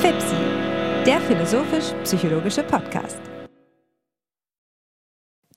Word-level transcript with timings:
FIPSI, 0.00 0.36
der 1.06 1.20
philosophisch-psychologische 1.20 2.62
Podcast. 2.64 3.20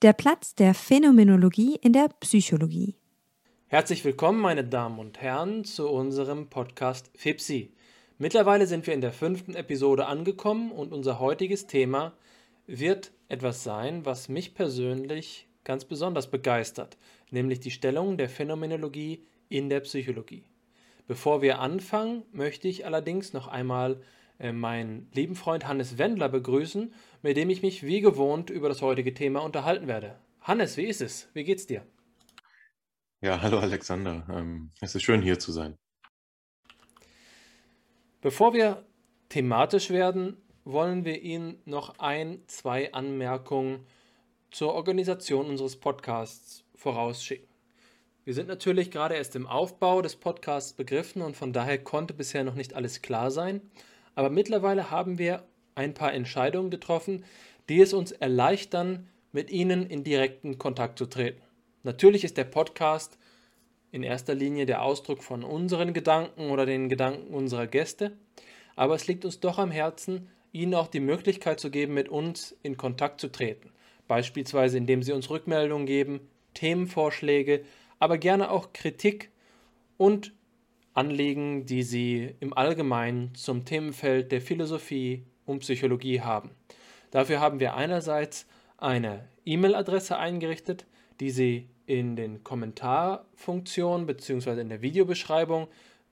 Der 0.02 0.12
Platz 0.12 0.54
der 0.54 0.74
Phänomenologie 0.74 1.76
in 1.82 1.92
der 1.92 2.08
Psychologie. 2.20 2.96
Herzlich 3.66 4.04
willkommen, 4.04 4.40
meine 4.40 4.62
Damen 4.62 4.98
und 4.98 5.20
Herren, 5.20 5.64
zu 5.64 5.88
unserem 5.88 6.48
Podcast 6.48 7.10
FIPSI. 7.16 7.72
Mittlerweile 8.18 8.66
sind 8.66 8.86
wir 8.86 8.94
in 8.94 9.00
der 9.00 9.12
fünften 9.12 9.54
Episode 9.54 10.06
angekommen 10.06 10.70
und 10.70 10.92
unser 10.92 11.18
heutiges 11.18 11.66
Thema 11.66 12.12
wird 12.66 13.12
etwas 13.28 13.64
sein, 13.64 14.06
was 14.06 14.28
mich 14.28 14.54
persönlich 14.54 15.48
ganz 15.64 15.84
besonders 15.84 16.30
begeistert, 16.30 16.96
nämlich 17.30 17.60
die 17.60 17.72
Stellung 17.72 18.16
der 18.16 18.28
Phänomenologie 18.28 19.24
in 19.48 19.68
der 19.68 19.80
Psychologie. 19.80 20.44
Bevor 21.06 21.42
wir 21.42 21.60
anfangen, 21.60 22.24
möchte 22.32 22.68
ich 22.68 22.84
allerdings 22.84 23.32
noch 23.32 23.46
einmal 23.46 24.02
äh, 24.38 24.52
meinen 24.52 25.08
lieben 25.14 25.34
Freund 25.34 25.66
Hannes 25.66 25.98
Wendler 25.98 26.28
begrüßen, 26.28 26.92
mit 27.22 27.36
dem 27.36 27.48
ich 27.50 27.62
mich 27.62 27.84
wie 27.84 28.00
gewohnt 28.00 28.50
über 28.50 28.68
das 28.68 28.82
heutige 28.82 29.14
Thema 29.14 29.40
unterhalten 29.42 29.86
werde. 29.86 30.18
Hannes, 30.40 30.76
wie 30.76 30.86
ist 30.86 31.00
es? 31.00 31.28
Wie 31.32 31.44
geht's 31.44 31.66
dir? 31.66 31.86
Ja, 33.20 33.40
hallo 33.40 33.58
Alexander. 33.58 34.26
Ähm, 34.30 34.70
es 34.80 34.94
ist 34.94 35.02
schön 35.02 35.22
hier 35.22 35.38
zu 35.38 35.52
sein. 35.52 35.76
Bevor 38.20 38.52
wir 38.52 38.84
thematisch 39.28 39.90
werden, 39.90 40.36
wollen 40.64 41.04
wir 41.04 41.22
Ihnen 41.22 41.62
noch 41.64 41.98
ein, 41.98 42.42
zwei 42.48 42.92
Anmerkungen 42.92 43.86
zur 44.50 44.74
Organisation 44.74 45.46
unseres 45.46 45.78
Podcasts 45.78 46.64
vorausschicken. 46.74 47.55
Wir 48.26 48.34
sind 48.34 48.48
natürlich 48.48 48.90
gerade 48.90 49.14
erst 49.14 49.36
im 49.36 49.46
Aufbau 49.46 50.02
des 50.02 50.16
Podcasts 50.16 50.72
begriffen 50.72 51.22
und 51.22 51.36
von 51.36 51.52
daher 51.52 51.78
konnte 51.78 52.12
bisher 52.12 52.42
noch 52.42 52.56
nicht 52.56 52.74
alles 52.74 53.00
klar 53.00 53.30
sein. 53.30 53.60
Aber 54.16 54.30
mittlerweile 54.30 54.90
haben 54.90 55.16
wir 55.16 55.44
ein 55.76 55.94
paar 55.94 56.12
Entscheidungen 56.12 56.70
getroffen, 56.70 57.24
die 57.68 57.80
es 57.80 57.92
uns 57.92 58.10
erleichtern, 58.10 59.06
mit 59.30 59.52
Ihnen 59.52 59.86
in 59.86 60.02
direkten 60.02 60.58
Kontakt 60.58 60.98
zu 60.98 61.06
treten. 61.06 61.40
Natürlich 61.84 62.24
ist 62.24 62.36
der 62.36 62.42
Podcast 62.42 63.16
in 63.92 64.02
erster 64.02 64.34
Linie 64.34 64.66
der 64.66 64.82
Ausdruck 64.82 65.22
von 65.22 65.44
unseren 65.44 65.92
Gedanken 65.92 66.50
oder 66.50 66.66
den 66.66 66.88
Gedanken 66.88 67.32
unserer 67.32 67.68
Gäste, 67.68 68.16
aber 68.74 68.96
es 68.96 69.06
liegt 69.06 69.24
uns 69.24 69.38
doch 69.38 69.60
am 69.60 69.70
Herzen, 69.70 70.28
Ihnen 70.50 70.74
auch 70.74 70.88
die 70.88 70.98
Möglichkeit 70.98 71.60
zu 71.60 71.70
geben, 71.70 71.94
mit 71.94 72.08
uns 72.08 72.56
in 72.64 72.76
Kontakt 72.76 73.20
zu 73.20 73.30
treten. 73.30 73.70
Beispielsweise 74.08 74.78
indem 74.78 75.04
Sie 75.04 75.12
uns 75.12 75.30
Rückmeldungen 75.30 75.86
geben, 75.86 76.28
Themenvorschläge, 76.54 77.64
aber 77.98 78.18
gerne 78.18 78.50
auch 78.50 78.72
Kritik 78.72 79.30
und 79.96 80.32
Anliegen, 80.94 81.66
die 81.66 81.82
Sie 81.82 82.34
im 82.40 82.56
Allgemeinen 82.56 83.34
zum 83.34 83.64
Themenfeld 83.64 84.32
der 84.32 84.40
Philosophie 84.40 85.24
und 85.44 85.60
Psychologie 85.60 86.22
haben. 86.22 86.50
Dafür 87.10 87.40
haben 87.40 87.60
wir 87.60 87.74
einerseits 87.74 88.46
eine 88.78 89.28
E-Mail-Adresse 89.44 90.18
eingerichtet, 90.18 90.86
die 91.20 91.30
Sie 91.30 91.68
in 91.86 92.16
den 92.16 92.42
Kommentarfunktionen 92.42 94.06
bzw. 94.06 94.60
in 94.60 94.68
der 94.68 94.82
Videobeschreibung 94.82 95.68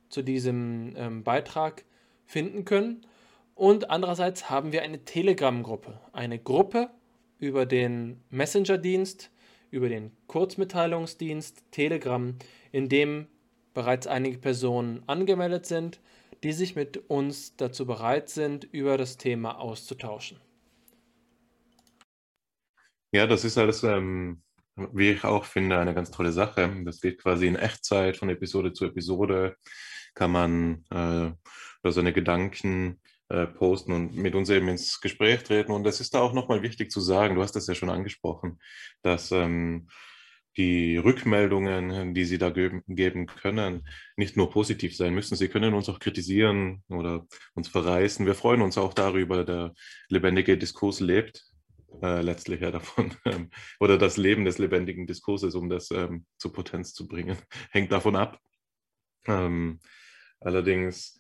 zu 0.08 0.22
diesem 0.22 0.94
ähm, 0.96 1.24
Beitrag 1.24 1.84
finden 2.26 2.64
können. 2.64 3.06
Und 3.54 3.90
andererseits 3.90 4.50
haben 4.50 4.72
wir 4.72 4.82
eine 4.82 5.04
Telegram-Gruppe, 5.04 6.00
eine 6.12 6.38
Gruppe 6.38 6.90
über 7.38 7.66
den 7.66 8.20
Messenger-Dienst, 8.30 9.30
über 9.74 9.88
den 9.88 10.12
Kurzmitteilungsdienst 10.28 11.64
Telegram, 11.72 12.34
in 12.70 12.88
dem 12.88 13.26
bereits 13.74 14.06
einige 14.06 14.38
Personen 14.38 15.02
angemeldet 15.08 15.66
sind, 15.66 16.00
die 16.44 16.52
sich 16.52 16.76
mit 16.76 17.10
uns 17.10 17.56
dazu 17.56 17.84
bereit 17.84 18.28
sind, 18.28 18.64
über 18.64 18.96
das 18.96 19.16
Thema 19.16 19.58
auszutauschen. 19.58 20.38
Ja, 23.12 23.26
das 23.26 23.44
ist 23.44 23.58
alles, 23.58 23.82
ähm, 23.82 24.42
wie 24.76 25.10
ich 25.10 25.24
auch 25.24 25.44
finde, 25.44 25.78
eine 25.78 25.94
ganz 25.94 26.10
tolle 26.10 26.32
Sache. 26.32 26.70
Das 26.84 27.00
geht 27.00 27.20
quasi 27.20 27.48
in 27.48 27.56
Echtzeit 27.56 28.16
von 28.16 28.28
Episode 28.28 28.72
zu 28.72 28.86
Episode, 28.86 29.56
kann 30.14 30.30
man 30.30 30.84
äh, 30.90 31.32
seine 31.90 32.12
Gedanken 32.12 33.00
äh, 33.34 33.46
posten 33.46 33.92
und 33.92 34.14
mit 34.14 34.34
uns 34.34 34.48
eben 34.50 34.68
ins 34.68 35.00
Gespräch 35.00 35.42
treten. 35.42 35.72
Und 35.72 35.86
es 35.86 36.00
ist 36.00 36.14
da 36.14 36.20
auch 36.20 36.32
nochmal 36.32 36.62
wichtig 36.62 36.90
zu 36.90 37.00
sagen, 37.00 37.34
du 37.34 37.42
hast 37.42 37.56
das 37.56 37.66
ja 37.66 37.74
schon 37.74 37.90
angesprochen, 37.90 38.60
dass 39.02 39.32
ähm, 39.32 39.88
die 40.56 40.96
Rückmeldungen, 40.96 42.14
die 42.14 42.24
Sie 42.24 42.38
da 42.38 42.50
geben, 42.50 42.84
geben 42.86 43.26
können, 43.26 43.88
nicht 44.16 44.36
nur 44.36 44.50
positiv 44.50 44.96
sein 44.96 45.12
müssen. 45.12 45.34
Sie 45.36 45.48
können 45.48 45.74
uns 45.74 45.88
auch 45.88 45.98
kritisieren 45.98 46.84
oder 46.88 47.26
uns 47.54 47.66
verreißen. 47.68 48.24
Wir 48.24 48.36
freuen 48.36 48.62
uns 48.62 48.78
auch 48.78 48.94
darüber, 48.94 49.42
der 49.44 49.74
lebendige 50.08 50.56
Diskurs 50.56 51.00
lebt 51.00 51.42
äh, 52.02 52.22
letztlich 52.22 52.60
ja 52.60 52.70
davon, 52.70 53.14
ähm, 53.24 53.50
oder 53.80 53.98
das 53.98 54.16
Leben 54.16 54.44
des 54.44 54.58
lebendigen 54.58 55.06
Diskurses, 55.06 55.54
um 55.54 55.68
das 55.68 55.90
ähm, 55.90 56.26
zur 56.36 56.52
Potenz 56.52 56.92
zu 56.92 57.08
bringen, 57.08 57.36
hängt 57.70 57.90
davon 57.92 58.16
ab. 58.16 58.38
Ähm, 59.26 59.80
allerdings 60.40 61.18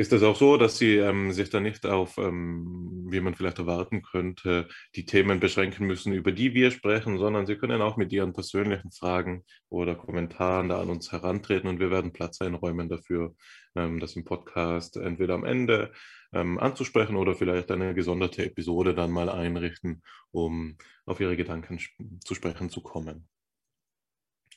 ist 0.00 0.14
es 0.14 0.22
auch 0.22 0.36
so, 0.36 0.56
dass 0.56 0.78
Sie 0.78 0.96
ähm, 0.96 1.30
sich 1.30 1.50
da 1.50 1.60
nicht 1.60 1.84
auf, 1.84 2.16
ähm, 2.16 3.06
wie 3.10 3.20
man 3.20 3.34
vielleicht 3.34 3.58
erwarten 3.58 4.00
könnte, 4.00 4.66
die 4.96 5.04
Themen 5.04 5.40
beschränken 5.40 5.86
müssen, 5.86 6.14
über 6.14 6.32
die 6.32 6.54
wir 6.54 6.70
sprechen, 6.70 7.18
sondern 7.18 7.44
Sie 7.44 7.56
können 7.56 7.82
auch 7.82 7.98
mit 7.98 8.10
Ihren 8.10 8.32
persönlichen 8.32 8.92
Fragen 8.92 9.44
oder 9.68 9.94
Kommentaren 9.96 10.70
da 10.70 10.80
an 10.80 10.88
uns 10.88 11.12
herantreten 11.12 11.68
und 11.68 11.80
wir 11.80 11.90
werden 11.90 12.14
Platz 12.14 12.40
einräumen 12.40 12.88
dafür, 12.88 13.34
ähm, 13.76 14.00
das 14.00 14.16
im 14.16 14.24
Podcast 14.24 14.96
entweder 14.96 15.34
am 15.34 15.44
Ende 15.44 15.92
ähm, 16.32 16.58
anzusprechen 16.58 17.16
oder 17.16 17.34
vielleicht 17.34 17.70
eine 17.70 17.92
gesonderte 17.92 18.46
Episode 18.46 18.94
dann 18.94 19.10
mal 19.10 19.28
einrichten, 19.28 20.02
um 20.30 20.78
auf 21.04 21.20
Ihre 21.20 21.36
Gedanken 21.36 21.78
zu 22.24 22.34
sprechen 22.34 22.70
zu 22.70 22.80
kommen. 22.80 23.28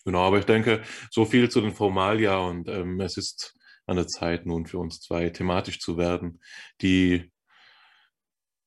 Genau, 0.06 0.20
aber 0.20 0.40
ich 0.40 0.46
denke, 0.46 0.84
so 1.12 1.26
viel 1.26 1.50
zu 1.50 1.60
den 1.60 1.74
Formalia 1.74 2.38
und 2.38 2.70
ähm, 2.70 3.02
es 3.02 3.18
ist 3.18 3.58
an 3.86 3.98
der 3.98 4.08
Zeit 4.08 4.46
nun 4.46 4.66
für 4.66 4.80
uns 4.80 5.00
zwei 5.00 5.30
thematisch 5.30 5.80
zu 5.80 5.98
werden. 5.98 6.42
Die, 6.82 7.32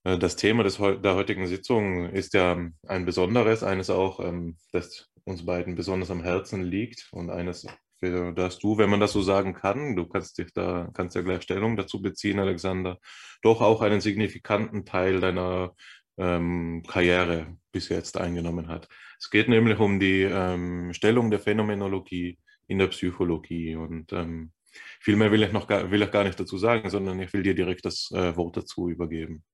äh, 0.04 0.18
das 0.18 0.36
Thema 0.36 0.62
des, 0.62 0.76
der 0.78 1.14
heutigen 1.14 1.46
Sitzung 1.46 2.10
ist 2.10 2.34
ja 2.34 2.58
ein 2.86 3.06
besonderes, 3.06 3.62
eines 3.62 3.90
auch, 3.90 4.20
ähm, 4.20 4.56
das 4.72 5.10
uns 5.24 5.44
beiden 5.44 5.74
besonders 5.74 6.10
am 6.10 6.22
Herzen 6.22 6.62
liegt 6.62 7.08
und 7.12 7.30
eines, 7.30 7.66
für 7.98 8.32
das 8.32 8.58
du, 8.58 8.78
wenn 8.78 8.90
man 8.90 9.00
das 9.00 9.12
so 9.12 9.22
sagen 9.22 9.54
kann, 9.54 9.96
du 9.96 10.06
kannst 10.06 10.38
dich 10.38 10.52
da, 10.52 10.88
kannst 10.94 11.16
ja 11.16 11.22
gleich 11.22 11.42
Stellung 11.42 11.76
dazu 11.76 12.00
beziehen, 12.00 12.38
Alexander, 12.38 12.98
doch 13.42 13.60
auch 13.60 13.82
einen 13.82 14.00
signifikanten 14.00 14.84
Teil 14.84 15.20
deiner 15.20 15.74
ähm, 16.18 16.82
Karriere 16.86 17.56
bis 17.72 17.88
jetzt 17.88 18.18
eingenommen 18.18 18.68
hat. 18.68 18.88
Es 19.18 19.30
geht 19.30 19.48
nämlich 19.48 19.78
um 19.78 19.98
die 19.98 20.22
ähm, 20.22 20.92
Stellung 20.92 21.30
der 21.30 21.40
Phänomenologie 21.40 22.38
in 22.68 22.78
der 22.78 22.88
Psychologie 22.88 23.76
und 23.76 24.12
ähm, 24.12 24.52
viel 25.00 25.16
mehr 25.16 25.30
will 25.32 25.42
ich 25.42 25.52
noch 25.52 25.66
gar, 25.66 25.90
will 25.90 26.02
ich 26.02 26.10
gar 26.10 26.24
nicht 26.24 26.38
dazu 26.38 26.58
sagen, 26.58 26.90
sondern 26.90 27.20
ich 27.20 27.32
will 27.32 27.42
dir 27.42 27.54
direkt 27.54 27.84
das 27.84 28.10
äh, 28.12 28.36
Wort 28.36 28.56
dazu 28.56 28.88
übergeben. 28.88 29.44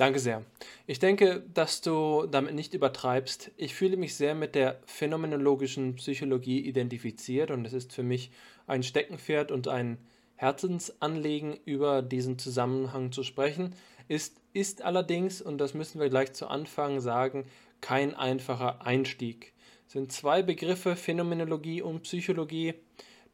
Danke 0.00 0.18
sehr. 0.18 0.42
Ich 0.86 0.98
denke, 0.98 1.44
dass 1.52 1.82
du 1.82 2.26
damit 2.26 2.54
nicht 2.54 2.72
übertreibst. 2.72 3.50
Ich 3.58 3.74
fühle 3.74 3.98
mich 3.98 4.14
sehr 4.14 4.34
mit 4.34 4.54
der 4.54 4.80
phänomenologischen 4.86 5.96
Psychologie 5.96 6.60
identifiziert 6.60 7.50
und 7.50 7.66
es 7.66 7.74
ist 7.74 7.92
für 7.92 8.02
mich 8.02 8.30
ein 8.66 8.82
Steckenpferd 8.82 9.52
und 9.52 9.68
ein 9.68 9.98
Herzensanliegen, 10.36 11.54
über 11.66 12.00
diesen 12.00 12.38
Zusammenhang 12.38 13.12
zu 13.12 13.22
sprechen. 13.22 13.74
Ist, 14.08 14.40
ist 14.54 14.80
allerdings, 14.80 15.42
und 15.42 15.58
das 15.58 15.74
müssen 15.74 16.00
wir 16.00 16.08
gleich 16.08 16.32
zu 16.32 16.46
Anfang 16.46 17.00
sagen, 17.00 17.44
kein 17.82 18.14
einfacher 18.14 18.80
Einstieg. 18.80 19.52
Sind 19.90 20.12
zwei 20.12 20.40
Begriffe, 20.40 20.94
Phänomenologie 20.94 21.82
und 21.82 22.02
Psychologie, 22.02 22.74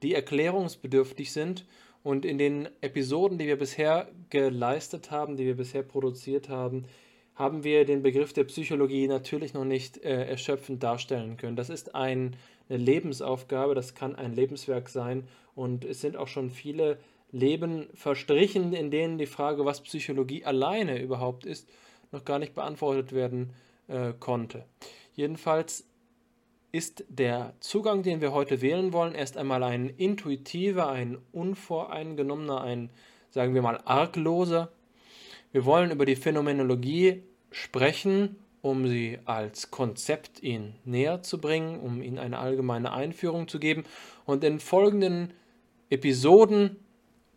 die 0.03 0.15
erklärungsbedürftig 0.15 1.31
sind. 1.31 1.67
Und 2.03 2.25
in 2.25 2.39
den 2.39 2.71
Episoden, 2.81 3.37
die 3.37 3.47
wir 3.47 3.59
bisher 3.59 4.09
geleistet 4.31 5.11
haben, 5.11 5.37
die 5.37 5.45
wir 5.45 5.59
bisher 5.59 5.83
produziert 5.83 6.49
haben, 6.49 6.87
haben 7.35 7.63
wir 7.63 7.85
den 7.85 8.03
Begriff 8.03 8.33
der 8.33 8.45
Psychologie 8.45 9.07
natürlich 9.07 9.53
noch 9.53 9.67
nicht 9.67 9.99
äh, 9.99 10.25
erschöpfend 10.29 10.83
darstellen 10.83 11.37
können. 11.37 11.57
Das 11.57 11.69
ist 11.69 11.95
ein, 11.95 12.37
eine 12.71 12.79
Lebensaufgabe, 12.79 13.75
das 13.75 13.95
kann 13.95 14.17
ein 14.17 14.33
Lebenswerk 14.33 14.89
sein 14.89 15.29
und 15.55 15.85
es 15.85 16.01
sind 16.01 16.17
auch 16.17 16.29
schon 16.29 16.49
viele 16.49 16.97
Leben 17.33 17.87
verstrichen, 17.93 18.73
in 18.73 18.91
denen 18.91 19.19
die 19.19 19.27
Frage, 19.27 19.67
was 19.67 19.83
Psychologie 19.83 20.47
alleine 20.47 21.03
überhaupt 21.03 21.45
ist, 21.45 21.69
noch 22.13 22.25
gar 22.25 22.39
nicht 22.39 22.55
beantwortet 22.55 23.13
werden 23.13 23.53
äh, 23.89 24.15
konnte. 24.19 24.65
Jedenfalls 25.15 25.85
ist 26.77 27.05
der 27.09 27.55
Zugang, 27.61 28.03
den 28.03 28.21
wir 28.21 28.33
heute 28.33 28.61
wählen 28.61 28.93
wollen, 28.93 29.15
erst 29.15 29.37
einmal 29.37 29.63
ein 29.63 29.89
intuitiver, 29.89 30.89
ein 30.89 31.19
unvoreingenommener, 31.33 32.61
ein, 32.61 32.91
sagen 33.31 33.55
wir 33.55 33.63
mal, 33.63 33.81
argloser. 33.85 34.71
Wir 35.53 35.65
wollen 35.65 35.91
über 35.91 36.05
die 36.05 36.17
Phänomenologie 36.17 37.23
sprechen 37.51 38.37
um 38.67 38.89
sie 38.89 39.19
als 39.25 39.71
Konzept 39.71 40.43
Ihnen 40.43 40.75
näher 40.85 41.23
zu 41.23 41.41
bringen, 41.41 41.79
um 41.79 42.03
Ihnen 42.03 42.19
eine 42.19 42.39
allgemeine 42.39 42.93
Einführung 42.93 43.47
zu 43.47 43.61
geben. 43.61 43.85
Und 44.25 44.43
in 44.43 44.59
folgenden 44.59 45.33
Episoden, 45.89 46.77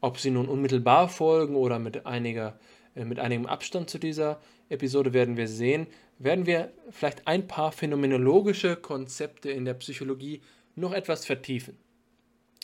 ob 0.02 0.18
sie 0.18 0.32
nun 0.32 0.48
unmittelbar 0.48 1.08
folgen 1.08 1.56
oder 1.56 1.78
mit, 1.78 2.08
einiger, 2.08 2.58
äh, 2.96 3.06
mit 3.06 3.20
einigem 3.20 3.46
Abstand 3.46 3.92
zu 3.92 4.00
dieser 4.00 4.40
Episode, 4.70 5.14
werden 5.14 5.38
wir 5.38 5.48
sehen, 5.48 5.86
werden 6.20 6.46
wir 6.46 6.72
vielleicht 6.92 7.28
ein 7.28 7.48
paar 7.48 7.72
phänomenologische 7.72 8.76
Konzepte 8.76 9.50
in 9.50 9.66
der 9.66 9.74
Psychologie 9.76 10.42
noch 10.76 10.94
etwas 10.94 11.26
vertiefen. 11.26 11.78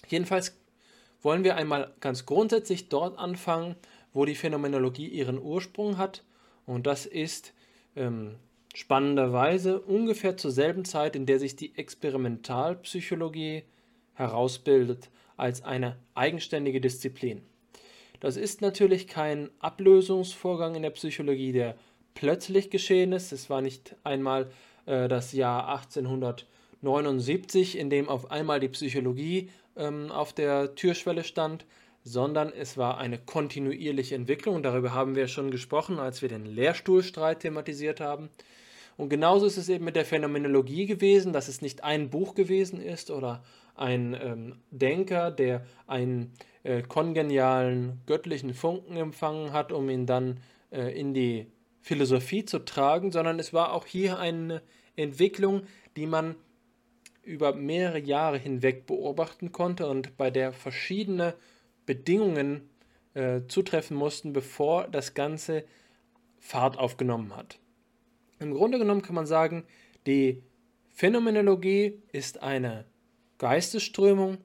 Jedenfalls 0.07 0.57
wollen 1.21 1.43
wir 1.43 1.55
einmal 1.55 1.93
ganz 2.01 2.25
grundsätzlich 2.25 2.89
dort 2.89 3.17
anfangen, 3.17 3.75
wo 4.13 4.25
die 4.25 4.35
Phänomenologie 4.35 5.07
ihren 5.07 5.41
Ursprung 5.41 5.97
hat. 5.97 6.23
Und 6.65 6.85
das 6.85 7.05
ist 7.05 7.53
ähm, 7.95 8.35
spannenderweise 8.75 9.81
ungefähr 9.81 10.37
zur 10.37 10.51
selben 10.51 10.85
Zeit, 10.85 11.15
in 11.15 11.25
der 11.25 11.39
sich 11.39 11.55
die 11.55 11.75
Experimentalpsychologie 11.75 13.63
herausbildet 14.13 15.09
als 15.37 15.63
eine 15.63 15.97
eigenständige 16.13 16.81
Disziplin. 16.81 17.41
Das 18.19 18.37
ist 18.37 18.61
natürlich 18.61 19.07
kein 19.07 19.49
Ablösungsvorgang 19.59 20.75
in 20.75 20.81
der 20.81 20.89
Psychologie, 20.91 21.51
der 21.51 21.75
plötzlich 22.15 22.71
geschehen 22.71 23.13
ist. 23.13 23.31
Es 23.31 23.51
war 23.51 23.61
nicht 23.61 23.95
einmal 24.03 24.49
äh, 24.87 25.07
das 25.07 25.33
Jahr 25.33 25.69
1879, 25.69 27.77
in 27.77 27.91
dem 27.91 28.09
auf 28.09 28.31
einmal 28.31 28.59
die 28.59 28.69
Psychologie 28.69 29.51
ähm, 29.77 30.11
auf 30.11 30.33
der 30.33 30.73
Türschwelle 30.73 31.23
stand, 31.23 31.67
sondern 32.03 32.51
es 32.51 32.77
war 32.77 32.97
eine 32.97 33.19
kontinuierliche 33.19 34.15
Entwicklung. 34.15 34.63
Darüber 34.63 34.93
haben 34.93 35.15
wir 35.15 35.27
schon 35.27 35.51
gesprochen, 35.51 35.99
als 35.99 36.21
wir 36.21 36.29
den 36.29 36.45
Lehrstuhlstreit 36.45 37.41
thematisiert 37.41 37.99
haben. 37.99 38.29
Und 38.97 39.09
genauso 39.09 39.45
ist 39.45 39.57
es 39.57 39.69
eben 39.69 39.85
mit 39.85 39.95
der 39.95 40.05
Phänomenologie 40.05 40.85
gewesen, 40.85 41.33
dass 41.33 41.47
es 41.47 41.61
nicht 41.61 41.83
ein 41.83 42.09
Buch 42.09 42.33
gewesen 42.33 42.81
ist 42.81 43.11
oder 43.11 43.43
ein 43.75 44.17
ähm, 44.21 44.55
Denker, 44.71 45.31
der 45.31 45.65
einen 45.85 46.31
äh, 46.63 46.81
kongenialen 46.81 48.01
göttlichen 48.05 48.53
Funken 48.53 48.95
empfangen 48.95 49.51
hat, 49.51 49.73
um 49.73 49.89
ihn 49.89 50.05
dann 50.05 50.39
äh, 50.71 50.97
in 50.97 51.13
die 51.13 51.47
Philosophie 51.85 52.43
zu 52.43 52.65
tragen, 52.65 53.11
sondern 53.11 53.37
es 53.37 53.53
war 53.53 53.71
auch 53.71 53.85
hier 53.85 54.17
eine 54.17 54.63
Entwicklung, 54.95 55.67
die 55.95 56.07
man 56.07 56.33
über 57.21 57.53
mehrere 57.53 57.99
Jahre 57.99 58.39
hinweg 58.39 58.87
beobachten 58.87 59.51
konnte 59.51 59.87
und 59.87 60.17
bei 60.17 60.31
der 60.31 60.51
verschiedene 60.51 61.35
Bedingungen 61.85 62.67
äh, 63.13 63.41
zutreffen 63.47 63.95
mussten, 63.95 64.33
bevor 64.33 64.87
das 64.87 65.13
Ganze 65.13 65.63
Fahrt 66.39 66.79
aufgenommen 66.79 67.35
hat. 67.35 67.59
Im 68.39 68.55
Grunde 68.55 68.79
genommen 68.79 69.03
kann 69.03 69.13
man 69.13 69.27
sagen, 69.27 69.63
die 70.07 70.41
Phänomenologie 70.89 72.01
ist 72.11 72.41
eine 72.41 72.85
Geistesströmung, 73.37 74.39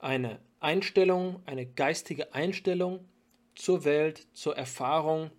eine 0.00 0.40
Einstellung, 0.58 1.40
eine 1.46 1.66
geistige 1.66 2.34
Einstellung 2.34 2.98
zur 3.54 3.84
Welt, 3.84 4.26
zur 4.32 4.56
Erfahrung, 4.56 5.30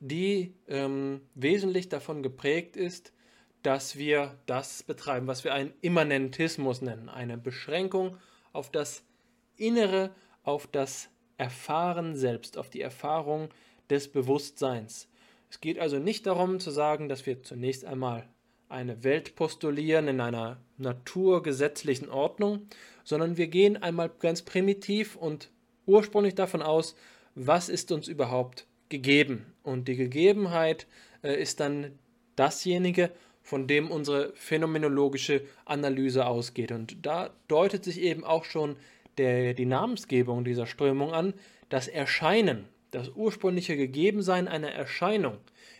die 0.00 0.54
ähm, 0.68 1.20
wesentlich 1.34 1.88
davon 1.88 2.22
geprägt 2.22 2.76
ist, 2.76 3.12
dass 3.62 3.96
wir 3.96 4.38
das 4.46 4.82
betreiben, 4.82 5.26
was 5.26 5.44
wir 5.44 5.54
einen 5.54 5.72
Immanentismus 5.80 6.82
nennen, 6.82 7.08
eine 7.08 7.38
Beschränkung 7.38 8.18
auf 8.52 8.70
das 8.70 9.04
Innere, 9.56 10.14
auf 10.42 10.66
das 10.66 11.08
Erfahren 11.38 12.14
selbst, 12.16 12.58
auf 12.58 12.68
die 12.68 12.82
Erfahrung 12.82 13.48
des 13.88 14.10
Bewusstseins. 14.12 15.08
Es 15.50 15.60
geht 15.60 15.78
also 15.78 15.98
nicht 15.98 16.26
darum 16.26 16.60
zu 16.60 16.70
sagen, 16.70 17.08
dass 17.08 17.26
wir 17.26 17.42
zunächst 17.42 17.84
einmal 17.84 18.28
eine 18.68 19.04
Welt 19.04 19.36
postulieren 19.36 20.08
in 20.08 20.20
einer 20.20 20.60
naturgesetzlichen 20.78 22.08
Ordnung, 22.08 22.66
sondern 23.04 23.36
wir 23.36 23.46
gehen 23.46 23.76
einmal 23.76 24.10
ganz 24.10 24.42
primitiv 24.42 25.16
und 25.16 25.50
ursprünglich 25.86 26.34
davon 26.34 26.62
aus, 26.62 26.96
was 27.34 27.68
ist 27.68 27.92
uns 27.92 28.08
überhaupt 28.08 28.66
gegeben. 28.88 29.46
Und 29.62 29.88
die 29.88 29.96
Gegebenheit 29.96 30.86
äh, 31.22 31.40
ist 31.40 31.60
dann 31.60 31.98
dasjenige, 32.36 33.10
von 33.42 33.66
dem 33.66 33.90
unsere 33.90 34.32
phänomenologische 34.34 35.42
Analyse 35.66 36.26
ausgeht. 36.26 36.72
Und 36.72 37.04
da 37.04 37.30
deutet 37.48 37.84
sich 37.84 38.00
eben 38.00 38.24
auch 38.24 38.44
schon 38.44 38.76
der, 39.18 39.54
die 39.54 39.66
Namensgebung 39.66 40.44
dieser 40.44 40.66
Strömung 40.66 41.12
an. 41.12 41.34
Das 41.68 41.88
Erscheinen, 41.88 42.64
das 42.90 43.10
ursprüngliche 43.14 43.76
Gegebensein 43.76 44.48
einer 44.48 44.70
Erscheinung 44.70 45.36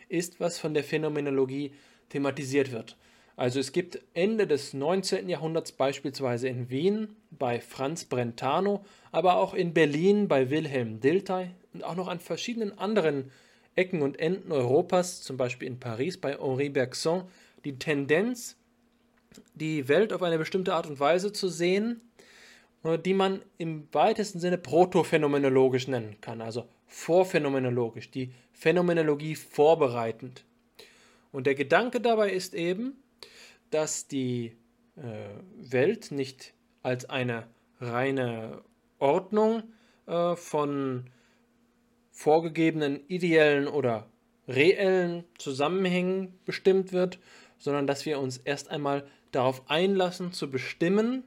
ist, 0.08 0.40
was 0.40 0.58
von 0.58 0.74
der 0.74 0.84
Phänomenologie 0.84 1.72
thematisiert 2.10 2.70
wird. 2.70 2.96
Also 3.36 3.58
es 3.58 3.72
gibt 3.72 4.00
Ende 4.14 4.46
des 4.46 4.74
19. 4.74 5.28
Jahrhunderts 5.28 5.72
beispielsweise 5.72 6.48
in 6.48 6.70
Wien 6.70 7.16
bei 7.30 7.60
Franz 7.60 8.04
Brentano, 8.04 8.84
aber 9.10 9.36
auch 9.36 9.54
in 9.54 9.74
Berlin 9.74 10.28
bei 10.28 10.50
Wilhelm 10.50 11.00
Dilthey 11.00 11.50
und 11.72 11.82
auch 11.82 11.96
noch 11.96 12.06
an 12.06 12.20
verschiedenen 12.20 12.78
anderen 12.78 13.32
Ecken 13.74 14.02
und 14.02 14.20
Enden 14.20 14.52
Europas, 14.52 15.22
zum 15.22 15.36
Beispiel 15.36 15.66
in 15.66 15.80
Paris 15.80 16.16
bei 16.16 16.38
Henri 16.38 16.68
Bergson, 16.68 17.24
die 17.64 17.76
Tendenz, 17.76 18.56
die 19.54 19.88
Welt 19.88 20.12
auf 20.12 20.22
eine 20.22 20.38
bestimmte 20.38 20.74
Art 20.74 20.86
und 20.86 21.00
Weise 21.00 21.32
zu 21.32 21.48
sehen, 21.48 22.00
äh, 22.84 22.98
die 22.98 23.14
man 23.14 23.42
im 23.58 23.88
weitesten 23.90 24.38
Sinne 24.38 24.58
protophänomenologisch 24.58 25.88
nennen 25.88 26.20
kann, 26.20 26.40
also 26.40 26.68
vorphänomenologisch, 26.86 28.12
die 28.12 28.30
Phänomenologie 28.52 29.34
vorbereitend. 29.34 30.44
Und 31.32 31.48
der 31.48 31.56
Gedanke 31.56 32.00
dabei 32.00 32.30
ist 32.30 32.54
eben, 32.54 33.02
dass 33.74 34.06
die 34.06 34.56
äh, 34.96 35.02
Welt 35.56 36.12
nicht 36.12 36.54
als 36.82 37.10
eine 37.10 37.48
reine 37.80 38.62
Ordnung 39.00 39.64
äh, 40.06 40.36
von 40.36 41.10
vorgegebenen 42.12 43.00
ideellen 43.08 43.66
oder 43.66 44.08
reellen 44.46 45.24
Zusammenhängen 45.38 46.38
bestimmt 46.44 46.92
wird, 46.92 47.18
sondern 47.58 47.88
dass 47.88 48.06
wir 48.06 48.20
uns 48.20 48.36
erst 48.36 48.70
einmal 48.70 49.08
darauf 49.32 49.68
einlassen 49.68 50.32
zu 50.32 50.48
bestimmen, 50.50 51.24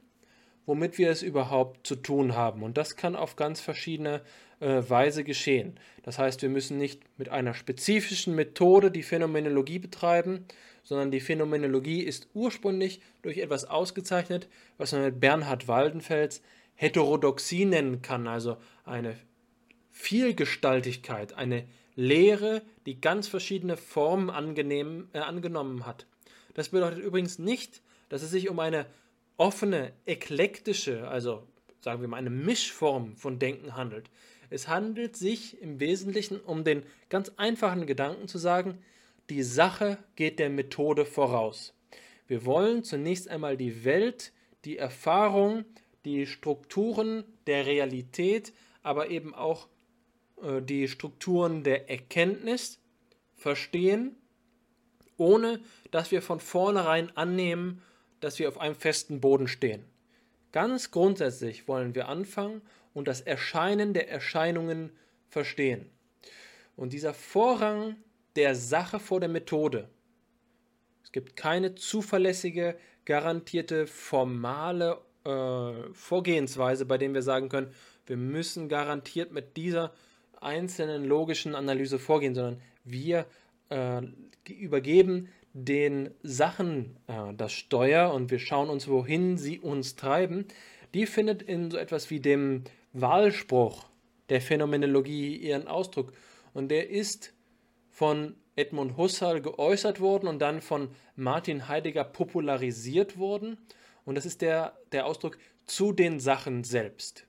womit 0.64 0.96
wir 0.96 1.10
es 1.10 1.22
überhaupt 1.22 1.86
zu 1.86 1.96
tun 1.96 2.34
haben. 2.34 2.62
Und 2.62 2.78
das 2.78 2.96
kann 2.96 3.14
auf 3.14 3.36
ganz 3.36 3.60
verschiedene 3.60 4.22
äh, 4.60 4.82
Weise 4.88 5.22
geschehen. 5.22 5.78
Das 6.02 6.18
heißt, 6.18 6.40
wir 6.40 6.48
müssen 6.48 6.78
nicht 6.78 7.02
mit 7.18 7.28
einer 7.28 7.52
spezifischen 7.52 8.34
Methode 8.34 8.90
die 8.90 9.02
Phänomenologie 9.02 9.78
betreiben, 9.78 10.46
sondern 10.88 11.10
die 11.10 11.20
Phänomenologie 11.20 12.00
ist 12.00 12.28
ursprünglich 12.32 13.02
durch 13.20 13.36
etwas 13.36 13.66
ausgezeichnet, 13.66 14.48
was 14.78 14.92
man 14.92 15.02
mit 15.02 15.20
Bernhard 15.20 15.68
Waldenfels 15.68 16.40
Heterodoxie 16.76 17.66
nennen 17.66 18.00
kann, 18.00 18.26
also 18.26 18.56
eine 18.86 19.14
Vielgestaltigkeit, 19.90 21.34
eine 21.34 21.66
Lehre, 21.94 22.62
die 22.86 23.02
ganz 23.02 23.28
verschiedene 23.28 23.76
Formen 23.76 24.30
angenehm, 24.30 25.08
äh, 25.12 25.18
angenommen 25.18 25.84
hat. 25.84 26.06
Das 26.54 26.70
bedeutet 26.70 27.00
übrigens 27.00 27.38
nicht, 27.38 27.82
dass 28.08 28.22
es 28.22 28.30
sich 28.30 28.48
um 28.48 28.58
eine 28.58 28.86
offene, 29.36 29.92
eklektische, 30.06 31.06
also 31.06 31.46
sagen 31.80 32.00
wir 32.00 32.08
mal 32.08 32.16
eine 32.16 32.30
Mischform 32.30 33.14
von 33.14 33.38
Denken 33.38 33.76
handelt. 33.76 34.08
Es 34.48 34.68
handelt 34.68 35.18
sich 35.18 35.60
im 35.60 35.80
Wesentlichen 35.80 36.40
um 36.40 36.64
den 36.64 36.82
ganz 37.10 37.30
einfachen 37.36 37.84
Gedanken 37.84 38.26
zu 38.26 38.38
sagen, 38.38 38.78
die 39.30 39.42
Sache 39.42 39.98
geht 40.16 40.38
der 40.38 40.50
Methode 40.50 41.04
voraus. 41.04 41.74
Wir 42.26 42.44
wollen 42.44 42.84
zunächst 42.84 43.28
einmal 43.28 43.56
die 43.56 43.84
Welt, 43.84 44.32
die 44.64 44.78
Erfahrung, 44.78 45.64
die 46.04 46.26
Strukturen 46.26 47.24
der 47.46 47.66
Realität, 47.66 48.52
aber 48.82 49.10
eben 49.10 49.34
auch 49.34 49.68
äh, 50.42 50.62
die 50.62 50.88
Strukturen 50.88 51.62
der 51.62 51.90
Erkenntnis 51.90 52.78
verstehen, 53.34 54.16
ohne 55.16 55.60
dass 55.90 56.10
wir 56.10 56.22
von 56.22 56.40
vornherein 56.40 57.16
annehmen, 57.16 57.82
dass 58.20 58.38
wir 58.38 58.48
auf 58.48 58.58
einem 58.58 58.74
festen 58.74 59.20
Boden 59.20 59.48
stehen. 59.48 59.84
Ganz 60.52 60.90
grundsätzlich 60.90 61.68
wollen 61.68 61.94
wir 61.94 62.08
anfangen 62.08 62.62
und 62.94 63.08
das 63.08 63.20
Erscheinen 63.20 63.94
der 63.94 64.08
Erscheinungen 64.08 64.90
verstehen. 65.28 65.90
Und 66.76 66.92
dieser 66.92 67.14
Vorrang 67.14 67.96
der 68.36 68.54
Sache 68.54 69.00
vor 69.00 69.20
der 69.20 69.28
Methode. 69.28 69.88
Es 71.02 71.12
gibt 71.12 71.36
keine 71.36 71.74
zuverlässige, 71.74 72.76
garantierte, 73.04 73.86
formale 73.86 74.98
äh, 75.24 75.72
Vorgehensweise, 75.92 76.84
bei 76.84 76.98
dem 76.98 77.14
wir 77.14 77.22
sagen 77.22 77.48
können, 77.48 77.72
wir 78.06 78.16
müssen 78.16 78.68
garantiert 78.68 79.32
mit 79.32 79.56
dieser 79.56 79.92
einzelnen 80.40 81.04
logischen 81.04 81.54
Analyse 81.54 81.98
vorgehen, 81.98 82.34
sondern 82.34 82.60
wir 82.84 83.26
äh, 83.70 84.02
übergeben 84.48 85.28
den 85.52 86.10
Sachen 86.22 86.96
äh, 87.06 87.34
das 87.34 87.52
Steuer 87.52 88.12
und 88.12 88.30
wir 88.30 88.38
schauen 88.38 88.70
uns, 88.70 88.88
wohin 88.88 89.36
sie 89.36 89.58
uns 89.58 89.96
treiben, 89.96 90.46
die 90.94 91.06
findet 91.06 91.42
in 91.42 91.70
so 91.70 91.76
etwas 91.76 92.10
wie 92.10 92.20
dem 92.20 92.64
Wahlspruch 92.92 93.86
der 94.28 94.40
Phänomenologie 94.40 95.36
ihren 95.36 95.68
Ausdruck. 95.68 96.12
Und 96.54 96.70
der 96.70 96.90
ist 96.90 97.34
von 97.98 98.36
Edmund 98.54 98.96
Husserl 98.96 99.42
geäußert 99.42 99.98
worden 99.98 100.28
und 100.28 100.38
dann 100.38 100.60
von 100.60 100.90
Martin 101.16 101.66
Heidegger 101.66 102.04
popularisiert 102.04 103.18
worden. 103.18 103.58
Und 104.04 104.14
das 104.14 104.24
ist 104.24 104.40
der, 104.40 104.78
der 104.92 105.04
Ausdruck 105.04 105.36
zu 105.66 105.92
den 105.92 106.20
Sachen 106.20 106.62
selbst. 106.62 107.26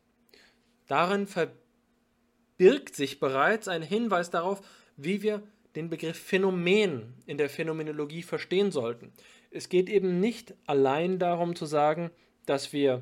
Darin 0.85 1.25
verbirgt 1.25 2.95
sich 2.95 3.19
bereits 3.19 3.67
ein 3.67 3.81
Hinweis 3.81 4.29
darauf, 4.29 4.61
wie 4.95 5.23
wir 5.23 5.41
den 5.75 5.89
Begriff 5.89 6.19
Phänomen 6.19 7.15
in 7.25 7.39
der 7.39 7.49
Phänomenologie 7.49 8.21
verstehen 8.21 8.71
sollten. 8.71 9.11
Es 9.49 9.69
geht 9.69 9.89
eben 9.89 10.19
nicht 10.19 10.53
allein 10.67 11.17
darum 11.17 11.55
zu 11.55 11.65
sagen, 11.65 12.11
dass 12.45 12.73
wir 12.73 13.01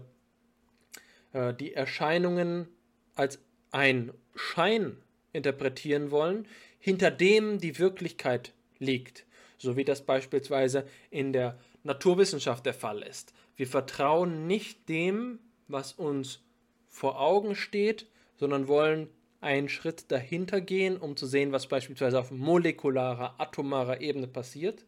äh, 1.33 1.53
die 1.53 1.73
Erscheinungen 1.73 2.69
als 3.15 3.43
ein 3.71 4.13
Schein 4.35 4.95
interpretieren 5.33 6.11
wollen, 6.11 6.47
hinter 6.79 7.11
dem 7.11 7.59
die 7.59 7.79
Wirklichkeit 7.79 8.53
liegt, 8.79 9.25
so 9.57 9.75
wie 9.75 9.83
das 9.83 10.05
beispielsweise 10.05 10.87
in 11.09 11.33
der 11.33 11.57
Naturwissenschaft 11.83 12.65
der 12.65 12.73
Fall 12.73 13.01
ist. 13.01 13.33
Wir 13.55 13.67
vertrauen 13.67 14.47
nicht 14.47 14.87
dem, 14.87 15.39
was 15.67 15.93
uns 15.93 16.41
vor 16.87 17.19
Augen 17.19 17.55
steht, 17.55 18.07
sondern 18.37 18.67
wollen 18.67 19.09
einen 19.41 19.69
Schritt 19.69 20.11
dahinter 20.11 20.61
gehen, 20.61 20.97
um 20.97 21.15
zu 21.15 21.25
sehen, 21.27 21.51
was 21.51 21.67
beispielsweise 21.67 22.19
auf 22.19 22.31
molekularer, 22.31 23.35
atomarer 23.39 24.01
Ebene 24.01 24.27
passiert, 24.27 24.85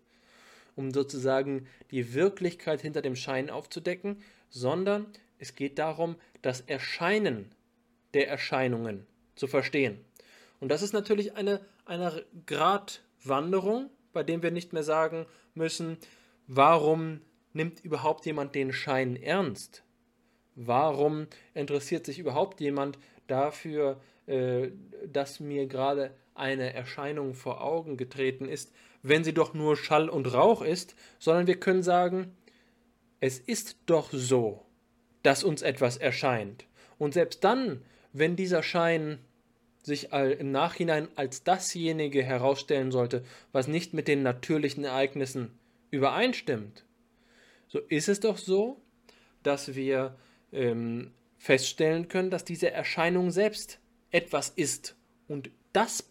um 0.76 0.92
sozusagen 0.92 1.68
die 1.92 2.14
Wirklichkeit 2.14 2.82
hinter 2.82 3.02
dem 3.02 3.16
Schein 3.16 3.50
aufzudecken, 3.50 4.22
sondern 4.50 5.08
es 5.38 5.56
geht 5.56 5.78
darum, 5.80 6.16
das 6.42 6.62
Erscheinen 6.62 7.52
der 8.14 8.28
Erscheinungen 8.28 9.06
zu 9.36 9.48
verstehen. 9.48 10.00
Und 10.60 10.70
das 10.70 10.82
ist 10.82 10.94
natürlich 10.94 11.36
eine, 11.36 11.62
eine 11.86 12.26
Gratwanderung, 12.46 13.90
bei 14.14 14.24
dem 14.24 14.44
wir 14.44 14.52
nicht 14.52 14.74
mehr 14.74 14.84
sagen 14.84 15.26
müssen, 15.54 15.98
warum 16.48 17.22
nimmt 17.54 17.80
überhaupt 17.84 18.26
jemand 18.26 18.56
den 18.56 18.74
Schein 18.74 19.16
ernst? 19.16 19.84
Warum 20.56 21.28
interessiert 21.54 22.06
sich 22.06 22.20
überhaupt 22.20 22.60
jemand 22.60 22.98
dafür, 23.28 24.02
äh, 24.28 24.72
dass 25.08 25.40
mir 25.40 25.68
gerade 25.68 26.14
eine 26.36 26.74
Erscheinung 26.74 27.34
vor 27.34 27.64
Augen 27.64 27.98
getreten 27.98 28.46
ist, 28.46 28.72
wenn 29.02 29.24
sie 29.24 29.34
doch 29.34 29.54
nur 29.54 29.78
Schall 29.78 30.10
und 30.10 30.34
Rauch 30.34 30.62
ist, 30.62 30.96
sondern 31.20 31.48
wir 31.48 31.60
können 31.60 31.84
sagen, 31.84 32.36
es 33.20 33.40
ist 33.40 33.78
doch 33.86 34.10
so, 34.12 34.66
dass 35.24 35.44
uns 35.44 35.62
etwas 35.62 35.98
erscheint. 35.98 36.66
Und 36.98 37.14
selbst 37.14 37.44
dann, 37.44 37.82
wenn 38.14 38.36
dieser 38.36 38.64
Schein 38.64 39.20
sich 39.90 40.14
im 40.14 40.52
Nachhinein 40.52 41.10
als 41.16 41.44
dasjenige 41.44 42.24
herausstellen 42.24 42.92
sollte, 42.92 43.24
was 43.52 43.68
nicht 43.68 43.94
mit 43.94 44.08
den 44.08 44.24
natürlichen 44.24 44.86
Ereignissen 44.86 45.52
übereinstimmt, 45.92 46.86
so 47.68 47.80
ist 47.80 48.10
es 48.10 48.20
doch 48.20 48.38
so, 48.38 48.82
dass 49.44 49.76
wir 49.76 50.18
ähm, 50.52 51.12
feststellen 51.38 52.08
können, 52.08 52.32
dass 52.32 52.44
diese 52.44 52.72
Erscheinung 52.72 53.32
selbst 53.32 53.80
etwas 54.12 54.50
ist. 54.50 54.96
Und 55.28 55.52
das 55.72 56.10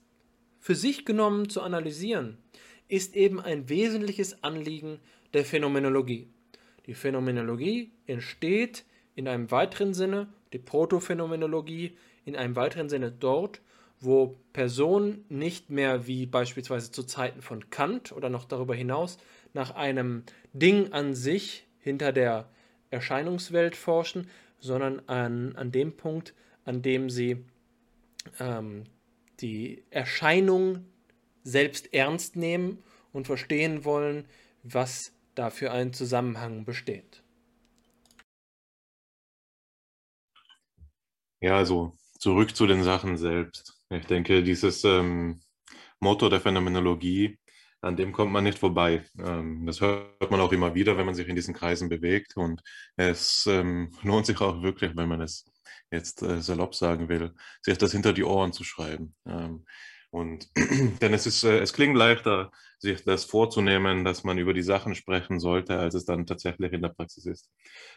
für 0.60 0.76
sich 0.76 1.04
genommen 1.04 1.48
zu 1.48 1.60
analysieren, 1.60 2.38
ist 2.86 3.16
eben 3.16 3.40
ein 3.40 3.68
wesentliches 3.68 4.42
Anliegen 4.42 5.00
der 5.34 5.44
Phänomenologie. 5.44 6.28
Die 6.86 6.94
Phänomenologie 6.94 7.90
entsteht 8.06 8.84
in 9.14 9.28
einem 9.28 9.50
weiteren 9.50 9.94
Sinne, 9.94 10.32
die 10.52 10.58
Protophänomenologie 10.58 11.96
in 12.28 12.36
einem 12.36 12.56
weiteren 12.56 12.88
Sinne 12.88 13.10
dort, 13.10 13.60
wo 14.00 14.36
Personen 14.52 15.24
nicht 15.28 15.70
mehr 15.70 16.06
wie 16.06 16.26
beispielsweise 16.26 16.92
zu 16.92 17.02
Zeiten 17.02 17.42
von 17.42 17.70
Kant 17.70 18.12
oder 18.12 18.28
noch 18.28 18.44
darüber 18.44 18.74
hinaus 18.74 19.18
nach 19.54 19.74
einem 19.74 20.22
Ding 20.52 20.92
an 20.92 21.14
sich 21.14 21.66
hinter 21.80 22.12
der 22.12 22.48
Erscheinungswelt 22.90 23.74
forschen, 23.74 24.28
sondern 24.60 25.00
an, 25.08 25.56
an 25.56 25.72
dem 25.72 25.96
Punkt, 25.96 26.34
an 26.64 26.82
dem 26.82 27.10
sie 27.10 27.44
ähm, 28.38 28.84
die 29.40 29.82
Erscheinung 29.90 30.84
selbst 31.42 31.92
ernst 31.94 32.36
nehmen 32.36 32.82
und 33.12 33.26
verstehen 33.26 33.84
wollen, 33.84 34.26
was 34.62 35.12
da 35.34 35.50
für 35.50 35.72
ein 35.72 35.92
Zusammenhang 35.92 36.64
besteht. 36.64 37.22
Ja, 41.40 41.56
also 41.56 41.96
zurück 42.18 42.54
zu 42.56 42.66
den 42.66 42.82
Sachen 42.82 43.16
selbst. 43.16 43.80
Ich 43.90 44.06
denke, 44.06 44.42
dieses 44.42 44.84
ähm, 44.84 45.40
Motto 46.00 46.28
der 46.28 46.40
Phänomenologie, 46.40 47.38
an 47.80 47.96
dem 47.96 48.12
kommt 48.12 48.32
man 48.32 48.44
nicht 48.44 48.58
vorbei. 48.58 49.04
Ähm, 49.18 49.64
das 49.66 49.80
hört 49.80 50.30
man 50.30 50.40
auch 50.40 50.52
immer 50.52 50.74
wieder, 50.74 50.96
wenn 50.96 51.06
man 51.06 51.14
sich 51.14 51.28
in 51.28 51.36
diesen 51.36 51.54
Kreisen 51.54 51.88
bewegt. 51.88 52.36
Und 52.36 52.62
es 52.96 53.46
ähm, 53.46 53.92
lohnt 54.02 54.26
sich 54.26 54.40
auch 54.40 54.62
wirklich, 54.62 54.96
wenn 54.96 55.08
man 55.08 55.20
es 55.20 55.44
jetzt 55.90 56.22
äh, 56.22 56.40
salopp 56.42 56.74
sagen 56.74 57.08
will, 57.08 57.34
sich 57.62 57.78
das 57.78 57.92
hinter 57.92 58.12
die 58.12 58.24
Ohren 58.24 58.52
zu 58.52 58.64
schreiben. 58.64 59.14
Ähm, 59.26 59.64
und 60.10 60.48
denn 61.02 61.12
es 61.12 61.26
ist, 61.26 61.44
äh, 61.44 61.58
es 61.58 61.72
klingt 61.72 61.96
leichter, 61.96 62.50
sich 62.78 63.04
das 63.04 63.24
vorzunehmen, 63.24 64.04
dass 64.04 64.24
man 64.24 64.38
über 64.38 64.54
die 64.54 64.62
Sachen 64.62 64.94
sprechen 64.94 65.40
sollte, 65.40 65.78
als 65.78 65.94
es 65.94 66.04
dann 66.04 66.26
tatsächlich 66.26 66.72
in 66.72 66.82
der 66.82 66.90
Praxis 66.90 67.26
ist. 67.26 67.50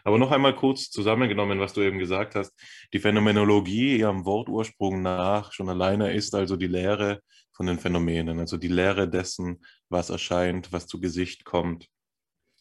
Aber 0.04 0.18
noch 0.18 0.32
einmal 0.32 0.56
kurz 0.56 0.90
zusammengenommen, 0.90 1.60
was 1.60 1.74
du 1.74 1.82
eben 1.82 2.00
gesagt 2.00 2.36
hast. 2.36 2.54
Die 2.92 3.00
Phänomenologie 3.00 3.98
ihrem 3.98 4.26
Wortursprung 4.26 5.02
nach 5.02 5.54
schon 5.54 5.70
alleine 5.70 6.14
ist 6.14 6.34
also 6.34 6.56
die 6.56 6.68
Lehre 6.68 7.22
von 7.52 7.68
den 7.68 7.80
Phänomenen, 7.80 8.40
also 8.40 8.58
die 8.58 8.70
Lehre 8.70 9.08
dessen, 9.08 9.64
was 9.90 10.10
erscheint, 10.10 10.72
was 10.72 10.88
zu 10.88 11.00
Gesicht 11.00 11.46
kommt. 11.46 11.88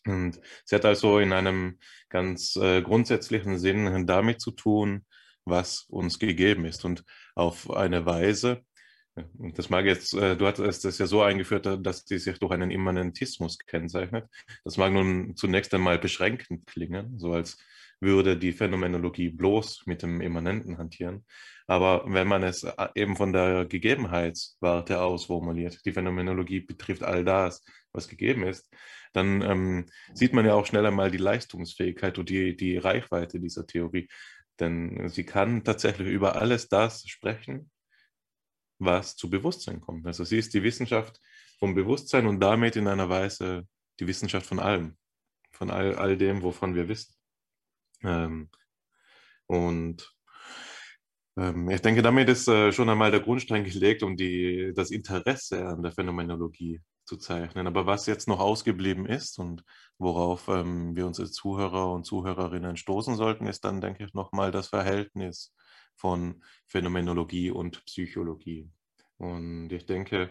Und 0.06 0.40
sie 0.64 0.76
hat 0.76 0.84
also 0.84 1.18
in 1.18 1.32
einem 1.32 1.78
ganz 2.08 2.56
äh, 2.56 2.82
grundsätzlichen 2.82 3.58
Sinn 3.58 4.06
damit 4.06 4.40
zu 4.40 4.50
tun, 4.50 5.06
was 5.44 5.86
uns 5.88 6.18
gegeben 6.18 6.64
ist 6.64 6.84
und 6.84 7.04
auf 7.34 7.70
eine 7.70 8.06
Weise, 8.06 8.62
und 9.38 9.58
das 9.58 9.70
mag 9.70 9.84
jetzt, 9.84 10.14
äh, 10.14 10.36
du 10.36 10.46
hattest 10.46 10.84
das 10.84 10.98
ja 10.98 11.06
so 11.06 11.22
eingeführt, 11.22 11.66
dass 11.84 12.04
die 12.04 12.18
sich 12.18 12.38
durch 12.38 12.52
einen 12.52 12.70
Immanentismus 12.70 13.58
kennzeichnet. 13.58 14.28
Das 14.64 14.76
mag 14.76 14.92
nun 14.92 15.36
zunächst 15.36 15.74
einmal 15.74 15.98
beschränkend 15.98 16.66
klingen, 16.66 17.18
so 17.18 17.32
als 17.32 17.58
würde 18.00 18.36
die 18.36 18.52
Phänomenologie 18.52 19.28
bloß 19.28 19.82
mit 19.86 20.02
dem 20.02 20.20
Immanenten 20.20 20.78
hantieren. 20.78 21.24
Aber 21.66 22.04
wenn 22.06 22.28
man 22.28 22.42
es 22.42 22.64
äh, 22.64 22.88
eben 22.94 23.16
von 23.16 23.32
der 23.32 23.66
Gegebenheitswarte 23.66 25.00
aus 25.00 25.26
formuliert, 25.26 25.84
die 25.84 25.92
Phänomenologie 25.92 26.60
betrifft 26.60 27.02
all 27.02 27.24
das, 27.24 27.62
was 27.92 28.08
gegeben 28.08 28.44
ist, 28.44 28.68
dann 29.12 29.42
ähm, 29.42 29.86
sieht 30.14 30.32
man 30.32 30.46
ja 30.46 30.54
auch 30.54 30.66
schnell 30.66 30.86
einmal 30.86 31.10
die 31.10 31.18
Leistungsfähigkeit 31.18 32.18
und 32.18 32.28
die, 32.28 32.56
die 32.56 32.76
Reichweite 32.76 33.40
dieser 33.40 33.66
Theorie. 33.66 34.08
Denn 34.60 35.08
sie 35.08 35.24
kann 35.24 35.64
tatsächlich 35.64 36.08
über 36.08 36.36
alles 36.36 36.68
das 36.68 37.06
sprechen, 37.08 37.70
was 38.80 39.16
zu 39.16 39.30
Bewusstsein 39.30 39.80
kommt. 39.80 40.06
Also 40.06 40.24
sie 40.24 40.38
ist 40.38 40.54
die 40.54 40.62
Wissenschaft 40.62 41.20
vom 41.58 41.74
Bewusstsein 41.74 42.26
und 42.26 42.40
damit 42.40 42.76
in 42.76 42.88
einer 42.88 43.08
Weise 43.08 43.68
die 44.00 44.06
Wissenschaft 44.06 44.46
von 44.46 44.58
allem, 44.58 44.96
von 45.52 45.70
all, 45.70 45.94
all 45.96 46.16
dem, 46.16 46.42
wovon 46.42 46.74
wir 46.74 46.88
wissen. 46.88 47.14
Ähm, 48.02 48.48
und 49.46 50.14
ähm, 51.36 51.68
ich 51.70 51.82
denke, 51.82 52.02
damit 52.02 52.28
ist 52.28 52.48
äh, 52.48 52.72
schon 52.72 52.88
einmal 52.88 53.10
der 53.10 53.20
Grundstein 53.20 53.64
gelegt, 53.64 54.02
um 54.02 54.16
die, 54.16 54.72
das 54.74 54.90
Interesse 54.90 55.66
an 55.66 55.82
der 55.82 55.92
Phänomenologie 55.92 56.80
zu 57.04 57.16
zeichnen. 57.16 57.66
Aber 57.66 57.86
was 57.86 58.06
jetzt 58.06 58.28
noch 58.28 58.40
ausgeblieben 58.40 59.06
ist 59.06 59.38
und 59.38 59.64
worauf 59.98 60.48
ähm, 60.48 60.96
wir 60.96 61.06
uns 61.06 61.20
als 61.20 61.32
Zuhörer 61.32 61.92
und 61.92 62.04
Zuhörerinnen 62.04 62.76
stoßen 62.76 63.16
sollten, 63.16 63.46
ist 63.46 63.64
dann, 63.64 63.80
denke 63.80 64.04
ich, 64.04 64.14
nochmal 64.14 64.50
das 64.50 64.68
Verhältnis 64.68 65.52
von 66.00 66.42
Phänomenologie 66.66 67.50
und 67.50 67.84
Psychologie. 67.84 68.70
Und 69.18 69.70
ich 69.70 69.84
denke, 69.84 70.30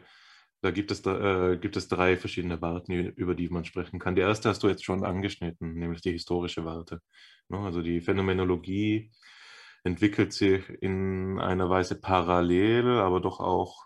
da 0.62 0.72
gibt 0.72 0.92
es, 0.92 1.02
da, 1.02 1.52
äh, 1.52 1.58
gibt 1.58 1.78
es 1.78 1.88
drei 1.88 2.18
verschiedene 2.18 2.62
Warten, 2.62 2.92
über 2.92 3.36
die 3.36 3.50
man 3.50 3.66
sprechen 3.66 4.00
kann. 4.00 4.16
Die 4.16 4.22
erste 4.22 4.50
hast 4.50 4.64
du 4.64 4.68
jetzt 4.68 4.84
schon 4.84 5.06
angeschnitten, 5.06 5.76
nämlich 5.76 6.02
die 6.02 6.12
historische 6.12 6.66
Warte. 6.66 7.02
Ne? 7.50 7.60
Also 7.60 7.82
die 7.82 8.02
Phänomenologie 8.02 9.12
entwickelt 9.84 10.34
sich 10.34 10.68
in 10.82 11.40
einer 11.40 11.70
Weise 11.70 12.02
parallel, 12.02 13.00
aber 13.00 13.22
doch 13.22 13.40
auch 13.40 13.86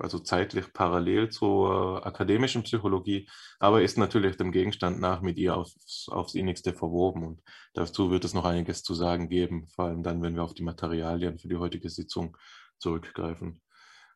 also 0.00 0.18
zeitlich 0.18 0.72
parallel 0.72 1.30
zur 1.30 2.06
akademischen 2.06 2.62
Psychologie, 2.62 3.28
aber 3.58 3.82
ist 3.82 3.98
natürlich 3.98 4.36
dem 4.36 4.52
Gegenstand 4.52 5.00
nach 5.00 5.20
mit 5.20 5.38
ihr 5.38 5.56
aufs, 5.56 6.08
aufs 6.10 6.34
innigste 6.34 6.72
verwoben. 6.72 7.24
Und 7.24 7.42
dazu 7.74 8.10
wird 8.10 8.24
es 8.24 8.34
noch 8.34 8.44
einiges 8.44 8.82
zu 8.82 8.94
sagen 8.94 9.28
geben, 9.28 9.68
vor 9.68 9.86
allem 9.86 10.02
dann, 10.02 10.22
wenn 10.22 10.34
wir 10.34 10.42
auf 10.42 10.54
die 10.54 10.62
Materialien 10.62 11.38
für 11.38 11.48
die 11.48 11.56
heutige 11.56 11.90
Sitzung 11.90 12.36
zurückgreifen. 12.78 13.60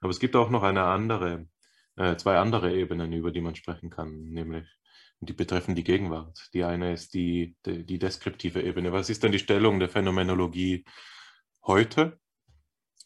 Aber 0.00 0.10
es 0.10 0.20
gibt 0.20 0.36
auch 0.36 0.50
noch 0.50 0.62
eine 0.62 0.84
andere, 0.84 1.48
äh, 1.96 2.16
zwei 2.16 2.38
andere 2.38 2.74
Ebenen, 2.74 3.12
über 3.12 3.30
die 3.30 3.40
man 3.40 3.54
sprechen 3.54 3.90
kann, 3.90 4.30
nämlich 4.30 4.66
die 5.20 5.32
betreffen 5.32 5.74
die 5.74 5.84
Gegenwart. 5.84 6.50
Die 6.52 6.64
eine 6.64 6.92
ist 6.92 7.14
die, 7.14 7.56
die, 7.64 7.84
die 7.84 7.98
deskriptive 7.98 8.62
Ebene. 8.62 8.92
Was 8.92 9.10
ist 9.10 9.22
denn 9.22 9.32
die 9.32 9.38
Stellung 9.38 9.78
der 9.78 9.88
Phänomenologie 9.88 10.84
heute? 11.64 12.18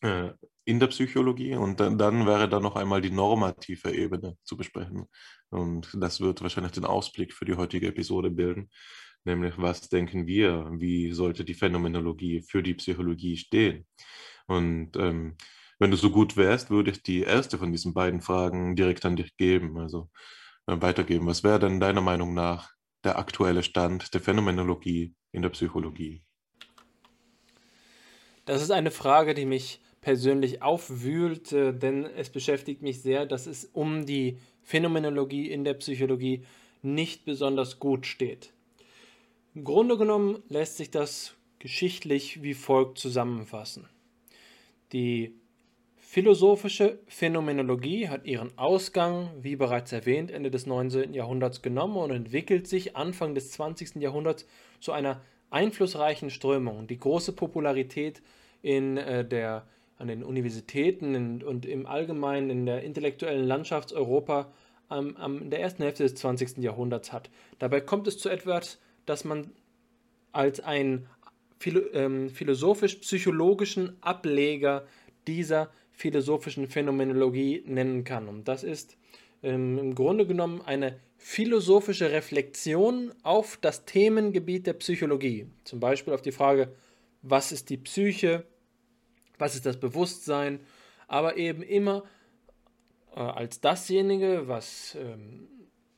Äh, 0.00 0.30
in 0.68 0.80
der 0.80 0.88
Psychologie 0.88 1.54
und 1.54 1.80
dann, 1.80 1.96
dann 1.96 2.26
wäre 2.26 2.46
da 2.46 2.60
noch 2.60 2.76
einmal 2.76 3.00
die 3.00 3.10
normative 3.10 3.90
Ebene 3.90 4.37
zu 4.44 4.54
besprechen. 4.54 5.06
Und 5.48 5.88
das 5.94 6.20
wird 6.20 6.42
wahrscheinlich 6.42 6.72
den 6.72 6.84
Ausblick 6.84 7.32
für 7.32 7.46
die 7.46 7.54
heutige 7.54 7.87
Episode 7.88 8.30
bilden, 8.30 8.68
nämlich 9.25 9.54
was 9.56 9.88
denken 9.88 10.26
wir, 10.26 10.70
wie 10.75 11.12
sollte 11.12 11.42
die 11.46 11.54
Phänomenologie 11.54 12.42
für 12.42 12.62
die 12.62 12.75
Psychologie 12.75 13.38
stehen. 13.38 13.87
Und 14.46 14.94
ähm, 14.96 15.38
wenn 15.78 15.90
du 15.90 15.96
so 15.96 16.10
gut 16.10 16.37
wärst, 16.37 16.68
würde 16.68 16.90
ich 16.90 17.02
die 17.02 17.22
erste 17.22 17.56
von 17.56 17.72
diesen 17.72 17.94
beiden 17.94 18.20
Fragen 18.20 18.76
direkt 18.76 19.06
an 19.06 19.16
dich 19.16 19.38
geben, 19.38 19.78
also 19.78 20.10
äh, 20.66 20.76
weitergeben. 20.82 21.26
Was 21.26 21.42
wäre 21.42 21.60
denn 21.60 21.80
deiner 21.80 22.02
Meinung 22.02 22.34
nach 22.34 22.70
der 23.04 23.18
aktuelle 23.18 23.62
Stand 23.62 24.12
der 24.12 24.20
Phänomenologie 24.20 25.14
in 25.32 25.40
der 25.40 25.48
Psychologie? 25.48 26.22
Das 28.44 28.60
ist 28.60 28.70
eine 28.70 28.90
Frage, 28.90 29.32
die 29.32 29.46
mich 29.46 29.80
persönlich 30.00 30.62
aufwühlt, 30.62 31.52
äh, 31.52 31.73
denn 31.73 32.05
es 32.05 32.31
beschäftigt 32.31 32.83
mich 32.83 33.02
sehr, 33.02 33.26
dass 33.26 33.47
es 33.47 33.64
um 33.73 34.07
die 34.07 34.38
Phänomenologie 34.62 35.50
in 35.50 35.64
der 35.64 35.75
Psychologie 35.75 36.45
nicht 36.83 37.25
besonders 37.25 37.78
gut 37.78 38.07
steht. 38.07 38.52
Im 39.55 39.64
Grunde 39.64 39.97
genommen 39.97 40.43
lässt 40.49 40.76
sich 40.76 40.90
das 40.90 41.35
geschichtlich 41.59 42.43
wie 42.43 42.55
folgt 42.55 42.99
zusammenfassen. 42.99 43.88
Die 44.93 45.35
philosophische 45.97 47.00
Phänomenologie 47.07 48.09
hat 48.09 48.25
ihren 48.25 48.57
Ausgang, 48.57 49.31
wie 49.43 49.57
bereits 49.57 49.93
erwähnt, 49.93 50.31
Ende 50.31 50.50
des 50.50 50.64
19. 50.67 51.12
Jahrhunderts 51.12 51.61
genommen 51.61 51.97
und 51.97 52.11
entwickelt 52.11 52.67
sich 52.67 52.97
Anfang 52.97 53.35
des 53.35 53.50
20. 53.52 53.97
Jahrhunderts 53.97 54.47
zu 54.81 54.93
einer 54.93 55.21
einflussreichen 55.50 56.31
Strömung. 56.31 56.87
Die 56.87 56.99
große 56.99 57.33
Popularität 57.33 58.23
in 58.62 58.97
äh, 58.97 59.26
der 59.26 59.67
an 59.99 60.09
den 60.09 60.23
Universitäten 60.23 61.43
und 61.43 61.67
im 61.67 61.87
Allgemeinen 61.87 62.50
in 62.50 62.67
der 62.67 62.83
intellektuellen 62.83 63.47
Landschaft 63.47 63.93
Europa 63.93 64.50
ähm, 64.90 65.17
in 65.43 65.50
der 65.50 65.61
ersten 65.61 65.83
Hälfte 65.83 66.05
des 66.05 66.14
20. 66.14 66.59
Jahrhunderts 66.59 67.12
hat. 67.12 67.31
Dabei 67.59 67.81
kommt 67.81 68.07
es 68.07 68.19
zu 68.19 68.28
etwas, 68.28 68.78
das 69.07 69.25
man 69.25 69.50
als 70.33 70.61
einen 70.61 71.09
ähm, 71.93 72.31
philosophisch-psychologischen 72.31 73.97
Ableger 74.00 74.87
dieser 75.26 75.71
philosophischen 75.90 76.69
Phänomenologie 76.69 77.64
nennen 77.67 78.05
kann. 78.05 78.28
Und 78.28 78.47
das 78.47 78.62
ist 78.62 78.97
ähm, 79.43 79.78
im 79.78 79.95
Grunde 79.95 80.26
genommen 80.26 80.62
eine 80.64 81.00
philosophische 81.17 82.12
Reflexion 82.12 83.12
auf 83.25 83.59
das 83.61 83.85
Themengebiet 83.85 84.67
der 84.67 84.75
Psychologie. 84.75 85.47
Zum 85.64 85.81
Beispiel 85.81 86.14
auf 86.14 86.23
die 86.23 86.33
Frage, 86.33 86.73
was 87.23 87.50
ist 87.50 87.71
die 87.71 87.76
Psyche, 87.76 88.45
was 89.38 89.54
ist 89.54 89.66
das 89.66 89.78
Bewusstsein, 89.78 90.61
aber 91.07 91.37
eben 91.37 91.62
immer 91.62 92.04
äh, 93.14 93.21
als 93.21 93.61
dasjenige, 93.61 94.49
was 94.49 94.97
ähm, 95.00 95.49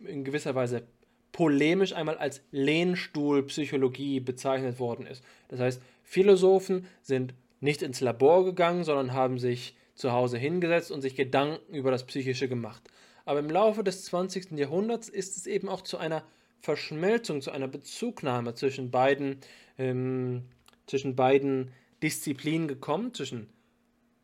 in 0.00 0.24
gewisser 0.24 0.54
Weise 0.54 0.86
polemisch 1.32 1.92
einmal 1.92 2.18
als 2.18 2.42
Lehnstuhlpsychologie 2.50 4.20
bezeichnet 4.20 4.78
worden 4.78 5.06
ist. 5.06 5.22
Das 5.48 5.60
heißt, 5.60 5.82
Philosophen 6.02 6.86
sind 7.02 7.34
nicht 7.60 7.82
ins 7.82 8.00
Labor 8.00 8.44
gegangen, 8.44 8.84
sondern 8.84 9.12
haben 9.12 9.38
sich 9.38 9.76
zu 9.94 10.12
Hause 10.12 10.38
hingesetzt 10.38 10.90
und 10.90 11.02
sich 11.02 11.14
Gedanken 11.14 11.74
über 11.74 11.90
das 11.90 12.04
Psychische 12.06 12.48
gemacht. 12.48 12.82
Aber 13.26 13.38
im 13.38 13.50
Laufe 13.50 13.84
des 13.84 14.04
20. 14.06 14.52
Jahrhunderts 14.52 15.08
ist 15.08 15.36
es 15.36 15.46
eben 15.46 15.68
auch 15.68 15.82
zu 15.82 15.98
einer 15.98 16.24
Verschmelzung, 16.60 17.42
zu 17.42 17.50
einer 17.50 17.68
Bezugnahme 17.68 18.54
zwischen 18.54 18.90
beiden, 18.90 19.38
ähm, 19.78 20.44
zwischen 20.86 21.16
beiden 21.16 21.72
Disziplinen 22.02 22.68
gekommen, 22.68 23.14
zwischen 23.14 23.48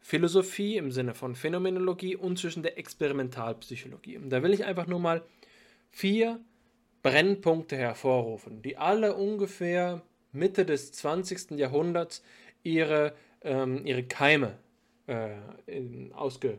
Philosophie 0.01 0.77
im 0.77 0.93
Sinne 0.93 1.15
von 1.15 1.35
Phänomenologie 1.35 2.17
und 2.17 2.39
zwischen 2.39 2.63
der 2.63 2.79
Experimentalpsychologie. 2.79 4.19
Und 4.19 4.31
da 4.31 4.43
will 4.43 4.55
ich 4.55 4.65
einfach 4.65 4.87
nur 4.87 5.01
mal 5.01 5.23
vier 5.91 6.41
Brennpunkte 7.03 7.77
hervorrufen, 7.77 8.63
die 8.63 8.77
alle 8.77 9.15
ungefähr 9.15 10.03
Mitte 10.33 10.65
des 10.65 10.93
20. 10.93 11.53
Jahrhunderts 11.53 12.23
ihre, 12.63 13.15
ähm, 13.43 13.85
ihre 13.85 14.05
Keime 14.05 14.59
äh, 15.07 15.37
in, 15.67 16.13
ausge, 16.13 16.59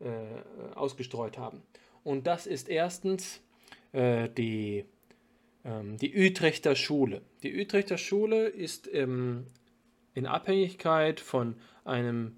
äh, 0.00 0.74
ausgestreut 0.74 1.38
haben. 1.38 1.62
Und 2.04 2.26
das 2.26 2.46
ist 2.46 2.68
erstens 2.68 3.40
äh, 3.92 4.28
die, 4.28 4.84
ähm, 5.64 5.96
die 5.98 6.14
Utrechter 6.14 6.74
Schule. 6.76 7.22
Die 7.42 7.60
Utrechter 7.60 7.98
Schule 7.98 8.48
ist 8.48 8.88
ähm, 8.92 9.46
in 10.14 10.26
Abhängigkeit 10.26 11.20
von 11.20 11.56
einem 11.84 12.36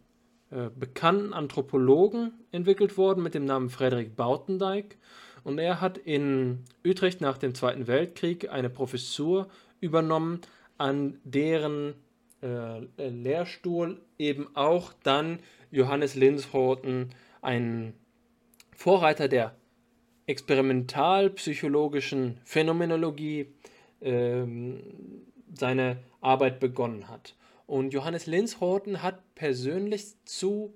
äh, 0.51 0.69
bekannten 0.75 1.33
Anthropologen 1.33 2.33
entwickelt 2.51 2.99
worden 2.99 3.23
mit 3.23 3.35
dem 3.35 3.45
Namen 3.45 3.71
Frederik 3.71 4.17
Bautendijk. 4.17 4.97
Und 5.45 5.59
er 5.59 5.81
hat 5.81 5.99
in 5.99 6.65
Utrecht 6.87 7.21
nach 7.21 7.39
dem 7.39 7.55
Zweiten 7.55 7.87
Weltkrieg 7.87 8.51
eine 8.51 8.71
Professur 8.71 9.49
übernommen, 9.81 10.41
an 10.79 11.19
deren 11.25 11.95
äh, 12.43 12.81
Lehrstuhl 12.99 14.01
eben 14.19 14.49
auch 14.55 14.93
dann 15.03 15.41
Johannes 15.71 16.15
Linshoten, 16.15 17.11
ein 17.41 17.95
Vorreiter 18.77 19.29
der 19.29 19.57
experimentalpsychologischen 20.27 22.39
Phänomenologie, 22.45 23.47
ähm, 24.01 24.83
seine 25.55 25.99
Arbeit 26.21 26.61
begonnen 26.61 27.09
hat. 27.09 27.35
Und 27.73 27.95
Johannes 27.95 28.27
Linshorten 28.27 29.01
hat 29.01 29.35
persönlich 29.35 30.09
zu 30.27 30.75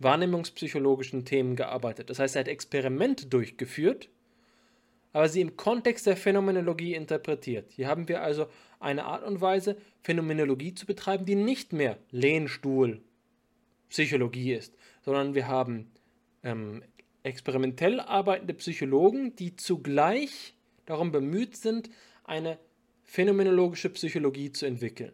wahrnehmungspsychologischen 0.00 1.24
Themen 1.24 1.56
gearbeitet. 1.56 2.10
Das 2.10 2.18
heißt, 2.18 2.36
er 2.36 2.40
hat 2.40 2.48
Experimente 2.48 3.24
durchgeführt, 3.24 4.10
aber 5.14 5.30
sie 5.30 5.40
im 5.40 5.56
Kontext 5.56 6.06
der 6.06 6.18
Phänomenologie 6.18 6.94
interpretiert. 6.94 7.72
Hier 7.72 7.88
haben 7.88 8.06
wir 8.06 8.20
also 8.20 8.48
eine 8.80 9.06
Art 9.06 9.24
und 9.24 9.40
Weise, 9.40 9.78
Phänomenologie 10.02 10.74
zu 10.74 10.84
betreiben, 10.84 11.24
die 11.24 11.36
nicht 11.36 11.72
mehr 11.72 11.96
Lehnstuhl 12.10 13.00
Psychologie 13.88 14.52
ist, 14.52 14.76
sondern 15.00 15.34
wir 15.34 15.48
haben 15.48 15.90
ähm, 16.42 16.82
experimentell 17.22 17.98
arbeitende 17.98 18.52
Psychologen, 18.52 19.36
die 19.36 19.56
zugleich 19.56 20.54
darum 20.84 21.12
bemüht 21.12 21.56
sind, 21.56 21.88
eine 22.24 22.58
phänomenologische 23.04 23.88
Psychologie 23.88 24.52
zu 24.52 24.66
entwickeln. 24.66 25.12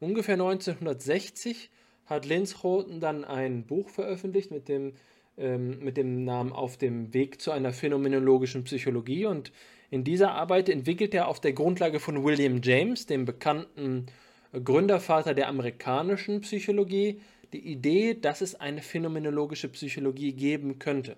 Ungefähr 0.00 0.34
1960 0.34 1.70
hat 2.06 2.26
Linschoten 2.26 3.00
dann 3.00 3.24
ein 3.24 3.64
Buch 3.64 3.88
veröffentlicht 3.88 4.50
mit 4.50 4.68
dem, 4.68 4.94
ähm, 5.38 5.78
mit 5.80 5.96
dem 5.96 6.24
Namen 6.24 6.52
Auf 6.52 6.76
dem 6.76 7.14
Weg 7.14 7.40
zu 7.40 7.52
einer 7.52 7.72
phänomenologischen 7.72 8.64
Psychologie 8.64 9.26
und 9.26 9.52
in 9.90 10.04
dieser 10.04 10.32
Arbeit 10.32 10.68
entwickelt 10.68 11.14
er 11.14 11.28
auf 11.28 11.40
der 11.40 11.52
Grundlage 11.52 12.00
von 12.00 12.24
William 12.24 12.60
James, 12.62 13.06
dem 13.06 13.24
bekannten 13.24 14.06
Gründervater 14.52 15.34
der 15.34 15.48
amerikanischen 15.48 16.40
Psychologie, 16.40 17.20
die 17.52 17.58
Idee, 17.58 18.14
dass 18.14 18.40
es 18.40 18.54
eine 18.54 18.82
phänomenologische 18.82 19.68
Psychologie 19.68 20.32
geben 20.32 20.78
könnte. 20.78 21.16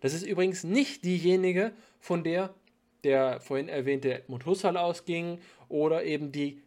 Das 0.00 0.14
ist 0.14 0.26
übrigens 0.26 0.64
nicht 0.64 1.04
diejenige, 1.04 1.72
von 1.98 2.24
der 2.24 2.54
der 3.04 3.40
vorhin 3.40 3.68
erwähnte 3.68 4.12
Edmund 4.12 4.46
Husserl 4.46 4.76
ausging 4.76 5.38
oder 5.68 6.04
eben 6.04 6.32
die 6.32 6.60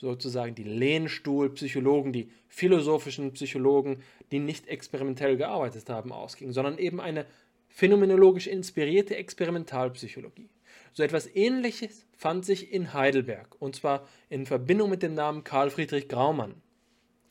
sozusagen 0.00 0.54
die 0.54 0.64
Lehnstuhlpsychologen, 0.64 2.12
die 2.12 2.30
philosophischen 2.48 3.32
Psychologen, 3.32 4.02
die 4.32 4.38
nicht 4.38 4.66
experimentell 4.66 5.36
gearbeitet 5.36 5.88
haben, 5.90 6.10
ausgingen, 6.10 6.54
sondern 6.54 6.78
eben 6.78 7.00
eine 7.00 7.26
phänomenologisch 7.68 8.46
inspirierte 8.46 9.16
Experimentalpsychologie. 9.16 10.48
So 10.92 11.02
etwas 11.02 11.32
Ähnliches 11.34 12.06
fand 12.16 12.44
sich 12.44 12.72
in 12.72 12.94
Heidelberg, 12.94 13.60
und 13.60 13.76
zwar 13.76 14.08
in 14.28 14.46
Verbindung 14.46 14.90
mit 14.90 15.02
dem 15.02 15.14
Namen 15.14 15.44
Karl 15.44 15.70
Friedrich 15.70 16.08
Graumann. 16.08 16.54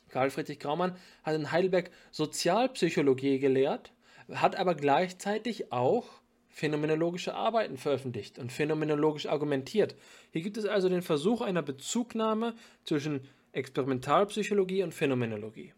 Karl 0.09 0.29
Friedrich 0.29 0.59
Graumann 0.59 0.95
hat 1.23 1.35
in 1.35 1.51
Heidelberg 1.51 1.91
Sozialpsychologie 2.11 3.39
gelehrt, 3.39 3.93
hat 4.31 4.55
aber 4.55 4.75
gleichzeitig 4.75 5.71
auch 5.71 6.18
phänomenologische 6.59 7.35
Arbeiten 7.35 7.77
veröffentlicht 7.77 8.37
und 8.37 8.51
phänomenologisch 8.51 9.27
argumentiert. 9.27 9.95
Hier 10.31 10.41
gibt 10.41 10.57
es 10.57 10.65
also 10.65 10.89
den 10.89 11.01
Versuch 11.01 11.39
einer 11.39 11.61
Bezugnahme 11.61 12.53
zwischen 12.83 13.21
Experimentalpsychologie 13.53 14.83
und 14.83 14.93
Phänomenologie. 14.93 15.73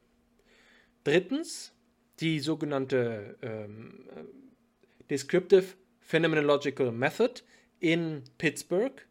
Drittens 1.03 1.71
die 2.19 2.39
sogenannte 2.39 3.37
ähm, 3.43 4.07
Descriptive 5.11 5.65
Phenomenological 5.99 6.91
Method 6.91 7.41
in 7.79 8.23
Pittsburgh, 8.39 9.05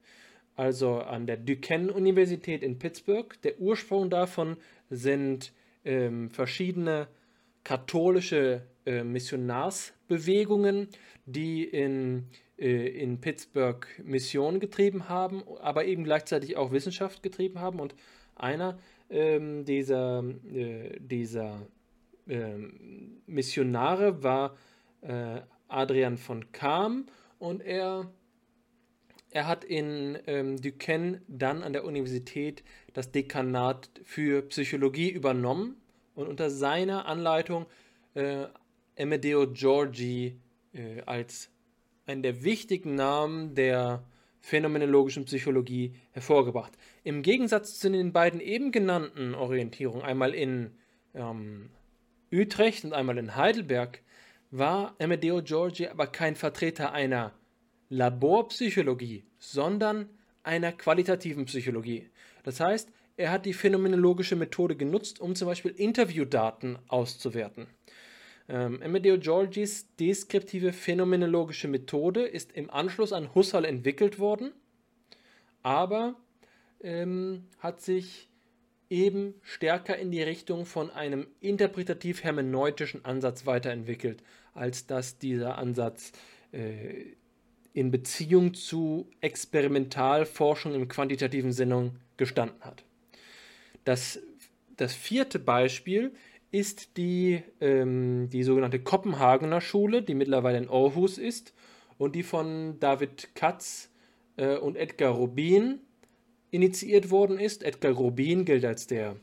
also 0.57 0.99
an 0.99 1.27
der 1.29 1.37
Duquesne-Universität 1.37 2.65
in 2.65 2.81
Pittsburgh. 2.81 3.41
Der 3.43 3.61
Ursprung 3.61 4.11
davon 4.11 4.57
sind 4.91 5.53
ähm, 5.85 6.31
verschiedene 6.31 7.07
katholische 7.63 8.67
äh, 8.91 9.05
Missionarsbewegungen, 9.05 10.89
die 11.25 11.63
in, 11.63 12.27
äh, 12.59 12.89
in 12.89 13.21
Pittsburgh 13.21 13.87
Mission 14.03 14.59
getrieben 14.59 15.09
haben, 15.09 15.45
aber 15.61 15.85
eben 15.85 16.03
gleichzeitig 16.03 16.57
auch 16.57 16.73
Wissenschaft 16.73 17.23
getrieben 17.23 17.61
haben. 17.61 17.79
Und 17.79 17.95
einer 18.35 18.79
ähm, 19.09 19.65
dieser, 19.65 20.25
äh, 20.53 20.99
dieser 20.99 21.67
ähm, 22.29 23.23
Missionare 23.27 24.25
war 24.25 24.57
äh, 25.03 25.41
Adrian 25.69 26.17
von 26.17 26.51
Kam 26.51 27.07
und 27.39 27.63
er, 27.63 28.11
er 29.31 29.47
hat 29.47 29.63
in 29.63 30.19
ähm, 30.27 30.61
Duquesne 30.61 31.23
dann 31.29 31.63
an 31.63 31.73
der 31.73 31.85
Universität 31.85 32.65
das 32.93 33.13
Dekanat 33.13 33.89
für 34.03 34.43
Psychologie 34.43 35.11
übernommen 35.11 35.77
und 36.17 36.27
unter 36.27 36.51
seiner 36.51 37.07
Anleitung 37.07 37.67
äh, 38.15 38.47
Amedeo 39.01 39.47
Giorgi 39.51 40.39
äh, 40.73 41.01
als 41.07 41.51
einen 42.07 42.23
der 42.23 42.45
wichtigen 42.45 42.95
Namen 42.95 43.55
der 43.55 44.05
phänomenologischen 44.41 45.25
Psychologie 45.25 45.95
hervorgebracht. 46.13 46.73
Im 47.05 47.23
Gegensatz 47.23 47.79
zu 47.79 47.91
den 47.91 48.13
beiden 48.13 48.41
eben 48.41 48.73
genannten 48.73 49.35
Orientierungen, 49.35 50.05
einmal 50.05 50.35
in 50.35 50.73
ähm, 51.15 51.71
Utrecht 52.33 52.85
und 52.85 52.93
einmal 52.93 53.19
in 53.19 53.37
Heidelberg, 53.37 54.03
war 54.51 54.97
Amedeo 54.99 55.43
Giorgi 55.43 55.89
aber 55.89 56.07
kein 56.07 56.37
Vertreter 56.37 56.93
einer 56.93 57.33
Laborpsychologie, 57.89 59.25
sondern 59.39 60.09
einer 60.43 60.73
qualitativen 60.73 61.45
Psychologie. 61.45 62.09
Das 62.43 62.61
heißt, 62.61 62.91
er 63.17 63.31
hat 63.31 63.45
die 63.45 63.53
phänomenologische 63.53 64.37
Methode 64.37 64.77
genutzt, 64.77 65.21
um 65.21 65.35
zum 65.35 65.47
Beispiel 65.47 65.73
Interviewdaten 65.73 66.79
auszuwerten. 66.89 67.67
Ähm, 68.53 68.83
Amedeo 68.83 69.17
Giorgis 69.17 69.95
deskriptive 70.01 70.73
phänomenologische 70.73 71.69
Methode 71.69 72.23
ist 72.23 72.51
im 72.51 72.69
Anschluss 72.69 73.13
an 73.13 73.33
Husserl 73.33 73.65
entwickelt 73.65 74.19
worden, 74.19 74.51
aber 75.63 76.17
ähm, 76.83 77.45
hat 77.61 77.81
sich 77.81 78.29
eben 78.89 79.35
stärker 79.43 79.97
in 79.97 80.11
die 80.11 80.23
Richtung 80.23 80.67
von 80.67 80.91
einem 80.91 81.29
interpretativ-hermeneutischen 81.39 83.05
Ansatz 83.05 83.47
weiterentwickelt, 83.47 84.21
als 84.53 84.85
dass 84.85 85.19
dieser 85.19 85.57
Ansatz 85.57 86.11
äh, 86.51 87.05
in 87.73 87.93
Beziehung 87.93 88.55
zu 88.55 89.09
Experimentalforschung 89.21 90.75
im 90.75 90.89
quantitativen 90.89 91.53
Sinne 91.53 91.93
gestanden 92.17 92.61
hat. 92.63 92.83
Das, 93.85 94.19
das 94.77 94.93
vierte 94.93 95.39
Beispiel 95.39 96.11
ist 96.53 96.97
die, 96.97 97.43
ähm, 97.61 98.29
die 98.31 98.43
sogenannte 98.43 98.81
Kopenhagener 98.81 99.61
Schule, 99.61 100.03
die 100.03 100.15
mittlerweile 100.15 100.59
in 100.59 100.69
Aarhus 100.69 101.19
ist 101.19 101.55
und 101.99 102.15
die 102.15 102.23
von 102.23 102.79
David 102.81 103.35
Katz 103.35 103.91
äh, 104.37 104.57
und 104.57 104.77
Edgar 104.77 105.13
Rubin 105.13 105.81
initiiert 106.51 107.11
worden 107.11 107.39
ist. 107.39 107.63
Edgar 107.63 107.93
Rubin 107.93 108.45
gilt 108.45 108.65
als 108.65 108.87
der 108.87 109.17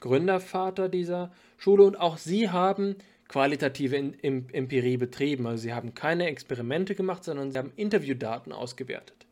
Gründervater 0.00 0.88
dieser 0.90 1.32
Schule 1.56 1.84
und 1.84 1.96
auch 1.96 2.18
sie 2.18 2.50
haben 2.50 2.96
qualitative 3.28 3.96
Empirie 3.96 4.98
betrieben. 4.98 5.46
Also 5.46 5.62
sie 5.62 5.72
haben 5.72 5.94
keine 5.94 6.26
Experimente 6.26 6.94
gemacht, 6.94 7.24
sondern 7.24 7.52
sie 7.52 7.58
haben 7.58 7.72
Interviewdaten 7.74 8.52
ausgewertet. 8.52 9.26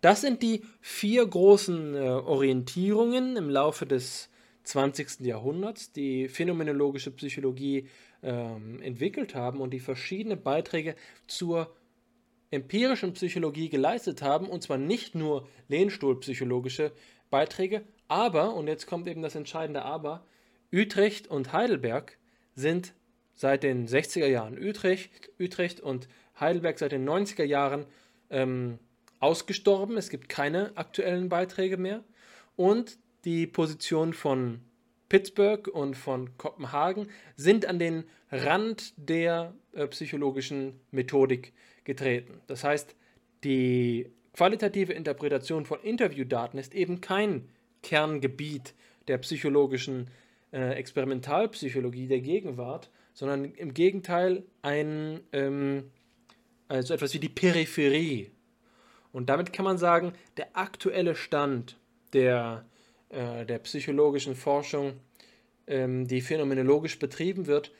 Das 0.00 0.20
sind 0.20 0.42
die 0.42 0.62
vier 0.80 1.26
großen 1.26 1.94
äh, 1.94 1.98
Orientierungen 1.98 3.36
im 3.36 3.48
Laufe 3.50 3.86
des 3.86 4.27
20. 4.68 5.20
Jahrhunderts, 5.20 5.92
die 5.92 6.28
phänomenologische 6.28 7.10
Psychologie 7.10 7.88
ähm, 8.22 8.82
entwickelt 8.82 9.34
haben 9.34 9.60
und 9.60 9.70
die 9.70 9.80
verschiedene 9.80 10.36
Beiträge 10.36 10.94
zur 11.26 11.74
empirischen 12.50 13.14
Psychologie 13.14 13.70
geleistet 13.70 14.20
haben, 14.20 14.46
und 14.46 14.62
zwar 14.62 14.78
nicht 14.78 15.14
nur 15.14 15.48
lehnstuhlpsychologische 15.68 16.92
Beiträge, 17.30 17.82
aber, 18.08 18.54
und 18.54 18.68
jetzt 18.68 18.86
kommt 18.86 19.08
eben 19.08 19.22
das 19.22 19.34
entscheidende 19.34 19.82
Aber, 19.82 20.24
Utrecht 20.72 21.28
und 21.28 21.52
Heidelberg 21.52 22.18
sind 22.54 22.92
seit 23.34 23.62
den 23.62 23.86
60er 23.86 24.26
Jahren 24.26 24.58
Utrecht, 24.58 25.30
Utrecht 25.40 25.80
und 25.80 26.08
Heidelberg 26.38 26.78
seit 26.78 26.92
den 26.92 27.08
90er 27.08 27.44
Jahren 27.44 27.86
ähm, 28.30 28.78
ausgestorben. 29.18 29.96
Es 29.96 30.10
gibt 30.10 30.28
keine 30.28 30.76
aktuellen 30.76 31.28
Beiträge 31.28 31.76
mehr. 31.76 32.02
Und 32.56 32.98
die 33.24 33.46
Position 33.46 34.12
von 34.12 34.60
Pittsburgh 35.08 35.68
und 35.68 35.96
von 35.96 36.36
Kopenhagen 36.36 37.08
sind 37.36 37.66
an 37.66 37.78
den 37.78 38.04
Rand 38.30 38.92
der 38.96 39.54
äh, 39.72 39.86
psychologischen 39.86 40.80
Methodik 40.90 41.52
getreten. 41.84 42.40
Das 42.46 42.64
heißt, 42.64 42.94
die 43.44 44.10
qualitative 44.34 44.92
Interpretation 44.92 45.64
von 45.64 45.80
Interviewdaten 45.80 46.58
ist 46.58 46.74
eben 46.74 47.00
kein 47.00 47.48
Kerngebiet 47.82 48.74
der 49.06 49.18
psychologischen 49.18 50.10
äh, 50.52 50.74
Experimentalpsychologie 50.74 52.06
der 52.06 52.20
Gegenwart, 52.20 52.90
sondern 53.14 53.46
im 53.46 53.74
Gegenteil 53.74 54.44
ein, 54.62 55.20
ähm, 55.32 55.90
also 56.68 56.94
etwas 56.94 57.14
wie 57.14 57.18
die 57.18 57.28
Peripherie. 57.28 58.30
Und 59.12 59.28
damit 59.28 59.52
kann 59.52 59.64
man 59.64 59.78
sagen, 59.78 60.12
der 60.36 60.56
aktuelle 60.56 61.14
Stand 61.14 61.78
der, 62.12 62.64
äh, 62.64 62.77
der 63.10 63.58
psychologischen 63.60 64.34
Forschung, 64.34 64.94
ähm, 65.66 66.06
die 66.06 66.20
phänomenologisch 66.20 66.98
betrieben 66.98 67.46
wird, 67.46 67.72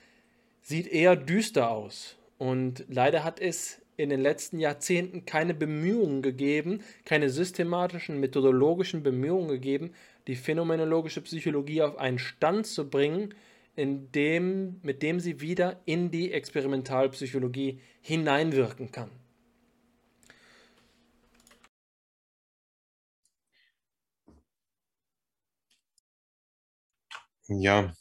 sieht 0.62 0.86
eher 0.86 1.16
düster 1.16 1.70
aus. 1.70 2.16
Und 2.38 2.84
leider 2.88 3.24
hat 3.24 3.40
es 3.40 3.80
in 3.96 4.10
den 4.10 4.20
letzten 4.20 4.60
Jahrzehnten 4.60 5.26
keine 5.26 5.54
Bemühungen 5.54 6.22
gegeben, 6.22 6.82
keine 7.04 7.30
systematischen, 7.30 8.20
methodologischen 8.20 9.02
Bemühungen 9.02 9.48
gegeben, 9.48 9.90
die 10.28 10.36
phänomenologische 10.36 11.20
Psychologie 11.20 11.82
auf 11.82 11.98
einen 11.98 12.18
Stand 12.18 12.66
zu 12.66 12.88
bringen, 12.88 13.34
in 13.74 14.10
dem, 14.12 14.80
mit 14.82 15.02
dem 15.02 15.20
sie 15.20 15.40
wieder 15.40 15.80
in 15.84 16.10
die 16.10 16.32
Experimentalpsychologie 16.32 17.80
hineinwirken 18.00 18.92
kann. 18.92 19.10
Ja, 27.48 27.92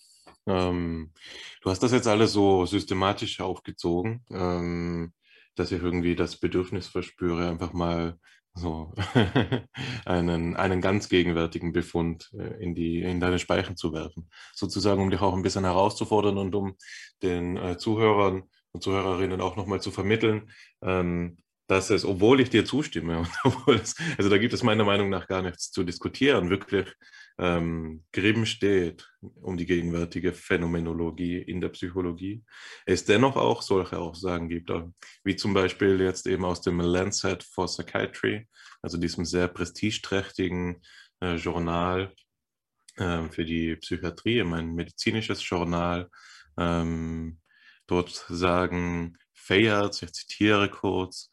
ähm, 0.47 1.13
du 1.61 1.69
hast 1.69 1.81
das 1.83 1.91
jetzt 1.93 2.07
alles 2.07 2.33
so 2.33 2.65
systematisch 2.65 3.39
aufgezogen, 3.39 4.25
ähm, 4.31 5.13
dass 5.55 5.71
ich 5.71 5.81
irgendwie 5.81 6.15
das 6.15 6.37
Bedürfnis 6.39 6.87
verspüre, 6.87 7.49
einfach 7.49 7.73
mal 7.73 8.19
so 8.55 8.93
einen, 10.05 10.55
einen 10.55 10.81
ganz 10.81 11.09
gegenwärtigen 11.09 11.73
Befund 11.73 12.29
äh, 12.33 12.61
in, 12.63 12.75
die, 12.75 13.01
in 13.03 13.19
deine 13.19 13.39
Speichen 13.39 13.77
zu 13.77 13.93
werfen. 13.93 14.29
Sozusagen, 14.53 15.01
um 15.01 15.11
dich 15.11 15.21
auch 15.21 15.33
ein 15.35 15.43
bisschen 15.43 15.63
herauszufordern 15.65 16.37
und 16.37 16.55
um 16.55 16.75
den 17.23 17.57
äh, 17.57 17.77
Zuhörern 17.77 18.43
und 18.71 18.83
Zuhörerinnen 18.83 19.41
auch 19.41 19.55
nochmal 19.55 19.81
zu 19.81 19.91
vermitteln, 19.91 20.51
ähm, 20.81 21.37
dass 21.67 21.89
es, 21.89 22.05
obwohl 22.05 22.39
ich 22.41 22.49
dir 22.49 22.65
zustimme, 22.65 23.27
es, 23.67 23.95
also 24.17 24.29
da 24.29 24.37
gibt 24.37 24.53
es 24.53 24.63
meiner 24.63 24.85
Meinung 24.85 25.09
nach 25.09 25.27
gar 25.27 25.41
nichts 25.41 25.71
zu 25.71 25.83
diskutieren, 25.83 26.49
wirklich 26.49 26.87
ähm, 27.39 28.03
Grimm 28.11 28.45
steht 28.45 29.11
um 29.21 29.57
die 29.57 29.65
gegenwärtige 29.65 30.33
Phänomenologie 30.33 31.37
in 31.37 31.61
der 31.61 31.69
Psychologie, 31.69 32.43
es 32.85 33.05
dennoch 33.05 33.35
auch 33.35 33.61
solche 33.61 33.99
Aussagen 33.99 34.49
gibt, 34.49 34.71
wie 35.23 35.35
zum 35.35 35.53
Beispiel 35.53 36.01
jetzt 36.01 36.25
eben 36.25 36.45
aus 36.45 36.61
dem 36.61 36.79
Lancet 36.79 37.43
for 37.43 37.67
Psychiatry, 37.67 38.47
also 38.81 38.97
diesem 38.97 39.25
sehr 39.25 39.47
prestigeträchtigen 39.47 40.81
äh, 41.21 41.35
Journal 41.35 42.11
äh, 42.97 43.29
für 43.29 43.45
die 43.45 43.75
Psychiatrie, 43.75 44.41
ein 44.41 44.73
medizinisches 44.73 45.47
Journal. 45.47 46.09
Ähm, 46.57 47.39
dort 47.85 48.25
sagen 48.29 49.17
Fayard, 49.33 50.01
ich 50.01 50.11
zitiere 50.11 50.69
kurz, 50.69 51.29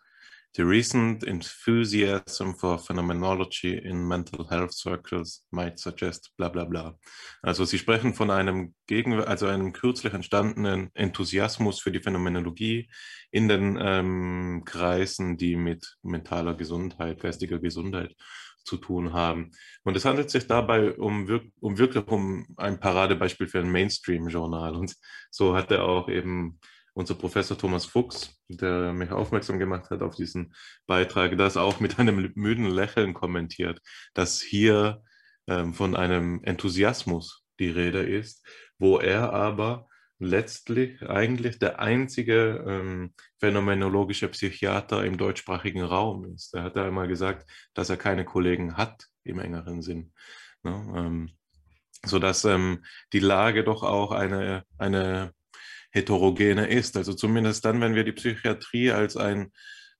The 0.57 0.63
recent 0.65 1.25
enthusiasm 1.25 2.55
for 2.55 2.79
phenomenology 2.79 3.77
in 3.77 4.07
mental 4.07 4.49
health 4.49 4.73
circles 4.73 5.43
might 5.51 5.81
suggest 5.81 6.31
bla 6.37 6.49
bla 6.49 6.65
bla. 6.65 6.97
Also 7.43 7.65
sie 7.65 7.79
sprechen 7.79 8.15
von 8.15 8.31
einem 8.31 8.73
Gegen 8.87 9.21
also 9.21 9.47
einem 9.49 9.73
kürzlich 9.73 10.15
entstandenen 10.15 10.91
Enthusiasmus 10.95 11.81
für 11.81 11.91
die 11.91 11.99
Phänomenologie 11.99 12.89
in 13.33 13.49
den 13.49 13.77
ähm, 13.81 14.63
Kreisen, 14.65 15.37
die 15.37 15.57
mit 15.57 15.97
mentaler 16.03 16.55
Gesundheit, 16.55 17.21
geistiger 17.21 17.59
Gesundheit 17.59 18.15
zu 18.65 18.77
tun 18.77 19.13
haben. 19.13 19.51
Und 19.83 19.97
es 19.97 20.05
handelt 20.05 20.31
sich 20.31 20.47
dabei 20.47 20.93
um, 20.93 21.29
um 21.59 21.79
wirklich 21.79 22.07
um 22.07 22.47
ein 22.57 22.79
Paradebeispiel 22.79 23.49
für 23.49 23.59
ein 23.59 23.73
Mainstream-Journal. 23.73 24.77
Und 24.77 24.95
so 25.31 25.57
hat 25.57 25.73
er 25.73 25.85
auch 25.85 26.09
eben 26.09 26.61
unser 26.95 27.15
Professor 27.17 27.59
Thomas 27.59 27.85
Fuchs, 27.85 28.37
der 28.49 28.93
mich 28.93 29.11
aufmerksam 29.11 29.59
gemacht 29.59 29.91
hat 29.91 30.03
auf 30.03 30.15
diesen 30.15 30.55
Beitrag, 30.87 31.37
das 31.37 31.57
auch 31.57 31.81
mit 31.81 31.99
einem 31.99 32.33
müden 32.35 32.67
Lächeln 32.67 33.15
kommentiert, 33.15 33.81
dass 34.15 34.41
hier 34.41 35.03
ähm, 35.47 35.75
von 35.75 35.97
einem 35.97 36.43
Enthusiasmus 36.45 37.45
die 37.59 37.71
Rede 37.71 38.03
ist, 38.03 38.47
wo 38.79 38.99
er 38.99 39.33
aber 39.33 39.89
letztlich 40.19 41.03
eigentlich 41.03 41.59
der 41.59 41.81
einzige 41.81 42.65
ähm, 42.67 43.15
phänomenologische 43.41 44.29
Psychiater 44.29 45.05
im 45.05 45.19
deutschsprachigen 45.19 45.83
Raum 45.83 46.33
ist. 46.33 46.55
Er 46.55 46.63
hat 46.63 46.77
einmal 46.77 47.09
gesagt, 47.09 47.51
dass 47.75 47.91
er 47.91 47.97
keine 47.97 48.25
Kollegen 48.25 48.77
hat 48.77 49.09
im 49.25 49.41
engeren 49.41 49.83
Sinn. 49.83 50.13
Ne? 50.63 50.93
Ähm, 50.97 51.31
sodass 52.05 52.45
ähm, 52.45 52.85
die 53.13 53.19
Lage 53.19 53.65
doch 53.65 53.83
auch 53.83 54.13
eine, 54.13 54.65
eine 54.79 55.33
heterogene 55.95 56.67
ist. 56.67 56.97
Also 56.97 57.15
zumindest 57.15 57.65
dann, 57.65 57.81
wenn 57.81 57.95
wir 57.95 58.05
die 58.05 58.13
Psychiatrie 58.13 58.91
als 58.91 59.17
ein 59.17 59.53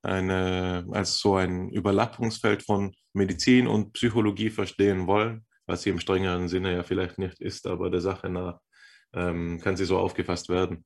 eine, 0.05 0.87
als 0.93 1.19
so 1.19 1.37
ein 1.37 1.71
Überlappungsfeld 1.71 2.63
von 2.63 2.95
Medizin 3.15 3.67
und 3.67 3.95
Psychologie 3.95 4.51
verstehen 4.51 5.07
wollen, 5.07 5.47
was 5.67 5.83
sie 5.83 5.91
im 5.91 5.99
strengeren 5.99 6.49
Sinne 6.49 6.75
ja 6.75 6.83
vielleicht 6.83 7.19
nicht 7.19 7.41
ist, 7.41 7.67
aber 7.67 7.91
der 7.91 8.03
Sache 8.03 8.29
nach 8.29 8.61
ähm, 9.15 9.61
kann 9.63 9.77
sie 9.77 9.87
so 9.87 9.99
aufgefasst 9.99 10.51
werden. 10.51 10.85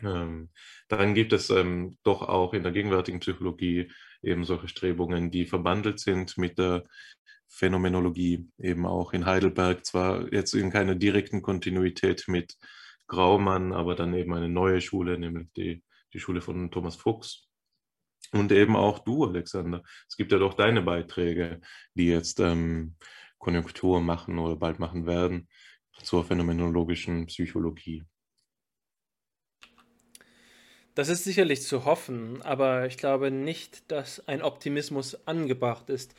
Ähm, 0.00 0.50
dann 0.86 1.14
gibt 1.14 1.32
es 1.32 1.50
ähm, 1.50 1.98
doch 2.04 2.22
auch 2.22 2.54
in 2.54 2.62
der 2.62 2.70
gegenwärtigen 2.70 3.18
Psychologie 3.18 3.90
eben 4.22 4.44
solche 4.44 4.68
Strebungen, 4.68 5.32
die 5.32 5.46
verbandelt 5.46 5.98
sind 5.98 6.38
mit 6.38 6.58
der 6.58 6.84
Phänomenologie, 7.48 8.46
eben 8.58 8.86
auch 8.86 9.12
in 9.12 9.26
Heidelberg, 9.26 9.84
zwar 9.84 10.32
jetzt 10.32 10.54
in 10.54 10.70
keiner 10.70 10.94
direkten 10.94 11.42
Kontinuität 11.42 12.28
mit 12.28 12.54
Graumann, 13.08 13.72
aber 13.72 13.94
dann 13.94 14.14
eben 14.14 14.32
eine 14.34 14.48
neue 14.48 14.80
Schule, 14.80 15.18
nämlich 15.18 15.48
die, 15.56 15.82
die 16.12 16.20
Schule 16.20 16.40
von 16.40 16.70
Thomas 16.70 16.96
Fuchs. 16.96 17.48
Und 18.32 18.52
eben 18.52 18.76
auch 18.76 18.98
du, 19.00 19.24
Alexander. 19.24 19.82
Es 20.08 20.16
gibt 20.16 20.32
ja 20.32 20.38
doch 20.38 20.54
deine 20.54 20.82
Beiträge, 20.82 21.60
die 21.94 22.08
jetzt 22.08 22.40
ähm, 22.40 22.96
Konjunktur 23.38 24.00
machen 24.00 24.38
oder 24.38 24.56
bald 24.56 24.78
machen 24.78 25.06
werden 25.06 25.48
zur 26.02 26.24
phänomenologischen 26.24 27.26
Psychologie. 27.26 28.04
Das 30.94 31.08
ist 31.08 31.24
sicherlich 31.24 31.62
zu 31.62 31.84
hoffen, 31.84 32.42
aber 32.42 32.86
ich 32.86 32.96
glaube 32.96 33.30
nicht, 33.30 33.90
dass 33.90 34.26
ein 34.26 34.42
Optimismus 34.42 35.26
angebracht 35.26 35.90
ist. 35.90 36.14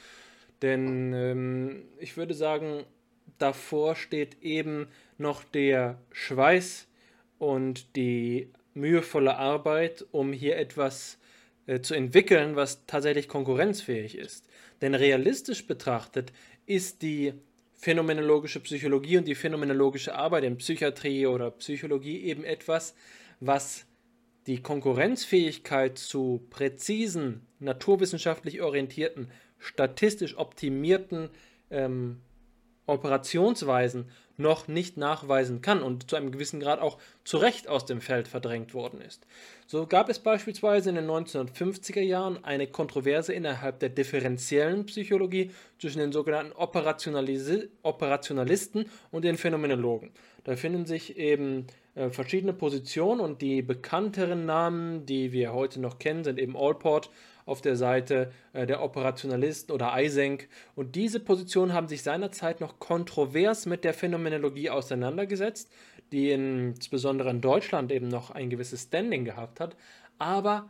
Denn 0.62 1.14
ähm, 1.14 1.84
ich 2.00 2.18
würde 2.18 2.34
sagen, 2.34 2.86
davor 3.38 3.96
steht 3.96 4.42
eben 4.42 4.88
noch 5.20 5.44
der 5.44 6.00
Schweiß 6.12 6.88
und 7.38 7.96
die 7.96 8.52
mühevolle 8.74 9.38
Arbeit, 9.38 10.06
um 10.12 10.34
hier 10.34 10.58
etwas 10.58 11.18
äh, 11.68 11.82
zu 11.82 11.94
entwickeln, 11.94 12.56
was 12.56 12.86
tatsächlich 12.86 13.28
konkurrenzfähig 13.28 14.18
ist. 14.18 14.48
Denn 14.82 14.96
realistisch 14.96 15.68
betrachtet 15.68 16.32
ist 16.66 17.02
die 17.02 17.34
phänomenologische 17.76 18.60
Psychologie 18.60 19.18
und 19.18 19.28
die 19.28 19.36
phänomenologische 19.36 20.16
Arbeit 20.16 20.44
in 20.44 20.58
Psychiatrie 20.58 21.28
oder 21.28 21.52
Psychologie 21.52 22.24
eben 22.24 22.44
etwas, 22.44 22.94
was 23.40 23.86
die 24.48 24.62
Konkurrenzfähigkeit 24.62 25.98
zu 25.98 26.46
präzisen, 26.50 27.46
naturwissenschaftlich 27.60 28.62
orientierten, 28.62 29.30
statistisch 29.60 30.38
optimierten 30.38 31.30
ähm, 31.70 32.22
Operationsweisen 32.86 34.10
noch 34.40 34.68
nicht 34.68 34.98
nachweisen 34.98 35.62
kann 35.62 35.84
und 35.84 36.10
zu 36.10 36.16
einem 36.16 36.32
gewissen 36.32 36.60
Grad 36.60 36.80
auch 36.80 36.98
zu 37.24 37.38
Recht 37.38 37.68
aus 37.68 37.86
dem 37.86 38.02
Feld 38.02 38.28
verdrängt 38.28 38.74
worden 38.74 39.02
ist. 39.02 39.26
So 39.68 39.86
gab 39.86 40.10
es 40.10 40.20
beispielsweise 40.20 40.90
in 40.90 40.96
den 40.96 41.08
1950er 41.08 42.02
Jahren 42.02 42.44
eine 42.44 42.68
Kontroverse 42.68 43.34
innerhalb 43.34 43.80
der 43.80 43.90
differenziellen 43.90 44.86
Psychologie 44.86 45.52
zwischen 45.78 46.00
den 46.00 46.12
sogenannten 46.12 46.54
Operationalis 46.54 47.68
Operationalisten 47.84 48.86
und 49.12 49.26
den 49.26 49.38
Phänomenologen. 49.38 50.12
Da 50.44 50.56
finden 50.56 50.86
sich 50.86 51.18
eben 51.18 51.68
äh, 51.96 52.10
verschiedene 52.10 52.54
Positionen 52.54 53.20
und 53.20 53.42
die 53.42 53.62
bekannteren 53.62 54.46
Namen, 54.46 55.06
die 55.06 55.32
wir 55.32 55.54
heute 55.54 55.80
noch 55.80 56.00
kennen, 56.00 56.24
sind 56.24 56.40
eben 56.40 56.56
Allport 56.56 57.10
auf 57.50 57.62
der 57.62 57.76
Seite 57.76 58.32
äh, 58.54 58.66
der 58.66 58.82
Operationalisten 58.82 59.74
oder 59.74 59.94
Eysenck. 59.96 60.48
Und 60.76 60.96
diese 60.96 61.20
Positionen 61.20 61.74
haben 61.74 61.88
sich 61.88 62.04
seinerzeit 62.04 62.62
noch 62.62 62.80
kontrovers 62.80 63.66
mit 63.66 63.84
der 63.84 63.94
Phänomenologie 63.94 64.70
auseinandergesetzt, 64.70 65.72
die 66.12 66.32
insbesondere 66.32 67.30
in 67.30 67.42
Deutschland 67.42 67.92
eben 67.92 68.08
noch 68.08 68.32
ein 68.32 68.50
gewisses 68.50 68.84
Standing 68.84 69.26
gehabt 69.26 69.60
hat, 69.60 69.76
aber 70.18 70.70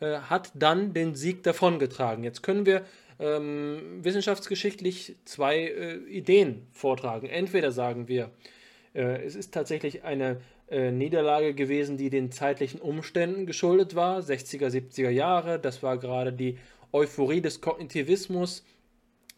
äh, 0.00 0.18
hat 0.18 0.52
dann 0.54 0.94
den 0.94 1.14
Sieg 1.14 1.42
davongetragen. 1.42 2.24
Jetzt 2.24 2.42
können 2.42 2.66
wir 2.66 2.82
ähm, 3.18 4.00
wissenschaftsgeschichtlich 4.02 5.16
zwei 5.24 5.58
äh, 5.58 5.96
Ideen 6.08 6.66
vortragen. 6.72 7.28
Entweder 7.28 7.70
sagen 7.70 8.08
wir, 8.08 8.30
äh, 8.94 9.24
es 9.24 9.36
ist 9.36 9.54
tatsächlich 9.54 10.02
eine 10.02 10.40
äh, 10.72 10.90
Niederlage 10.90 11.52
gewesen, 11.54 11.98
die 11.98 12.08
den 12.08 12.32
zeitlichen 12.32 12.80
Umständen 12.80 13.44
geschuldet 13.44 13.94
war, 13.94 14.20
60er, 14.20 14.68
70er 14.68 15.10
Jahre. 15.10 15.58
Das 15.58 15.82
war 15.82 15.98
gerade 15.98 16.32
die 16.32 16.58
Euphorie 16.92 17.42
des 17.42 17.60
Kognitivismus. 17.60 18.64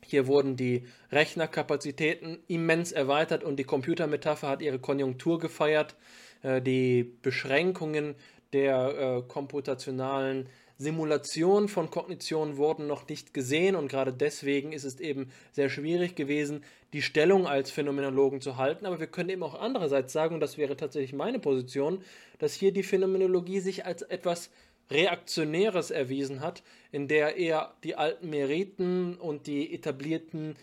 Hier 0.00 0.28
wurden 0.28 0.56
die 0.56 0.86
Rechnerkapazitäten 1.10 2.38
immens 2.46 2.92
erweitert 2.92 3.42
und 3.42 3.56
die 3.56 3.64
Computermetapher 3.64 4.48
hat 4.48 4.62
ihre 4.62 4.78
Konjunktur 4.78 5.40
gefeiert. 5.40 5.96
Äh, 6.42 6.62
die 6.62 7.02
Beschränkungen 7.02 8.14
der 8.52 8.94
äh, 8.96 9.22
komputationalen 9.26 10.48
Simulationen 10.76 11.68
von 11.68 11.90
Kognition 11.90 12.56
wurden 12.56 12.86
noch 12.86 13.08
nicht 13.08 13.32
gesehen 13.32 13.76
und 13.76 13.88
gerade 13.88 14.12
deswegen 14.12 14.72
ist 14.72 14.84
es 14.84 14.98
eben 14.98 15.30
sehr 15.52 15.70
schwierig 15.70 16.16
gewesen, 16.16 16.64
die 16.92 17.02
Stellung 17.02 17.46
als 17.46 17.70
Phänomenologen 17.70 18.40
zu 18.40 18.56
halten. 18.56 18.86
Aber 18.86 18.98
wir 18.98 19.06
können 19.06 19.30
eben 19.30 19.42
auch 19.44 19.54
andererseits 19.54 20.12
sagen, 20.12 20.34
und 20.34 20.40
das 20.40 20.58
wäre 20.58 20.76
tatsächlich 20.76 21.12
meine 21.12 21.38
Position, 21.38 22.02
dass 22.38 22.54
hier 22.54 22.72
die 22.72 22.82
Phänomenologie 22.82 23.60
sich 23.60 23.86
als 23.86 24.02
etwas 24.02 24.50
Reaktionäres 24.90 25.90
erwiesen 25.90 26.40
hat, 26.40 26.62
in 26.92 27.08
der 27.08 27.36
eher 27.36 27.74
die 27.84 27.94
alten 27.94 28.30
Meriten 28.30 29.16
und 29.16 29.46
die 29.46 29.72
etablierten 29.72 30.56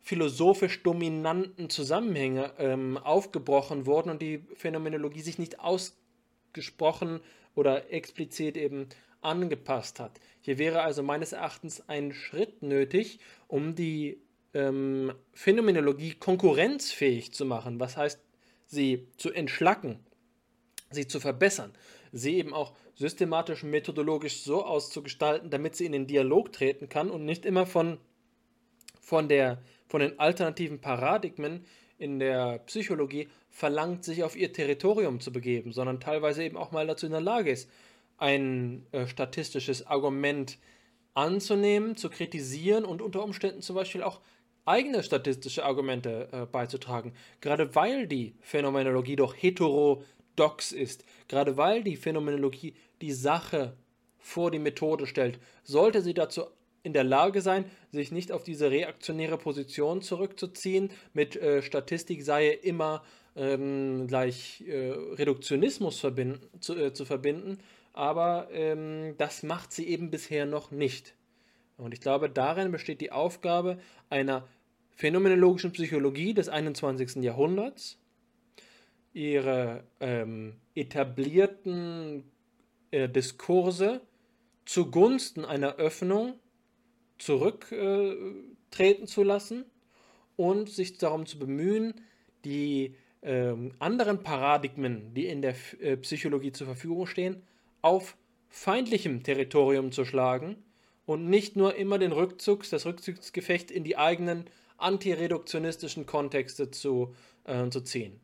philosophisch 0.00 0.82
dominanten 0.82 1.68
Zusammenhänge 1.68 2.52
ähm, 2.58 2.96
aufgebrochen 2.96 3.84
wurden 3.84 4.10
und 4.10 4.22
die 4.22 4.42
Phänomenologie 4.54 5.20
sich 5.20 5.38
nicht 5.38 5.60
ausgesprochen 5.60 7.20
oder 7.54 7.92
explizit 7.92 8.56
eben 8.56 8.88
angepasst 9.20 10.00
hat. 10.00 10.20
Hier 10.40 10.58
wäre 10.58 10.82
also 10.82 11.02
meines 11.02 11.32
Erachtens 11.32 11.88
ein 11.88 12.12
Schritt 12.12 12.62
nötig, 12.62 13.18
um 13.46 13.74
die 13.74 14.20
ähm, 14.54 15.12
Phänomenologie 15.32 16.14
konkurrenzfähig 16.14 17.32
zu 17.32 17.44
machen. 17.44 17.80
Was 17.80 17.96
heißt, 17.96 18.20
sie 18.66 19.08
zu 19.16 19.30
entschlacken, 19.30 20.00
sie 20.90 21.06
zu 21.06 21.20
verbessern, 21.20 21.72
sie 22.12 22.36
eben 22.36 22.54
auch 22.54 22.72
systematisch 22.94 23.62
methodologisch 23.62 24.42
so 24.42 24.64
auszugestalten, 24.64 25.50
damit 25.50 25.76
sie 25.76 25.86
in 25.86 25.92
den 25.92 26.06
Dialog 26.06 26.52
treten 26.52 26.88
kann 26.88 27.10
und 27.10 27.24
nicht 27.24 27.44
immer 27.44 27.66
von, 27.66 27.98
von, 29.00 29.28
der, 29.28 29.62
von 29.86 30.00
den 30.00 30.18
alternativen 30.18 30.80
Paradigmen 30.80 31.64
in 31.98 32.18
der 32.18 32.58
Psychologie 32.60 33.28
verlangt, 33.50 34.04
sich 34.04 34.22
auf 34.22 34.36
ihr 34.36 34.52
Territorium 34.52 35.20
zu 35.20 35.32
begeben, 35.32 35.72
sondern 35.72 36.00
teilweise 36.00 36.44
eben 36.44 36.56
auch 36.56 36.70
mal 36.70 36.86
dazu 36.86 37.06
in 37.06 37.12
der 37.12 37.20
Lage 37.20 37.50
ist, 37.50 37.68
ein 38.18 38.86
äh, 38.92 39.06
statistisches 39.06 39.86
Argument 39.86 40.58
anzunehmen, 41.14 41.96
zu 41.96 42.10
kritisieren 42.10 42.84
und 42.84 43.02
unter 43.02 43.24
Umständen 43.24 43.62
zum 43.62 43.74
Beispiel 43.74 44.02
auch 44.02 44.20
eigene 44.64 45.02
statistische 45.02 45.64
Argumente 45.64 46.28
äh, 46.30 46.46
beizutragen. 46.46 47.12
Gerade 47.40 47.74
weil 47.74 48.06
die 48.06 48.34
Phänomenologie 48.40 49.16
doch 49.16 49.34
heterodox 49.34 50.72
ist, 50.72 51.04
gerade 51.26 51.56
weil 51.56 51.82
die 51.82 51.96
Phänomenologie 51.96 52.74
die 53.00 53.12
Sache 53.12 53.76
vor 54.18 54.50
die 54.50 54.58
Methode 54.58 55.06
stellt, 55.06 55.40
sollte 55.64 56.02
sie 56.02 56.14
dazu 56.14 56.42
in 56.82 56.92
der 56.92 57.04
Lage 57.04 57.40
sein, 57.40 57.64
sich 57.90 58.12
nicht 58.12 58.30
auf 58.30 58.44
diese 58.44 58.70
reaktionäre 58.70 59.38
Position 59.38 60.02
zurückzuziehen, 60.02 60.90
mit 61.12 61.36
äh, 61.36 61.62
Statistik 61.62 62.22
sei 62.22 62.48
immer 62.50 63.02
ähm, 63.36 64.06
gleich 64.06 64.64
äh, 64.66 64.90
Reduktionismus 64.90 65.98
verbinden, 65.98 66.40
zu, 66.60 66.76
äh, 66.76 66.92
zu 66.92 67.04
verbinden, 67.04 67.58
aber 67.98 68.48
ähm, 68.52 69.16
das 69.18 69.42
macht 69.42 69.72
sie 69.72 69.88
eben 69.88 70.12
bisher 70.12 70.46
noch 70.46 70.70
nicht. 70.70 71.16
Und 71.76 71.92
ich 71.92 72.00
glaube, 72.00 72.30
darin 72.30 72.70
besteht 72.70 73.00
die 73.00 73.10
Aufgabe 73.10 73.78
einer 74.08 74.46
phänomenologischen 74.90 75.72
Psychologie 75.72 76.32
des 76.32 76.48
21. 76.48 77.16
Jahrhunderts, 77.24 77.98
ihre 79.12 79.82
ähm, 79.98 80.60
etablierten 80.76 82.22
äh, 82.92 83.08
Diskurse 83.08 84.00
zugunsten 84.64 85.44
einer 85.44 85.74
Öffnung 85.74 86.38
zurücktreten 87.18 89.02
äh, 89.02 89.06
zu 89.06 89.24
lassen 89.24 89.64
und 90.36 90.70
sich 90.70 90.98
darum 90.98 91.26
zu 91.26 91.36
bemühen, 91.40 91.94
die 92.44 92.94
ähm, 93.22 93.74
anderen 93.80 94.22
Paradigmen, 94.22 95.14
die 95.14 95.26
in 95.26 95.42
der 95.42 95.56
äh, 95.80 95.96
Psychologie 95.96 96.52
zur 96.52 96.68
Verfügung 96.68 97.08
stehen, 97.08 97.42
auf 97.82 98.16
feindlichem 98.48 99.22
Territorium 99.22 99.92
zu 99.92 100.04
schlagen 100.04 100.56
und 101.06 101.28
nicht 101.28 101.56
nur 101.56 101.76
immer 101.76 101.98
den 101.98 102.12
Rückzugs, 102.12 102.70
das 102.70 102.86
Rückzugsgefecht 102.86 103.70
in 103.70 103.84
die 103.84 103.96
eigenen 103.96 104.44
antireduktionistischen 104.76 106.06
Kontexte 106.06 106.70
zu, 106.70 107.14
äh, 107.44 107.68
zu 107.70 107.80
ziehen. 107.80 108.20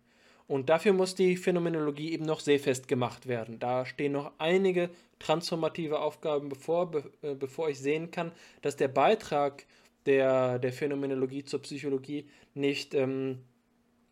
Und 0.47 0.69
dafür 0.69 0.93
muss 0.93 1.15
die 1.15 1.37
Phänomenologie 1.37 2.13
eben 2.13 2.27
noch 2.27 2.41
seefest 2.41 2.87
gemacht 2.87 3.27
werden. 3.27 3.59
Da 3.59 3.87
stehen 3.87 4.13
noch 4.13 4.33
einige 4.39 4.91
transformative 5.19 5.99
Aufgaben 6.01 6.49
bevor, 6.49 6.91
be, 6.91 7.11
äh, 7.23 7.35
bevor 7.35 7.71
ich 7.71 7.79
sehen 7.79 8.11
kann, 8.11 8.33
dass 8.61 8.77
der 8.77 8.89
Beitrag 8.89 9.65
der, 10.07 10.59
der 10.59 10.73
Phänomenologie 10.73 11.45
zur 11.45 11.63
Psychologie 11.63 12.29
nicht 12.53 12.95
ähm, 12.95 13.41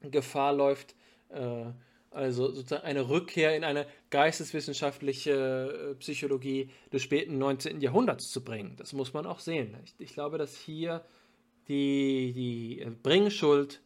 Gefahr 0.00 0.54
läuft, 0.54 0.94
äh, 1.28 1.66
also 2.12 2.52
sozusagen 2.52 2.84
eine 2.84 3.08
Rückkehr 3.08 3.56
in 3.56 3.64
eine 3.64 3.86
geisteswissenschaftliche 4.10 5.92
äh, 5.92 5.94
Psychologie 5.96 6.70
des 6.92 7.02
späten 7.02 7.38
19. 7.38 7.80
Jahrhunderts 7.80 8.30
zu 8.30 8.44
bringen. 8.44 8.76
Das 8.76 8.92
muss 8.92 9.14
man 9.14 9.26
auch 9.26 9.40
sehen. 9.40 9.76
Ich, 9.84 9.94
ich 9.98 10.12
glaube, 10.12 10.38
dass 10.38 10.56
hier 10.56 11.04
die, 11.68 12.32
die 12.32 12.84
Bringschuld 13.02 13.80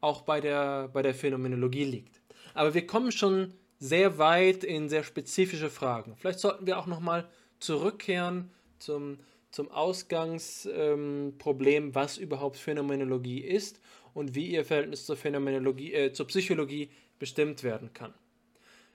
auch 0.00 0.22
bei 0.22 0.40
der, 0.40 0.88
bei 0.88 1.02
der 1.02 1.14
Phänomenologie 1.14 1.84
liegt. 1.84 2.20
Aber 2.54 2.74
wir 2.74 2.86
kommen 2.86 3.12
schon 3.12 3.54
sehr 3.78 4.18
weit 4.18 4.64
in 4.64 4.88
sehr 4.88 5.04
spezifische 5.04 5.70
Fragen. 5.70 6.16
Vielleicht 6.16 6.40
sollten 6.40 6.66
wir 6.66 6.78
auch 6.78 6.86
nochmal 6.86 7.28
zurückkehren 7.60 8.50
zum, 8.78 9.18
zum 9.50 9.70
Ausgangsproblem, 9.70 11.84
ähm, 11.84 11.94
was 11.94 12.18
überhaupt 12.18 12.56
Phänomenologie 12.56 13.40
ist 13.40 13.80
und 14.14 14.34
wie 14.34 14.48
ihr 14.48 14.64
Verhältnis 14.64 15.06
zur 15.06 15.16
Phänomenologie, 15.16 15.92
äh, 15.92 16.12
zur 16.12 16.26
Psychologie 16.26 16.90
bestimmt 17.18 17.62
werden 17.62 17.92
kann. 17.92 18.14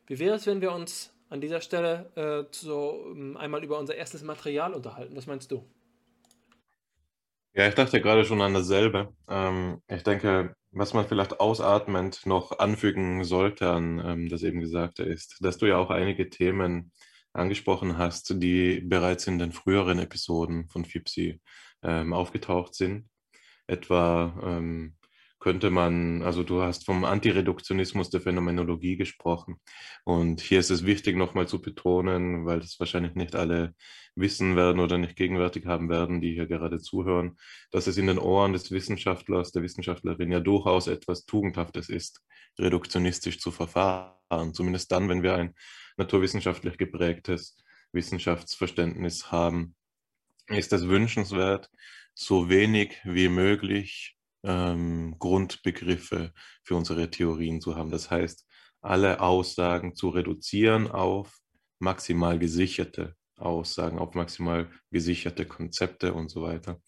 Wie 0.07 0.19
wäre 0.19 0.35
es, 0.35 0.47
wenn 0.47 0.61
wir 0.61 0.71
uns 0.71 1.13
an 1.29 1.41
dieser 1.41 1.61
Stelle 1.61 2.11
äh, 2.15 2.45
so 2.51 3.05
ähm, 3.11 3.37
einmal 3.37 3.63
über 3.63 3.79
unser 3.79 3.95
erstes 3.95 4.23
Material 4.23 4.73
unterhalten? 4.73 5.15
Was 5.15 5.27
meinst 5.27 5.51
du? 5.51 5.65
Ja, 7.53 7.67
ich 7.67 7.75
dachte 7.75 8.01
gerade 8.01 8.25
schon 8.25 8.41
an 8.41 8.53
dasselbe. 8.53 9.13
Ähm, 9.29 9.81
ich 9.87 10.03
denke, 10.03 10.55
was 10.71 10.93
man 10.93 11.07
vielleicht 11.07 11.39
ausatmend 11.39 12.25
noch 12.25 12.57
anfügen 12.59 13.23
sollte 13.23 13.69
an 13.69 14.01
ähm, 14.03 14.29
das 14.29 14.43
eben 14.43 14.59
Gesagte 14.59 15.03
ist, 15.03 15.37
dass 15.41 15.57
du 15.57 15.67
ja 15.67 15.77
auch 15.77 15.91
einige 15.91 16.29
Themen 16.29 16.91
angesprochen 17.31 17.97
hast, 17.97 18.41
die 18.41 18.81
bereits 18.81 19.27
in 19.27 19.39
den 19.39 19.51
früheren 19.51 19.99
Episoden 19.99 20.67
von 20.69 20.85
FIPSI 20.85 21.39
ähm, 21.83 22.13
aufgetaucht 22.13 22.75
sind. 22.75 23.07
Etwa 23.67 24.39
ähm, 24.43 24.95
könnte 25.43 25.71
man, 25.71 26.21
also 26.21 26.41
du 26.41 26.61
hast 26.61 26.85
vom 26.85 27.03
Antireduktionismus 27.03 28.09
der 28.09 28.21
Phänomenologie 28.21 28.95
gesprochen. 28.95 29.57
Und 30.05 30.39
hier 30.39 30.61
ist 30.61 30.69
es 30.69 30.85
wichtig, 30.85 31.17
nochmal 31.17 31.49
zu 31.49 31.61
betonen, 31.61 32.45
weil 32.45 32.61
das 32.61 32.79
wahrscheinlich 32.79 33.15
nicht 33.15 33.35
alle 33.35 33.75
wissen 34.15 34.55
werden 34.55 34.79
oder 34.79 34.97
nicht 34.97 35.17
gegenwärtig 35.17 35.65
haben 35.65 35.89
werden, 35.89 36.21
die 36.21 36.31
hier 36.33 36.47
gerade 36.47 36.79
zuhören, 36.79 37.35
dass 37.71 37.87
es 37.87 37.97
in 37.97 38.07
den 38.07 38.19
Ohren 38.19 38.53
des 38.53 38.71
Wissenschaftlers, 38.71 39.51
der 39.51 39.63
Wissenschaftlerin 39.63 40.31
ja 40.31 40.39
durchaus 40.39 40.87
etwas 40.87 41.25
Tugendhaftes 41.25 41.89
ist, 41.89 42.21
reduktionistisch 42.57 43.39
zu 43.39 43.51
verfahren. 43.51 44.53
Zumindest 44.53 44.93
dann, 44.93 45.09
wenn 45.09 45.23
wir 45.23 45.35
ein 45.35 45.55
naturwissenschaftlich 45.97 46.77
geprägtes 46.77 47.57
Wissenschaftsverständnis 47.91 49.29
haben, 49.29 49.75
ist 50.47 50.71
es 50.71 50.87
wünschenswert, 50.87 51.69
so 52.13 52.47
wenig 52.47 53.01
wie 53.03 53.27
möglich 53.27 54.15
ähm, 54.43 55.15
Grundbegriffe 55.19 56.33
für 56.63 56.75
unsere 56.75 57.09
Theorien 57.09 57.61
zu 57.61 57.75
haben. 57.75 57.91
Das 57.91 58.11
heißt, 58.11 58.45
alle 58.81 59.21
Aussagen 59.21 59.95
zu 59.95 60.09
reduzieren 60.09 60.89
auf 60.89 61.37
maximal 61.79 62.37
gesicherte 62.39 63.15
Aussagen, 63.37 63.99
auf 63.99 64.13
maximal 64.13 64.69
gesicherte 64.91 65.45
Konzepte 65.45 66.13
und 66.13 66.29
so 66.29 66.41
weiter. 66.43 66.79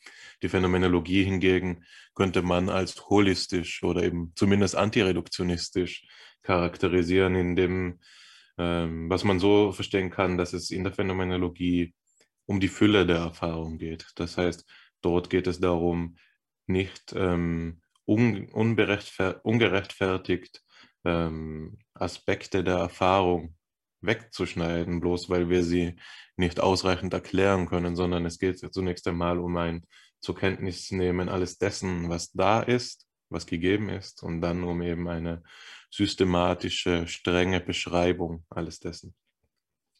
Die 0.41 0.49
Phänomenologie 0.49 1.23
hingegen 1.23 1.83
könnte 2.13 2.41
man 2.41 2.69
als 2.69 3.09
holistisch 3.09 3.83
oder 3.83 4.03
eben 4.03 4.31
zumindest 4.35 4.75
antireduktionistisch 4.75 6.05
charakterisieren, 6.43 7.35
indem, 7.35 7.99
ähm, 8.57 9.09
was 9.09 9.23
man 9.23 9.39
so 9.39 9.71
verstehen 9.71 10.11
kann, 10.11 10.37
dass 10.37 10.53
es 10.53 10.71
in 10.71 10.83
der 10.83 10.93
Phänomenologie 10.93 11.93
um 12.45 12.59
die 12.59 12.67
Fülle 12.67 13.05
der 13.05 13.17
Erfahrung 13.17 13.77
geht. 13.77 14.07
Das 14.15 14.37
heißt, 14.37 14.65
dort 15.01 15.29
geht 15.29 15.47
es 15.47 15.59
darum, 15.59 16.17
nicht 16.67 17.13
ähm, 17.15 17.81
un 18.05 18.49
ungerechtfertigt 18.49 20.63
ähm, 21.03 21.77
Aspekte 21.93 22.63
der 22.63 22.77
Erfahrung 22.77 23.55
wegzuschneiden, 24.01 24.99
bloß 24.99 25.29
weil 25.29 25.49
wir 25.49 25.63
sie 25.63 25.95
nicht 26.35 26.59
ausreichend 26.59 27.13
erklären 27.13 27.67
können, 27.67 27.95
sondern 27.95 28.25
es 28.25 28.39
geht 28.39 28.57
zunächst 28.73 29.07
einmal 29.07 29.39
um 29.39 29.55
ein 29.57 29.85
zur 30.19 30.35
Kenntnis 30.35 30.91
nehmen 30.91 31.29
alles 31.29 31.57
dessen, 31.57 32.09
was 32.09 32.31
da 32.31 32.61
ist, 32.61 33.07
was 33.29 33.45
gegeben 33.45 33.89
ist, 33.89 34.23
und 34.23 34.41
dann 34.41 34.63
um 34.63 34.81
eben 34.81 35.07
eine 35.07 35.43
systematische, 35.91 37.07
strenge 37.07 37.61
Beschreibung 37.61 38.43
alles 38.49 38.79
dessen. 38.79 39.15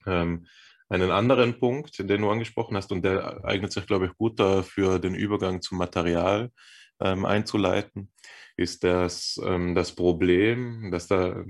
Ähm, 0.06 0.47
einen 0.89 1.12
anderen 1.12 1.60
Punkt, 1.60 1.98
den 2.00 2.21
du 2.21 2.30
angesprochen 2.30 2.78
hast, 2.78 2.91
und 2.91 3.04
der 3.04 3.43
eignet 3.43 3.71
sich, 3.71 3.88
glaube 3.88 4.06
ich, 4.08 4.17
gut 4.17 4.39
dafür, 4.39 5.00
den 5.00 5.15
Übergang 5.15 5.62
zum 5.62 5.78
Material 5.78 6.52
ähm, 7.00 7.26
einzuleiten, 7.26 8.12
ist 8.58 8.84
das, 8.84 9.39
ähm, 9.43 9.76
das 9.76 9.93
Problem, 9.93 10.89
das 10.91 11.08
da 11.08 11.43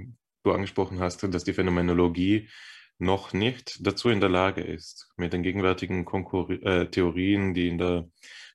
du 0.44 0.52
angesprochen 0.52 1.00
hast, 1.00 1.24
dass 1.24 1.44
die 1.44 1.54
Phänomenologie 1.54 2.50
noch 2.98 3.34
nicht 3.34 3.86
dazu 3.86 4.10
in 4.10 4.22
der 4.22 4.30
Lage 4.30 4.62
ist, 4.62 5.10
mit 5.18 5.34
den 5.34 5.44
gegenwärtigen 5.44 6.06
Konkur 6.06 6.50
äh, 6.50 6.90
Theorien, 6.90 7.54
die 7.54 7.68
in 7.68 7.78
der 7.78 8.08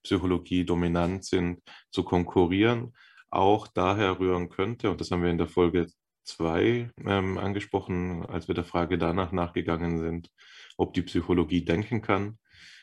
Psychologie 0.03 0.65
dominant 0.65 1.25
sind, 1.25 1.61
zu 1.91 2.05
konkurrieren, 2.05 2.95
auch 3.31 3.67
daher 3.69 4.19
rühren 4.19 4.49
könnte, 4.49 4.91
und 4.91 5.01
das 5.01 5.11
haben 5.11 5.23
wir 5.23 5.31
in 5.31 5.39
der 5.39 5.47
Folge 5.47 5.87
2 6.25 6.91
ähm, 7.07 7.39
angesprochen, 7.39 8.25
als 8.27 8.49
wir 8.49 8.55
der 8.55 8.65
Frage 8.65 8.97
danach 8.99 9.33
nachgegangen 9.33 9.99
sind, 9.99 10.31
ob 10.81 10.95
die 10.95 11.03
Psychologie 11.03 11.65
denken 11.65 12.01
kann, 12.01 12.39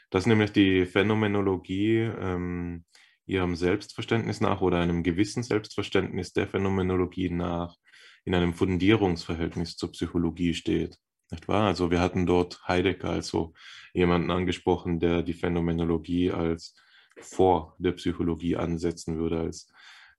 dass 0.10 0.26
nämlich 0.26 0.52
die 0.52 0.86
Phänomenologie 0.86 1.98
ähm, 1.98 2.86
ihrem 3.26 3.56
Selbstverständnis 3.56 4.40
nach 4.40 4.62
oder 4.62 4.80
einem 4.80 5.04
gewissen 5.04 5.44
Selbstverständnis 5.44 6.32
der 6.32 6.48
Phänomenologie 6.48 7.30
nach 7.30 7.76
in 8.24 8.36
einem 8.36 8.54
Fundierungsverhältnis 8.54 9.76
zur 9.76 9.92
Psychologie 9.92 10.54
steht. 10.54 10.98
Nicht 11.32 11.48
wahr? 11.48 11.68
Also 11.68 11.92
wir 11.92 12.00
hatten 12.00 12.26
dort 12.26 12.66
Heidegger, 12.68 13.10
also 13.10 13.54
jemanden 13.94 14.32
angesprochen, 14.32 15.00
der 15.00 15.24
die 15.24 15.34
Phänomenologie 15.34 16.32
als 16.32 16.76
vor 17.20 17.76
der 17.80 17.94
Psychologie 17.94 18.56
ansetzen 18.56 19.18
würde, 19.18 19.40
als 19.40 19.72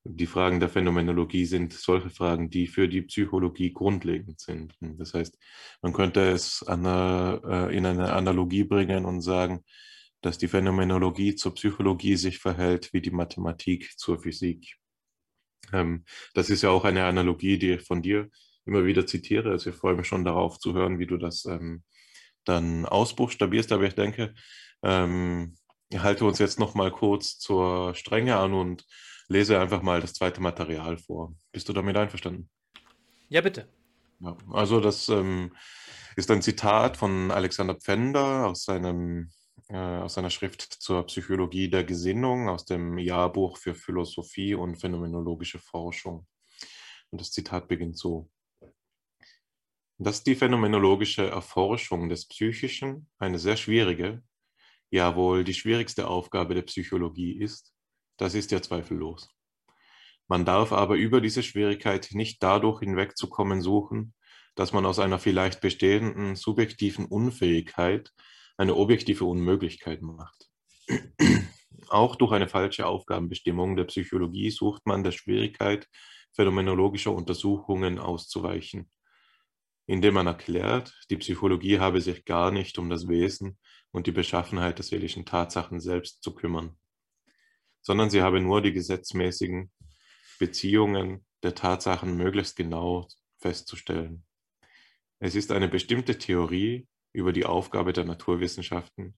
die 0.05 0.27
Fragen 0.27 0.61
der 0.61 0.69
Phänomenologie 0.69 1.45
sind 1.45 1.73
solche 1.73 2.11
Fragen, 2.11 2.51
die 2.51 2.67
für 2.67 2.89
die 2.89 3.03
Psychologie 3.03 3.73
grundlegend 3.73 4.41
sind. 4.41 4.75
Das 4.81 5.15
heißt, 5.15 5.39
man 5.83 5.93
könnte 5.93 6.31
es 6.31 6.63
eine, 6.67 7.41
äh, 7.45 7.77
in 7.77 7.85
eine 7.85 8.13
Analogie 8.13 8.65
bringen 8.65 9.05
und 9.05 9.21
sagen, 9.21 9.65
dass 10.23 10.39
die 10.39 10.49
Phänomenologie 10.49 11.35
zur 11.35 11.55
Psychologie 11.55 12.17
sich 12.17 12.39
verhält 12.39 12.93
wie 12.93 13.01
die 13.01 13.11
Mathematik 13.11 13.99
zur 13.99 14.19
Physik. 14.19 14.77
Ähm, 15.73 16.05
das 16.35 16.51
ist 16.51 16.63
ja 16.63 16.71
auch 16.71 16.85
eine 16.85 17.05
Analogie, 17.05 17.59
die 17.59 17.73
ich 17.73 17.83
von 17.83 18.03
dir 18.03 18.31
immer 18.65 18.85
wieder 18.85 19.07
zitiere. 19.07 19.51
Also 19.51 19.71
ich 19.71 19.77
freue 19.77 19.95
mich 19.95 20.07
schon 20.07 20.25
darauf 20.25 20.59
zu 20.59 20.75
hören, 20.75 20.99
wie 20.99 21.07
du 21.07 21.17
das 21.17 21.45
ähm, 21.45 21.83
dann 22.45 22.87
ausbuchstabierst. 22.87 23.73
Aber 23.73 23.85
ich 23.85 23.95
denke, 23.95 24.35
ähm, 24.83 25.57
ich 25.91 26.01
halte 26.01 26.25
uns 26.25 26.39
jetzt 26.39 26.59
noch 26.59 26.75
mal 26.75 26.91
kurz 26.91 27.39
zur 27.39 27.95
Strenge 27.95 28.37
an 28.37 28.55
und 28.55 28.85
lese 29.29 29.61
einfach 29.61 29.83
mal 29.83 30.01
das 30.01 30.15
zweite 30.15 30.41
Material 30.41 30.97
vor. 30.97 31.35
Bist 31.53 31.69
du 31.69 31.73
damit 31.73 31.97
einverstanden? 31.97 32.51
Ja, 33.29 33.41
bitte. 33.41 33.69
Ja, 34.21 34.37
also 34.51 34.81
das 34.81 35.09
ähm, 35.09 35.55
ist 36.17 36.31
ein 36.31 36.43
Zitat 36.43 36.97
von 36.97 37.31
Alexander 37.31 37.75
Pfänder 37.75 38.47
aus, 38.47 38.65
seinem, 38.65 39.31
äh, 39.69 39.77
aus 39.77 40.15
seiner 40.15 40.31
Schrift 40.31 40.63
zur 40.63 41.05
Psychologie 41.07 41.69
der 41.69 41.85
Gesinnung 41.85 42.49
aus 42.49 42.65
dem 42.65 42.99
Jahrbuch 42.99 43.59
für 43.59 43.75
Philosophie 43.75 44.55
und 44.55 44.77
phänomenologische 44.77 45.59
Forschung. 45.59 46.27
Und 47.11 47.21
das 47.21 47.31
Zitat 47.31 47.69
beginnt 47.69 47.97
so. 47.99 48.31
Dass 49.99 50.23
die 50.23 50.37
phänomenologische 50.37 51.29
Erforschung 51.29 52.09
des 52.09 52.27
Psychischen 52.29 53.09
eine 53.19 53.39
sehr 53.39 53.57
schwierige, 53.57 54.23
ja 54.91 55.17
wohl 55.17 55.45
die 55.45 55.55
schwierigste 55.55 56.09
Aufgabe 56.09 56.55
der 56.55 56.63
Psychologie 56.63 57.39
ist, 57.39 57.75
das 58.19 58.35
ist 58.35 58.51
ja 58.51 58.61
zweifellos. 58.61 59.31
Man 60.27 60.45
darf 60.45 60.73
aber 60.73 60.97
über 60.97 61.23
diese 61.23 61.43
Schwierigkeit 61.43 62.11
nicht 62.13 62.43
dadurch 62.43 62.81
hinwegzukommen 62.81 63.63
suchen, 63.63 64.13
dass 64.55 64.73
man 64.73 64.85
aus 64.85 64.99
einer 64.99 65.19
vielleicht 65.19 65.61
bestehenden 65.63 66.37
subjektiven 66.37 67.07
Unfähigkeit 67.07 68.13
eine 68.59 68.77
objektive 68.77 69.25
Unmöglichkeit 69.25 70.03
macht. 70.03 70.51
Auch 71.89 72.17
durch 72.17 72.33
eine 72.33 72.49
falsche 72.49 72.87
Aufgabenbestimmung 72.87 73.77
der 73.77 73.85
Psychologie 73.85 74.51
sucht 74.51 74.85
man 74.85 75.03
der 75.03 75.13
Schwierigkeit 75.13 75.89
phänomenologischer 76.33 77.13
Untersuchungen 77.13 77.99
auszuweichen, 77.99 78.91
indem 79.87 80.15
man 80.15 80.27
erklärt, 80.27 80.93
die 81.09 81.17
Psychologie 81.17 81.79
habe 81.79 82.01
sich 82.01 82.25
gar 82.27 82.51
nicht 82.51 82.79
um 82.79 82.91
das 82.91 83.09
Wesen 83.09 83.59
und 83.93 84.07
die 84.07 84.13
Beschaffenheit 84.13 84.79
der 84.79 84.85
seelischen 84.85 85.25
Tatsachen 85.25 85.81
selbst 85.81 86.23
zu 86.23 86.35
kümmern 86.35 86.77
sondern 87.89 88.11
sie 88.11 88.21
habe 88.21 88.39
nur 88.39 88.61
die 88.61 88.75
gesetzmäßigen 88.75 89.71
Beziehungen 90.39 91.25
der 91.43 91.55
Tatsachen 91.55 92.19
möglichst 92.19 92.55
genau 92.55 93.09
festzustellen. 93.39 94.27
Es 95.21 95.35
ist 95.35 95.51
eine 95.53 95.69
bestimmte 95.69 96.19
Theorie 96.19 96.87
über 97.15 97.33
die 97.33 97.47
Aufgabe 97.47 97.95
der 97.95 98.05
Naturwissenschaften, 98.05 99.17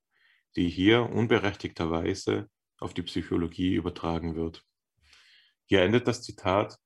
die 0.54 0.68
hier 0.68 1.02
unberechtigterweise 1.02 2.48
auf 2.78 2.94
die 2.94 3.02
Psychologie 3.02 3.74
übertragen 3.74 4.36
wird. 4.36 4.62
Hier 5.66 5.82
endet 5.82 6.06
das 6.06 6.22
Zitat 6.22 6.78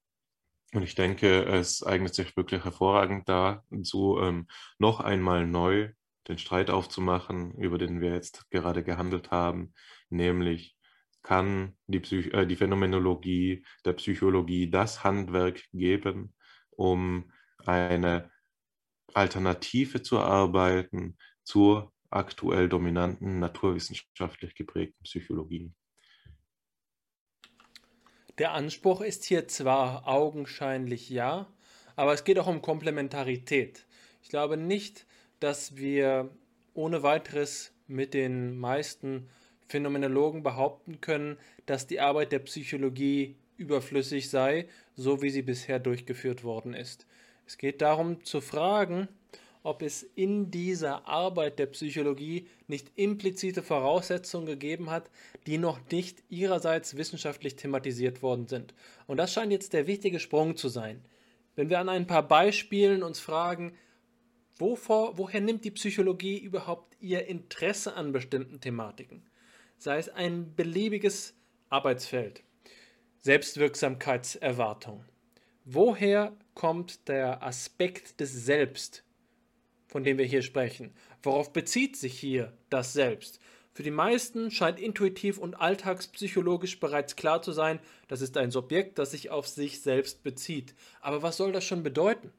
Und 0.72 0.85
ich 0.85 0.95
denke, 0.95 1.45
es 1.45 1.82
eignet 1.82 2.14
sich 2.14 2.35
wirklich 2.35 2.64
hervorragend 2.64 3.28
dazu, 3.28 4.18
ähm, 4.22 4.49
noch 4.78 5.01
einmal 5.01 5.47
neu 5.47 5.93
den 6.28 6.39
Streit 6.39 6.70
aufzumachen, 6.70 7.53
über 7.59 7.76
den 7.76 8.01
wir 8.01 8.14
jetzt 8.14 8.51
gerade 8.51 8.82
gehandelt 8.82 9.30
haben, 9.30 9.74
nämlich 10.09 10.74
kann 11.25 11.77
die, 11.89 11.99
Psych 11.99 12.33
äh, 12.33 12.47
die 12.47 12.55
Phänomenologie 12.55 13.64
der 13.85 13.95
Psychologie 13.95 14.70
das 14.70 15.03
Handwerk 15.03 15.64
geben, 15.72 16.35
um 16.70 17.33
eine 17.66 18.31
Alternative 19.14 20.03
zu 20.03 20.16
erarbeiten 20.16 21.18
zur 21.43 21.93
aktuell 22.11 22.68
dominanten 22.68 23.41
naturwissenschaftlich 23.41 24.55
geprägten 24.55 25.03
Psychologie. 25.03 25.72
Der 28.39 28.53
Anspruch 28.53 29.01
ist 29.01 29.25
hier 29.25 29.49
zwar 29.49 30.07
augenscheinlich 30.07 31.09
ja, 31.09 31.53
aber 31.97 32.12
es 32.12 32.25
geht 32.25 32.39
auch 32.39 32.49
um 32.49 32.62
Komplementarität. 32.62 33.87
Ich 34.22 34.29
glaube 34.29 34.57
nicht, 34.57 35.07
dass 35.41 35.77
wir 35.77 36.31
ohne 36.75 37.03
weiteres 37.03 37.72
mit 37.87 38.12
den 38.12 38.59
meisten 38.59 39.29
Phänomenologen 39.67 40.43
behaupten 40.43 41.01
können, 41.01 41.39
dass 41.67 41.87
die 41.87 42.01
Arbeit 42.01 42.33
der 42.33 42.41
Psychologie 42.41 43.37
überflüssig 43.57 44.31
sei, 44.31 44.67
so 44.97 45.23
wie 45.23 45.31
sie 45.31 45.43
bisher 45.43 45.79
durchgeführt 45.79 46.45
worden 46.45 46.75
ist. 46.75 47.07
Es 47.47 47.59
geht 47.59 47.83
darum 47.83 48.25
zu 48.25 48.41
fragen, 48.41 49.09
ob 49.62 49.81
es 49.81 50.03
in 50.15 50.51
dieser 50.51 51.09
Arbeit 51.09 51.59
der 51.59 51.67
Psychologie 51.67 52.47
nicht 52.69 52.93
implizite 52.97 53.62
Voraussetzungen 53.62 54.47
gegeben 54.47 54.91
hat, 54.91 55.11
die 55.47 55.57
noch 55.57 55.81
nicht 55.91 56.23
ihrerseits 56.29 56.97
wissenschaftlich 56.97 57.57
thematisiert 57.57 58.23
worden 58.23 58.47
sind. 58.47 58.75
Und 59.07 59.17
das 59.17 59.33
scheint 59.33 59.53
jetzt 59.53 59.73
der 59.73 59.87
wichtige 59.87 60.21
Sprung 60.21 60.57
zu 60.57 60.69
sein. 60.69 61.03
Wenn 61.57 61.71
wir 61.71 61.79
an 61.79 61.89
ein 61.89 62.07
paar 62.07 62.27
Beispielen 62.27 63.03
uns 63.03 63.21
fragen, 63.21 63.75
wovor, 64.59 65.17
woher 65.17 65.41
nimmt 65.41 65.65
die 65.65 65.71
Psychologie 65.71 66.39
überhaupt 66.39 66.97
ihr 67.01 67.27
Interesse 67.27 67.95
an 67.95 68.12
bestimmten 68.12 68.61
Thematiken? 68.61 69.23
Sei 69.85 69.99
es 69.99 70.09
ein 70.09 70.55
beliebiges 70.57 71.35
Arbeitsfeld, 71.68 72.43
Selbstwirksamkeitserwartung. 73.18 75.05
Woher 75.66 76.35
kommt 76.55 77.07
der 77.07 77.43
Aspekt 77.43 78.18
des 78.18 78.32
Selbst 78.32 79.05
von 79.95 80.03
dem 80.03 80.18
wir 80.18 80.24
hier 80.24 80.43
sprechen. 80.43 80.93
Worauf 81.22 81.53
bezieht 81.53 81.97
sich 81.97 82.18
hier 82.18 82.53
das 82.68 82.95
Selbst? 82.95 83.39
Für 83.74 83.85
die 83.85 83.93
meisten 83.93 84.51
scheint 84.51 84.80
intuitiv 84.80 85.39
und 85.39 85.55
alltagspsychologisch 85.55 86.80
bereits 86.80 87.14
klar 87.14 87.43
zu 87.43 87.53
sein, 87.53 87.78
das 88.09 88.20
ist 88.20 88.37
ein 88.37 88.51
Subjekt, 88.51 88.99
das 88.99 89.12
sich 89.12 89.30
auf 89.30 89.47
sich 89.47 89.82
selbst 89.82 90.24
bezieht. 90.24 90.74
Aber 91.01 91.22
was 91.22 91.37
soll 91.37 91.53
das 91.53 91.64
schon 91.64 91.85
bedeuten? 91.85 92.32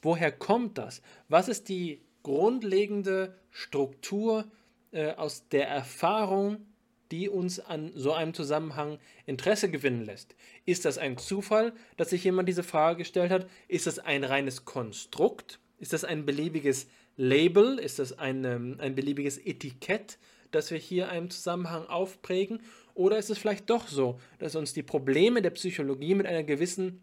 Woher 0.00 0.32
kommt 0.32 0.78
das? 0.78 1.02
Was 1.28 1.48
ist 1.48 1.68
die 1.68 2.00
grundlegende 2.22 3.36
Struktur 3.50 4.46
äh, 4.92 5.12
aus 5.12 5.48
der 5.48 5.68
Erfahrung, 5.68 6.66
die 7.10 7.28
uns 7.28 7.60
an 7.60 7.92
so 7.94 8.12
einem 8.12 8.34
Zusammenhang 8.34 8.98
Interesse 9.26 9.70
gewinnen 9.70 10.04
lässt? 10.04 10.34
Ist 10.64 10.84
das 10.84 10.98
ein 10.98 11.16
Zufall, 11.18 11.72
dass 11.96 12.10
sich 12.10 12.24
jemand 12.24 12.48
diese 12.48 12.62
Frage 12.62 12.98
gestellt 12.98 13.30
hat? 13.30 13.48
Ist 13.68 13.86
das 13.86 13.98
ein 13.98 14.24
reines 14.24 14.64
Konstrukt? 14.64 15.60
Ist 15.78 15.92
das 15.92 16.04
ein 16.04 16.26
beliebiges 16.26 16.88
Label? 17.16 17.78
Ist 17.78 17.98
das 17.98 18.18
ein, 18.18 18.44
ähm, 18.44 18.76
ein 18.78 18.94
beliebiges 18.94 19.38
Etikett, 19.38 20.18
das 20.50 20.70
wir 20.70 20.78
hier 20.78 21.08
einem 21.08 21.30
Zusammenhang 21.30 21.86
aufprägen? 21.86 22.60
Oder 22.94 23.18
ist 23.18 23.30
es 23.30 23.38
vielleicht 23.38 23.70
doch 23.70 23.86
so, 23.86 24.18
dass 24.38 24.56
uns 24.56 24.72
die 24.72 24.82
Probleme 24.82 25.40
der 25.40 25.50
Psychologie 25.50 26.14
mit 26.14 26.26
einer 26.26 26.42
gewissen 26.42 27.02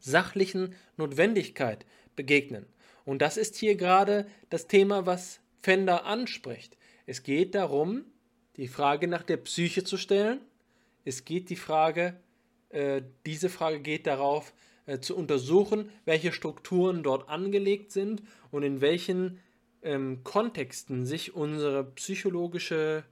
sachlichen 0.00 0.74
Notwendigkeit 0.96 1.86
begegnen? 2.16 2.66
Und 3.04 3.22
das 3.22 3.36
ist 3.36 3.56
hier 3.56 3.76
gerade 3.76 4.26
das 4.50 4.66
Thema, 4.66 5.06
was 5.06 5.40
Fender 5.62 6.04
anspricht. 6.04 6.76
Es 7.10 7.24
geht 7.24 7.56
darum, 7.56 8.04
die 8.54 8.68
Frage 8.68 9.08
nach 9.08 9.24
der 9.24 9.38
Psyche 9.38 9.82
zu 9.82 9.96
stellen. 9.96 10.40
Es 11.04 11.24
geht 11.24 11.50
die 11.50 11.56
Frage, 11.56 12.14
äh, 12.68 13.02
diese 13.26 13.48
Frage 13.48 13.80
geht 13.80 14.06
darauf, 14.06 14.52
äh, 14.86 15.00
zu 15.00 15.16
untersuchen, 15.16 15.90
welche 16.04 16.30
Strukturen 16.30 17.02
dort 17.02 17.28
angelegt 17.28 17.90
sind 17.90 18.22
und 18.52 18.62
in 18.62 18.80
welchen 18.80 19.40
ähm, 19.82 20.22
Kontexten 20.22 21.04
sich 21.04 21.34
unsere 21.34 21.82
psychologische 21.82 23.02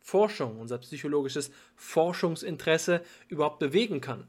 Forschung, 0.00 0.60
unser 0.60 0.78
psychologisches 0.78 1.50
Forschungsinteresse 1.74 3.02
überhaupt 3.26 3.58
bewegen 3.58 4.00
kann. 4.00 4.28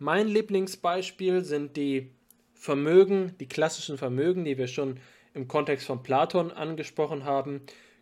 Mein 0.00 0.26
Lieblingsbeispiel 0.26 1.44
sind 1.44 1.76
die 1.76 2.10
Vermögen, 2.54 3.36
die 3.38 3.46
klassischen 3.46 3.96
Vermögen, 3.96 4.44
die 4.44 4.58
wir 4.58 4.66
schon 4.66 4.98
im 5.34 5.46
Kontext 5.46 5.86
von 5.86 6.02
Platon 6.02 6.50
angesprochen 6.50 7.22
haben, 7.22 7.60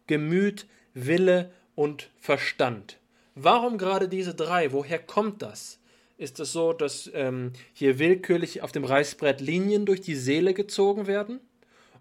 Gemüt, 0.08 0.66
Wille 0.94 1.52
und 1.76 2.10
Verstand. 2.18 2.98
Warum 3.36 3.78
gerade 3.78 4.08
diese 4.08 4.34
drei? 4.34 4.72
Woher 4.72 4.98
kommt 4.98 5.42
das? 5.42 5.78
Ist 6.16 6.40
es 6.40 6.52
so, 6.52 6.72
dass 6.72 7.08
ähm, 7.14 7.52
hier 7.72 8.00
willkürlich 8.00 8.62
auf 8.62 8.72
dem 8.72 8.84
Reißbrett 8.84 9.40
Linien 9.40 9.86
durch 9.86 10.00
die 10.00 10.16
Seele 10.16 10.54
gezogen 10.54 11.06
werden? 11.06 11.38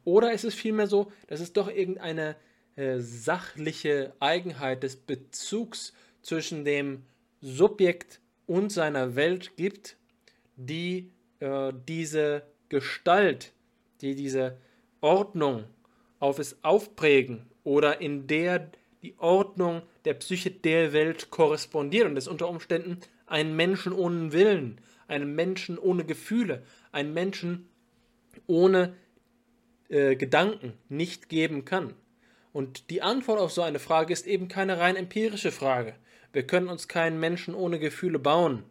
Oder 0.04 0.32
ist 0.32 0.46
es 0.46 0.56
vielmehr 0.56 0.88
so, 0.88 1.12
dass 1.28 1.40
es 1.40 1.54
doch 1.54 1.68
irgendeine 1.68 2.36
äh, 2.76 2.98
sachliche 3.00 4.14
Eigenheit 4.20 4.82
des 4.82 4.96
Bezugs 4.96 5.94
zwischen 6.24 6.66
dem 6.66 7.04
Subjekt 7.42 8.20
und 8.48 8.72
seiner 8.72 9.16
Welt 9.16 9.58
gibt, 9.58 9.98
die 10.56 11.12
äh, 11.40 11.72
diese 11.88 12.44
Gestalt, 12.70 13.54
die 14.02 14.16
diese 14.16 14.58
Ordnung 15.02 15.66
auf 16.20 16.40
es 16.40 16.58
aufprägen 16.64 17.46
oder 17.68 18.00
in 18.00 18.28
der 18.28 18.72
die 19.02 19.16
Ordnung 19.18 19.82
der 20.06 20.14
Psyche 20.14 20.50
der 20.52 20.94
Welt 20.94 21.32
korrespondiert 21.32 22.08
und 22.08 22.16
es 22.16 22.30
unter 22.30 22.48
Umständen 22.48 23.02
einen 23.26 23.58
Menschen 23.58 23.92
ohne 23.92 24.32
Willen, 24.32 24.80
einen 25.10 25.36
Menschen 25.36 25.78
ohne 25.78 26.06
Gefühle, 26.06 26.64
einen 26.94 27.14
Menschen 27.14 27.68
ohne 28.48 28.96
äh, 29.90 30.16
Gedanken 30.16 30.76
nicht 30.88 31.28
geben 31.28 31.66
kann. 31.66 31.94
Und 32.54 32.90
die 32.90 33.02
Antwort 33.02 33.38
auf 33.38 33.52
so 33.52 33.64
eine 33.64 33.80
Frage 33.80 34.14
ist 34.14 34.28
eben 34.28 34.48
keine 34.48 34.80
rein 34.80 34.96
empirische 34.96 35.52
Frage. 35.52 35.94
Wir 36.32 36.48
können 36.48 36.70
uns 36.70 36.88
keinen 36.88 37.20
Menschen 37.20 37.54
ohne 37.54 37.80
Gefühle 37.80 38.18
bauen. 38.18 38.64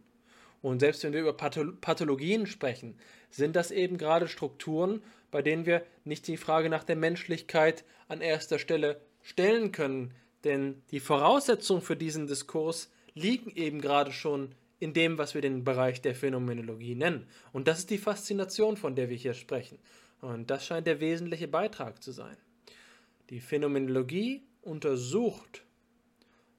Und 0.63 0.79
selbst 0.79 1.03
wenn 1.03 1.13
wir 1.13 1.21
über 1.21 1.33
Pathologien 1.33 2.47
sprechen, 2.47 2.97
sind 3.29 3.55
das 3.55 3.69
eben 3.69 3.99
gerade 3.99 4.27
Strukturen, 4.27 5.03
bei 5.31 5.41
denen 5.41 5.65
wir 5.65 5.83
nicht 6.03 6.27
die 6.27 6.37
Frage 6.37 6.69
nach 6.69 6.83
der 6.83 6.95
Menschlichkeit 6.95 7.83
an 8.07 8.21
erster 8.21 8.59
Stelle 8.59 9.01
stellen 9.21 9.71
können. 9.71 10.13
Denn 10.43 10.81
die 10.91 10.99
Voraussetzungen 10.99 11.81
für 11.81 11.95
diesen 11.97 12.27
Diskurs 12.27 12.89
liegen 13.13 13.51
eben 13.55 13.81
gerade 13.81 14.11
schon 14.11 14.55
in 14.79 14.93
dem, 14.93 15.17
was 15.17 15.33
wir 15.33 15.41
den 15.41 15.63
Bereich 15.63 16.01
der 16.01 16.15
Phänomenologie 16.15 16.95
nennen. 16.95 17.27
Und 17.51 17.67
das 17.67 17.79
ist 17.79 17.89
die 17.89 17.97
Faszination, 17.97 18.77
von 18.77 18.95
der 18.95 19.09
wir 19.09 19.17
hier 19.17 19.33
sprechen. 19.33 19.79
Und 20.21 20.49
das 20.49 20.65
scheint 20.65 20.87
der 20.87 20.99
wesentliche 20.99 21.47
Beitrag 21.47 22.01
zu 22.01 22.11
sein. 22.11 22.37
Die 23.29 23.39
Phänomenologie 23.39 24.43
untersucht, 24.61 25.63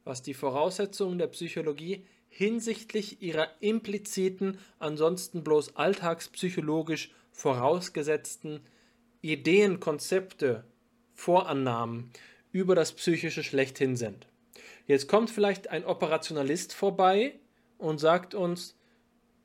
was 0.04 0.22
die 0.22 0.34
Voraussetzungen 0.34 1.18
der 1.18 1.28
Psychologie 1.28 2.04
hinsichtlich 2.28 3.22
ihrer 3.22 3.48
impliziten, 3.60 4.58
ansonsten 4.78 5.42
bloß 5.42 5.76
alltagspsychologisch 5.76 7.10
vorausgesetzten 7.38 8.60
Ideen, 9.20 9.78
Konzepte, 9.78 10.64
Vorannahmen 11.14 12.10
über 12.50 12.74
das 12.74 12.92
Psychische 12.92 13.44
schlechthin 13.44 13.96
sind. 13.96 14.26
Jetzt 14.88 15.06
kommt 15.06 15.30
vielleicht 15.30 15.70
ein 15.70 15.84
Operationalist 15.84 16.74
vorbei 16.74 17.38
und 17.78 18.00
sagt 18.00 18.34
uns, 18.34 18.76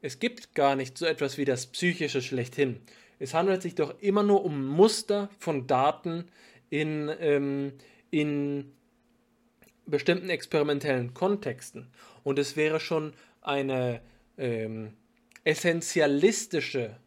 es 0.02 0.18
gibt 0.18 0.56
gar 0.56 0.76
nicht 0.76 0.98
so 0.98 1.06
etwas 1.06 1.38
wie 1.38 1.46
das 1.46 1.68
Psychische 1.68 2.24
schlechthin. 2.24 2.82
Es 3.20 3.36
handelt 3.36 3.62
sich 3.62 3.76
doch 3.76 4.00
immer 4.00 4.24
nur 4.24 4.44
um 4.44 4.66
Muster 4.66 5.30
von 5.38 5.68
Daten 5.68 6.26
in, 6.72 7.12
ähm, 7.20 7.74
in 8.10 8.72
bestimmten 9.86 10.32
experimentellen 10.32 11.14
Kontexten. 11.14 11.92
Und 12.24 12.40
es 12.40 12.56
wäre 12.56 12.80
schon 12.80 13.14
eine 13.42 14.02
ähm, 14.40 14.94
essentialistische 15.44 16.98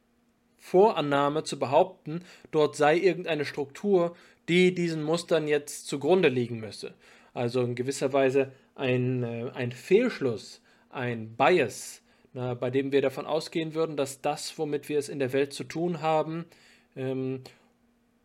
Vorannahme 0.66 1.44
zu 1.44 1.60
behaupten, 1.60 2.24
dort 2.50 2.74
sei 2.74 2.98
irgendeine 2.98 3.44
Struktur, 3.44 4.16
die 4.48 4.74
diesen 4.74 5.04
Mustern 5.04 5.46
jetzt 5.46 5.86
zugrunde 5.86 6.28
liegen 6.28 6.58
müsse. 6.58 6.94
Also 7.34 7.62
in 7.62 7.76
gewisser 7.76 8.12
Weise 8.12 8.50
ein, 8.74 9.22
äh, 9.22 9.50
ein 9.54 9.70
Fehlschluss, 9.70 10.60
ein 10.90 11.36
Bias, 11.36 12.02
na, 12.32 12.54
bei 12.54 12.70
dem 12.70 12.90
wir 12.90 13.00
davon 13.00 13.26
ausgehen 13.26 13.74
würden, 13.74 13.96
dass 13.96 14.22
das, 14.22 14.58
womit 14.58 14.88
wir 14.88 14.98
es 14.98 15.08
in 15.08 15.20
der 15.20 15.32
Welt 15.32 15.52
zu 15.52 15.62
tun 15.62 16.00
haben, 16.00 16.46
ähm, 16.96 17.42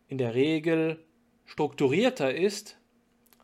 in 0.08 0.18
der 0.18 0.34
Regel 0.34 0.98
strukturierter 1.44 2.34
ist, 2.34 2.76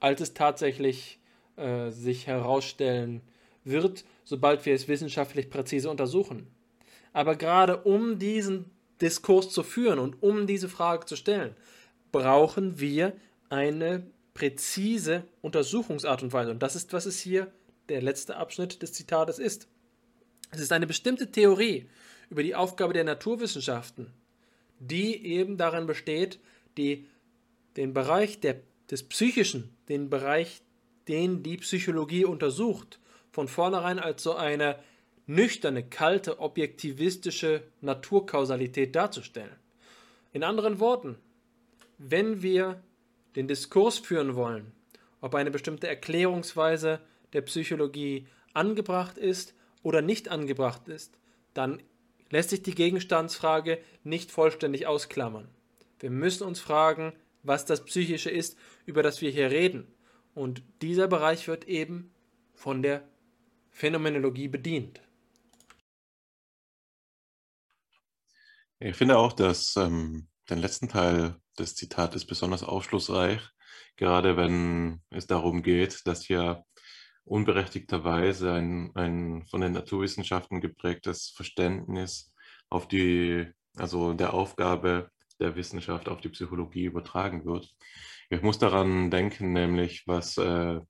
als 0.01 0.21
es 0.21 0.35
tatsächlich 0.35 1.21
äh, 1.57 1.91
sich 1.91 2.27
herausstellen 2.27 3.21
wird, 3.63 4.05
sobald 4.25 4.67
wir 4.67 4.75
es 4.75 4.89
wissenschaftlich 4.89 5.51
präzise 5.51 5.89
untersuchen. 5.89 6.49
Aber 7.13 7.37
gerade 7.37 7.77
um 7.83 8.19
diesen 8.19 8.73
Diskurs 9.01 9.51
zu 9.51 9.63
führen 9.63 9.99
und 9.99 10.23
um 10.23 10.47
diese 10.47 10.69
Frage 10.69 11.07
zu 11.07 11.17
stellen, 11.17 11.55
brauchen 12.13 12.81
wir 12.81 13.13
eine 13.49 14.07
präzise 14.35 15.25
Untersuchungsart 15.43 16.23
und 16.23 16.33
Weise. 16.33 16.51
Und 16.51 16.63
das 16.63 16.77
ist, 16.77 16.93
was 16.93 17.07
es 17.07 17.21
hier 17.21 17.53
der 17.89 18.03
letzte 18.03 18.37
Abschnitt 18.37 18.83
des 18.83 18.93
Zitates 18.93 19.39
ist. 19.39 19.69
Es 20.51 20.61
ist 20.61 20.73
eine 20.73 20.87
bestimmte 20.87 21.31
Theorie 21.31 21.89
über 22.31 22.43
die 22.43 22.55
Aufgabe 22.55 22.93
der 22.93 23.05
Naturwissenschaften, 23.05 24.13
die 24.79 25.25
eben 25.27 25.57
darin 25.57 25.87
besteht, 25.87 26.39
die, 26.77 27.07
den 27.77 27.95
Bereich 27.95 28.41
der, 28.41 28.61
des 28.91 29.03
Psychischen, 29.03 29.75
den 29.89 30.11
Bereich, 30.11 30.63
den 31.09 31.43
die 31.43 31.57
Psychologie 31.57 32.25
untersucht, 32.25 33.01
von 33.33 33.49
vornherein 33.49 33.99
als 33.99 34.23
so 34.23 34.35
eine 34.35 34.79
nüchterne, 35.29 35.85
kalte, 35.85 36.41
objektivistische 36.41 37.63
Naturkausalität 37.83 38.97
darzustellen. 38.97 39.55
In 40.33 40.43
anderen 40.43 40.81
Worten, 40.81 41.17
wenn 41.99 42.43
wir 42.43 42.83
den 43.37 43.47
Diskurs 43.47 43.99
führen 43.99 44.35
wollen, 44.35 44.73
ob 45.21 45.35
eine 45.35 45.51
bestimmte 45.51 45.87
Erklärungsweise 45.87 47.01
der 47.35 47.43
Psychologie 47.43 48.27
angebracht 48.55 49.19
ist 49.19 49.55
oder 49.83 50.01
nicht 50.01 50.29
angebracht 50.29 50.89
ist, 50.89 51.19
dann 51.55 51.83
lässt 52.31 52.51
sich 52.51 52.63
die 52.63 52.75
Gegenstandsfrage 52.75 53.79
nicht 54.05 54.31
vollständig 54.31 54.87
ausklammern. 54.87 55.49
Wir 56.01 56.11
müssen 56.11 56.47
uns 56.47 56.61
fragen, 56.61 57.13
was 57.43 57.67
das 57.67 57.85
Psychische 57.85 58.31
ist, 58.31 58.57
über 58.87 59.03
das 59.03 59.21
wir 59.21 59.31
hier 59.31 59.51
reden. 59.51 59.87
Und 60.35 60.63
dieser 60.81 61.07
Bereich 61.07 61.49
wird 61.49 61.69
eben 61.69 62.13
von 62.55 62.83
der 62.83 63.03
Phänomenologie 63.71 64.49
bedient. 64.49 65.01
Ich 68.81 68.95
finde 68.97 69.19
auch, 69.19 69.33
dass 69.33 69.75
ähm, 69.77 70.29
den 70.49 70.59
letzten 70.59 70.89
Teil 70.89 71.37
des 71.59 71.75
Zitates 71.75 72.25
besonders 72.25 72.63
aufschlussreich, 72.63 73.41
gerade 73.97 74.37
wenn 74.37 75.03
es 75.11 75.27
darum 75.27 75.63
geht, 75.63 76.07
dass 76.07 76.23
hier 76.25 76.65
unberechtigterweise 77.25 78.53
ein, 78.53 78.93
ein 78.95 79.45
von 79.47 79.61
den 79.63 79.73
Naturwissenschaften 79.73 80.61
geprägtes 80.61 81.31
Verständnis 81.35 82.33
auf 82.71 82.87
die, 82.87 83.47
also 83.77 84.15
der 84.15 84.33
Aufgabe 84.33 85.11
der 85.41 85.57
Wissenschaft 85.57 86.09
auf 86.09 86.21
die 86.21 86.29
Psychologie 86.31 86.85
übertragen 86.85 87.45
wird. 87.45 87.69
Ich 88.31 88.43
muss 88.43 88.59
daran 88.59 89.11
denken, 89.11 89.53
nämlich, 89.53 90.07
was, 90.07 90.37
äh, 90.39 90.81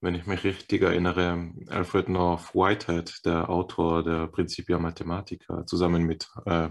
wenn 0.00 0.14
ich 0.14 0.26
mich 0.26 0.44
richtig 0.44 0.82
erinnere, 0.82 1.52
Alfred 1.68 2.08
North 2.08 2.54
Whitehead, 2.54 3.24
der 3.24 3.50
Autor 3.50 4.04
der 4.04 4.28
Principia 4.28 4.78
Mathematica, 4.78 5.66
zusammen 5.66 6.04
mit 6.04 6.28
äh, 6.46 6.68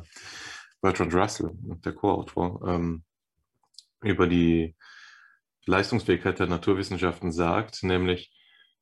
Bertrand 0.81 1.13
Russell, 1.13 1.51
der 1.53 1.93
Co-Autor, 1.93 2.61
ähm, 2.67 3.03
über 4.01 4.27
die 4.27 4.75
Leistungsfähigkeit 5.65 6.39
der 6.39 6.47
Naturwissenschaften 6.47 7.31
sagt, 7.31 7.83
nämlich, 7.83 8.33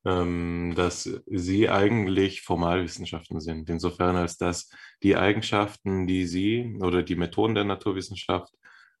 ähm, 0.04 0.74
dass 0.76 1.10
sie 1.26 1.68
eigentlich 1.68 2.42
Formalwissenschaften 2.42 3.40
sind, 3.40 3.68
insofern 3.68 4.14
als 4.14 4.36
dass 4.36 4.70
die 5.02 5.16
Eigenschaften, 5.16 6.06
die 6.06 6.26
sie 6.26 6.78
oder 6.80 7.02
die 7.02 7.16
Methoden 7.16 7.56
der 7.56 7.64
Naturwissenschaft 7.64 8.54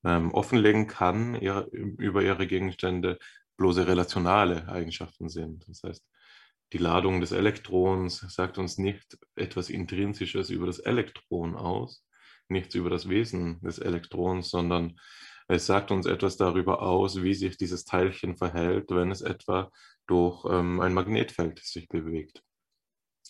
ähm, 0.04 0.32
offenlegen 0.32 0.88
kann 0.88 1.36
ihre, 1.36 1.68
über 1.70 2.22
ihre 2.22 2.48
Gegenstände, 2.48 3.18
bloße 3.56 3.86
relationale 3.86 4.68
Eigenschaften 4.68 5.28
sind. 5.28 5.66
Das 5.68 5.82
heißt, 5.82 6.04
die 6.72 6.78
Ladung 6.78 7.20
des 7.20 7.32
Elektrons 7.32 8.18
sagt 8.28 8.58
uns 8.58 8.76
nicht 8.76 9.16
etwas 9.36 9.70
Intrinsisches 9.70 10.50
über 10.50 10.66
das 10.66 10.78
Elektron 10.80 11.54
aus, 11.54 12.04
nichts 12.48 12.74
über 12.74 12.90
das 12.90 13.08
Wesen 13.08 13.60
des 13.60 13.78
Elektrons, 13.78 14.50
sondern 14.50 14.98
es 15.48 15.66
sagt 15.66 15.92
uns 15.92 16.06
etwas 16.06 16.36
darüber 16.36 16.82
aus, 16.82 17.22
wie 17.22 17.34
sich 17.34 17.56
dieses 17.56 17.84
Teilchen 17.84 18.36
verhält, 18.36 18.90
wenn 18.90 19.12
es 19.12 19.20
etwa 19.20 19.70
durch 20.08 20.44
ähm, 20.50 20.80
ein 20.80 20.92
Magnetfeld 20.92 21.60
sich 21.60 21.88
bewegt. 21.88 22.42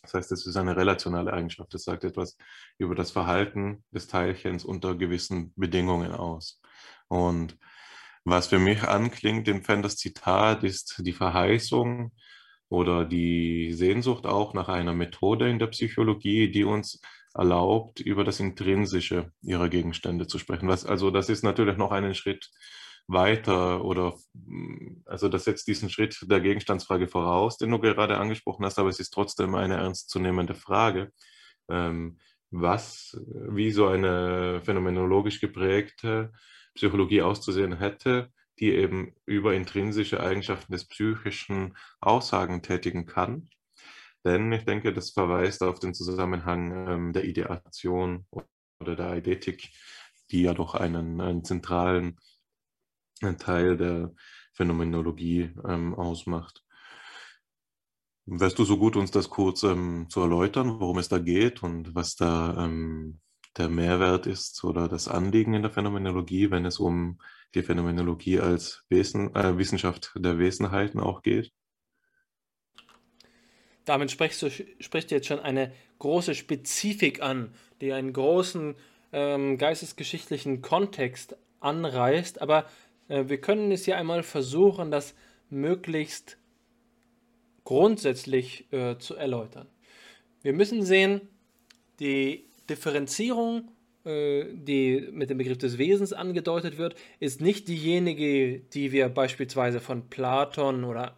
Das 0.00 0.14
heißt, 0.14 0.32
es 0.32 0.46
ist 0.46 0.56
eine 0.56 0.76
relationale 0.76 1.32
Eigenschaft. 1.32 1.74
Es 1.74 1.84
sagt 1.84 2.04
etwas 2.04 2.36
über 2.78 2.94
das 2.94 3.10
Verhalten 3.10 3.84
des 3.90 4.06
Teilchens 4.06 4.64
unter 4.64 4.94
gewissen 4.94 5.52
Bedingungen 5.56 6.12
aus. 6.12 6.60
Und 7.08 7.58
was 8.26 8.48
für 8.48 8.58
mich 8.58 8.82
anklingt 8.82 9.46
im 9.46 9.62
Fenders 9.62 9.96
Zitat 9.96 10.64
ist 10.64 10.96
die 10.98 11.12
Verheißung 11.12 12.12
oder 12.68 13.04
die 13.04 13.72
Sehnsucht 13.72 14.26
auch 14.26 14.52
nach 14.52 14.68
einer 14.68 14.94
Methode 14.94 15.48
in 15.48 15.60
der 15.60 15.68
Psychologie, 15.68 16.50
die 16.50 16.64
uns 16.64 17.00
erlaubt, 17.34 18.00
über 18.00 18.24
das 18.24 18.40
Intrinsische 18.40 19.30
ihrer 19.42 19.68
Gegenstände 19.68 20.26
zu 20.26 20.38
sprechen. 20.40 20.66
Was, 20.66 20.84
also 20.84 21.12
das 21.12 21.28
ist 21.28 21.44
natürlich 21.44 21.76
noch 21.76 21.92
einen 21.92 22.16
Schritt 22.16 22.50
weiter 23.06 23.84
oder 23.84 24.14
mm, 24.32 25.02
also 25.04 25.28
das 25.28 25.44
setzt 25.44 25.68
diesen 25.68 25.88
Schritt 25.88 26.18
der 26.22 26.40
Gegenstandsfrage 26.40 27.06
voraus, 27.06 27.58
den 27.58 27.70
du 27.70 27.78
gerade 27.78 28.18
angesprochen 28.18 28.64
hast, 28.64 28.80
aber 28.80 28.88
es 28.88 28.98
ist 28.98 29.10
trotzdem 29.10 29.54
eine 29.54 29.76
ernstzunehmende 29.76 30.56
Frage, 30.56 31.12
ähm, 31.68 32.18
was, 32.50 33.16
wie 33.50 33.70
so 33.70 33.86
eine 33.86 34.60
phänomenologisch 34.64 35.40
geprägte 35.40 36.32
Psychologie 36.76 37.22
auszusehen 37.22 37.78
hätte, 37.78 38.30
die 38.58 38.72
eben 38.72 39.14
über 39.26 39.54
intrinsische 39.54 40.20
Eigenschaften 40.20 40.72
des 40.72 40.86
Psychischen 40.86 41.76
Aussagen 42.00 42.62
tätigen 42.62 43.06
kann. 43.06 43.50
Denn 44.24 44.50
ich 44.52 44.64
denke, 44.64 44.92
das 44.92 45.10
verweist 45.10 45.62
auf 45.62 45.78
den 45.78 45.94
Zusammenhang 45.94 46.88
ähm, 46.88 47.12
der 47.12 47.24
Ideation 47.24 48.26
oder 48.80 48.96
der 48.96 49.10
Eidetik, 49.10 49.70
die 50.30 50.42
ja 50.42 50.54
doch 50.54 50.74
einen, 50.74 51.20
einen 51.20 51.44
zentralen 51.44 52.18
ein 53.22 53.38
Teil 53.38 53.76
der 53.76 54.14
Phänomenologie 54.52 55.54
ähm, 55.66 55.94
ausmacht. 55.94 56.64
Wärst 58.26 58.58
du 58.58 58.64
so 58.64 58.78
gut, 58.78 58.96
uns 58.96 59.10
das 59.10 59.30
kurz 59.30 59.62
ähm, 59.62 60.06
zu 60.10 60.20
erläutern, 60.20 60.80
worum 60.80 60.98
es 60.98 61.08
da 61.08 61.18
geht 61.18 61.62
und 61.62 61.94
was 61.94 62.16
da 62.16 62.64
ähm, 62.64 63.20
der 63.56 63.68
Mehrwert 63.68 64.26
ist 64.26 64.62
oder 64.64 64.88
das 64.88 65.08
Anliegen 65.08 65.54
in 65.54 65.62
der 65.62 65.70
Phänomenologie, 65.70 66.50
wenn 66.50 66.64
es 66.64 66.78
um 66.78 67.18
die 67.54 67.62
Phänomenologie 67.62 68.40
als 68.40 68.84
Wesen, 68.88 69.34
äh, 69.34 69.56
Wissenschaft 69.56 70.12
der 70.16 70.38
Wesenheiten 70.38 71.00
auch 71.00 71.22
geht? 71.22 71.52
Damit 73.84 74.10
sprichst 74.10 74.42
du, 74.42 74.50
sprichst 74.80 75.10
jetzt 75.10 75.28
schon 75.28 75.40
eine 75.40 75.72
große 75.98 76.34
Spezifik 76.34 77.22
an, 77.22 77.54
die 77.80 77.92
einen 77.92 78.12
großen 78.12 78.74
ähm, 79.12 79.58
geistesgeschichtlichen 79.58 80.60
Kontext 80.60 81.36
anreißt, 81.60 82.42
aber 82.42 82.66
äh, 83.08 83.24
wir 83.28 83.40
können 83.40 83.70
es 83.70 83.84
hier 83.84 83.96
einmal 83.96 84.22
versuchen, 84.22 84.90
das 84.90 85.14
möglichst 85.48 86.38
grundsätzlich 87.64 88.72
äh, 88.72 88.98
zu 88.98 89.14
erläutern. 89.14 89.68
Wir 90.42 90.52
müssen 90.52 90.82
sehen, 90.82 91.28
die 92.00 92.46
Differenzierung, 92.68 93.68
äh, 94.04 94.44
die 94.52 95.08
mit 95.12 95.30
dem 95.30 95.38
Begriff 95.38 95.58
des 95.58 95.78
Wesens 95.78 96.12
angedeutet 96.12 96.78
wird, 96.78 96.94
ist 97.20 97.40
nicht 97.40 97.68
diejenige, 97.68 98.60
die 98.60 98.92
wir 98.92 99.08
beispielsweise 99.08 99.80
von 99.80 100.08
Platon 100.08 100.84
oder 100.84 101.16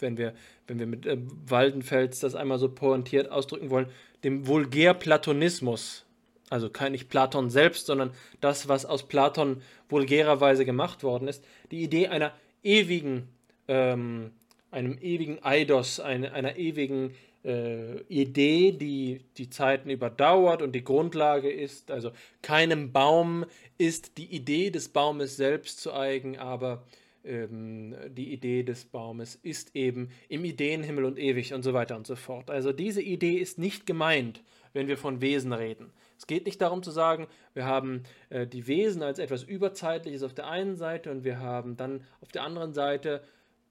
wenn 0.00 0.16
wir, 0.16 0.34
wenn 0.66 0.78
wir 0.78 0.86
mit 0.86 1.06
äh, 1.06 1.18
Waldenfels 1.46 2.20
das 2.20 2.34
einmal 2.34 2.58
so 2.58 2.68
pointiert 2.68 3.30
ausdrücken 3.30 3.70
wollen, 3.70 3.88
dem 4.24 4.46
Vulgärplatonismus. 4.46 6.04
Also 6.50 6.70
kein 6.70 6.92
nicht 6.92 7.08
Platon 7.08 7.50
selbst, 7.50 7.86
sondern 7.86 8.12
das, 8.40 8.68
was 8.68 8.86
aus 8.86 9.06
Platon 9.06 9.60
vulgärerweise 9.88 10.64
gemacht 10.64 11.02
worden 11.02 11.28
ist, 11.28 11.44
die 11.70 11.82
Idee 11.82 12.08
einer 12.08 12.32
ewigen, 12.62 13.28
ähm, 13.66 14.30
einem 14.70 14.98
ewigen 15.00 15.42
Eidos, 15.42 16.00
eine, 16.00 16.32
einer 16.32 16.56
ewigen 16.56 17.14
äh, 17.44 18.00
Idee, 18.08 18.72
die 18.72 19.20
die 19.36 19.50
Zeiten 19.50 19.90
überdauert 19.90 20.62
und 20.62 20.72
die 20.72 20.84
Grundlage 20.84 21.50
ist. 21.50 21.90
Also 21.90 22.10
keinem 22.42 22.92
Baum 22.92 23.44
ist 23.78 24.18
die 24.18 24.26
Idee 24.26 24.70
des 24.70 24.88
Baumes 24.88 25.36
selbst 25.36 25.80
zu 25.80 25.92
eigen, 25.92 26.38
aber 26.38 26.84
ähm, 27.24 27.94
die 28.10 28.32
Idee 28.32 28.62
des 28.62 28.84
Baumes 28.84 29.36
ist 29.36 29.74
eben 29.76 30.10
im 30.28 30.44
Ideenhimmel 30.44 31.04
und 31.04 31.18
ewig 31.18 31.54
und 31.54 31.62
so 31.62 31.74
weiter 31.74 31.96
und 31.96 32.06
so 32.06 32.16
fort. 32.16 32.50
Also 32.50 32.72
diese 32.72 33.02
Idee 33.02 33.36
ist 33.36 33.58
nicht 33.58 33.86
gemeint, 33.86 34.42
wenn 34.72 34.88
wir 34.88 34.98
von 34.98 35.20
Wesen 35.20 35.52
reden. 35.52 35.92
Es 36.16 36.26
geht 36.26 36.46
nicht 36.46 36.60
darum 36.60 36.82
zu 36.82 36.90
sagen, 36.90 37.28
wir 37.54 37.66
haben 37.66 38.02
äh, 38.30 38.46
die 38.46 38.66
Wesen 38.66 39.02
als 39.02 39.18
etwas 39.18 39.44
Überzeitliches 39.44 40.22
auf 40.22 40.34
der 40.34 40.48
einen 40.48 40.76
Seite 40.76 41.10
und 41.10 41.24
wir 41.24 41.38
haben 41.38 41.76
dann 41.76 42.02
auf 42.20 42.32
der 42.32 42.42
anderen 42.42 42.72
Seite 42.72 43.22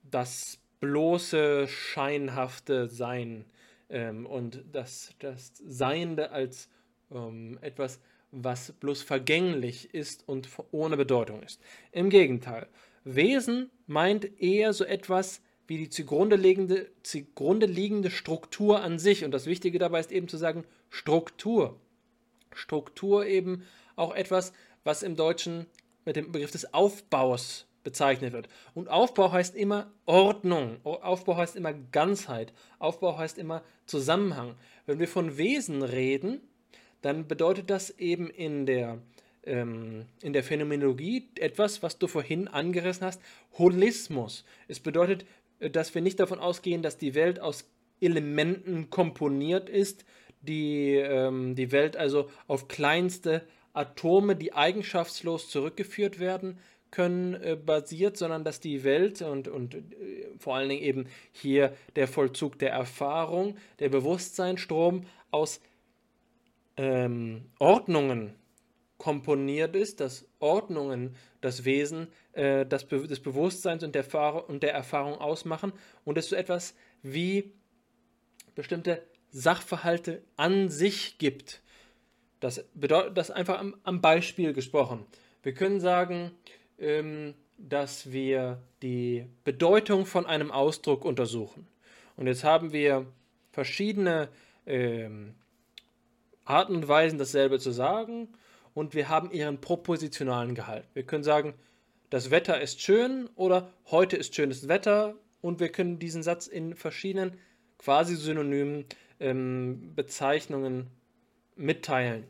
das 0.09 0.59
bloße, 0.79 1.67
scheinhafte 1.67 2.87
Sein 2.87 3.45
ähm, 3.89 4.25
und 4.25 4.63
das, 4.71 5.13
das 5.19 5.53
Seiende 5.65 6.31
als 6.31 6.69
ähm, 7.11 7.57
etwas, 7.61 7.99
was 8.31 8.73
bloß 8.73 9.01
vergänglich 9.01 9.93
ist 9.93 10.27
und 10.27 10.49
ohne 10.71 10.97
Bedeutung 10.97 11.41
ist. 11.43 11.61
Im 11.91 12.09
Gegenteil, 12.09 12.67
Wesen 13.03 13.69
meint 13.85 14.41
eher 14.41 14.73
so 14.73 14.83
etwas 14.83 15.41
wie 15.65 15.77
die 15.77 15.89
zugrunde 15.89 16.35
liegende, 16.35 16.89
zugrunde 17.03 17.65
liegende 17.65 18.09
Struktur 18.09 18.81
an 18.81 18.99
sich. 18.99 19.23
Und 19.25 19.31
das 19.31 19.45
Wichtige 19.45 19.79
dabei 19.79 19.99
ist 19.99 20.11
eben 20.11 20.27
zu 20.27 20.37
sagen, 20.37 20.65
Struktur 20.89 21.79
Struktur 22.57 23.25
eben 23.25 23.63
auch 23.95 24.13
etwas, 24.13 24.53
was 24.83 25.03
im 25.03 25.15
Deutschen 25.15 25.65
mit 26.05 26.15
dem 26.15 26.31
Begriff 26.31 26.51
des 26.51 26.73
Aufbaus 26.73 27.67
bezeichnet 27.87 28.33
wird. 28.33 28.49
Und 28.75 28.89
Aufbau 28.89 29.31
heißt 29.31 29.55
immer 29.55 29.89
Ordnung. 30.05 30.75
Aufbau 30.83 31.37
heißt 31.37 31.55
immer 31.55 31.71
Ganzheit. 31.71 32.51
Aufbau 32.79 33.17
heißt 33.17 33.37
immer 33.37 33.63
Zusammenhang. 33.85 34.55
Wenn 34.85 34.99
wir 34.99 35.07
von 35.07 35.37
Wesen 35.37 35.83
reden, 35.83 36.41
dann 37.01 37.29
bedeutet 37.29 37.69
das 37.69 37.91
eben 37.91 38.29
in 38.29 38.65
der, 38.65 38.97
ähm, 39.45 40.05
in 40.21 40.33
der 40.33 40.43
Phänomenologie 40.43 41.29
etwas, 41.39 41.81
was 41.81 41.97
du 41.97 42.07
vorhin 42.07 42.49
angerissen 42.49 43.07
hast, 43.07 43.21
Holismus. 43.57 44.43
Es 44.67 44.81
bedeutet, 44.81 45.25
äh, 45.61 45.69
dass 45.69 45.95
wir 45.95 46.01
nicht 46.01 46.19
davon 46.19 46.39
ausgehen, 46.39 46.81
dass 46.81 46.97
die 46.97 47.15
Welt 47.15 47.39
aus 47.39 47.69
Elementen 48.01 48.89
komponiert 48.89 49.69
ist, 49.69 50.03
die, 50.41 50.95
ähm, 50.95 51.55
die 51.55 51.71
Welt 51.71 51.95
also 51.95 52.29
auf 52.47 52.67
kleinste 52.67 53.47
Atome, 53.71 54.35
die 54.35 54.51
eigenschaftslos 54.51 55.49
zurückgeführt 55.49 56.19
werden 56.19 56.59
können, 56.91 57.33
äh, 57.35 57.55
basiert, 57.55 58.17
sondern 58.17 58.43
dass 58.43 58.59
die 58.59 58.83
Welt 58.83 59.21
und, 59.21 59.47
und 59.47 59.75
äh, 59.75 59.81
vor 60.39 60.55
allen 60.55 60.69
Dingen 60.69 60.83
eben 60.83 61.07
hier 61.31 61.73
der 61.95 62.07
Vollzug 62.07 62.59
der 62.59 62.71
Erfahrung, 62.71 63.57
der 63.79 63.89
Bewusstseinsstrom 63.89 65.05
aus 65.31 65.59
ähm, 66.77 67.45
Ordnungen 67.59 68.33
komponiert 68.97 69.75
ist, 69.75 69.99
dass 69.99 70.25
Ordnungen 70.39 71.15
das 71.41 71.65
Wesen 71.65 72.07
äh, 72.33 72.65
das 72.65 72.85
Be 72.85 73.07
des 73.07 73.19
Bewusstseins 73.19 73.83
und 73.83 73.93
der, 73.95 74.49
und 74.49 74.63
der 74.63 74.73
Erfahrung 74.73 75.15
ausmachen 75.15 75.73
und 76.03 76.17
es 76.17 76.29
so 76.29 76.35
etwas 76.35 76.75
wie 77.03 77.51
bestimmte 78.55 79.03
Sachverhalte 79.31 80.23
an 80.35 80.69
sich 80.69 81.17
gibt. 81.17 81.61
Das 82.39 82.65
bedeutet 82.73 83.17
das 83.17 83.31
einfach 83.31 83.59
am, 83.59 83.75
am 83.83 84.01
Beispiel 84.01 84.53
gesprochen. 84.53 85.05
Wir 85.43 85.53
können 85.53 85.79
sagen, 85.79 86.31
ähm, 86.79 87.33
dass 87.57 88.11
wir 88.11 88.61
die 88.81 89.25
Bedeutung 89.43 90.05
von 90.05 90.25
einem 90.25 90.51
Ausdruck 90.51 91.05
untersuchen. 91.05 91.67
Und 92.15 92.27
jetzt 92.27 92.43
haben 92.43 92.71
wir 92.71 93.05
verschiedene 93.51 94.29
ähm, 94.65 95.33
Arten 96.45 96.75
und 96.75 96.87
Weisen, 96.87 97.17
dasselbe 97.17 97.59
zu 97.59 97.71
sagen, 97.71 98.29
und 98.73 98.93
wir 98.93 99.09
haben 99.09 99.31
ihren 99.31 99.59
propositionalen 99.59 100.53
Gehalt. 100.53 100.85
Wir 100.93 101.03
können 101.03 101.23
sagen, 101.23 101.55
das 102.11 102.29
Wetter 102.29 102.61
ist 102.61 102.79
schön 102.79 103.27
oder 103.35 103.69
heute 103.89 104.17
ist 104.17 104.35
schönes 104.35 104.67
Wetter, 104.67 105.15
und 105.41 105.59
wir 105.59 105.69
können 105.69 105.99
diesen 105.99 106.23
Satz 106.23 106.47
in 106.47 106.75
verschiedenen 106.75 107.39
quasi 107.77 108.15
synonymen 108.15 108.85
ähm, 109.19 109.93
Bezeichnungen 109.95 110.87
mitteilen. 111.55 112.25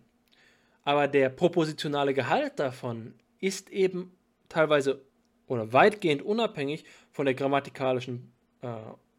Aber 0.84 1.08
der 1.08 1.30
propositionale 1.30 2.14
Gehalt 2.14 2.60
davon 2.60 3.14
ist 3.40 3.70
eben 3.70 4.12
teilweise 4.50 5.02
oder 5.48 5.74
weitgehend 5.74 6.22
unabhängig 6.22 6.86
von 7.12 7.26
der 7.26 7.36
grammatikalischen 7.36 8.34
äh, 8.62 8.68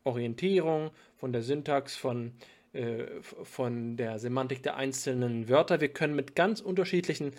Orientierung, 0.05 0.91
von 1.17 1.33
der 1.33 1.43
Syntax, 1.43 1.97
von, 1.97 2.33
äh, 2.73 3.05
von 3.23 3.97
der 3.97 4.19
Semantik 4.19 4.63
der 4.63 4.77
einzelnen 4.77 5.49
Wörter. 5.49 5.81
Wir 5.81 5.89
können 5.89 6.15
mit 6.15 6.35
ganz 6.35 6.61
unterschiedlichen 6.61 7.33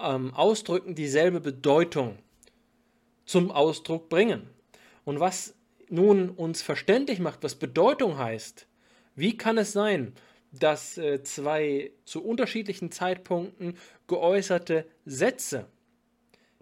ähm, 0.00 0.34
Ausdrücken 0.34 0.94
dieselbe 0.94 1.40
Bedeutung 1.40 2.18
zum 3.24 3.50
Ausdruck 3.50 4.08
bringen. 4.08 4.48
Und 5.04 5.20
was 5.20 5.54
nun 5.88 6.30
uns 6.30 6.62
verständlich 6.62 7.20
macht, 7.20 7.42
was 7.42 7.54
Bedeutung 7.54 8.18
heißt, 8.18 8.66
wie 9.14 9.36
kann 9.36 9.58
es 9.58 9.72
sein, 9.72 10.14
dass 10.52 10.98
äh, 10.98 11.22
zwei 11.22 11.92
zu 12.04 12.24
unterschiedlichen 12.24 12.90
Zeitpunkten 12.90 13.76
geäußerte 14.06 14.86
Sätze 15.04 15.66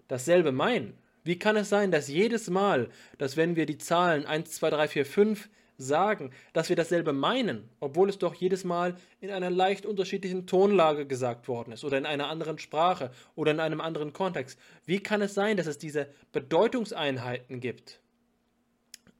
dasselbe 0.07 0.51
meinen? 0.51 0.97
Wie 1.23 1.39
kann 1.39 1.55
es 1.55 1.69
sein, 1.69 1.91
dass 1.91 2.07
jedes 2.07 2.49
Mal, 2.49 2.89
dass 3.17 3.35
wenn 3.35 3.55
wir 3.55 3.65
die 3.65 3.79
Zahlen 3.79 4.25
1, 4.25 4.51
2, 4.51 4.69
3, 4.69 4.87
4, 4.87 5.05
5 5.05 5.49
sagen, 5.77 6.31
dass 6.53 6.69
wir 6.69 6.75
dasselbe 6.75 7.13
meinen, 7.13 7.69
obwohl 7.79 8.09
es 8.09 8.17
doch 8.17 8.33
jedes 8.33 8.63
Mal 8.63 8.95
in 9.19 9.31
einer 9.31 9.49
leicht 9.49 9.85
unterschiedlichen 9.85 10.47
Tonlage 10.47 11.05
gesagt 11.05 11.47
worden 11.47 11.71
ist 11.73 11.83
oder 11.83 11.97
in 11.97 12.05
einer 12.05 12.29
anderen 12.29 12.59
Sprache 12.59 13.11
oder 13.35 13.51
in 13.51 13.59
einem 13.59 13.81
anderen 13.81 14.13
Kontext? 14.13 14.59
Wie 14.85 14.99
kann 14.99 15.21
es 15.21 15.33
sein, 15.33 15.57
dass 15.57 15.67
es 15.67 15.77
diese 15.77 16.07
Bedeutungseinheiten 16.31 17.59
gibt? 17.59 17.99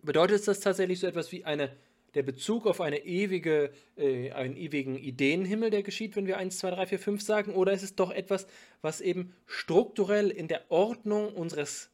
Bedeutet 0.02 0.48
das 0.48 0.60
tatsächlich 0.60 1.00
so 1.00 1.08
etwas 1.08 1.32
wie 1.32 1.46
eine 1.46 1.72
der 2.16 2.24
Bezug 2.24 2.66
auf 2.66 2.82
eine 2.82 3.06
ewige, 3.06 3.72
äh, 3.98 4.32
einen 4.32 4.56
ewigen 4.56 4.98
Ideenhimmel, 4.98 5.70
der 5.70 5.84
geschieht, 5.84 6.16
wenn 6.16 6.26
wir 6.26 6.38
1, 6.38 6.58
2, 6.58 6.72
3, 6.72 6.86
4, 6.88 7.00
5 7.00 7.22
sagen? 7.22 7.54
Oder 7.54 7.74
ist 7.74 7.84
es 7.84 7.96
doch 7.96 8.12
etwas, 8.12 8.48
was 8.82 9.02
eben 9.02 9.34
strukturell 9.46 10.32
in 10.32 10.48
der 10.48 10.72
Ordnung 10.72 11.34
unseres 11.34 11.92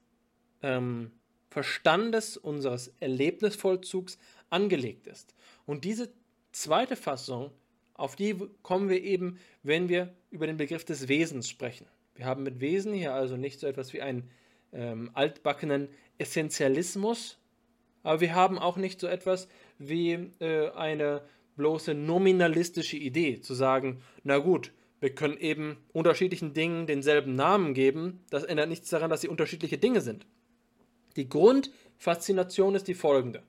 ähm, 0.62 1.12
Verstandes, 1.50 2.38
unseres 2.38 2.94
Erlebnisvollzugs 3.00 4.20
angelegt 4.50 5.08
ist? 5.08 5.34
Und 5.66 5.84
diese 5.84 6.14
zweite 6.52 6.96
Fassung, 6.96 7.52
auf 7.96 8.16
die 8.16 8.36
kommen 8.62 8.90
wir 8.90 9.04
eben, 9.04 9.40
wenn 9.64 9.90
wir 9.90 10.14
über 10.30 10.48
den 10.48 10.58
Begriff 10.58 10.86
des 10.86 11.08
Wesens 11.08 11.50
sprechen. 11.50 11.88
Wir 12.16 12.26
haben 12.26 12.44
mit 12.44 12.60
Wesen 12.60 12.94
hier 12.94 13.14
also 13.14 13.38
nicht 13.38 13.60
so 13.60 13.68
etwas 13.68 13.94
wie 13.94 14.02
einen 14.02 14.30
ähm, 14.74 15.10
altbackenen 15.14 15.90
Essentialismus, 16.18 17.38
aber 18.04 18.22
wir 18.22 18.34
haben 18.34 18.58
auch 18.58 18.78
nicht 18.78 19.00
so 19.00 19.08
etwas 19.08 19.48
wie 19.88 20.32
äh, 20.40 20.70
eine 20.72 21.22
bloße 21.58 21.94
nominalistische 21.94 22.98
Idee, 22.98 23.42
zu 23.42 23.54
sagen, 23.54 24.02
na 24.24 24.38
gut, 24.38 24.72
wir 25.00 25.14
können 25.14 25.38
eben 25.38 25.78
unterschiedlichen 25.94 26.54
Dingen 26.54 26.88
denselben 26.88 27.36
Namen 27.36 27.74
geben, 27.74 28.24
das 28.30 28.44
ändert 28.44 28.70
nichts 28.70 28.90
daran, 28.90 29.10
dass 29.10 29.22
sie 29.22 29.28
unterschiedliche 29.28 29.78
Dinge 29.78 30.02
sind. 30.02 30.26
Die 31.16 31.28
Grundfaszination 31.28 32.76
ist 32.76 32.88
die 32.88 32.94
folgende. 32.94 33.42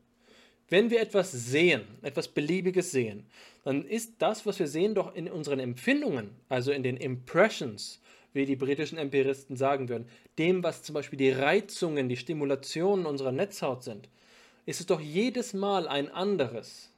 Wenn 0.68 0.90
wir 0.90 1.00
etwas 1.00 1.30
sehen, 1.32 1.82
etwas 2.00 2.28
Beliebiges 2.28 2.90
sehen, 2.90 3.26
dann 3.64 3.84
ist 3.84 4.14
das, 4.20 4.46
was 4.46 4.58
wir 4.58 4.66
sehen, 4.66 4.94
doch 4.94 5.14
in 5.14 5.28
unseren 5.28 5.60
Empfindungen, 5.60 6.30
also 6.48 6.72
in 6.72 6.82
den 6.82 6.96
Impressions, 6.96 8.00
wie 8.32 8.46
die 8.46 8.56
britischen 8.56 8.96
Empiristen 8.96 9.56
sagen 9.56 9.90
würden, 9.90 10.08
dem, 10.38 10.62
was 10.62 10.82
zum 10.82 10.94
Beispiel 10.94 11.18
die 11.18 11.30
Reizungen, 11.30 12.08
die 12.08 12.16
Stimulationen 12.16 13.04
unserer 13.04 13.32
Netzhaut 13.32 13.82
sind, 13.82 14.08
ist 14.66 14.80
es 14.80 14.86
doch 14.86 15.00
jedes 15.00 15.54
Mal 15.54 15.88
ein 15.88 16.10
anderes. 16.10 16.90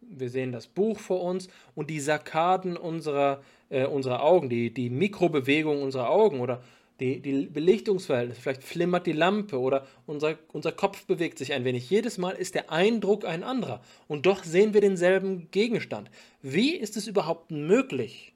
Wir 0.00 0.30
sehen 0.30 0.52
das 0.52 0.66
Buch 0.66 0.98
vor 0.98 1.22
uns 1.22 1.48
und 1.74 1.90
die 1.90 2.00
Sarkaden 2.00 2.76
unserer, 2.76 3.42
äh, 3.68 3.86
unserer 3.86 4.22
Augen, 4.22 4.48
die, 4.48 4.72
die 4.72 4.90
Mikrobewegung 4.90 5.82
unserer 5.82 6.10
Augen 6.10 6.40
oder 6.40 6.62
die, 7.00 7.20
die 7.20 7.46
Belichtungsverhältnisse. 7.46 8.40
Vielleicht 8.40 8.62
flimmert 8.62 9.06
die 9.06 9.12
Lampe 9.12 9.58
oder 9.58 9.86
unser, 10.06 10.38
unser 10.52 10.72
Kopf 10.72 11.06
bewegt 11.06 11.38
sich 11.38 11.52
ein 11.52 11.64
wenig. 11.64 11.88
Jedes 11.88 12.18
Mal 12.18 12.32
ist 12.32 12.54
der 12.54 12.70
Eindruck 12.70 13.24
ein 13.24 13.42
anderer 13.42 13.82
und 14.06 14.26
doch 14.26 14.44
sehen 14.44 14.74
wir 14.74 14.80
denselben 14.80 15.50
Gegenstand. 15.50 16.10
Wie 16.42 16.74
ist 16.76 16.96
es 16.96 17.06
überhaupt 17.06 17.50
möglich, 17.50 18.34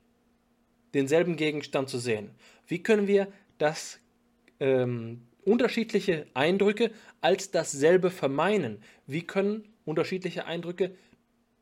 denselben 0.95 1.37
Gegenstand 1.37 1.89
zu 1.89 1.99
sehen? 1.99 2.31
Wie 2.67 2.83
können 2.83 3.07
wir 3.07 3.29
das 3.59 3.99
ähm, 4.61 5.23
unterschiedliche 5.47 6.27
Eindrücke 6.35 6.91
als 7.21 7.51
dasselbe 7.51 8.11
vermeinen? 8.11 8.83
Wie 9.07 9.23
können 9.23 9.69
unterschiedliche 9.85 10.47
Eindrücke 10.47 10.95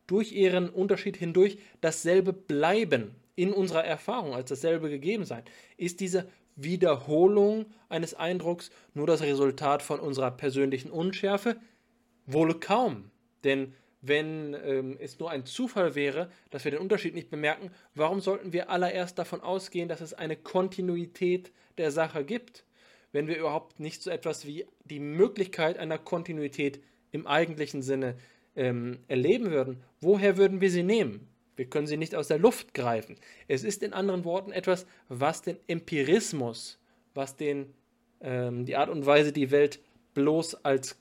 durch 0.06 0.32
ihren 0.32 0.68
Unterschied 0.68 1.16
hindurch 1.16 1.58
dasselbe 1.80 2.32
bleiben 2.32 3.14
in 3.34 3.52
unserer 3.52 3.84
Erfahrung, 3.84 4.34
als 4.34 4.48
dasselbe 4.48 4.90
gegeben 4.90 5.24
sein? 5.24 5.44
Ist 5.76 6.00
diese 6.00 6.28
Wiederholung 6.56 7.66
eines 7.88 8.14
Eindrucks 8.14 8.70
nur 8.94 9.06
das 9.06 9.22
Resultat 9.22 9.82
von 9.82 10.00
unserer 10.00 10.30
persönlichen 10.30 10.90
Unschärfe? 10.90 11.56
Wohl 12.26 12.58
kaum, 12.60 13.10
denn 13.44 13.74
wenn 14.02 14.54
ähm, 14.64 14.96
es 15.00 15.18
nur 15.18 15.30
ein 15.30 15.46
Zufall 15.46 15.94
wäre, 15.94 16.28
dass 16.50 16.64
wir 16.64 16.72
den 16.72 16.80
Unterschied 16.80 17.14
nicht 17.14 17.30
bemerken, 17.30 17.70
warum 17.94 18.20
sollten 18.20 18.52
wir 18.52 18.68
allererst 18.68 19.18
davon 19.18 19.40
ausgehen, 19.40 19.88
dass 19.88 20.00
es 20.00 20.12
eine 20.12 20.36
Kontinuität 20.36 21.52
der 21.78 21.92
Sache 21.92 22.24
gibt? 22.24 22.64
Wenn 23.12 23.28
wir 23.28 23.38
überhaupt 23.38 23.78
nicht 23.78 24.02
so 24.02 24.10
etwas 24.10 24.46
wie 24.46 24.66
die 24.84 25.00
Möglichkeit 25.00 25.78
einer 25.78 25.98
Kontinuität 25.98 26.80
im 27.10 27.26
eigentlichen 27.26 27.82
Sinne 27.82 28.16
ähm, 28.56 28.98
erleben 29.08 29.50
würden, 29.50 29.82
woher 30.00 30.36
würden 30.36 30.60
wir 30.60 30.70
sie 30.70 30.82
nehmen? 30.82 31.28
Wir 31.56 31.66
können 31.66 31.86
sie 31.86 31.98
nicht 31.98 32.14
aus 32.14 32.28
der 32.28 32.38
Luft 32.38 32.74
greifen. 32.74 33.16
Es 33.46 33.62
ist 33.62 33.82
in 33.82 33.92
anderen 33.92 34.24
Worten 34.24 34.52
etwas, 34.52 34.86
was 35.08 35.42
den 35.42 35.58
Empirismus, 35.66 36.78
was 37.14 37.36
den, 37.36 37.74
ähm, 38.20 38.64
die 38.64 38.76
Art 38.76 38.88
und 38.88 39.04
Weise, 39.04 39.32
die 39.32 39.50
Welt 39.50 39.80
bloß 40.14 40.64
als 40.64 40.98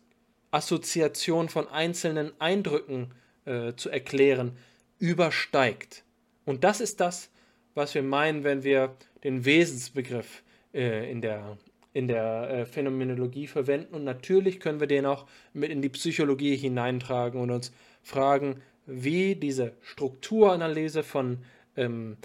Assoziation 0.52 1.48
von 1.48 1.68
einzelnen 1.70 2.34
Eindrücken 2.40 3.14
äh, 3.46 3.74
zu 3.76 3.90
erklären, 3.90 4.58
übersteigt. 5.00 6.04
Und 6.46 6.66
das 6.66 6.82
ist 6.82 7.00
das, 7.00 7.30
was 7.74 7.96
wir 7.96 8.04
meinen, 8.04 8.44
wenn 8.44 8.64
wir 8.64 8.96
den 9.24 9.46
Wesensbegriff 9.46 10.44
äh, 10.74 11.10
in 11.10 11.22
der 11.22 11.58
in 11.94 12.08
der 12.08 12.50
äh, 12.50 12.66
Phänomenologie 12.66 13.48
verwenden. 13.48 13.94
Und 13.96 14.04
natürlich 14.04 14.60
können 14.60 14.80
wir 14.80 14.88
den 14.88 15.06
auch 15.06 15.26
mit 15.54 15.72
in 15.72 15.82
die 15.82 15.90
Psychologie 15.90 16.56
hineintragen 16.56 17.40
und 17.42 17.52
uns 17.52 17.72
fragen, 18.04 18.62
wie 18.86 19.36
diese 19.36 19.74
Strukturanalyse 19.82 21.04
von, 21.04 21.40
ähm, 21.76 22.18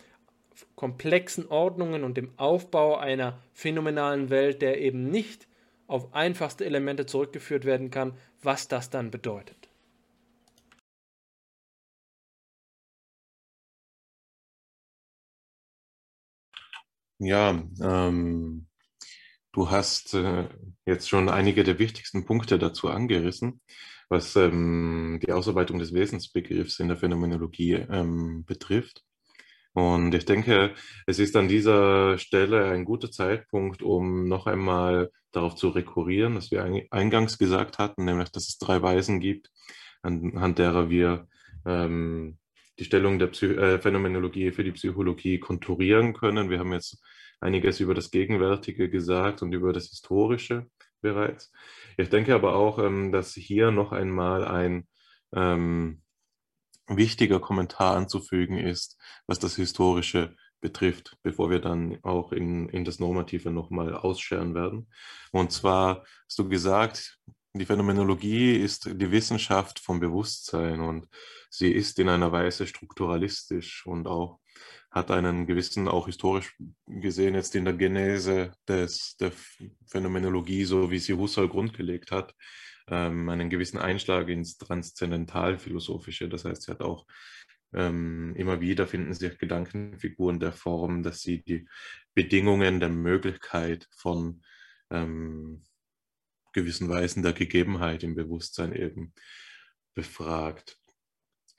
komplexen 0.76 1.48
Ordnungen 1.48 2.04
und 2.04 2.16
dem 2.16 2.30
Aufbau 2.38 2.96
einer 2.96 3.38
phänomenalen 3.52 4.30
Welt, 4.30 4.62
der 4.62 4.80
eben 4.80 5.10
nicht 5.10 5.48
auf 5.86 6.14
einfachste 6.14 6.64
Elemente 6.64 7.06
zurückgeführt 7.06 7.64
werden 7.64 7.90
kann, 7.90 8.14
was 8.42 8.68
das 8.68 8.90
dann 8.90 9.10
bedeutet. 9.10 9.68
Ja, 17.18 17.50
ähm, 17.80 18.65
du 19.56 19.70
hast 19.70 20.12
äh, 20.14 20.48
jetzt 20.84 21.08
schon 21.08 21.30
einige 21.30 21.64
der 21.64 21.78
wichtigsten 21.78 22.26
Punkte 22.26 22.58
dazu 22.58 22.88
angerissen, 22.88 23.62
was 24.10 24.36
ähm, 24.36 25.18
die 25.22 25.32
Ausarbeitung 25.32 25.78
des 25.78 25.94
Wesensbegriffs 25.94 26.78
in 26.78 26.88
der 26.88 26.98
Phänomenologie 26.98 27.72
ähm, 27.90 28.44
betrifft. 28.44 29.02
Und 29.72 30.14
ich 30.14 30.26
denke, 30.26 30.74
es 31.06 31.18
ist 31.18 31.36
an 31.36 31.48
dieser 31.48 32.18
Stelle 32.18 32.66
ein 32.66 32.84
guter 32.84 33.10
Zeitpunkt, 33.10 33.82
um 33.82 34.28
noch 34.28 34.46
einmal 34.46 35.10
darauf 35.32 35.54
zu 35.54 35.68
rekurrieren, 35.68 36.34
was 36.34 36.50
wir 36.50 36.64
eingangs 36.90 37.38
gesagt 37.38 37.78
hatten, 37.78 38.04
nämlich, 38.04 38.30
dass 38.30 38.48
es 38.48 38.58
drei 38.58 38.80
Weisen 38.82 39.20
gibt, 39.20 39.50
anhand 40.02 40.58
derer 40.58 40.90
wir 40.90 41.28
ähm, 41.64 42.38
die 42.78 42.84
Stellung 42.84 43.18
der 43.18 43.28
Psy 43.28 43.46
äh, 43.46 43.78
Phänomenologie 43.78 44.52
für 44.52 44.64
die 44.64 44.72
Psychologie 44.72 45.38
konturieren 45.38 46.12
können. 46.12 46.50
Wir 46.50 46.58
haben 46.58 46.72
jetzt 46.72 47.02
einiges 47.40 47.80
über 47.80 47.94
das 47.94 48.10
Gegenwärtige 48.10 48.88
gesagt 48.90 49.42
und 49.42 49.52
über 49.52 49.72
das 49.72 49.88
Historische 49.88 50.66
bereits. 51.00 51.52
Ich 51.96 52.08
denke 52.08 52.34
aber 52.34 52.54
auch, 52.54 52.78
ähm, 52.78 53.12
dass 53.12 53.34
hier 53.34 53.70
noch 53.70 53.92
einmal 53.92 54.44
ein 54.44 54.88
ähm, 55.34 56.02
wichtiger 56.88 57.40
Kommentar 57.40 57.96
anzufügen 57.96 58.58
ist, 58.58 58.98
was 59.26 59.38
das 59.38 59.56
Historische 59.56 60.36
betrifft, 60.60 61.16
bevor 61.22 61.50
wir 61.50 61.60
dann 61.60 61.98
auch 62.02 62.32
in, 62.32 62.68
in 62.70 62.84
das 62.84 62.98
Normative 62.98 63.50
nochmal 63.50 63.94
ausscheren 63.94 64.54
werden. 64.54 64.88
Und 65.32 65.52
zwar 65.52 66.04
hast 66.26 66.38
du 66.38 66.48
gesagt, 66.48 67.18
die 67.54 67.64
Phänomenologie 67.64 68.56
ist 68.56 68.86
die 68.86 69.10
Wissenschaft 69.10 69.78
vom 69.78 70.00
Bewusstsein 70.00 70.80
und 70.80 71.08
sie 71.50 71.72
ist 71.72 71.98
in 71.98 72.08
einer 72.08 72.32
Weise 72.32 72.66
strukturalistisch 72.66 73.86
und 73.86 74.06
auch 74.06 74.40
hat 74.96 75.10
einen 75.10 75.46
gewissen, 75.46 75.88
auch 75.88 76.06
historisch 76.06 76.56
gesehen, 76.86 77.34
jetzt 77.34 77.54
in 77.54 77.66
der 77.66 77.74
Genese 77.74 78.52
des, 78.66 79.16
der 79.18 79.30
Phänomenologie, 79.86 80.64
so 80.64 80.90
wie 80.90 80.98
sie 80.98 81.12
Husserl 81.12 81.48
grundgelegt 81.48 82.10
hat, 82.12 82.34
ähm, 82.88 83.28
einen 83.28 83.50
gewissen 83.50 83.76
Einschlag 83.76 84.28
ins 84.30 84.56
Transzendentalphilosophische. 84.56 86.30
Das 86.30 86.46
heißt, 86.46 86.62
sie 86.62 86.70
hat 86.70 86.80
auch 86.80 87.06
ähm, 87.74 88.34
immer 88.36 88.62
wieder 88.62 88.86
finden 88.86 89.12
sich 89.12 89.36
Gedankenfiguren 89.36 90.40
der 90.40 90.52
Form, 90.52 91.02
dass 91.02 91.20
sie 91.20 91.42
die 91.42 91.68
Bedingungen 92.14 92.80
der 92.80 92.88
Möglichkeit 92.88 93.86
von 93.94 94.40
ähm, 94.90 95.62
gewissen 96.54 96.88
Weisen 96.88 97.22
der 97.22 97.34
Gegebenheit 97.34 98.02
im 98.02 98.14
Bewusstsein 98.14 98.72
eben 98.74 99.12
befragt. 99.92 100.78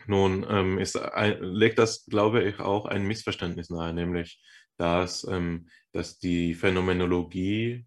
Nun 0.08 0.46
ähm, 0.50 0.80
ist, 0.80 1.00
legt 1.40 1.80
das, 1.80 2.06
glaube 2.06 2.44
ich, 2.44 2.60
auch 2.60 2.86
ein 2.86 3.06
Missverständnis 3.06 3.70
nahe, 3.70 3.94
nämlich 3.94 4.42
dass, 4.78 5.28
ähm, 5.30 5.68
dass 5.92 6.18
die 6.18 6.54
Phänomenologie 6.54 7.86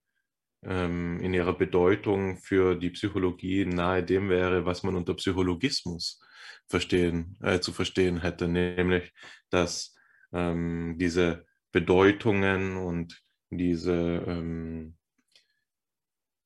ähm, 0.63 1.19
in 1.21 1.33
ihrer 1.33 1.57
Bedeutung 1.57 2.37
für 2.37 2.77
die 2.77 2.91
Psychologie 2.91 3.65
nahe 3.65 4.05
dem 4.05 4.29
wäre, 4.29 4.67
was 4.67 4.83
man 4.83 4.97
unter 4.97 5.15
Psychologismus 5.15 6.21
verstehen, 6.69 7.39
äh, 7.43 7.61
zu 7.61 7.73
verstehen 7.73 8.21
hätte, 8.21 8.49
nämlich 8.49 9.13
dass 9.49 9.97
ähm, 10.33 10.97
diese 10.99 11.47
Bedeutungen 11.73 12.77
und 12.77 13.21
diese 13.51 14.25
ähm, 14.27 14.97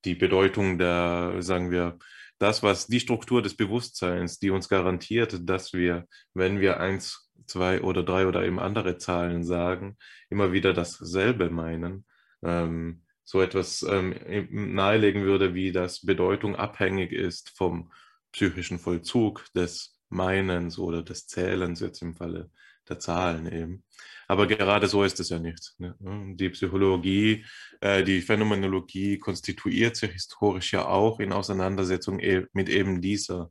die 0.04 0.14
Bedeutung 0.14 0.78
der, 0.78 1.36
sagen 1.40 1.70
wir, 1.70 1.98
das, 2.38 2.62
was 2.62 2.86
die 2.86 3.00
Struktur 3.00 3.42
des 3.42 3.56
Bewusstseins, 3.56 4.38
die 4.38 4.50
uns 4.50 4.68
garantiert, 4.68 5.48
dass 5.48 5.72
wir, 5.72 6.06
wenn 6.34 6.60
wir 6.60 6.80
eins, 6.80 7.30
zwei 7.46 7.82
oder 7.82 8.02
drei 8.02 8.26
oder 8.26 8.44
eben 8.44 8.58
andere 8.58 8.98
Zahlen 8.98 9.44
sagen, 9.44 9.96
immer 10.30 10.52
wieder 10.52 10.72
dasselbe 10.72 11.50
meinen, 11.50 12.06
ähm, 12.42 13.02
so 13.22 13.40
etwas 13.40 13.82
ähm, 13.82 14.14
nahelegen 14.50 15.24
würde, 15.24 15.54
wie 15.54 15.72
das 15.72 16.04
Bedeutung 16.04 16.56
abhängig 16.56 17.12
ist 17.12 17.50
vom 17.56 17.90
psychischen 18.32 18.78
Vollzug 18.78 19.46
des 19.54 19.98
Meinens 20.10 20.78
oder 20.78 21.02
des 21.02 21.26
Zählens 21.26 21.80
jetzt 21.80 22.02
im 22.02 22.14
Falle 22.14 22.50
der 22.88 22.98
Zahlen 22.98 23.50
eben. 23.50 23.84
Aber 24.26 24.46
gerade 24.46 24.86
so 24.86 25.04
ist 25.04 25.20
es 25.20 25.28
ja 25.28 25.38
nicht. 25.38 25.74
Ne? 25.78 25.94
Die 26.36 26.50
Psychologie, 26.50 27.44
äh, 27.80 28.02
die 28.02 28.22
Phänomenologie 28.22 29.18
konstituiert 29.18 29.96
sich 29.96 30.12
historisch 30.12 30.72
ja 30.72 30.86
auch 30.86 31.20
in 31.20 31.32
Auseinandersetzung 31.32 32.20
e 32.20 32.46
mit 32.52 32.68
eben 32.68 33.00
dieser 33.00 33.50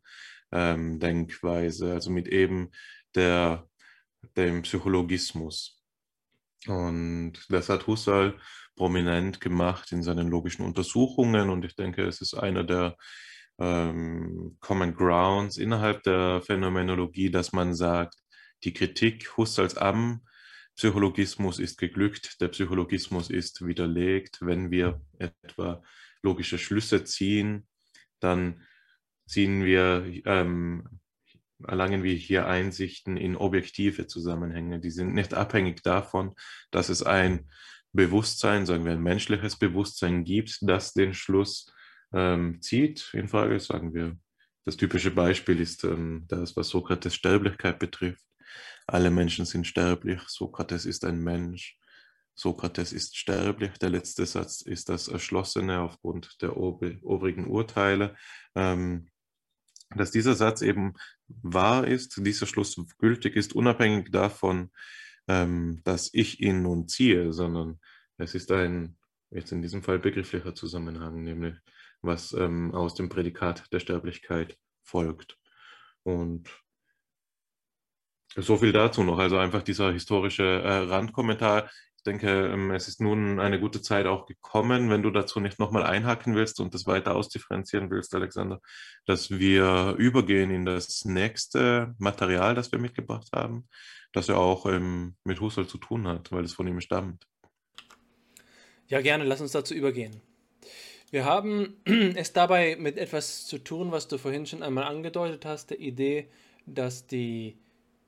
ähm, 0.52 1.00
Denkweise, 1.00 1.94
also 1.94 2.10
mit 2.10 2.28
eben 2.28 2.72
der, 3.16 3.68
dem 4.36 4.64
Psychologismus. 4.64 5.82
Und 6.68 7.34
das 7.50 7.70
hat 7.70 7.88
Husserl 7.88 8.40
prominent 8.76 9.42
gemacht 9.42 9.92
in 9.92 10.02
seinen 10.02 10.30
logischen 10.30 10.66
Untersuchungen 10.66 11.50
und 11.50 11.66
ich 11.66 11.76
denke, 11.76 12.04
es 12.04 12.22
ist 12.22 12.34
einer 12.34 12.64
der 12.64 12.96
ähm, 13.60 14.58
Common 14.60 14.96
Grounds 14.96 15.58
innerhalb 15.58 16.04
der 16.04 16.42
Phänomenologie, 16.42 17.30
dass 17.30 17.54
man 17.54 17.76
sagt, 17.76 18.16
die 18.64 18.74
Kritik 18.74 19.38
Husserls 19.38 19.78
am 19.78 20.22
Psychologismus 20.76 21.60
ist 21.60 21.78
geglückt, 21.78 22.42
der 22.42 22.48
Psychologismus 22.48 23.30
ist 23.30 23.66
widerlegt. 23.66 24.40
Wenn 24.42 24.72
wir 24.72 25.02
etwa 25.20 25.84
logische 26.24 26.58
Schlüsse 26.58 27.04
ziehen, 27.04 27.68
dann 28.20 28.64
ziehen 29.28 29.64
wir, 29.64 30.06
ähm, 30.26 31.00
erlangen 31.66 32.04
wir 32.04 32.14
hier 32.14 32.48
Einsichten 32.48 33.18
in 33.18 33.36
objektive 33.36 34.08
Zusammenhänge. 34.08 34.80
Die 34.80 34.90
sind 34.90 35.14
nicht 35.14 35.34
abhängig 35.34 35.84
davon, 35.84 36.34
dass 36.72 36.90
es 36.90 37.04
ein 37.04 37.50
Bewusstsein, 37.92 38.66
sagen 38.66 38.86
wir 38.86 38.94
ein 38.94 39.04
menschliches 39.04 39.58
Bewusstsein 39.58 40.24
gibt, 40.24 40.58
das 40.62 40.94
den 40.94 41.14
Schluss 41.14 41.72
ähm, 42.12 42.62
zieht. 42.62 43.12
In 43.14 43.28
Frage 43.28 43.60
sagen 43.60 43.94
wir, 43.94 44.18
das 44.66 44.78
typische 44.78 45.12
Beispiel 45.12 45.60
ist 45.60 45.84
ähm, 45.84 46.26
das, 46.28 46.56
was 46.56 46.70
Sokrates 46.70 47.14
Sterblichkeit 47.14 47.78
betrifft. 47.78 48.24
Alle 48.88 49.12
Menschen 49.12 49.46
sind 49.46 49.68
sterblich. 49.68 50.22
Sokrates 50.28 50.86
ist 50.86 51.06
ein 51.06 51.20
Mensch. 51.20 51.78
Sokrates 52.36 52.94
ist 52.94 53.18
sterblich. 53.18 53.78
Der 53.78 53.90
letzte 53.90 54.26
Satz 54.26 54.62
ist 54.62 54.90
das 54.90 55.08
Erschlossene 55.08 55.82
aufgrund 55.82 56.42
der 56.42 56.58
obrigen 56.58 57.48
Urteile. 57.48 58.16
Ähm, 58.56 59.10
dass 59.96 60.12
dieser 60.12 60.34
Satz 60.34 60.62
eben 60.62 60.96
wahr 61.28 61.88
ist, 61.88 62.18
dieser 62.26 62.48
Schluss 62.48 62.76
gültig 62.98 63.36
ist, 63.36 63.54
unabhängig 63.54 64.12
davon, 64.12 64.72
ähm, 65.28 65.82
dass 65.84 66.10
ich 66.14 66.40
ihn 66.40 66.64
nun 66.64 66.88
ziehe, 66.88 67.32
sondern 67.34 67.80
es 68.18 68.36
ist 68.36 68.52
ein, 68.52 68.98
jetzt 69.30 69.52
in 69.52 69.62
diesem 69.62 69.84
Fall 69.84 70.00
begrifflicher 70.00 70.56
Zusammenhang, 70.56 71.24
nämlich 71.24 71.56
was 72.02 72.34
ähm, 72.34 72.74
aus 72.74 72.96
dem 72.96 73.10
Prädikat 73.10 73.72
der 73.72 73.80
Sterblichkeit 73.80 74.58
folgt. 74.84 75.38
Und 76.04 76.50
so 78.36 78.58
viel 78.58 78.72
dazu 78.72 79.04
noch. 79.04 79.20
Also 79.20 79.38
einfach 79.38 79.64
dieser 79.64 79.92
historische 79.92 80.44
äh, 80.44 80.78
Randkommentar. 80.90 81.70
Ich 81.98 82.04
denke, 82.04 82.48
ähm, 82.48 82.72
es 82.72 82.88
ist 82.88 83.00
nun 83.00 83.40
eine 83.40 83.60
gute 83.60 83.82
Zeit 83.82 84.08
auch 84.08 84.26
gekommen, 84.26 84.90
wenn 84.90 85.04
du 85.04 85.12
dazu 85.12 85.40
nicht 85.40 85.60
nochmal 85.60 85.84
einhaken 85.84 86.36
willst 86.36 86.60
und 86.60 86.74
das 86.74 86.86
weiter 86.86 87.16
ausdifferenzieren 87.16 87.90
willst, 87.90 88.14
Alexander, 88.14 88.60
dass 89.06 89.32
wir 89.32 89.96
übergehen 89.98 90.52
in 90.52 90.66
das 90.66 91.06
nächste 91.06 91.96
Material, 92.00 92.56
das 92.56 92.72
wir 92.72 92.80
mitgebracht 92.80 93.30
haben, 93.34 93.68
das 94.12 94.28
ja 94.28 94.36
auch 94.36 94.66
ähm, 94.66 95.16
mit 95.24 95.40
Husserl 95.40 95.68
zu 95.68 95.78
tun 95.78 96.08
hat, 96.08 96.32
weil 96.32 96.44
es 96.44 96.54
von 96.54 96.68
ihm 96.68 96.82
stammt. 96.82 97.26
Ja, 98.88 99.02
gerne, 99.02 99.24
lass 99.24 99.42
uns 99.42 99.54
dazu 99.54 99.74
übergehen. 99.74 100.22
Wir 101.10 101.26
haben 101.26 101.78
es 102.16 102.34
dabei 102.34 102.76
mit 102.78 102.98
etwas 102.98 103.46
zu 103.46 103.60
tun, 103.60 103.92
was 103.92 104.08
du 104.08 104.18
vorhin 104.18 104.46
schon 104.46 104.64
einmal 104.64 104.84
angedeutet 104.84 105.46
hast, 105.46 105.70
der 105.70 105.80
Idee, 105.80 106.28
dass 106.66 107.08
die 107.08 107.58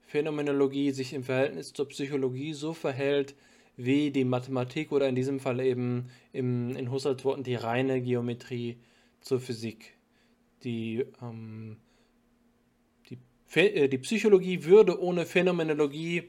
Phänomenologie 0.06 0.92
sich 0.92 1.14
im 1.14 1.24
Verhältnis 1.24 1.74
zur 1.74 1.88
Psychologie 1.88 2.54
so 2.54 2.74
verhält, 2.74 3.36
wie 3.78 4.12
die 4.12 4.24
Mathematik 4.24 4.92
oder 4.92 5.10
in 5.10 5.16
diesem 5.16 5.40
Fall 5.40 5.60
eben 5.60 6.08
im, 6.32 6.76
in 6.76 6.92
Husserls 6.92 7.26
Worten 7.26 7.44
die 7.44 7.56
reine 7.56 8.02
Geometrie 8.02 8.78
zur 9.22 9.40
Physik. 9.40 9.98
Die, 10.64 11.06
ähm, 11.22 11.78
die, 13.10 13.18
äh, 13.60 13.88
die 13.90 13.98
Psychologie 13.98 14.64
würde 14.64 15.02
ohne 15.02 15.26
Phänomenologie 15.26 16.24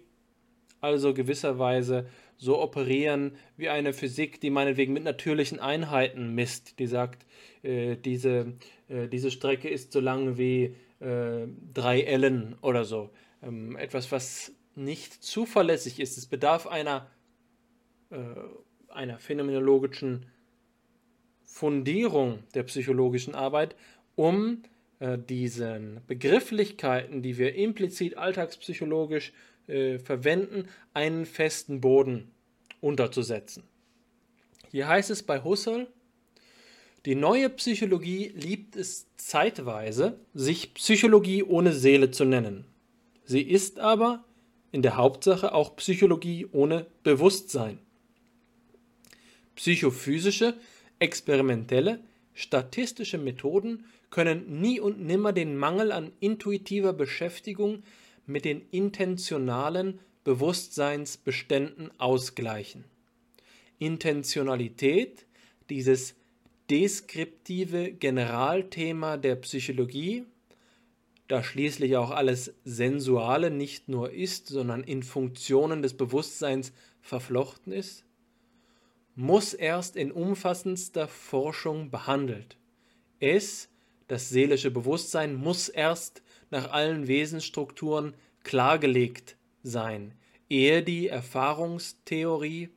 also 0.81 1.15
gewisserweise 1.15 2.07
so 2.37 2.61
operieren 2.61 3.33
wie 3.57 3.69
eine 3.69 3.93
Physik, 3.93 4.41
die 4.41 4.51
meinetwegen 4.51 4.93
mit 4.93 5.05
natürlichen 5.05 5.59
Einheiten 5.59 6.35
misst, 6.35 6.79
die 6.79 6.87
sagt, 6.87 7.27
äh, 7.63 7.97
diese, 7.97 8.55
äh, 8.89 9.09
diese 9.09 9.31
Strecke 9.31 9.69
ist 9.69 9.93
so 9.93 10.01
lang 10.01 10.37
wie 10.37 10.77
äh, 11.01 11.47
drei 11.73 12.03
Ellen 12.03 12.57
oder 12.61 12.85
so. 12.85 13.11
Ähm, 13.43 13.77
etwas, 13.77 14.11
was 14.13 14.53
nicht 14.75 15.23
zuverlässig 15.23 16.01
ist. 16.01 16.19
Es 16.19 16.27
bedarf 16.27 16.67
einer, 16.67 17.11
äh, 18.11 18.17
einer 18.89 19.19
phänomenologischen 19.19 20.27
Fundierung 21.45 22.41
der 22.55 22.65
psychologischen 22.65 23.35
Arbeit, 23.35 23.75
um 24.15 24.63
äh, 24.99 25.19
diesen 25.19 26.01
Begrifflichkeiten, 26.07 27.23
die 27.23 27.39
wir 27.39 27.55
implizit 27.55 28.17
alltagspsychologisch 28.17 29.33
äh, 29.67 29.99
verwenden, 29.99 30.69
einen 30.93 31.27
festen 31.27 31.81
Boden 31.81 32.31
unterzusetzen. 32.81 33.65
Hier 34.71 34.89
heißt 34.89 35.11
es 35.11 35.23
bei 35.23 35.43
Husserl, 35.43 35.87
die 37.07 37.15
neue 37.15 37.49
Psychologie 37.51 38.33
liebt 38.35 38.77
es 38.77 39.07
zeitweise, 39.17 40.19
sich 40.35 40.75
Psychologie 40.75 41.43
ohne 41.43 41.73
Seele 41.73 42.11
zu 42.11 42.25
nennen. 42.25 42.65
Sie 43.27 43.43
ist 43.43 43.79
aber 43.79 44.25
in 44.73 44.83
der 44.83 44.97
Hauptsache 44.97 45.53
auch 45.53 45.77
Psychologie 45.77 46.47
ohne 46.53 46.87
Bewusstsein. 47.03 47.79
Psychophysische 49.57 50.55
Experimentelle, 50.99 52.01
statistische 52.35 53.19
Methoden 53.19 53.85
können 54.11 54.61
nie 54.61 54.81
und 54.81 55.05
nimmer 55.05 55.33
den 55.33 55.57
Mangel 55.57 55.93
an 55.93 56.13
intuitiver 56.21 56.93
Beschäftigung 56.93 57.83
mit 58.27 58.45
den 58.45 58.63
intentionalen 58.71 59.99
Bewusstseinsbeständen 60.25 61.91
ausgleichen. 61.99 62.85
Intentionalität, 63.79 65.27
dieses 65.69 66.15
deskriptive 66.71 67.93
Generalthema 67.93 69.17
der 69.17 69.37
Psychologie, 69.37 70.25
da 71.29 71.43
schließlich 71.43 71.97
auch 71.97 72.11
alles 72.11 72.55
Sensuale 72.65 73.51
nicht 73.51 73.89
nur 73.89 74.13
ist, 74.13 74.47
sondern 74.47 74.85
in 74.85 75.03
Funktionen 75.03 75.83
des 75.83 75.97
Bewusstseins 75.97 76.73
verflochten 77.01 77.73
ist, 77.73 78.05
muss 79.17 79.55
erst 79.55 79.97
in 79.97 80.13
umfassendster 80.13 81.09
Forschung 81.09 81.91
behandelt. 81.91 82.57
Es, 83.19 83.71
das 84.09 84.29
seelische 84.29 84.71
Bewusstsein, 84.71 85.35
muss 85.35 85.69
erst 85.69 86.23
nach 86.51 86.71
allen 86.71 87.09
Wesensstrukturen 87.09 88.15
klargelegt 88.45 89.37
sein, 89.63 90.15
ehe 90.49 90.83
die 90.83 91.09
Erfahrungstheorie 91.09 92.69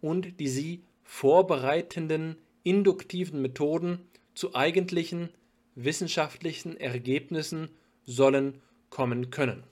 und 0.00 0.40
die 0.40 0.48
sie 0.48 0.82
vorbereitenden 1.02 2.36
induktiven 2.62 3.42
Methoden 3.42 4.00
zu 4.34 4.54
eigentlichen 4.54 5.28
wissenschaftlichen 5.74 6.78
Ergebnissen 6.78 7.70
sollen 8.04 8.60
kommen 8.90 9.30
können. 9.30 9.64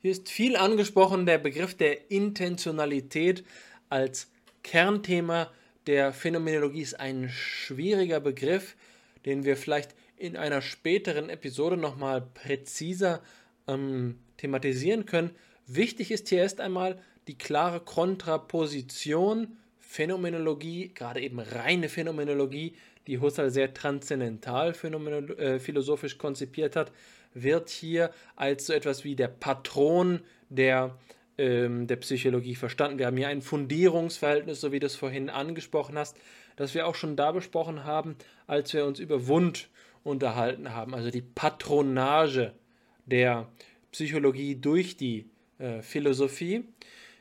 Hier 0.00 0.12
ist 0.12 0.28
viel 0.28 0.56
angesprochen 0.56 1.26
der 1.26 1.38
Begriff 1.38 1.76
der 1.76 2.10
Intentionalität 2.10 3.44
als 3.88 4.30
Kernthema 4.62 5.50
der 5.86 6.12
Phänomenologie 6.12 6.82
ist 6.82 7.00
ein 7.00 7.30
schwieriger 7.30 8.20
Begriff, 8.20 8.76
den 9.24 9.44
wir 9.44 9.56
vielleicht 9.56 9.94
in 10.16 10.36
einer 10.36 10.60
späteren 10.60 11.30
Episode 11.30 11.76
nochmal 11.76 12.20
präziser 12.20 13.22
ähm, 13.66 14.18
thematisieren 14.36 15.06
können. 15.06 15.30
Wichtig 15.66 16.10
ist 16.10 16.28
hier 16.28 16.40
erst 16.40 16.60
einmal 16.60 17.00
die 17.28 17.38
klare 17.38 17.80
Kontraposition 17.80 19.56
Phänomenologie, 19.78 20.92
gerade 20.94 21.20
eben 21.20 21.40
reine 21.40 21.88
Phänomenologie, 21.88 22.76
die 23.06 23.18
Husserl 23.18 23.50
sehr 23.50 23.74
transzendental 23.74 24.70
äh, 24.70 25.58
philosophisch 25.58 26.18
konzipiert 26.18 26.76
hat, 26.76 26.92
wird 27.34 27.68
hier 27.70 28.10
als 28.36 28.66
so 28.66 28.72
etwas 28.72 29.04
wie 29.04 29.16
der 29.16 29.28
Patron 29.28 30.20
der 30.48 30.96
ähm, 31.40 31.86
der 31.86 31.96
Psychologie 31.96 32.54
verstanden. 32.54 32.98
Wir 32.98 33.06
haben 33.06 33.16
hier 33.16 33.28
ein 33.28 33.40
Fundierungsverhältnis, 33.40 34.60
so 34.60 34.72
wie 34.72 34.78
du 34.78 34.86
es 34.86 34.96
vorhin 34.96 35.30
angesprochen 35.30 35.96
hast, 35.96 36.16
das 36.56 36.74
wir 36.74 36.86
auch 36.86 36.94
schon 36.94 37.16
da 37.16 37.32
besprochen 37.32 37.84
haben, 37.84 38.16
als 38.46 38.74
wir 38.74 38.84
uns 38.84 38.98
über 38.98 39.26
Wund 39.26 39.70
unterhalten 40.02 40.74
haben. 40.74 40.94
Also 40.94 41.10
die 41.10 41.22
Patronage 41.22 42.52
der 43.06 43.48
Psychologie 43.90 44.56
durch 44.56 44.98
die 44.98 45.30
äh, 45.58 45.80
Philosophie. 45.80 46.64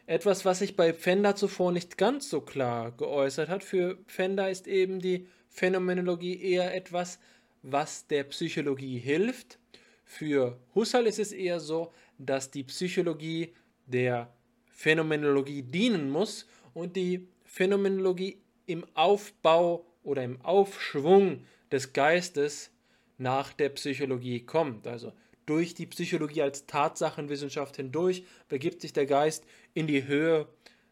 Etwas, 0.05 0.43
was 0.43 0.59
sich 0.59 0.75
bei 0.75 0.91
Pfänder 0.91 1.35
zuvor 1.35 1.71
nicht 1.71 1.97
ganz 1.97 2.29
so 2.29 2.41
klar 2.41 2.91
geäußert 2.91 3.47
hat. 3.47 3.63
Für 3.63 3.95
Pfänder 4.07 4.49
ist 4.49 4.67
eben 4.67 4.99
die 4.99 5.27
Phänomenologie 5.49 6.41
eher 6.41 6.73
etwas, 6.73 7.19
was 7.61 8.07
der 8.07 8.23
Psychologie 8.25 8.97
hilft. 8.97 9.59
Für 10.05 10.59
Husserl 10.73 11.07
ist 11.07 11.19
es 11.19 11.31
eher 11.31 11.59
so, 11.59 11.91
dass 12.17 12.51
die 12.51 12.63
Psychologie 12.63 13.53
der 13.85 14.33
Phänomenologie 14.71 15.61
dienen 15.61 16.09
muss 16.09 16.47
und 16.73 16.95
die 16.95 17.27
Phänomenologie 17.43 18.37
im 18.65 18.85
Aufbau 18.93 19.85
oder 20.03 20.23
im 20.23 20.41
Aufschwung 20.41 21.45
des 21.71 21.93
Geistes 21.93 22.71
nach 23.17 23.53
der 23.53 23.69
Psychologie 23.69 24.45
kommt. 24.45 24.87
Also 24.87 25.11
durch 25.45 25.73
die 25.73 25.87
Psychologie 25.87 26.43
als 26.43 26.65
Tatsachenwissenschaft 26.67 27.75
hindurch 27.75 28.23
begibt 28.47 28.81
sich 28.81 28.93
der 28.93 29.05
Geist 29.05 29.45
in 29.73 29.87
die 29.87 30.05
Höhe 30.07 30.47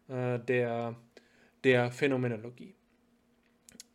äh, 0.08 0.38
der, 0.40 0.96
der 1.64 1.92
Phänomenologie. 1.92 2.74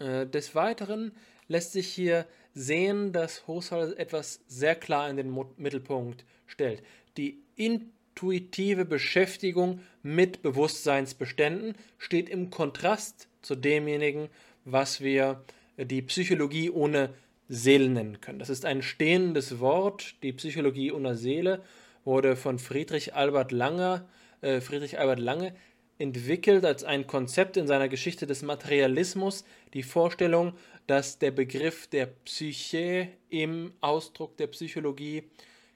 Äh, 0.03 0.27
des 0.27 0.55
Weiteren 0.55 1.11
lässt 1.47 1.71
sich 1.71 1.87
hier 1.87 2.25
sehen, 2.53 3.11
dass 3.11 3.47
Husserl 3.47 3.95
etwas 3.97 4.41
sehr 4.47 4.75
klar 4.75 5.09
in 5.09 5.17
den 5.17 5.35
Mittelpunkt 5.57 6.25
stellt. 6.45 6.83
Die 7.17 7.43
in 7.55 7.91
intuitive 8.13 8.85
Beschäftigung 8.85 9.79
mit 10.03 10.41
Bewusstseinsbeständen 10.43 11.75
steht 11.97 12.29
im 12.29 12.51
Kontrast 12.51 13.27
zu 13.41 13.55
demjenigen, 13.55 14.29
was 14.65 15.01
wir 15.01 15.43
die 15.77 16.03
Psychologie 16.03 16.69
ohne 16.69 17.09
Seele 17.49 17.89
nennen 17.89 18.21
können. 18.21 18.39
Das 18.39 18.49
ist 18.49 18.65
ein 18.65 18.81
stehendes 18.81 19.59
Wort. 19.59 20.15
Die 20.21 20.31
Psychologie 20.33 20.91
ohne 20.91 21.15
Seele 21.15 21.63
wurde 22.05 22.35
von 22.35 22.59
Friedrich 22.59 23.15
Albert 23.15 23.51
Lange, 23.51 24.05
äh, 24.41 24.61
Friedrich 24.61 24.99
Albert 24.99 25.19
Lange 25.19 25.55
entwickelt 25.97 26.65
als 26.65 26.83
ein 26.83 27.07
Konzept 27.07 27.57
in 27.57 27.67
seiner 27.67 27.87
Geschichte 27.89 28.27
des 28.27 28.41
Materialismus, 28.41 29.45
die 29.73 29.83
Vorstellung, 29.83 30.53
dass 30.87 31.19
der 31.19 31.31
Begriff 31.31 31.87
der 31.87 32.07
Psyche 32.07 33.09
im 33.29 33.73
Ausdruck 33.81 34.37
der 34.37 34.47
Psychologie 34.47 35.23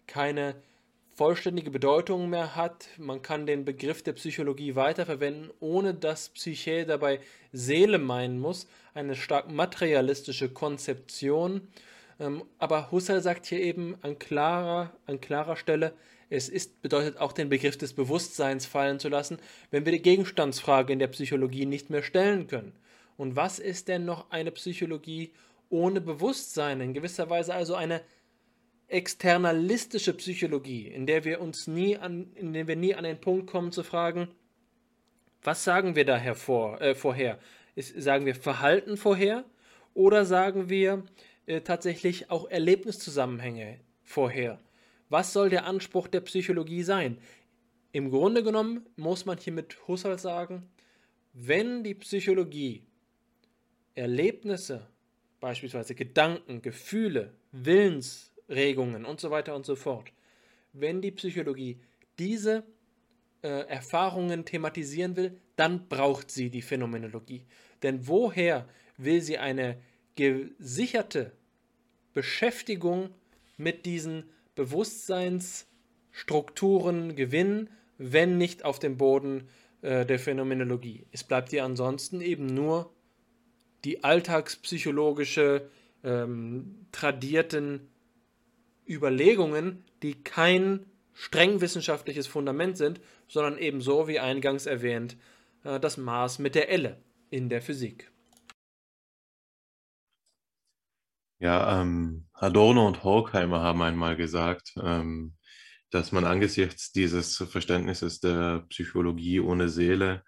keine 0.05 0.55
vollständige 1.17 1.71
Bedeutung 1.71 2.29
mehr 2.29 2.55
hat. 2.55 2.87
Man 2.97 3.21
kann 3.21 3.47
den 3.47 3.65
Begriff 3.65 4.03
der 4.03 4.13
Psychologie 4.13 4.75
weiterverwenden, 4.75 5.49
ohne 5.59 5.93
dass 5.93 6.29
Psyche 6.29 6.85
dabei 6.85 7.19
Seele 7.51 7.97
meinen 7.97 8.39
muss. 8.39 8.67
Eine 8.93 9.15
stark 9.15 9.49
materialistische 9.49 10.49
Konzeption. 10.49 11.67
Ähm, 12.19 12.43
aber 12.59 12.91
Husserl 12.91 13.21
sagt 13.21 13.47
hier 13.47 13.59
eben 13.59 13.95
an 14.01 14.19
klarer, 14.19 14.91
an 15.05 15.19
klarer 15.19 15.55
Stelle, 15.55 15.93
es 16.29 16.49
ist, 16.49 16.81
bedeutet 16.81 17.17
auch 17.17 17.31
den 17.31 17.49
Begriff 17.49 17.77
des 17.77 17.93
Bewusstseins 17.93 18.65
fallen 18.65 18.99
zu 18.99 19.09
lassen, 19.09 19.37
wenn 19.71 19.85
wir 19.85 19.91
die 19.91 20.01
Gegenstandsfrage 20.01 20.91
in 20.91 20.99
der 20.99 21.07
Psychologie 21.07 21.65
nicht 21.65 21.89
mehr 21.89 22.03
stellen 22.03 22.47
können. 22.47 22.73
Und 23.15 23.35
was 23.35 23.59
ist 23.59 23.87
denn 23.87 24.05
noch 24.05 24.29
eine 24.29 24.51
Psychologie 24.51 25.33
ohne 25.69 26.01
Bewusstsein? 26.01 26.81
In 26.81 26.93
gewisser 26.93 27.29
Weise 27.29 27.53
also 27.53 27.75
eine 27.75 28.01
externalistische 28.87 30.13
Psychologie, 30.13 30.87
in 30.87 31.05
der 31.05 31.25
wir 31.25 31.41
uns 31.41 31.67
nie 31.67 31.97
an, 31.97 32.31
in 32.35 32.53
der 32.53 32.67
wir 32.67 32.75
nie 32.75 32.95
an 32.95 33.03
den 33.03 33.19
Punkt 33.19 33.47
kommen 33.47 33.71
zu 33.71 33.83
fragen, 33.83 34.29
was 35.43 35.63
sagen 35.63 35.95
wir 35.95 36.05
da 36.05 36.17
hervor, 36.17 36.81
äh, 36.81 36.95
vorher? 36.95 37.39
Ist, 37.75 38.01
sagen 38.01 38.25
wir 38.25 38.35
Verhalten 38.35 38.97
vorher 38.97 39.45
oder 39.93 40.25
sagen 40.25 40.69
wir 40.69 41.03
äh, 41.45 41.61
tatsächlich 41.61 42.31
auch 42.31 42.49
Erlebniszusammenhänge 42.49 43.79
vorher? 44.03 44.59
Was 45.09 45.33
soll 45.33 45.49
der 45.49 45.65
Anspruch 45.65 46.07
der 46.07 46.21
Psychologie 46.21 46.83
sein? 46.83 47.17
Im 47.91 48.09
Grunde 48.09 48.43
genommen 48.43 48.85
muss 48.95 49.25
man 49.25 49.37
hier 49.37 49.53
mit 49.53 49.87
Husserl 49.87 50.19
sagen, 50.19 50.69
wenn 51.33 51.83
die 51.83 51.95
Psychologie 51.95 52.83
Erlebnisse, 53.95 54.87
beispielsweise 55.39 55.95
Gedanken, 55.95 56.61
Gefühle, 56.61 57.33
Willens, 57.51 58.31
Regungen 58.49 59.05
und 59.05 59.19
so 59.19 59.31
weiter 59.31 59.55
und 59.55 59.65
so 59.65 59.75
fort. 59.75 60.11
Wenn 60.73 61.01
die 61.01 61.11
Psychologie 61.11 61.79
diese 62.19 62.63
äh, 63.41 63.67
Erfahrungen 63.67 64.45
thematisieren 64.45 65.15
will, 65.15 65.39
dann 65.55 65.87
braucht 65.87 66.29
sie 66.29 66.49
die 66.49 66.61
Phänomenologie. 66.61 67.45
Denn 67.81 68.07
woher 68.07 68.67
will 68.97 69.21
sie 69.21 69.37
eine 69.37 69.77
gesicherte 70.15 71.31
Beschäftigung 72.13 73.09
mit 73.57 73.85
diesen 73.85 74.29
Bewusstseinsstrukturen 74.57 77.15
gewinnen, 77.15 77.69
wenn 77.97 78.37
nicht 78.37 78.65
auf 78.65 78.79
dem 78.79 78.97
Boden 78.97 79.47
äh, 79.81 80.05
der 80.05 80.19
Phänomenologie? 80.19 81.07
Es 81.13 81.23
bleibt 81.23 81.53
ihr 81.53 81.63
ansonsten 81.63 82.19
eben 82.19 82.47
nur 82.47 82.93
die 83.85 84.03
alltagspsychologische, 84.03 85.69
ähm, 86.03 86.87
tradierten 86.91 87.87
Überlegungen, 88.85 89.85
die 90.03 90.21
kein 90.23 90.85
streng 91.13 91.61
wissenschaftliches 91.61 92.27
Fundament 92.27 92.77
sind, 92.77 93.01
sondern 93.27 93.57
ebenso, 93.57 94.07
wie 94.07 94.19
eingangs 94.19 94.65
erwähnt, 94.65 95.17
äh, 95.63 95.79
das 95.79 95.97
Maß 95.97 96.39
mit 96.39 96.55
der 96.55 96.69
Elle 96.69 96.97
in 97.29 97.49
der 97.49 97.61
Physik. 97.61 98.11
Ja, 101.39 101.81
ähm, 101.81 102.27
Adorno 102.33 102.87
und 102.87 103.03
Horkheimer 103.03 103.61
haben 103.61 103.81
einmal 103.83 104.15
gesagt, 104.15 104.73
ähm, 104.81 105.35
dass 105.91 106.11
man 106.11 106.25
angesichts 106.25 106.91
dieses 106.91 107.37
Verständnisses 107.37 108.19
der 108.19 108.65
Psychologie 108.69 109.39
ohne 109.39 109.69
Seele 109.69 110.23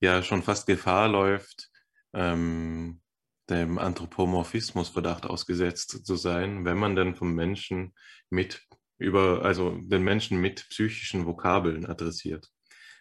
ja 0.00 0.22
schon 0.22 0.42
fast 0.42 0.66
Gefahr 0.66 1.08
läuft, 1.08 1.68
ähm, 2.14 3.02
dem 3.50 3.78
Anthropomorphismusverdacht 3.78 5.26
ausgesetzt 5.26 6.06
zu 6.06 6.16
sein, 6.16 6.64
wenn 6.64 6.78
man 6.78 6.96
denn 6.96 7.14
vom 7.14 7.34
Menschen 7.34 7.94
mit 8.30 8.62
über, 8.98 9.44
also 9.44 9.78
den 9.82 10.02
Menschen 10.02 10.40
mit 10.40 10.66
psychischen 10.70 11.26
Vokabeln 11.26 11.84
adressiert. 11.84 12.48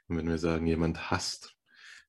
Und 0.07 0.17
wenn 0.17 0.27
wir 0.27 0.37
sagen, 0.37 0.67
jemand 0.67 1.11
hasst, 1.11 1.55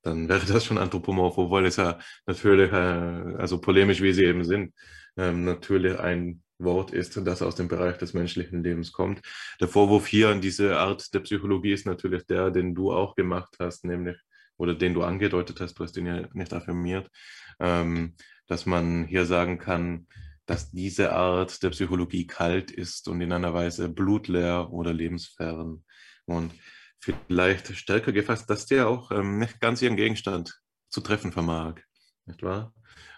dann 0.02 0.28
wäre 0.28 0.44
das 0.46 0.64
schon 0.64 0.78
anthropomorph, 0.78 1.38
obwohl 1.38 1.66
es 1.66 1.76
ja 1.76 1.98
natürlich, 2.26 2.72
äh, 2.72 3.36
also 3.38 3.60
polemisch 3.60 4.02
wie 4.02 4.12
sie 4.12 4.24
eben 4.24 4.44
sind, 4.44 4.74
ähm, 5.16 5.44
natürlich 5.44 5.98
ein 5.98 6.42
Wort 6.58 6.92
ist, 6.92 7.16
das 7.16 7.42
aus 7.42 7.56
dem 7.56 7.68
Bereich 7.68 7.98
des 7.98 8.14
menschlichen 8.14 8.62
Lebens 8.62 8.92
kommt. 8.92 9.20
Der 9.60 9.68
Vorwurf 9.68 10.06
hier 10.06 10.28
an 10.28 10.40
diese 10.40 10.78
Art 10.78 11.12
der 11.12 11.20
Psychologie 11.20 11.72
ist 11.72 11.86
natürlich 11.86 12.26
der, 12.26 12.50
den 12.50 12.74
du 12.74 12.92
auch 12.92 13.14
gemacht 13.16 13.56
hast, 13.58 13.84
nämlich, 13.84 14.16
oder 14.56 14.74
den 14.74 14.94
du 14.94 15.02
angedeutet 15.02 15.60
hast, 15.60 15.74
du 15.74 15.84
hast 15.84 15.96
ihn 15.96 16.06
ja 16.06 16.28
nicht 16.32 16.52
affirmiert, 16.52 17.10
ähm, 17.58 18.14
dass 18.46 18.66
man 18.66 19.04
hier 19.06 19.26
sagen 19.26 19.58
kann, 19.58 20.06
dass 20.46 20.70
diese 20.70 21.12
Art 21.12 21.62
der 21.62 21.70
Psychologie 21.70 22.26
kalt 22.26 22.70
ist 22.70 23.08
und 23.08 23.20
in 23.20 23.32
einer 23.32 23.54
Weise 23.54 23.88
blutleer 23.88 24.70
oder 24.72 24.92
lebensfern. 24.92 25.84
Und 26.26 26.52
vielleicht 27.00 27.76
stärker 27.76 28.12
gefasst, 28.12 28.48
dass 28.48 28.66
der 28.66 28.88
auch 28.88 29.10
ähm, 29.10 29.38
nicht 29.38 29.60
ganz 29.60 29.82
ihren 29.82 29.96
Gegenstand 29.96 30.60
zu 30.88 31.00
treffen 31.00 31.32
vermag, 31.32 31.80
nicht 32.26 32.42
wahr? 32.42 32.72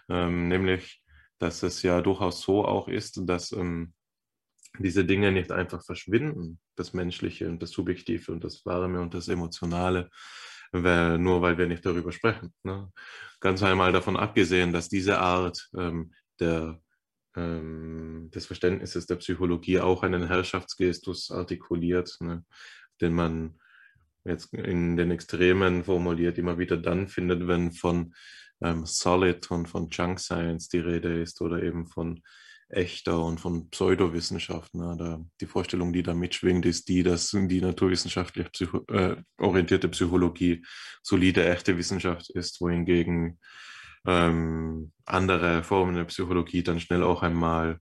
Ähm, 0.09 0.47
nämlich, 0.47 1.01
dass 1.39 1.63
es 1.63 1.81
ja 1.83 2.01
durchaus 2.01 2.41
so 2.41 2.65
auch 2.65 2.87
ist, 2.87 3.21
dass 3.25 3.51
ähm, 3.51 3.93
diese 4.79 5.05
Dinge 5.05 5.31
nicht 5.31 5.51
einfach 5.51 5.83
verschwinden, 5.83 6.59
das 6.75 6.93
Menschliche 6.93 7.47
und 7.47 7.61
das 7.61 7.71
Subjektive 7.71 8.31
und 8.31 8.43
das 8.43 8.65
Warme 8.65 9.01
und 9.01 9.13
das 9.13 9.27
Emotionale, 9.27 10.09
weil, 10.71 11.17
nur 11.17 11.41
weil 11.41 11.57
wir 11.57 11.67
nicht 11.67 11.85
darüber 11.85 12.11
sprechen. 12.11 12.53
Ne? 12.63 12.91
Ganz 13.39 13.63
einmal 13.63 13.91
davon 13.91 14.17
abgesehen, 14.17 14.73
dass 14.73 14.89
diese 14.89 15.19
Art 15.19 15.69
ähm, 15.77 16.13
der, 16.39 16.79
ähm, 17.35 18.29
des 18.33 18.45
Verständnisses 18.45 19.05
der 19.05 19.15
Psychologie 19.15 19.79
auch 19.79 20.03
einen 20.03 20.27
Herrschaftsgestus 20.27 21.31
artikuliert, 21.31 22.17
ne? 22.19 22.45
den 23.01 23.13
man 23.13 23.59
jetzt 24.25 24.53
in 24.53 24.97
den 24.97 25.11
Extremen 25.11 25.85
formuliert 25.85 26.37
immer 26.37 26.57
wieder 26.57 26.77
dann 26.77 27.07
findet, 27.07 27.47
wenn 27.47 27.71
von 27.71 28.13
ähm, 28.61 28.85
Solid 28.85 29.49
und 29.51 29.67
von 29.67 29.89
Junk 29.89 30.19
Science 30.19 30.69
die 30.69 30.79
Rede 30.79 31.21
ist 31.21 31.41
oder 31.41 31.61
eben 31.61 31.85
von 31.85 32.21
echter 32.69 33.23
und 33.23 33.39
von 33.39 33.69
Pseudowissenschaft. 33.69 34.73
Ne? 34.75 35.25
die 35.39 35.45
Vorstellung, 35.45 35.93
die 35.93 36.03
da 36.03 36.13
mitschwingt, 36.13 36.65
ist 36.65 36.87
die, 36.89 37.03
dass 37.03 37.31
die 37.31 37.61
naturwissenschaftlich 37.61 38.51
psycho 38.51 38.83
äh, 38.89 39.15
orientierte 39.37 39.87
Psychologie 39.89 40.65
solide, 41.01 41.47
echte 41.47 41.77
Wissenschaft 41.77 42.29
ist, 42.31 42.59
wohingegen 42.59 43.39
ähm, 44.05 44.91
andere 45.05 45.63
Formen 45.63 45.95
der 45.95 46.05
Psychologie 46.05 46.63
dann 46.63 46.79
schnell 46.79 47.03
auch 47.03 47.23
einmal 47.23 47.79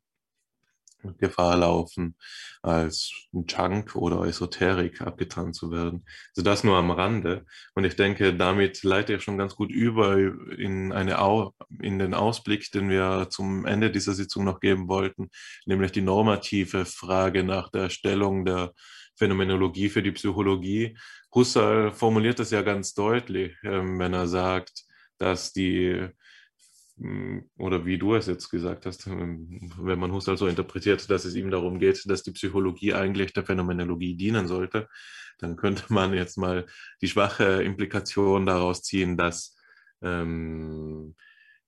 Gefahr 1.18 1.56
laufen, 1.56 2.16
als 2.62 3.12
Junk 3.32 3.94
oder 3.96 4.24
Esoterik 4.24 5.00
abgetan 5.00 5.52
zu 5.52 5.70
werden. 5.70 6.04
Also 6.36 6.42
das 6.42 6.64
nur 6.64 6.76
am 6.76 6.90
Rande. 6.90 7.44
Und 7.74 7.84
ich 7.84 7.96
denke, 7.96 8.34
damit 8.34 8.82
leite 8.82 9.14
ich 9.14 9.22
schon 9.22 9.38
ganz 9.38 9.54
gut 9.54 9.70
über 9.70 10.16
in, 10.18 10.92
eine 10.92 11.20
Au 11.20 11.52
in 11.80 11.98
den 11.98 12.14
Ausblick, 12.14 12.70
den 12.72 12.90
wir 12.90 13.28
zum 13.30 13.66
Ende 13.66 13.90
dieser 13.90 14.14
Sitzung 14.14 14.44
noch 14.44 14.60
geben 14.60 14.88
wollten, 14.88 15.30
nämlich 15.66 15.92
die 15.92 16.02
normative 16.02 16.84
Frage 16.84 17.44
nach 17.44 17.70
der 17.70 17.90
Stellung 17.90 18.44
der 18.44 18.72
Phänomenologie 19.16 19.88
für 19.88 20.02
die 20.02 20.12
Psychologie. 20.12 20.96
Husserl 21.34 21.92
formuliert 21.92 22.38
das 22.38 22.50
ja 22.50 22.62
ganz 22.62 22.94
deutlich, 22.94 23.56
ähm, 23.62 23.98
wenn 23.98 24.12
er 24.14 24.26
sagt, 24.26 24.84
dass 25.18 25.52
die 25.52 26.08
oder 26.98 27.84
wie 27.84 27.98
du 27.98 28.14
es 28.14 28.26
jetzt 28.26 28.48
gesagt 28.48 28.86
hast, 28.86 29.06
ähm, 29.06 29.70
wenn 29.78 29.98
man 29.98 30.12
Husserl 30.12 30.38
so 30.38 30.46
interpretiert, 30.46 31.10
dass 31.10 31.26
es 31.26 31.34
ihm 31.34 31.50
darum 31.50 31.78
geht, 31.78 32.08
dass 32.08 32.22
die 32.22 32.32
Psychologie 32.32 32.94
eigentlich 32.94 33.34
der 33.34 33.44
Phänomenologie 33.44 34.16
dienen 34.16 34.48
sollte, 34.48 34.88
dann 35.38 35.56
könnte 35.56 35.84
man 35.92 36.14
jetzt 36.14 36.38
mal 36.38 36.66
die 37.02 37.08
schwache 37.08 37.62
Implikation 37.62 38.46
daraus 38.46 38.82
ziehen, 38.82 39.16
dass 39.16 39.56
ähm, 40.02 41.14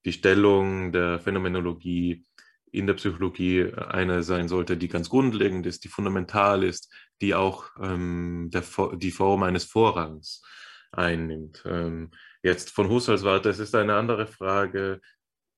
die 0.05 0.13
Stellung 0.13 0.91
der 0.91 1.19
Phänomenologie 1.19 2.25
in 2.71 2.87
der 2.87 2.95
Psychologie 2.95 3.71
eine 3.73 4.23
sein 4.23 4.47
sollte, 4.47 4.77
die 4.77 4.87
ganz 4.87 5.09
grundlegend 5.09 5.65
ist, 5.65 5.83
die 5.83 5.89
fundamental 5.89 6.63
ist, 6.63 6.91
die 7.21 7.35
auch 7.35 7.69
ähm, 7.81 8.49
der, 8.51 8.63
die 8.95 9.11
Form 9.11 9.43
eines 9.43 9.65
Vorrangs 9.65 10.41
einnimmt. 10.91 11.63
Ähm, 11.65 12.11
jetzt 12.43 12.71
von 12.71 12.89
Husserls 12.89 13.23
Warte, 13.23 13.49
es 13.49 13.59
ist 13.59 13.75
eine 13.75 13.95
andere 13.95 14.27
Frage, 14.27 15.01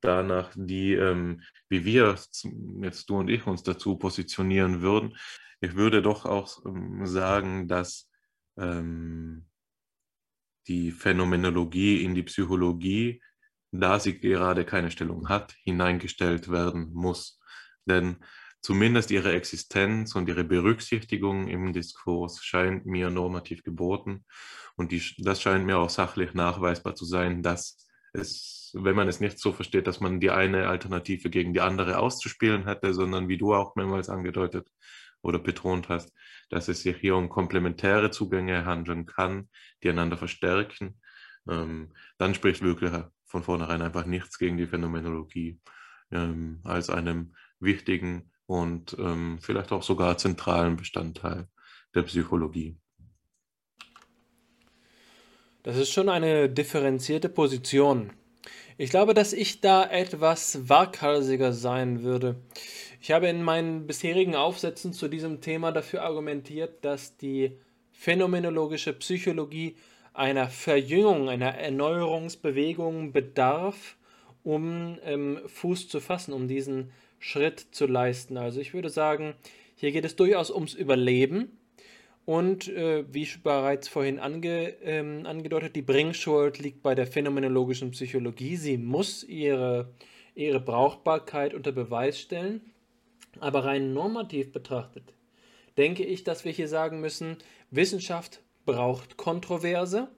danach, 0.02 0.52
die, 0.56 0.94
ähm, 0.94 1.42
wie 1.70 1.86
wir 1.86 2.16
jetzt 2.82 3.10
du 3.10 3.18
und 3.18 3.30
ich 3.30 3.46
uns 3.48 3.64
dazu 3.64 3.98
positionieren 3.98 4.82
würden. 4.82 5.18
Ich 5.62 5.76
würde 5.76 6.02
doch 6.02 6.26
auch 6.26 6.66
ähm, 6.66 7.06
sagen, 7.06 7.68
dass 7.68 8.10
ähm, 8.58 9.46
die 10.68 10.92
Phänomenologie 10.92 12.04
in 12.04 12.16
die 12.16 12.24
Psychologie, 12.24 13.22
da 13.72 14.00
sie 14.00 14.20
gerade 14.20 14.66
keine 14.66 14.92
Stellung 14.92 15.30
hat, 15.30 15.56
hineingestellt 15.64 16.52
werden 16.52 16.92
muss. 16.94 17.40
Denn 17.86 18.18
zumindest 18.62 19.12
ihre 19.12 19.34
Existenz 19.34 20.16
und 20.16 20.28
ihre 20.28 20.44
Berücksichtigung 20.44 21.48
im 21.48 21.74
Diskurs 21.74 22.44
scheint 22.44 22.86
mir 22.86 23.10
normativ 23.10 23.64
geboten. 23.64 24.26
Und 24.76 24.92
die, 24.92 25.02
das 25.18 25.42
scheint 25.42 25.66
mir 25.66 25.78
auch 25.78 25.90
sachlich 25.90 26.34
nachweisbar 26.34 26.96
zu 26.96 27.06
sein, 27.06 27.42
dass 27.44 27.88
es, 28.14 28.61
wenn 28.74 28.96
man 28.96 29.08
es 29.08 29.20
nicht 29.20 29.40
so 29.40 29.52
versteht, 29.52 29.88
dass 29.88 30.00
man 30.00 30.20
die 30.20 30.32
eine 30.32 30.68
Alternative 30.68 31.30
gegen 31.30 31.54
die 31.54 31.62
andere 31.62 32.00
auszuspielen 32.00 32.66
hätte, 32.66 32.94
sondern 32.94 33.28
wie 33.28 33.38
du 33.38 33.54
auch 33.54 33.76
mehrmals 33.76 34.10
angedeutet 34.10 34.70
oder 35.22 35.40
betont 35.40 35.90
hast, 35.90 36.14
dass 36.50 36.68
es 36.68 36.82
sich 36.82 36.98
hier 36.98 37.16
um 37.16 37.30
komplementäre 37.30 38.12
Zugänge 38.12 38.66
handeln 38.66 39.06
kann, 39.06 39.50
die 39.84 39.90
einander 39.90 40.18
verstärken, 40.18 41.00
ähm, 41.50 41.94
dann 42.18 42.34
spricht 42.34 42.62
wirklich 42.62 42.92
von 43.26 43.44
vornherein 43.44 43.82
einfach 43.82 44.06
nichts 44.06 44.38
gegen 44.38 44.58
die 44.58 44.68
Phänomenologie 44.68 45.60
ähm, 46.12 46.60
als 46.64 46.90
einem 46.90 47.36
wichtigen 47.60 48.32
und 48.46 48.96
ähm, 49.00 49.40
vielleicht 49.42 49.72
auch 49.72 49.84
sogar 49.84 50.18
zentralen 50.18 50.76
Bestandteil 50.76 51.48
der 51.96 52.04
Psychologie. 52.04 52.78
Das 55.64 55.78
ist 55.78 55.92
schon 55.92 56.10
eine 56.10 56.50
differenzierte 56.50 57.30
Position. 57.30 58.12
Ich 58.78 58.90
glaube, 58.90 59.14
dass 59.14 59.34
ich 59.34 59.62
da 59.62 59.86
etwas 59.90 60.70
waghalsiger 60.70 61.54
sein 61.54 62.04
würde. 62.04 62.36
Ich 63.02 63.12
habe 63.12 63.28
in 63.28 63.44
meinen 63.44 63.88
bisherigen 63.88 64.36
Aufsätzen 64.36 64.94
zu 64.94 65.08
diesem 65.08 65.42
Thema 65.42 65.72
dafür 65.72 66.04
argumentiert, 66.04 66.84
dass 66.86 67.18
die 67.18 67.58
phänomenologische 67.92 68.94
Psychologie 68.94 69.76
einer 70.14 70.50
Verjüngung, 70.50 71.30
einer 71.30 71.56
Erneuerungsbewegung 71.56 73.12
bedarf, 73.12 73.98
um 74.44 74.98
ähm, 75.04 75.40
Fuß 75.48 75.88
zu 75.88 76.00
fassen, 76.00 76.34
um 76.34 76.48
diesen 76.48 76.92
Schritt 77.20 77.68
zu 77.72 77.86
leisten. 77.86 78.38
Also 78.38 78.60
ich 78.60 78.74
würde 78.74 78.90
sagen, 78.90 79.36
hier 79.76 79.92
geht 79.92 80.06
es 80.06 80.16
durchaus 80.16 80.52
ums 80.52 80.74
Überleben 80.74 81.58
und 82.26 82.68
äh, 82.68 83.04
wie 83.12 83.28
bereits 83.44 83.88
vorhin 83.88 84.20
ange, 84.20 84.70
ähm, 84.84 85.26
angedeutet, 85.26 85.76
die 85.76 85.82
Bringschuld 85.82 86.60
liegt 86.60 86.84
bei 86.84 86.96
der 86.96 87.08
phänomenologischen 87.08 87.92
Psychologie. 87.92 88.56
Sie 88.58 88.78
muss 88.78 89.24
ihre, 89.24 89.94
ihre 90.36 90.60
Brauchbarkeit 90.60 91.54
unter 91.54 91.72
Beweis 91.72 92.20
stellen. 92.20 92.62
Aber 93.40 93.64
rein 93.64 93.94
normativ 93.94 94.52
betrachtet, 94.52 95.14
denke 95.78 96.04
ich, 96.04 96.26
dass 96.26 96.44
wir 96.44 96.52
hier 96.52 96.68
sagen 96.68 97.00
müssen, 97.00 97.38
Wissenschaft 97.70 98.42
braucht 98.66 99.16
Kontroverse 99.16 100.10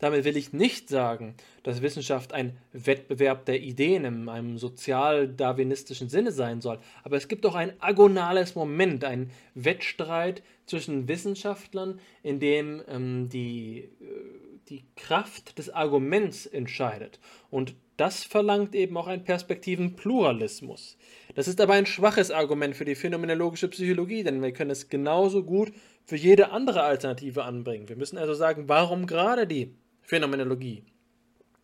damit 0.00 0.24
will 0.24 0.36
ich 0.36 0.52
nicht 0.52 0.88
sagen, 0.88 1.34
dass 1.62 1.82
Wissenschaft 1.82 2.32
ein 2.32 2.56
Wettbewerb 2.72 3.44
der 3.44 3.60
Ideen 3.60 4.04
in 4.04 4.28
einem 4.28 4.58
sozial-darwinistischen 4.58 6.08
Sinne 6.08 6.32
sein 6.32 6.60
soll, 6.60 6.78
aber 7.04 7.16
es 7.16 7.28
gibt 7.28 7.44
doch 7.44 7.54
ein 7.54 7.72
agonales 7.80 8.54
Moment, 8.54 9.04
einen 9.04 9.30
Wettstreit 9.54 10.42
zwischen 10.66 11.06
Wissenschaftlern, 11.06 12.00
in 12.22 12.40
dem 12.40 12.82
ähm, 12.88 13.28
die, 13.28 13.90
äh, 14.00 14.60
die 14.68 14.84
Kraft 14.96 15.58
des 15.58 15.70
Arguments 15.70 16.46
entscheidet. 16.46 17.20
Und 17.50 17.74
das 17.96 18.24
verlangt 18.24 18.74
eben 18.74 18.96
auch 18.96 19.08
einen 19.08 19.24
Perspektivenpluralismus. 19.24 20.96
Das 21.34 21.48
ist 21.48 21.60
aber 21.60 21.74
ein 21.74 21.84
schwaches 21.84 22.30
Argument 22.30 22.74
für 22.74 22.86
die 22.86 22.94
phänomenologische 22.94 23.68
Psychologie, 23.68 24.22
denn 24.22 24.42
wir 24.42 24.52
können 24.52 24.70
es 24.70 24.88
genauso 24.88 25.42
gut 25.44 25.72
für 26.06 26.16
jede 26.16 26.50
andere 26.50 26.82
Alternative 26.82 27.44
anbringen. 27.44 27.90
Wir 27.90 27.96
müssen 27.96 28.16
also 28.16 28.32
sagen, 28.32 28.68
warum 28.68 29.06
gerade 29.06 29.46
die 29.46 29.74
Phänomenologie? 30.10 30.82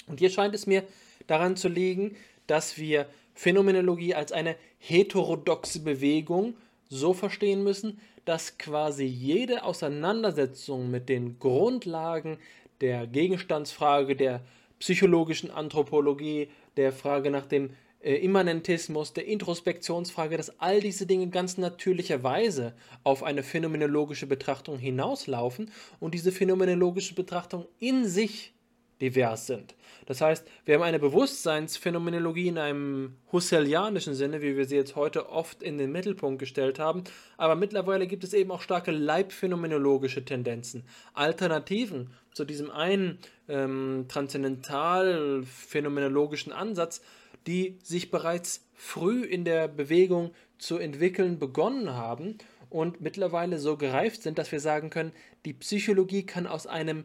Und 0.06 0.20
hier 0.20 0.30
scheint 0.30 0.54
es 0.54 0.68
mir 0.68 0.84
daran 1.26 1.56
zu 1.56 1.68
liegen, 1.68 2.14
dass 2.46 2.78
wir 2.78 3.06
Phänomenologie 3.34 4.14
als 4.14 4.30
eine 4.30 4.54
heterodoxe 4.78 5.80
Bewegung 5.80 6.54
so 6.88 7.12
verstehen 7.12 7.64
müssen, 7.64 8.00
dass 8.24 8.56
quasi 8.56 9.04
jede 9.04 9.64
Auseinandersetzung 9.64 10.92
mit 10.92 11.08
den 11.08 11.40
Grundlagen 11.40 12.38
der 12.80 13.08
Gegenstandsfrage, 13.08 14.14
der 14.14 14.42
psychologischen 14.78 15.50
Anthropologie, 15.50 16.48
der 16.76 16.92
Frage 16.92 17.32
nach 17.32 17.46
dem 17.46 17.70
Immanentismus, 18.14 19.12
der 19.12 19.26
Introspektionsfrage, 19.26 20.36
dass 20.36 20.60
all 20.60 20.80
diese 20.80 21.06
Dinge 21.06 21.28
ganz 21.28 21.58
natürlicherweise 21.58 22.74
auf 23.02 23.22
eine 23.22 23.42
phänomenologische 23.42 24.26
Betrachtung 24.26 24.78
hinauslaufen 24.78 25.70
und 25.98 26.14
diese 26.14 26.30
phänomenologische 26.30 27.14
Betrachtung 27.14 27.66
in 27.78 28.06
sich 28.06 28.52
divers 29.00 29.46
sind. 29.46 29.74
Das 30.06 30.20
heißt, 30.20 30.46
wir 30.64 30.76
haben 30.76 30.82
eine 30.82 30.98
Bewusstseinsphänomenologie 30.98 32.48
in 32.48 32.58
einem 32.58 33.16
husserlianischen 33.32 34.14
Sinne, 34.14 34.40
wie 34.40 34.56
wir 34.56 34.64
sie 34.66 34.76
jetzt 34.76 34.96
heute 34.96 35.28
oft 35.28 35.62
in 35.62 35.78
den 35.78 35.92
Mittelpunkt 35.92 36.38
gestellt 36.38 36.78
haben, 36.78 37.04
aber 37.36 37.56
mittlerweile 37.56 38.06
gibt 38.06 38.24
es 38.24 38.32
eben 38.32 38.50
auch 38.50 38.62
starke 38.62 38.92
leibphänomenologische 38.92 40.24
Tendenzen, 40.24 40.84
Alternativen 41.12 42.10
zu 42.32 42.44
diesem 42.44 42.70
einen 42.70 43.18
ähm, 43.48 44.06
transzendental 44.08 45.42
phänomenologischen 45.44 46.52
Ansatz, 46.52 47.02
die 47.46 47.78
sich 47.82 48.10
bereits 48.10 48.66
früh 48.74 49.24
in 49.24 49.44
der 49.44 49.68
Bewegung 49.68 50.32
zu 50.58 50.78
entwickeln 50.78 51.38
begonnen 51.38 51.90
haben 51.90 52.38
und 52.70 53.00
mittlerweile 53.00 53.58
so 53.58 53.76
gereift 53.76 54.22
sind, 54.22 54.38
dass 54.38 54.52
wir 54.52 54.60
sagen 54.60 54.90
können, 54.90 55.12
die 55.44 55.52
Psychologie 55.52 56.24
kann 56.24 56.46
aus 56.46 56.66
einem 56.66 57.04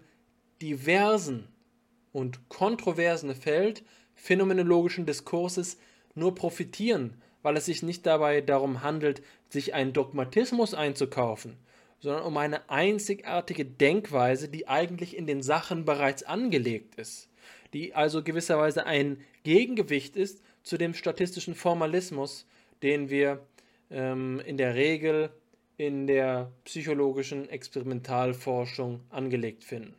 diversen 0.61 1.47
und 2.11 2.49
kontroversen 2.49 3.35
Feld 3.35 3.83
phänomenologischen 4.15 5.05
Diskurses 5.05 5.77
nur 6.13 6.35
profitieren, 6.35 7.21
weil 7.41 7.57
es 7.57 7.65
sich 7.65 7.83
nicht 7.83 8.05
dabei 8.05 8.41
darum 8.41 8.83
handelt, 8.83 9.21
sich 9.49 9.73
einen 9.73 9.93
Dogmatismus 9.93 10.73
einzukaufen, 10.73 11.57
sondern 11.99 12.23
um 12.23 12.37
eine 12.37 12.69
einzigartige 12.69 13.65
Denkweise, 13.65 14.49
die 14.49 14.67
eigentlich 14.67 15.15
in 15.15 15.27
den 15.27 15.41
Sachen 15.41 15.85
bereits 15.85 16.23
angelegt 16.23 16.95
ist, 16.95 17.29
die 17.73 17.93
also 17.93 18.23
gewisserweise 18.23 18.85
ein 18.85 19.23
Gegengewicht 19.43 20.15
ist 20.15 20.41
zu 20.63 20.77
dem 20.77 20.93
statistischen 20.93 21.55
Formalismus, 21.55 22.45
den 22.83 23.09
wir 23.09 23.45
ähm, 23.89 24.41
in 24.45 24.57
der 24.57 24.75
Regel 24.75 25.31
in 25.77 26.05
der 26.05 26.51
psychologischen 26.63 27.49
Experimentalforschung 27.49 29.01
angelegt 29.09 29.63
finden. 29.63 29.95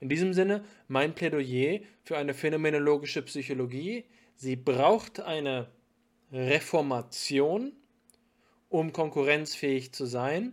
In 0.00 0.08
diesem 0.10 0.34
Sinne 0.34 0.64
mein 0.86 1.14
Plädoyer 1.14 1.80
für 2.02 2.18
eine 2.18 2.34
phänomenologische 2.34 3.22
Psychologie. 3.22 4.04
Sie 4.34 4.56
braucht 4.56 5.20
eine 5.20 5.70
Reformation, 6.30 7.72
um 8.68 8.92
konkurrenzfähig 8.92 9.92
zu 9.92 10.04
sein, 10.04 10.52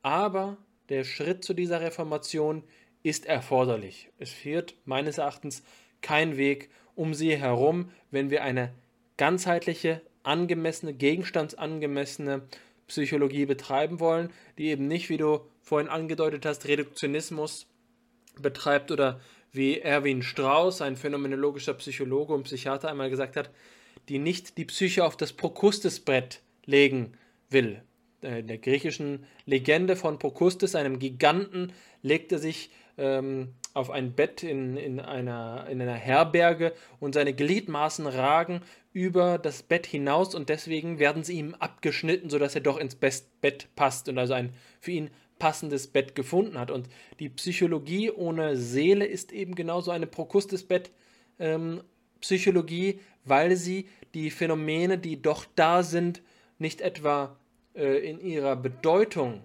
aber 0.00 0.56
der 0.88 1.04
Schritt 1.04 1.44
zu 1.44 1.52
dieser 1.52 1.80
Reformation 1.80 2.62
ist 3.02 3.26
erforderlich. 3.26 4.08
Es 4.18 4.30
führt 4.30 4.76
meines 4.84 5.18
Erachtens 5.18 5.62
kein 6.02 6.36
Weg 6.36 6.70
um 6.94 7.14
sie 7.14 7.36
herum, 7.36 7.90
wenn 8.10 8.30
wir 8.30 8.42
eine 8.42 8.72
ganzheitliche, 9.16 10.00
angemessene, 10.22 10.92
gegenstandsangemessene 10.94 12.42
Psychologie 12.88 13.46
betreiben 13.46 14.00
wollen, 14.00 14.30
die 14.58 14.66
eben 14.66 14.86
nicht, 14.88 15.08
wie 15.08 15.16
du 15.16 15.40
vorhin 15.62 15.88
angedeutet 15.88 16.46
hast, 16.46 16.66
Reduktionismus 16.66 17.66
betreibt 18.40 18.90
oder 18.90 19.20
wie 19.52 19.80
Erwin 19.80 20.22
Strauss, 20.22 20.82
ein 20.82 20.96
phänomenologischer 20.96 21.74
Psychologe 21.74 22.34
und 22.34 22.44
Psychiater, 22.44 22.90
einmal 22.90 23.10
gesagt 23.10 23.36
hat, 23.36 23.50
die 24.08 24.18
nicht 24.18 24.58
die 24.58 24.64
Psyche 24.64 25.04
auf 25.04 25.16
das 25.16 25.32
Prokustusbrett 25.32 26.42
legen 26.64 27.14
will. 27.50 27.82
Äh, 28.22 28.40
in 28.40 28.46
der 28.46 28.58
griechischen 28.58 29.24
Legende 29.46 29.96
von 29.96 30.18
Prokustes, 30.18 30.74
einem 30.74 30.98
Giganten, 30.98 31.72
legte 32.02 32.38
sich 32.38 32.70
ähm, 32.98 33.54
auf 33.74 33.90
ein 33.90 34.14
Bett 34.14 34.42
in, 34.42 34.76
in, 34.76 35.00
einer, 35.00 35.66
in 35.70 35.80
einer 35.82 35.94
Herberge 35.94 36.72
und 36.98 37.14
seine 37.14 37.34
Gliedmaßen 37.34 38.06
ragen 38.06 38.62
über 38.92 39.38
das 39.38 39.62
Bett 39.62 39.86
hinaus 39.86 40.34
und 40.34 40.48
deswegen 40.48 40.98
werden 40.98 41.22
sie 41.22 41.38
ihm 41.38 41.54
abgeschnitten, 41.54 42.30
sodass 42.30 42.54
er 42.54 42.62
doch 42.62 42.78
ins 42.78 42.94
Bett 42.94 43.68
passt 43.76 44.08
und 44.08 44.16
also 44.18 44.32
ein 44.32 44.54
für 44.80 44.92
ihn 44.92 45.10
passendes 45.38 45.88
Bett 45.88 46.14
gefunden 46.14 46.58
hat. 46.58 46.70
Und 46.70 46.88
die 47.20 47.28
Psychologie 47.28 48.10
ohne 48.10 48.56
Seele 48.56 49.04
ist 49.04 49.32
eben 49.32 49.54
genauso 49.54 49.90
eine 49.90 50.06
Prokustes-Bett-Psychologie, 50.06 52.88
ähm, 52.88 53.00
weil 53.24 53.56
sie 53.56 53.88
die 54.14 54.30
Phänomene, 54.30 54.96
die 54.96 55.20
doch 55.20 55.44
da 55.54 55.82
sind, 55.82 56.22
nicht 56.58 56.80
etwa 56.80 57.36
äh, 57.74 57.98
in 58.08 58.18
ihrer 58.20 58.56
Bedeutung 58.56 59.42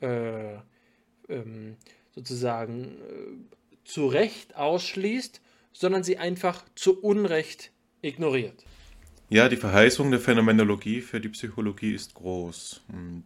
äh, 0.00 0.54
ähm, 1.28 1.76
sozusagen 2.14 2.84
äh, 2.84 3.84
zu 3.84 4.06
Recht 4.06 4.56
ausschließt, 4.56 5.40
sondern 5.72 6.04
sie 6.04 6.18
einfach 6.18 6.64
zu 6.74 7.00
Unrecht 7.02 7.72
ignoriert. 8.02 8.64
Ja, 9.28 9.48
die 9.48 9.56
Verheißung 9.56 10.10
der 10.10 10.20
Phänomenologie 10.20 11.00
für 11.00 11.20
die 11.20 11.30
Psychologie 11.30 11.94
ist 11.94 12.14
groß. 12.14 12.82
Und 12.88 13.24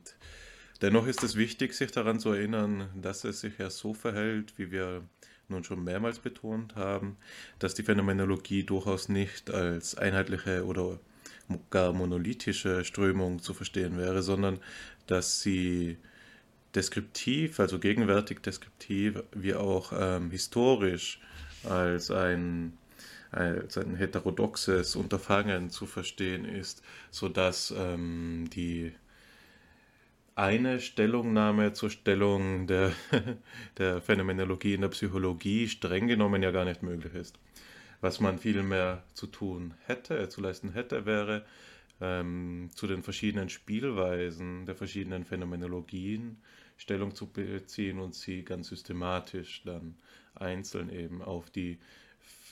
Dennoch 0.81 1.09
ist 1.09 1.25
es 1.25 1.35
wichtig, 1.35 1.75
sich 1.75 1.91
daran 1.91 2.21
zu 2.21 2.31
erinnern, 2.31 2.89
dass 2.95 3.25
es 3.25 3.41
sich 3.41 3.59
ja 3.59 3.69
so 3.69 3.95
verhält, 3.95 4.55
wie 4.59 4.71
wir 4.71 5.03
nun 5.49 5.65
schon 5.65 5.83
mehrmals 5.83 6.21
betont 6.21 6.77
haben, 6.77 7.17
dass 7.59 7.75
die 7.75 7.83
Phänomenologie 7.83 8.63
durchaus 8.63 9.09
nicht 9.09 9.51
als 9.51 9.97
einheitliche 9.97 10.65
oder 10.65 11.01
gar 11.71 11.93
monolithische 11.93 12.85
Strömung 12.85 13.41
zu 13.41 13.55
verstehen 13.55 13.99
wäre, 13.99 14.23
sondern 14.23 14.61
dass 15.07 15.41
sie 15.41 15.97
deskriptiv, 16.75 17.61
also 17.61 17.79
gegenwärtig 17.79 18.41
deskriptiv, 18.41 19.23
wie 19.33 19.55
auch 19.55 19.93
ähm, 19.99 20.31
historisch 20.31 21.21
als 21.65 22.11
ein, 22.11 22.77
als 23.31 23.79
ein 23.79 23.97
heterodoxes 23.97 24.97
Unterfangen 24.97 25.71
zu 25.71 25.87
verstehen 25.87 26.45
ist, 26.45 26.83
sodass 27.11 27.75
ähm, 27.77 28.49
die 28.53 28.93
eine 30.35 30.79
Stellungnahme 30.79 31.73
zur 31.73 31.91
Stellung 31.91 32.69
der, 32.69 32.93
der 33.79 34.01
Phänomenologie 34.01 34.75
in 34.75 34.83
der 34.83 34.89
Psychologie 34.89 35.69
streng 35.69 36.07
genommen 36.07 36.43
ja 36.43 36.53
gar 36.53 36.65
nicht 36.65 36.83
möglich 36.83 37.15
ist. 37.15 37.39
Was 38.01 38.21
man 38.21 38.39
vielmehr 38.39 39.03
zu 39.15 39.27
tun 39.27 39.75
hätte, 39.87 40.17
äh, 40.17 40.29
zu 40.29 40.41
leisten 40.41 40.73
hätte, 40.73 41.07
wäre 41.07 41.45
ähm, 42.01 42.71
zu 42.75 42.87
den 42.87 43.03
verschiedenen 43.03 43.49
Spielweisen 43.49 44.67
der 44.67 44.75
verschiedenen 44.75 45.25
Phänomenologien 45.25 46.39
Stellung 46.77 47.15
zu 47.15 47.27
beziehen 47.27 47.99
und 47.99 48.15
sie 48.15 48.45
ganz 48.45 48.69
systematisch 48.69 49.63
dann 49.65 49.97
einzeln 50.35 50.91
eben 50.91 51.23
auf 51.23 51.51
die 51.51 51.79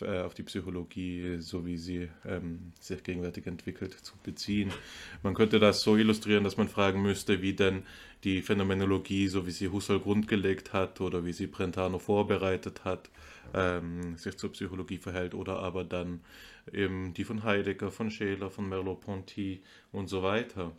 äh, 0.00 0.20
auf 0.20 0.34
die 0.34 0.42
Psychologie, 0.42 1.38
so 1.38 1.64
wie 1.64 1.78
sie 1.78 2.08
ähm, 2.26 2.72
sich 2.80 3.02
gegenwärtig 3.02 3.46
entwickelt, 3.46 3.94
zu 3.94 4.14
beziehen. 4.22 4.70
Man 5.22 5.34
könnte 5.34 5.58
das 5.58 5.80
so 5.80 5.96
illustrieren, 5.96 6.44
dass 6.44 6.56
man 6.56 6.68
fragen 6.68 7.00
müsste, 7.00 7.40
wie 7.40 7.54
denn 7.54 7.82
die 8.24 8.42
Phänomenologie, 8.42 9.28
so 9.28 9.46
wie 9.46 9.52
sie 9.52 9.68
Husserl 9.68 10.00
grundgelegt 10.00 10.72
hat 10.72 11.00
oder 11.00 11.24
wie 11.24 11.32
sie 11.32 11.46
Brentano 11.46 11.98
vorbereitet 11.98 12.84
hat, 12.84 13.10
ähm, 13.54 14.18
sich 14.18 14.36
zur 14.36 14.52
Psychologie 14.52 14.98
verhält 14.98 15.34
oder 15.34 15.60
aber 15.60 15.84
dann 15.84 16.20
eben 16.72 17.14
die 17.14 17.24
von 17.24 17.42
Heidegger, 17.44 17.90
von 17.90 18.10
Scheler, 18.10 18.50
von 18.50 18.68
Merleau-Ponty 18.68 19.62
und 19.92 20.08
so 20.08 20.22
weiter. 20.22 20.72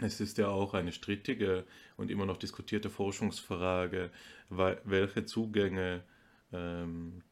Es 0.00 0.20
ist 0.20 0.36
ja 0.38 0.48
auch 0.48 0.74
eine 0.74 0.92
strittige 0.92 1.64
und 1.96 2.10
immer 2.10 2.26
noch 2.26 2.36
diskutierte 2.36 2.90
Forschungsfrage, 2.90 4.10
welche 4.50 5.24
Zugänge 5.24 6.02
ähm, 6.52 7.22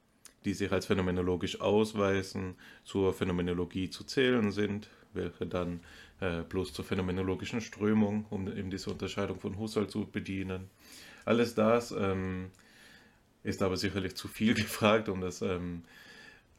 die 0.45 0.55
sich 0.55 0.71
als 0.73 0.87
phänomenologisch 0.87 1.61
ausweisen, 1.61 2.57
zur 2.85 3.15
Phänomenologie 3.15 3.89
zu 3.89 4.05
zählen 4.05 4.53
sind, 4.53 4.89
welche 5.15 5.47
dann 5.47 5.81
äh, 6.21 6.43
bloß 6.43 6.73
zur 6.73 6.85
phänomenologischen 6.85 7.61
Strömung, 7.61 8.27
um 8.31 8.49
eben 8.49 8.71
diese 8.71 8.91
Unterscheidung 8.91 9.41
von 9.41 9.59
Husserl 9.59 9.89
zu 9.89 10.07
bedienen. 10.07 10.69
Alles 11.25 11.55
das 11.55 11.93
ähm, 11.93 12.51
ist 13.43 13.63
aber 13.63 13.77
sicherlich 13.77 14.17
zu 14.17 14.29
viel 14.29 14.55
gefragt, 14.55 15.09
um 15.09 15.21
das 15.21 15.41
ähm, 15.41 15.85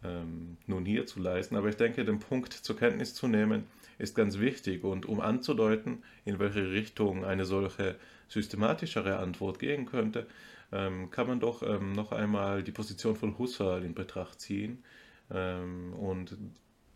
ähm, 0.05 0.57
nun 0.67 0.85
hier 0.85 1.05
zu 1.05 1.19
leisten. 1.19 1.55
Aber 1.55 1.69
ich 1.69 1.77
denke, 1.77 2.05
den 2.05 2.19
Punkt 2.19 2.53
zur 2.53 2.77
Kenntnis 2.77 3.13
zu 3.13 3.27
nehmen, 3.27 3.63
ist 3.97 4.15
ganz 4.15 4.39
wichtig 4.39 4.83
und 4.83 5.05
um 5.05 5.21
anzudeuten, 5.21 6.03
in 6.25 6.37
welche 6.39 6.71
Richtung 6.71 7.23
eine 7.23 7.45
solche 7.45 7.95
systematischere 8.27 9.17
Antwort 9.17 9.59
gehen 9.59 9.85
könnte, 9.85 10.27
ähm, 10.71 11.09
kann 11.11 11.27
man 11.27 11.39
doch 11.39 11.63
ähm, 11.63 11.93
noch 11.93 12.11
einmal 12.11 12.63
die 12.63 12.71
Position 12.71 13.15
von 13.15 13.37
Husserl 13.37 13.83
in 13.83 13.93
Betracht 13.93 14.41
ziehen, 14.41 14.83
ähm, 15.31 15.93
und 15.93 16.37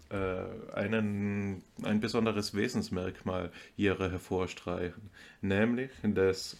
äh, 0.10 0.73
einen, 0.73 1.64
ein 1.84 1.99
besonderes 1.99 2.56
Wesensmerkmal 2.56 3.52
ihrer 3.77 4.11
hervorstreichen, 4.11 5.10
nämlich, 5.41 5.91
dass 6.03 6.57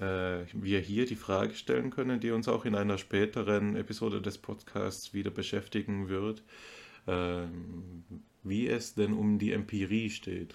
wir 0.00 0.80
hier 0.80 1.06
die 1.06 1.16
Frage 1.16 1.54
stellen 1.54 1.90
können, 1.90 2.20
die 2.20 2.30
uns 2.30 2.48
auch 2.48 2.64
in 2.64 2.74
einer 2.74 2.98
späteren 2.98 3.76
Episode 3.76 4.22
des 4.22 4.38
Podcasts 4.38 5.12
wieder 5.12 5.30
beschäftigen 5.30 6.08
wird, 6.08 6.42
äh, 7.06 7.42
wie 8.42 8.68
es 8.68 8.94
denn 8.94 9.12
um 9.12 9.38
die 9.38 9.52
Empirie 9.52 10.10
steht. 10.10 10.54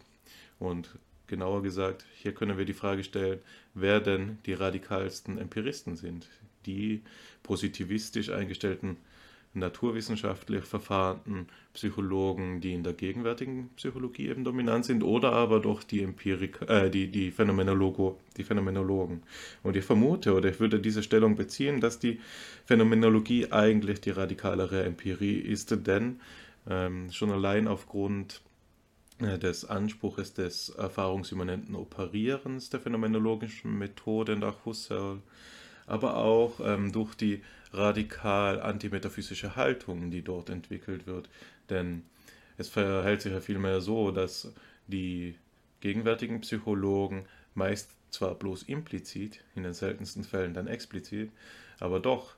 Und 0.57 0.97
genauer 1.27 1.61
gesagt, 1.61 2.05
hier 2.15 2.34
können 2.34 2.57
wir 2.57 2.65
die 2.65 2.73
Frage 2.73 3.03
stellen, 3.03 3.39
wer 3.73 3.99
denn 3.99 4.39
die 4.45 4.53
radikalsten 4.53 5.38
Empiristen 5.38 5.95
sind. 5.95 6.27
Die 6.65 7.01
positivistisch 7.43 8.30
eingestellten 8.30 8.97
naturwissenschaftlich 9.56 10.64
verfahrenen 10.65 11.48
Psychologen, 11.73 12.61
die 12.61 12.73
in 12.73 12.84
der 12.84 12.94
gegenwärtigen 12.94 13.69
Psychologie 13.76 14.30
eben 14.30 14.44
dominant 14.44 14.86
sind, 14.86 15.03
oder 15.03 15.34
aber 15.34 15.60
doch 15.60 15.84
die 15.84 16.02
Empirik, 16.02 16.60
äh, 16.68 16.90
die, 16.90 17.07
die, 17.07 17.32
Phänomenologo, 17.32 18.19
die 18.38 18.44
Phänomenologen. 18.44 19.23
Und 19.64 19.76
ich 19.76 19.86
vermute 19.86 20.34
oder 20.34 20.49
ich 20.49 20.60
würde 20.60 20.80
diese 20.80 21.03
Stellung 21.03 21.36
beziehen, 21.36 21.82
dass 21.82 21.99
die 21.99 22.19
Phänomenologie 22.65 23.52
eigentlich 23.52 24.02
die 24.02 24.11
radikalere 24.11 24.84
Empirie 24.84 25.40
ist, 25.40 25.76
denn 25.88 26.19
ähm, 26.69 27.11
schon 27.11 27.32
allein 27.32 27.68
aufgrund 27.68 28.41
äh, 29.19 29.40
des 29.40 29.64
Anspruches 29.64 30.34
des 30.34 30.69
erfahrungsimmanenten 30.69 31.76
Operierens 31.76 32.69
der 32.69 32.82
phänomenologischen 32.82 33.77
Methode 33.77 34.36
nach 34.36 34.65
Husserl, 34.65 35.19
aber 35.88 36.18
auch 36.18 36.60
ähm, 36.61 36.91
durch 36.91 37.15
die 37.15 37.41
radikal 37.77 38.61
antimetaphysische 38.61 39.56
Haltung, 39.56 40.11
die 40.11 40.22
dort 40.22 40.49
entwickelt 40.49 41.07
wird. 41.07 41.30
Denn 41.69 42.03
es 42.57 42.69
verhält 42.69 43.22
sich 43.22 43.34
ja 43.34 43.41
vielmehr 43.41 43.81
so, 43.81 44.11
dass 44.11 44.53
die 44.88 45.35
gegenwärtigen 45.81 46.41
Psychologen 46.41 47.26
meist 47.53 47.91
zwar 48.10 48.35
bloß 48.35 48.64
implizit, 48.64 49.41
in 49.56 49.64
den 49.64 49.73
seltensten 49.73 50.23
Fällen 50.23 50.53
dann 50.53 50.68
explizit, 50.68 51.31
aber 51.80 51.99
doch 51.99 52.35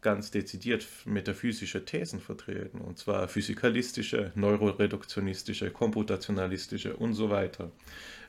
ganz 0.00 0.30
dezidiert 0.30 0.86
metaphysische 1.06 1.84
Thesen 1.84 2.20
vertreten, 2.20 2.78
und 2.78 2.98
zwar 2.98 3.26
physikalistische, 3.26 4.32
neuroreduktionistische, 4.34 5.70
komputationalistische 5.70 6.94
und 6.96 7.14
so 7.14 7.30
weiter, 7.30 7.70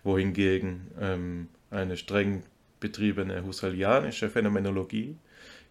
wohingegen 0.04 0.88
ähm, 1.00 1.48
eine 1.70 1.98
streng 1.98 2.44
betriebene 2.80 3.44
husserlianische 3.44 4.30
Phänomenologie 4.30 5.18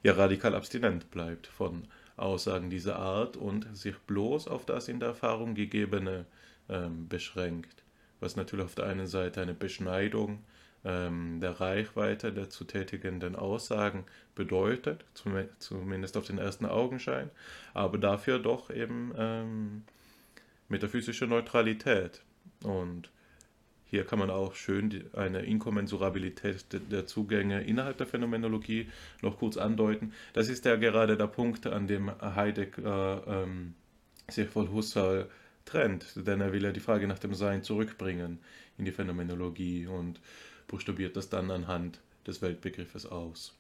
ja 0.05 0.13
radikal 0.13 0.55
abstinent 0.55 1.11
bleibt 1.11 1.49
von 1.49 1.89
Aussagen 2.17 2.71
dieser 2.71 2.97
Art 2.97 3.37
und 3.37 3.77
sich 3.77 3.97
bloß 3.99 4.47
auf 4.47 4.65
das 4.65 4.87
in 4.87 5.01
der 5.01 5.09
Erfahrung 5.09 5.55
gegebene 5.55 6.27
ähm, 6.69 7.09
beschränkt, 7.09 7.83
was 8.21 8.37
natürlich 8.37 8.67
auf 8.67 8.77
der 8.77 8.87
einen 8.87 9.09
Seite 9.09 9.43
eine 9.43 9.55
Beschneidung 9.55 10.45
ähm, 10.85 11.41
der 11.41 11.61
Reichweite 11.61 12.33
der 12.33 12.51
zu 12.51 12.65
tätigenden 12.65 13.35
Aussagen 13.35 14.05
bedeutet, 14.35 15.05
zum, 15.15 15.33
zumindest 15.59 16.17
auf 16.17 16.27
den 16.27 16.39
ersten 16.39 16.67
Augenschein, 16.67 17.31
aber 17.73 17.99
dafür 17.99 18.39
doch 18.39 18.71
eben 18.71 19.13
ähm, 19.17 19.83
metaphysische 20.69 21.27
Neutralität. 21.27 22.23
Und 22.63 23.11
hier 23.87 24.05
kann 24.05 24.19
man 24.19 24.31
auch 24.31 24.55
schön 24.55 25.05
eine 25.13 25.43
Inkommensurabilität 25.43 26.67
der 26.91 27.07
Zugänge 27.07 27.63
innerhalb 27.63 27.99
der 27.99 28.07
Phänomenologie 28.07 28.89
noch 29.23 29.39
kurz 29.39 29.57
andeuten. 29.57 30.13
Das 30.33 30.49
ist 30.49 30.65
ja 30.65 30.77
gerade 30.77 31.17
der 31.17 31.27
Punkt, 31.27 31.67
an 31.67 31.87
dem 31.87 32.11
Heidegger 32.21 33.23
ähm, 33.27 33.75
sich 34.29 34.49
von 34.49 34.73
Husserl 34.73 35.29
trennt, 35.65 36.27
denn 36.27 36.41
er 36.41 36.53
will 36.53 36.65
ja 36.65 36.73
die 36.73 36.81
Frage 36.81 37.07
nach 37.07 37.19
dem 37.19 37.35
Sein 37.35 37.63
zurückbringen 37.63 38.39
in 38.79 38.85
die 38.85 38.93
Phänomenologie 38.93 39.87
und 39.87 40.21
buchstabiert 40.67 41.17
das 41.17 41.29
dann 41.29 41.51
anhand 41.51 42.01
des 42.27 42.43
Weltbegriffes 42.43 43.07
aus. 43.07 43.55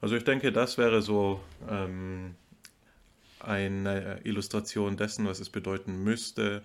Also 0.00 0.16
ich 0.16 0.24
denke, 0.24 0.52
das 0.52 0.78
wäre 0.78 1.02
so 1.02 1.40
ähm, 1.68 2.34
eine 3.38 4.20
Illustration 4.24 4.96
dessen, 4.96 5.26
was 5.26 5.40
es 5.40 5.50
bedeuten 5.50 6.02
müsste, 6.02 6.62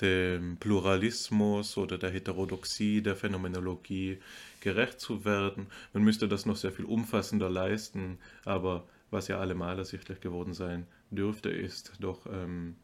dem 0.00 0.56
Pluralismus 0.58 1.76
oder 1.76 1.98
der 1.98 2.10
Heterodoxie 2.10 3.02
der 3.02 3.16
Phänomenologie 3.16 4.18
gerecht 4.60 5.00
zu 5.00 5.24
werden. 5.24 5.66
Man 5.92 6.02
müsste 6.02 6.28
das 6.28 6.46
noch 6.46 6.56
sehr 6.56 6.72
viel 6.72 6.84
umfassender 6.84 7.48
leisten, 7.50 8.18
aber 8.44 8.86
was 9.10 9.28
ja 9.28 9.38
allemal 9.38 9.78
ersichtlich 9.78 10.20
geworden 10.20 10.54
sein 10.54 10.86
dürfte, 11.10 11.50
ist 11.50 11.92
doch 12.00 12.26
ähm, 12.26 12.76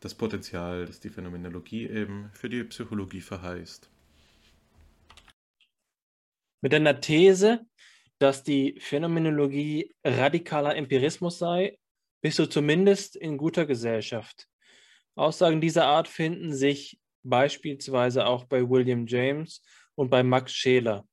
das 0.00 0.14
Potenzial, 0.14 0.86
das 0.86 1.00
die 1.00 1.10
Phänomenologie 1.10 1.86
eben 1.86 2.30
für 2.32 2.48
die 2.48 2.64
Psychologie 2.64 3.20
verheißt. 3.20 3.90
Mit 6.60 6.74
einer 6.74 7.00
These, 7.00 7.66
dass 8.18 8.42
die 8.42 8.78
Phänomenologie 8.80 9.94
radikaler 10.04 10.74
Empirismus 10.76 11.38
sei, 11.38 11.78
bist 12.20 12.38
du 12.38 12.46
zumindest 12.46 13.14
in 13.14 13.36
guter 13.36 13.64
Gesellschaft. 13.64 14.48
Aussagen 15.18 15.60
dieser 15.60 15.86
Art 15.86 16.08
finden 16.08 16.54
sich 16.54 16.98
beispielsweise 17.24 18.26
auch 18.26 18.44
bei 18.44 18.68
William 18.68 19.06
James 19.06 19.62
und 19.94 20.10
bei 20.10 20.22
Max 20.22 20.52
Scheler. 20.52 21.06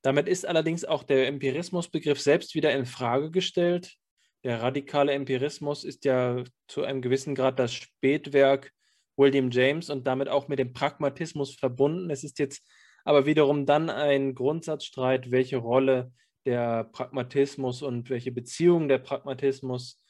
Damit 0.00 0.26
ist 0.26 0.46
allerdings 0.46 0.84
auch 0.84 1.02
der 1.02 1.28
Empirismusbegriff 1.28 2.20
selbst 2.20 2.54
wieder 2.54 2.72
in 2.72 2.86
Frage 2.86 3.30
gestellt. 3.30 3.94
Der 4.42 4.60
radikale 4.62 5.12
Empirismus 5.12 5.84
ist 5.84 6.04
ja 6.04 6.42
zu 6.66 6.82
einem 6.82 7.02
gewissen 7.02 7.34
Grad 7.34 7.58
das 7.58 7.72
Spätwerk 7.72 8.72
William 9.16 9.50
James 9.50 9.90
und 9.90 10.06
damit 10.06 10.28
auch 10.28 10.48
mit 10.48 10.58
dem 10.58 10.72
Pragmatismus 10.72 11.54
verbunden. 11.54 12.10
Es 12.10 12.24
ist 12.24 12.38
jetzt 12.38 12.66
aber 13.04 13.26
wiederum 13.26 13.66
dann 13.66 13.90
ein 13.90 14.34
Grundsatzstreit, 14.34 15.30
welche 15.30 15.58
Rolle 15.58 16.12
der 16.46 16.84
Pragmatismus 16.84 17.82
und 17.82 18.10
welche 18.10 18.32
Beziehung 18.32 18.88
der 18.88 18.98
Pragmatismus 18.98 20.02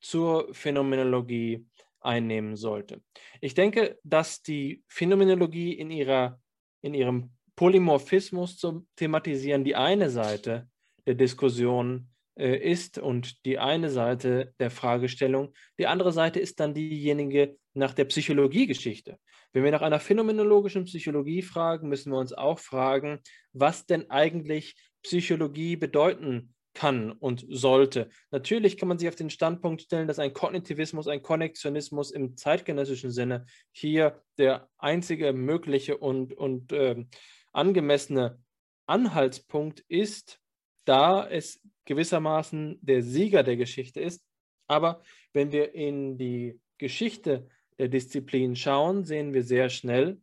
zur 0.00 0.52
Phänomenologie 0.52 1.66
einnehmen 2.04 2.56
sollte. 2.56 3.02
Ich 3.40 3.54
denke, 3.54 3.98
dass 4.04 4.42
die 4.42 4.82
Phänomenologie 4.88 5.72
in, 5.72 5.90
ihrer, 5.90 6.40
in 6.82 6.94
ihrem 6.94 7.30
Polymorphismus 7.56 8.56
zu 8.56 8.86
thematisieren 8.96 9.64
die 9.64 9.76
eine 9.76 10.10
Seite 10.10 10.68
der 11.06 11.14
Diskussion 11.14 12.08
äh, 12.36 12.56
ist 12.56 12.98
und 12.98 13.44
die 13.44 13.58
eine 13.58 13.90
Seite 13.90 14.54
der 14.58 14.70
Fragestellung. 14.70 15.54
Die 15.78 15.86
andere 15.86 16.12
Seite 16.12 16.40
ist 16.40 16.58
dann 16.60 16.74
diejenige 16.74 17.56
nach 17.74 17.94
der 17.94 18.06
Psychologiegeschichte. 18.06 19.18
Wenn 19.52 19.62
wir 19.62 19.70
nach 19.70 19.82
einer 19.82 20.00
phänomenologischen 20.00 20.84
Psychologie 20.84 21.42
fragen, 21.42 21.88
müssen 21.88 22.10
wir 22.10 22.18
uns 22.18 22.32
auch 22.32 22.58
fragen, 22.58 23.20
was 23.52 23.86
denn 23.86 24.10
eigentlich 24.10 24.74
Psychologie 25.02 25.76
bedeuten 25.76 26.54
kann 26.74 27.12
und 27.12 27.46
sollte. 27.48 28.10
Natürlich 28.30 28.76
kann 28.76 28.88
man 28.88 28.98
sich 28.98 29.08
auf 29.08 29.14
den 29.14 29.30
Standpunkt 29.30 29.82
stellen, 29.82 30.08
dass 30.08 30.18
ein 30.18 30.32
Kognitivismus, 30.32 31.08
ein 31.08 31.22
Konnektionismus 31.22 32.10
im 32.10 32.36
zeitgenössischen 32.36 33.10
Sinne 33.10 33.46
hier 33.72 34.22
der 34.38 34.68
einzige 34.78 35.32
mögliche 35.32 35.96
und, 35.96 36.34
und 36.34 36.72
äh, 36.72 37.04
angemessene 37.52 38.38
Anhaltspunkt 38.86 39.80
ist, 39.88 40.40
da 40.84 41.26
es 41.26 41.60
gewissermaßen 41.86 42.78
der 42.82 43.02
Sieger 43.02 43.42
der 43.42 43.56
Geschichte 43.56 44.00
ist. 44.00 44.24
Aber 44.66 45.02
wenn 45.32 45.52
wir 45.52 45.74
in 45.74 46.18
die 46.18 46.60
Geschichte 46.78 47.48
der 47.78 47.88
Disziplin 47.88 48.56
schauen, 48.56 49.04
sehen 49.04 49.32
wir 49.32 49.44
sehr 49.44 49.68
schnell, 49.68 50.20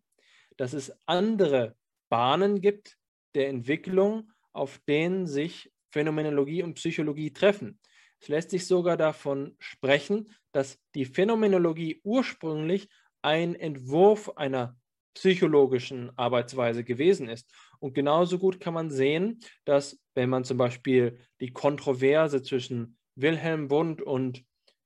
dass 0.58 0.74
es 0.74 0.94
andere 1.06 1.76
Bahnen 2.10 2.62
gibt 2.62 2.98
der 3.36 3.48
Entwicklung, 3.48 4.32
auf 4.54 4.80
denen 4.88 5.28
sich 5.28 5.72
Phänomenologie 5.92 6.64
und 6.64 6.76
Psychologie 6.76 7.32
treffen. 7.32 7.80
Es 8.20 8.28
lässt 8.28 8.52
sich 8.52 8.68
sogar 8.68 8.98
davon 8.98 9.56
sprechen, 9.60 10.30
dass 10.52 10.80
die 10.96 11.06
Phänomenologie 11.06 12.02
ursprünglich 12.04 12.90
ein 13.22 13.56
Entwurf 13.56 14.30
einer 14.38 14.78
psychologischen 15.14 16.12
Arbeitsweise 16.18 16.84
gewesen 16.84 17.30
ist. 17.30 17.52
Und 17.80 17.94
genauso 17.94 18.40
gut 18.40 18.60
kann 18.60 18.74
man 18.74 18.90
sehen, 18.90 19.40
dass 19.66 20.00
wenn 20.16 20.30
man 20.30 20.44
zum 20.44 20.58
Beispiel 20.58 21.20
die 21.42 21.52
Kontroverse 21.52 22.44
zwischen 22.44 22.98
Wilhelm 23.16 23.70
Wundt 23.70 24.02
und 24.02 24.46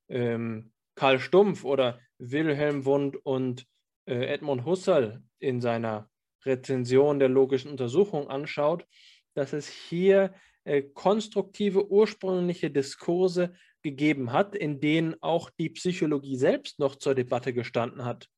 ähm, 0.09 0.71
Karl 0.95 1.19
Stumpf 1.19 1.63
oder 1.63 1.99
Wilhelm 2.17 2.85
Wundt 2.85 3.17
und 3.17 3.65
äh, 4.05 4.25
Edmund 4.25 4.65
Husserl 4.65 5.21
in 5.39 5.61
seiner 5.61 6.09
Rezension 6.45 7.19
der 7.19 7.29
logischen 7.29 7.71
Untersuchung 7.71 8.29
anschaut, 8.29 8.85
dass 9.33 9.53
es 9.53 9.67
hier 9.67 10.33
äh, 10.65 10.81
konstruktive 10.81 11.89
ursprüngliche 11.89 12.71
Diskurse 12.71 13.53
gegeben 13.83 14.33
hat, 14.33 14.55
in 14.55 14.81
denen 14.81 15.15
auch 15.21 15.51
die 15.51 15.69
Psychologie 15.69 16.37
selbst 16.37 16.79
noch 16.79 16.95
zur 16.95 17.13
Debatte 17.13 17.53
gestanden 17.53 18.03
hat. 18.03 18.29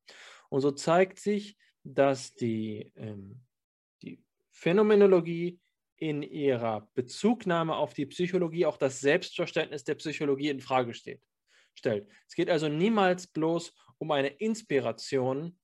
Und 0.49 0.61
so 0.61 0.71
zeigt 0.71 1.19
sich, 1.19 1.57
dass 1.83 2.33
die, 2.35 2.91
ähm, 2.95 3.41
die 4.01 4.21
Phänomenologie 4.51 5.59
in 5.95 6.21
ihrer 6.21 6.89
Bezugnahme 6.93 7.75
auf 7.75 7.93
die 7.93 8.05
Psychologie 8.05 8.65
auch 8.65 8.77
das 8.77 8.99
Selbstverständnis 8.99 9.85
der 9.85 9.95
Psychologie 9.95 10.49
in 10.49 10.59
Frage 10.59 10.93
steht. 10.93 11.21
stellt. 11.75 12.09
Es 12.27 12.35
geht 12.35 12.49
also 12.49 12.67
niemals 12.67 13.27
bloß 13.27 13.73
um 13.99 14.11
eine 14.11 14.29
Inspiration 14.29 15.57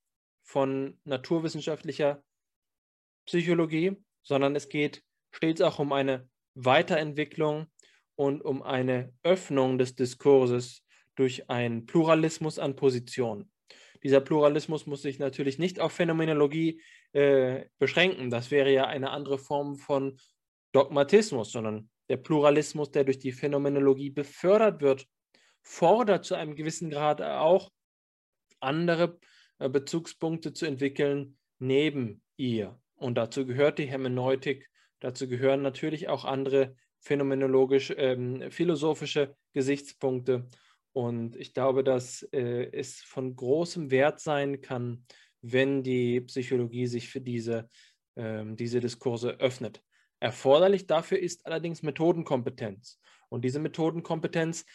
von 0.43 0.99
naturwissenschaftlicher 1.03 2.23
Psychologie, 3.25 3.97
sondern 4.23 4.55
es 4.55 4.69
geht 4.69 5.03
stets 5.31 5.61
auch 5.61 5.79
um 5.79 5.91
eine 5.91 6.29
Weiterentwicklung 6.55 7.67
und 8.15 8.43
um 8.43 8.61
eine 8.61 9.13
Öffnung 9.23 9.77
des 9.77 9.95
Diskurses 9.95 10.83
durch 11.15 11.49
einen 11.49 11.85
Pluralismus 11.85 12.59
an 12.59 12.75
Positionen. 12.75 13.51
Dieser 14.03 14.19
Pluralismus 14.19 14.85
muss 14.85 15.01
sich 15.01 15.19
natürlich 15.19 15.59
nicht 15.59 15.79
auf 15.79 15.93
Phänomenologie 15.93 16.81
äh, 17.13 17.65
beschränken. 17.79 18.29
Das 18.29 18.51
wäre 18.51 18.71
ja 18.71 18.85
eine 18.85 19.11
andere 19.11 19.37
Form 19.37 19.75
von 19.75 20.19
Dogmatismus, 20.73 21.51
sondern 21.51 21.89
der 22.09 22.17
Pluralismus, 22.17 22.91
der 22.91 23.05
durch 23.05 23.19
die 23.19 23.31
Phänomenologie 23.31 24.09
befördert 24.09 24.81
wird, 24.81 25.07
fordert 25.61 26.25
zu 26.25 26.35
einem 26.35 26.55
gewissen 26.55 26.89
Grad 26.89 27.21
auch 27.21 27.71
andere 28.59 29.19
äh, 29.59 29.69
Bezugspunkte 29.69 30.53
zu 30.53 30.65
entwickeln 30.65 31.37
neben 31.59 32.21
ihr. 32.35 32.79
Und 32.95 33.15
dazu 33.15 33.45
gehört 33.45 33.79
die 33.79 33.85
Hermeneutik, 33.85 34.69
dazu 35.03 35.27
gehören 35.27 35.61
natürlich 35.61 36.07
auch 36.07 36.23
andere 36.23 36.75
phänomenologisch 37.01 37.93
ähm, 37.97 38.49
philosophische 38.49 39.35
Gesichtspunkte. 39.53 40.47
Und 40.93 41.35
ich 41.35 41.53
glaube, 41.53 41.83
dass 41.83 42.23
äh, 42.31 42.69
es 42.71 43.01
von 43.01 43.35
großem 43.35 43.91
Wert 43.91 44.19
sein 44.19 44.61
kann, 44.61 45.05
wenn 45.41 45.83
die 45.83 46.21
Psychologie 46.21 46.87
sich 46.87 47.09
für 47.09 47.19
diese, 47.19 47.69
ähm, 48.15 48.55
diese 48.55 48.79
Diskurse 48.79 49.39
öffnet. 49.39 49.83
Erforderlich 50.21 50.87
dafür 50.87 51.19
ist 51.19 51.45
allerdings 51.45 51.83
Methodenkompetenz. 51.83 53.01
Und 53.27 53.43
diese 53.43 53.59
Methodenkompetenz 53.59 54.65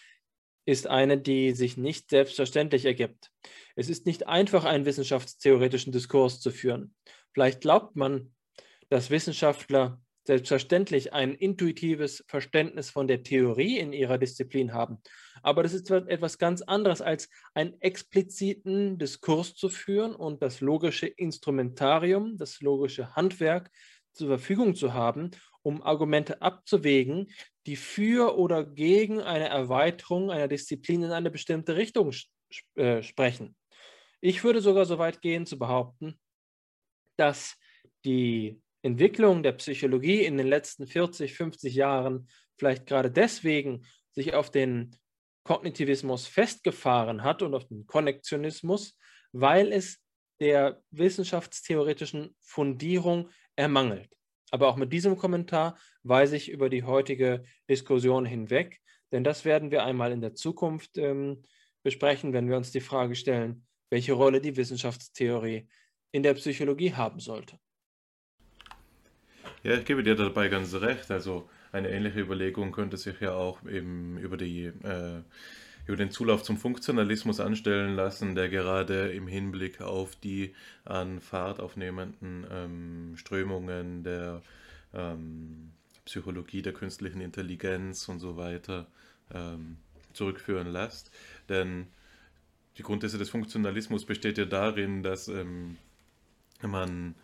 ist 0.67 0.87
eine, 0.87 1.17
die 1.17 1.53
sich 1.53 1.79
nicht 1.79 2.11
selbstverständlich 2.11 2.85
ergibt. 2.85 3.31
Es 3.75 3.89
ist 3.89 4.05
nicht 4.05 4.27
einfach, 4.27 4.65
einen 4.67 4.85
wissenschaftstheoretischen 4.85 5.93
Diskurs 5.93 6.41
zu 6.41 6.51
führen. 6.51 6.95
Vielleicht 7.33 7.63
glaubt 7.63 7.97
man, 7.97 8.35
dass 8.91 9.09
Wissenschaftler 9.09 10.03
selbstverständlich 10.29 11.15
ein 11.15 11.35
intuitives 11.35 12.23
Verständnis 12.29 12.91
von 12.91 13.09
der 13.09 13.23
Theorie 13.23 13.79
in 13.79 13.95
ihrer 13.95 14.19
Disziplin 14.19 14.75
haben. 14.75 14.99
Aber 15.43 15.63
das 15.63 15.73
ist 15.73 15.91
etwas 15.91 16.37
ganz 16.37 16.61
anderes, 16.61 17.01
als 17.01 17.31
einen 17.55 17.81
expliziten 17.81 18.99
Diskurs 18.99 19.55
zu 19.55 19.71
führen 19.71 20.15
und 20.15 20.43
das 20.43 20.61
logische 20.61 21.07
Instrumentarium, 21.07 22.37
das 22.37 22.61
logische 22.61 23.17
Handwerk 23.17 23.71
zur 24.13 24.29
Verfügung 24.29 24.75
zu 24.75 24.93
haben, 24.93 25.31
um 25.63 25.83
Argumente 25.83 26.43
abzuwägen, 26.43 27.29
die 27.65 27.77
für 27.77 28.37
oder 28.37 28.67
gegen 28.67 29.23
eine 29.23 29.49
Erweiterung 29.49 30.31
einer 30.31 30.49
Disziplin 30.49 31.05
in 31.05 31.11
eine 31.11 31.31
bestimmte 31.31 31.77
Richtung 31.77 32.13
äh, 32.75 33.03
sprechen. 33.03 33.57
Ich 34.21 34.45
würde 34.45 34.61
sogar 34.61 34.85
so 34.85 34.99
weit 34.99 35.23
gehen 35.23 35.47
zu 35.47 35.59
behaupten, 35.59 36.21
dass 37.17 37.57
die 38.05 38.61
Entwicklung 38.89 39.43
der 39.43 39.53
Psychologie 39.53 40.25
in 40.25 40.37
den 40.37 40.47
letzten 40.47 40.87
40, 40.87 41.35
50 41.35 41.75
Jahren 41.75 42.29
vielleicht 42.57 42.87
gerade 42.87 43.11
deswegen 43.11 43.87
sich 44.13 44.35
auf 44.35 44.51
den 44.51 44.97
Kognitivismus 45.45 46.27
festgefahren 46.27 47.23
hat 47.23 47.43
und 47.43 47.55
auf 47.55 47.67
den 47.69 47.87
Konnektionismus, 47.87 48.99
weil 49.33 49.73
es 49.73 49.99
der 50.41 50.83
wissenschaftstheoretischen 50.91 52.35
Fundierung 52.41 53.31
ermangelt. 53.57 54.11
Aber 54.51 54.69
auch 54.69 54.77
mit 54.77 54.93
diesem 54.93 55.17
Kommentar 55.17 55.79
weise 56.03 56.37
ich 56.37 56.51
über 56.51 56.69
die 56.69 56.85
heutige 56.85 57.45
Diskussion 57.69 58.25
hinweg, 58.25 58.81
denn 59.13 59.25
das 59.25 59.45
werden 59.45 59.71
wir 59.71 59.85
einmal 59.85 60.13
in 60.13 60.21
der 60.21 60.35
Zukunft 60.35 60.99
ähm, 60.99 61.43
besprechen, 61.83 62.33
wenn 62.33 62.49
wir 62.49 62.57
uns 62.57 62.71
die 62.71 62.81
Frage 62.81 63.15
stellen, 63.15 63.67
welche 63.91 64.13
Rolle 64.13 64.41
die 64.41 64.57
Wissenschaftstheorie 64.57 65.69
in 66.13 66.23
der 66.23 66.35
Psychologie 66.35 66.95
haben 66.95 67.21
sollte. 67.21 67.59
Ja, 69.63 69.75
ich 69.75 69.85
gebe 69.85 70.03
dir 70.03 70.15
dabei 70.15 70.49
ganz 70.49 70.75
recht. 70.75 71.11
Also 71.11 71.49
eine 71.73 71.91
ähnliche 71.91 72.21
Überlegung 72.21 72.73
könnte 72.73 72.97
sich 72.97 73.21
ja 73.21 73.35
auch 73.35 73.65
eben 73.67 74.19
über 74.19 74.37
die 74.37 74.67
äh, 74.67 75.23
über 75.89 75.97
den 75.97 76.11
Zulauf 76.11 76.43
zum 76.43 76.59
Funktionalismus 76.59 77.41
anstellen 77.41 77.97
lassen, 77.97 78.35
der 78.35 78.51
gerade 78.51 79.11
im 79.11 79.27
Hinblick 79.27 79.81
auf 79.81 80.17
die 80.17 80.55
an 80.85 81.19
Fahrt 81.19 81.61
aufnehmenden 81.61 82.47
ähm, 82.51 83.17
Strömungen 83.17 84.05
der 84.05 84.43
ähm, 84.93 85.73
Psychologie 86.05 86.61
der 86.61 86.75
künstlichen 86.75 87.23
Intelligenz 87.23 88.07
und 88.09 88.21
so 88.21 88.37
weiter 88.37 88.87
ähm, 89.33 89.79
zurückführen 90.13 90.69
lässt. 90.69 91.11
Denn 91.49 91.87
die 92.77 92.83
Grundthese 92.83 93.17
des 93.17 93.31
Funktionalismus 93.31 94.05
besteht 94.05 94.37
ja 94.37 94.45
darin, 94.45 95.03
dass 95.03 95.29
ähm, 95.29 95.79
man 96.61 97.15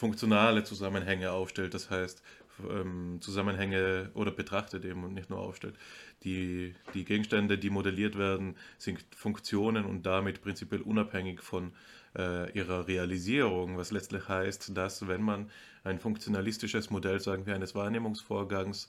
funktionale 0.00 0.64
Zusammenhänge 0.64 1.30
aufstellt, 1.30 1.74
das 1.74 1.90
heißt 1.90 2.22
ähm, 2.70 3.18
Zusammenhänge 3.20 4.10
oder 4.14 4.30
betrachtet 4.30 4.84
eben 4.86 5.04
und 5.04 5.12
nicht 5.12 5.28
nur 5.28 5.38
aufstellt. 5.38 5.76
Die, 6.24 6.74
die 6.94 7.04
Gegenstände, 7.04 7.58
die 7.58 7.68
modelliert 7.68 8.16
werden, 8.16 8.56
sind 8.78 9.04
Funktionen 9.14 9.84
und 9.84 10.04
damit 10.06 10.40
prinzipiell 10.40 10.80
unabhängig 10.80 11.42
von 11.42 11.72
äh, 12.16 12.50
ihrer 12.52 12.88
Realisierung, 12.88 13.76
was 13.76 13.90
letztlich 13.90 14.26
heißt, 14.26 14.74
dass 14.74 15.06
wenn 15.06 15.22
man 15.22 15.50
ein 15.84 15.98
funktionalistisches 15.98 16.88
Modell, 16.88 17.20
sagen 17.20 17.44
wir, 17.44 17.54
eines 17.54 17.74
Wahrnehmungsvorgangs 17.74 18.88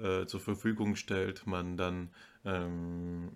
äh, 0.00 0.24
zur 0.26 0.40
Verfügung 0.40 0.94
stellt, 0.94 1.48
man 1.48 1.76
dann 1.76 2.10
ähm, 2.44 3.30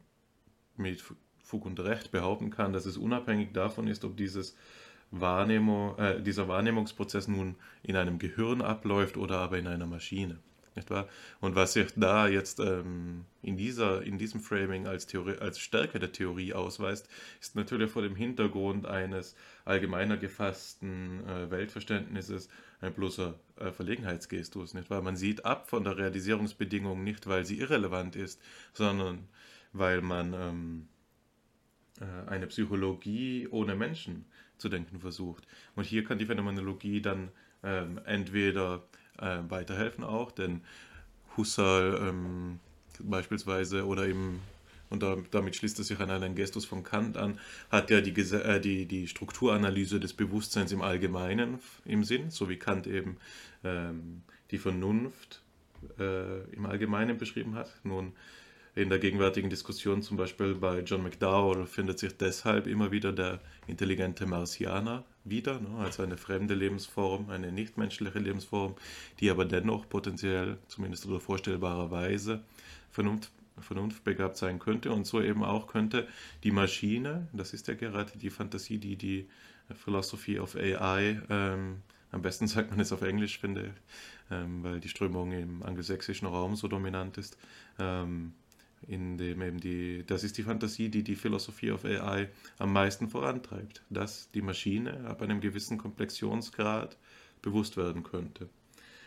mit 0.76 1.02
Fug 1.42 1.66
und 1.66 1.80
Recht 1.80 2.12
behaupten 2.12 2.50
kann, 2.50 2.72
dass 2.72 2.86
es 2.86 2.96
unabhängig 2.96 3.52
davon 3.52 3.88
ist, 3.88 4.04
ob 4.04 4.16
dieses 4.16 4.54
Wahrnehmung, 5.10 5.98
äh, 5.98 6.22
dieser 6.22 6.48
Wahrnehmungsprozess 6.48 7.28
nun 7.28 7.56
in 7.82 7.97
einem 7.97 8.18
Gehirn 8.18 8.62
abläuft 8.62 9.16
oder 9.16 9.39
aber 9.39 9.59
in 9.59 9.66
einer 9.66 9.86
Maschine. 9.86 10.39
Nicht 10.78 10.90
wahr? 10.90 11.09
Und 11.40 11.56
was 11.56 11.72
sich 11.72 11.89
da 11.97 12.28
jetzt 12.28 12.60
ähm, 12.60 13.24
in, 13.43 13.56
dieser, 13.56 14.02
in 14.02 14.16
diesem 14.16 14.40
Framing 14.40 14.86
als, 14.86 15.06
Theorie, 15.06 15.39
als 15.39 15.59
Stärke 15.59 15.98
der 15.98 16.12
Theorie 16.12 16.52
ausweist, 16.52 17.09
ist 17.40 17.56
natürlich 17.56 17.90
vor 17.90 18.02
dem 18.02 18.14
Hintergrund 18.14 18.86
eines 18.86 19.35
allgemeiner 19.64 20.16
gefassten 20.16 21.26
äh, 21.26 21.51
Weltverständnisses 21.51 22.48
ein 22.80 22.93
bloßer 22.93 23.35
äh, 23.56 23.72
Verlegenheitsgestus. 23.72 24.74
Nicht 24.74 24.89
wahr? 24.89 25.02
Man 25.02 25.16
sieht 25.16 25.44
ab 25.44 25.68
von 25.68 25.82
der 25.82 25.97
Realisierungsbedingung 25.97 27.02
nicht, 27.02 27.26
weil 27.26 27.44
sie 27.44 27.59
irrelevant 27.59 28.14
ist, 28.14 28.40
sondern 28.72 29.26
weil 29.72 30.01
man 30.01 30.32
ähm, 30.32 30.89
äh, 32.01 32.30
eine 32.30 32.47
Psychologie 32.47 33.48
ohne 33.51 33.74
Menschen 33.74 34.26
zu 34.59 34.68
denken 34.68 35.01
versucht. 35.01 35.47
Und 35.76 35.85
hier 35.85 36.05
kann 36.05 36.18
die 36.18 36.26
Phänomenologie 36.26 37.01
dann 37.01 37.30
ähm, 37.62 38.01
entweder 38.05 38.82
äh, 39.18 39.39
weiterhelfen 39.48 40.05
auch, 40.05 40.30
denn 40.30 40.62
Husserl 41.36 42.09
ähm, 42.09 42.60
beispielsweise 43.01 43.86
oder 43.86 44.06
eben 44.06 44.40
und 44.90 45.02
da, 45.02 45.16
damit 45.30 45.56
schließt 45.56 45.78
es 45.80 45.89
sich 45.89 46.01
an 46.01 46.10
einen 46.10 46.35
Gestus 46.35 46.64
von 46.64 46.82
Kant 46.82 47.16
an, 47.16 47.39
hat 47.70 47.90
ja 47.90 48.01
die, 48.01 48.18
äh, 48.18 48.60
die, 48.60 48.86
die 48.86 49.06
Strukturanalyse 49.06 50.01
des 50.01 50.14
Bewusstseins 50.14 50.72
im 50.72 50.82
Allgemeinen 50.82 51.59
im 51.85 52.05
Sinn, 52.05 52.30
so 52.30 52.48
wie 52.48 52.56
Kant 52.56 52.86
eben 52.86 53.18
ähm, 53.64 54.22
die 54.51 54.59
Vernunft 54.59 55.43
äh, 55.98 56.43
im 56.55 56.66
Allgemeinen 56.66 57.18
beschrieben 57.18 57.55
hat. 57.55 57.70
Nun, 57.85 58.12
in 58.78 58.90
der 58.90 59.00
gegenwärtigen 59.00 59.50
Diskussion 59.50 60.02
zum 60.02 60.16
Beispiel 60.16 60.55
bei 60.55 60.80
John 60.80 61.02
McDowell 61.02 61.66
findet 61.66 61.98
sich 61.98 62.16
deshalb 62.16 62.68
immer 62.68 62.92
wieder 62.92 63.12
der 63.12 63.40
intelligente 63.66 64.24
Marsianer 64.24 65.05
wieder, 65.24 65.59
ne, 65.59 65.68
also 65.78 66.05
eine 66.05 66.16
fremde 66.16 66.55
Lebensform, 66.55 67.28
eine 67.28 67.50
nichtmenschliche 67.50 68.20
Lebensform, 68.20 68.76
die 69.18 69.30
aber 69.30 69.46
dennoch 69.46 69.88
potenziell, 69.88 70.59
zumindest 70.68 71.06
oder 71.06 71.18
vorstellbarerweise, 71.18 72.40
Vernunft, 72.92 73.32
vernunftbegabt 73.59 74.36
sein 74.36 74.60
könnte 74.60 74.92
und 74.92 75.09
so 75.09 75.20
eben 75.20 75.42
auch 75.42 75.66
könnte 75.66 76.06
die 76.44 76.52
Maschine, 76.52 77.26
das 77.32 77.55
ist 77.55 77.66
ja 77.66 77.74
gerade 77.74 78.16
die 78.16 78.30
Fantasie, 78.30 78.78
die 78.78 78.94
die 78.94 79.28
Philosophy 79.74 80.38
of 80.38 80.55
AI, 80.55 81.20
ähm, 81.28 81.82
am 82.12 82.22
besten 82.22 82.46
sagt 82.46 82.70
man 82.70 82.78
es 82.78 82.92
auf 82.92 83.02
Englisch, 83.02 83.40
finde, 83.40 83.74
ähm, 84.30 84.62
weil 84.62 84.78
die 84.78 84.88
Strömung 84.88 85.32
im 85.32 85.64
angelsächsischen 85.64 86.28
Raum 86.28 86.55
so 86.55 86.68
dominant 86.68 87.18
ist, 87.18 87.36
ähm, 87.80 88.34
in 88.86 89.18
dem 89.18 89.42
eben 89.42 89.59
die, 89.59 90.05
das 90.06 90.24
ist 90.24 90.38
die 90.38 90.42
Fantasie, 90.42 90.88
die 90.88 91.02
die 91.02 91.16
Philosophie 91.16 91.70
of 91.70 91.84
AI 91.84 92.28
am 92.59 92.72
meisten 92.72 93.09
vorantreibt, 93.09 93.82
dass 93.90 94.30
die 94.30 94.42
Maschine 94.42 95.06
ab 95.06 95.22
einem 95.22 95.40
gewissen 95.40 95.78
Komplexionsgrad 95.78 96.96
bewusst 97.42 97.76
werden 97.76 98.02
könnte. 98.02 98.48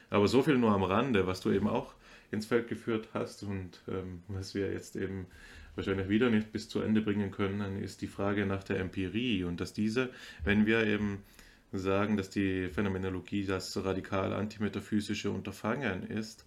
Aber 0.10 0.28
so 0.28 0.44
viel 0.44 0.58
nur 0.58 0.72
am 0.72 0.84
Rande, 0.84 1.26
was 1.26 1.40
du 1.40 1.52
eben 1.52 1.68
auch 1.68 1.94
ins 2.32 2.46
Feld 2.46 2.68
geführt 2.68 3.10
hast 3.14 3.44
und 3.44 3.82
ähm, 3.88 4.24
was 4.28 4.54
wir 4.54 4.72
jetzt 4.72 4.96
eben 4.96 5.28
wahrscheinlich 5.76 6.10
wieder 6.10 6.30
nicht 6.30 6.52
bis 6.52 6.68
zu 6.70 6.82
Ende 6.82 7.02
bringen 7.02 7.32
können, 7.32 7.82
ist 7.82 8.02
die 8.02 8.08
Frage 8.08 8.46
nach 8.46 8.64
der 8.64 8.80
Empirie 8.80 9.44
und 9.44 9.62
dass 9.62 9.74
diese, 9.74 10.10
wenn 10.44 10.66
wir 10.66 10.86
eben 10.86 11.24
sagen, 11.72 12.18
dass 12.18 12.30
die 12.30 12.68
Phänomenologie 12.68 13.46
das 13.46 13.84
radikal 13.84 14.34
antimetaphysische 14.34 15.32
Unterfangen 15.32 16.04
ist, 16.04 16.46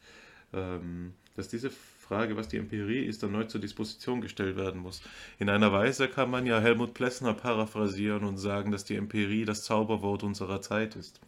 ähm, 0.53 1.15
dass 1.37 1.49
diese 1.49 1.71
Frage, 2.05 2.37
was 2.37 2.49
die 2.49 2.59
Empirie 2.59 3.05
ist, 3.05 3.23
erneut 3.23 3.51
zur 3.51 3.61
Disposition 3.61 4.21
gestellt 4.21 4.57
werden 4.57 4.81
muss. 4.81 5.03
In 5.39 5.49
einer 5.49 5.73
Weise 5.73 6.09
kann 6.09 6.31
man 6.31 6.47
ja 6.47 6.61
Helmut 6.61 6.95
Plessner 6.95 7.35
paraphrasieren 7.35 8.25
und 8.25 8.37
sagen, 8.37 8.71
dass 8.71 8.85
die 8.85 8.97
Empirie 8.97 9.45
das 9.45 9.65
Zauberwort 9.65 10.23
unserer 10.23 10.61
Zeit 10.61 10.97
ist. 10.97 11.21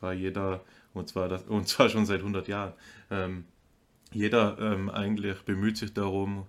Wahr? 0.00 0.12
Jeder, 0.12 0.64
und 0.94 1.08
zwar, 1.08 1.28
das, 1.28 1.44
und 1.44 1.68
zwar 1.68 1.88
schon 1.88 2.06
seit 2.06 2.20
100 2.20 2.48
Jahren, 2.48 2.72
ähm, 3.10 3.44
jeder 4.12 4.58
ähm, 4.58 4.88
eigentlich 4.88 5.42
bemüht 5.42 5.76
sich 5.76 5.92
darum, 5.92 6.46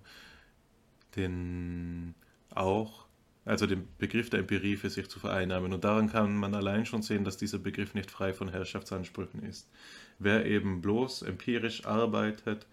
den 1.16 2.14
auch, 2.54 3.06
also 3.44 3.66
den 3.66 3.86
Begriff 3.98 4.30
der 4.30 4.40
Empirie 4.40 4.76
für 4.76 4.90
sich 4.90 5.08
zu 5.08 5.18
vereinnahmen. 5.20 5.72
Und 5.72 5.84
daran 5.84 6.08
kann 6.08 6.34
man 6.36 6.54
allein 6.54 6.86
schon 6.86 7.02
sehen, 7.02 7.24
dass 7.24 7.36
dieser 7.36 7.58
Begriff 7.58 7.94
nicht 7.94 8.10
frei 8.10 8.32
von 8.32 8.48
Herrschaftsansprüchen 8.48 9.42
ist. 9.42 9.68
Wer 10.18 10.46
eben 10.46 10.80
bloß 10.80 11.22
empirisch 11.22 11.84
arbeitet, 11.84 12.66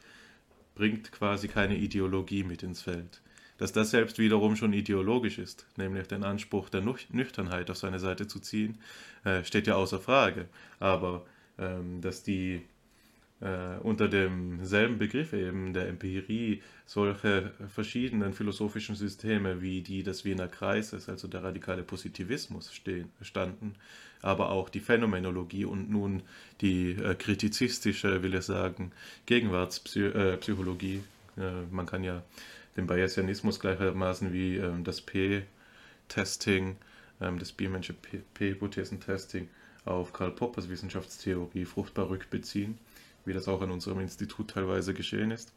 bringt 0.77 1.11
quasi 1.11 1.47
keine 1.47 1.75
Ideologie 1.75 2.43
mit 2.43 2.63
ins 2.63 2.81
Feld. 2.81 3.21
Dass 3.57 3.73
das 3.73 3.89
selbst 3.89 4.19
wiederum 4.19 4.55
schon 4.55 4.71
ideologisch 4.73 5.39
ist, 5.39 5.65
nämlich 5.77 6.07
den 6.07 6.23
Anspruch 6.23 6.69
der 6.69 6.81
Nüchternheit 6.81 7.71
auf 7.71 7.77
seine 7.77 7.99
Seite 7.99 8.27
zu 8.27 8.39
ziehen, 8.39 8.77
äh, 9.23 9.43
steht 9.43 9.65
ja 9.65 9.75
außer 9.75 9.99
Frage. 9.99 10.47
Aber 10.79 11.25
ähm, 11.57 11.99
dass 12.01 12.21
die 12.21 12.61
äh, 13.41 13.77
unter 13.81 14.07
demselben 14.07 14.97
Begriff 14.97 15.33
eben 15.33 15.73
der 15.73 15.87
Empirie 15.87 16.61
solche 16.85 17.51
verschiedenen 17.67 18.33
philosophischen 18.33 18.95
Systeme 18.95 19.61
wie 19.61 19.81
die 19.81 20.03
des 20.03 20.23
Wiener 20.25 20.47
Kreises, 20.47 21.09
also 21.09 21.27
der 21.27 21.43
radikale 21.43 21.83
Positivismus, 21.83 22.73
stehen, 22.73 23.09
standen, 23.21 23.75
aber 24.21 24.49
auch 24.49 24.69
die 24.69 24.79
Phänomenologie 24.79 25.65
und 25.65 25.89
nun 25.89 26.23
die 26.61 26.91
äh, 26.91 27.15
kritizistische, 27.15 28.23
will 28.23 28.35
ich 28.35 28.45
sagen, 28.45 28.91
Gegenwartspsychologie. 29.25 31.03
Äh, 31.37 31.41
man 31.71 31.85
kann 31.85 32.03
ja 32.03 32.23
den 32.75 32.87
Bayesianismus 32.87 33.59
gleichermaßen 33.59 34.33
wie 34.33 34.57
ähm, 34.57 34.83
das 34.83 35.01
P-Testing, 35.01 36.77
ähm, 37.21 37.39
das 37.39 37.51
Biermensche 37.51 37.93
P-Hypothesentesting 38.33 39.49
auf 39.85 40.13
Karl 40.13 40.31
Poppers 40.31 40.69
Wissenschaftstheorie 40.69 41.65
fruchtbar 41.65 42.09
rückbeziehen 42.09 42.77
wie 43.27 43.33
das 43.33 43.47
auch 43.47 43.61
an 43.61 43.71
unserem 43.71 43.99
Institut 43.99 44.51
teilweise 44.51 44.93
geschehen 44.93 45.31
ist. 45.31 45.53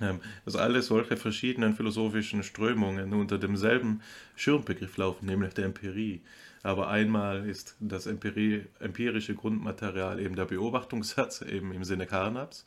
Ähm, 0.00 0.20
dass 0.44 0.56
alle 0.56 0.82
solche 0.82 1.16
verschiedenen 1.16 1.74
philosophischen 1.74 2.42
Strömungen 2.42 3.12
unter 3.12 3.38
demselben 3.38 4.02
Schirmbegriff 4.36 4.96
laufen, 4.96 5.26
nämlich 5.26 5.54
der 5.54 5.66
Empirie. 5.66 6.20
Aber 6.62 6.88
einmal 6.88 7.48
ist 7.48 7.76
das 7.80 8.06
empirische 8.06 9.34
Grundmaterial 9.34 10.20
eben 10.20 10.36
der 10.36 10.44
Beobachtungssatz, 10.44 11.42
eben 11.42 11.72
im 11.72 11.84
Sinne 11.84 12.06
Carnaps, 12.06 12.64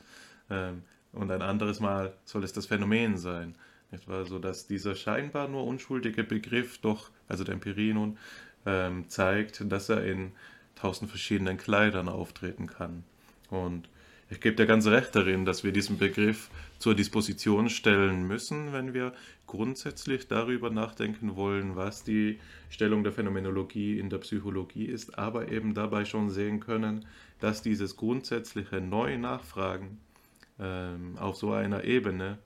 ähm, 0.49 0.83
und 1.13 1.31
ein 1.31 1.41
anderes 1.41 1.79
Mal 1.79 2.13
soll 2.25 2.43
es 2.43 2.51
das 2.51 2.65
Phänomen 2.65 3.17
sein. 3.17 3.55
Etwa 3.91 4.25
so, 4.25 4.37
dass 4.37 4.67
dieser 4.67 4.95
scheinbar 4.95 5.47
nur 5.47 5.65
unschuldige 5.65 6.25
Begriff 6.25 6.79
doch, 6.79 7.09
also 7.29 7.45
der 7.45 7.53
Empirie 7.53 7.93
nun, 7.93 8.17
ähm, 8.65 9.07
zeigt, 9.07 9.63
dass 9.71 9.87
er 9.87 10.03
in 10.03 10.33
tausend 10.75 11.09
verschiedenen 11.09 11.57
Kleidern 11.57 12.09
auftreten 12.09 12.67
kann. 12.67 13.03
Und 13.49 13.87
ich 14.29 14.41
gebe 14.41 14.55
dir 14.55 14.65
ganz 14.65 14.87
recht 14.87 15.15
darin, 15.15 15.45
dass 15.45 15.63
wir 15.63 15.71
diesen 15.71 15.97
Begriff 15.97 16.49
zur 16.79 16.95
Disposition 16.95 17.69
stellen 17.69 18.27
müssen, 18.27 18.73
wenn 18.73 18.93
wir 18.93 19.13
grundsätzlich 19.45 20.27
darüber 20.27 20.69
nachdenken 20.71 21.35
wollen, 21.35 21.75
was 21.75 22.03
die 22.03 22.39
Stellung 22.69 23.03
der 23.03 23.13
Phänomenologie 23.13 23.99
in 23.99 24.09
der 24.09 24.17
Psychologie 24.17 24.85
ist, 24.85 25.17
aber 25.17 25.51
eben 25.51 25.75
dabei 25.75 26.05
schon 26.05 26.29
sehen 26.29 26.59
können, 26.59 27.05
dass 27.39 27.61
dieses 27.61 27.95
grundsätzliche 27.97 28.81
neue 28.81 29.19
Nachfragen 29.19 29.99
ähm, 30.59 31.17
auf 31.19 31.35
so 31.35 31.51
einer 31.51 31.83
Ebene 31.83 32.39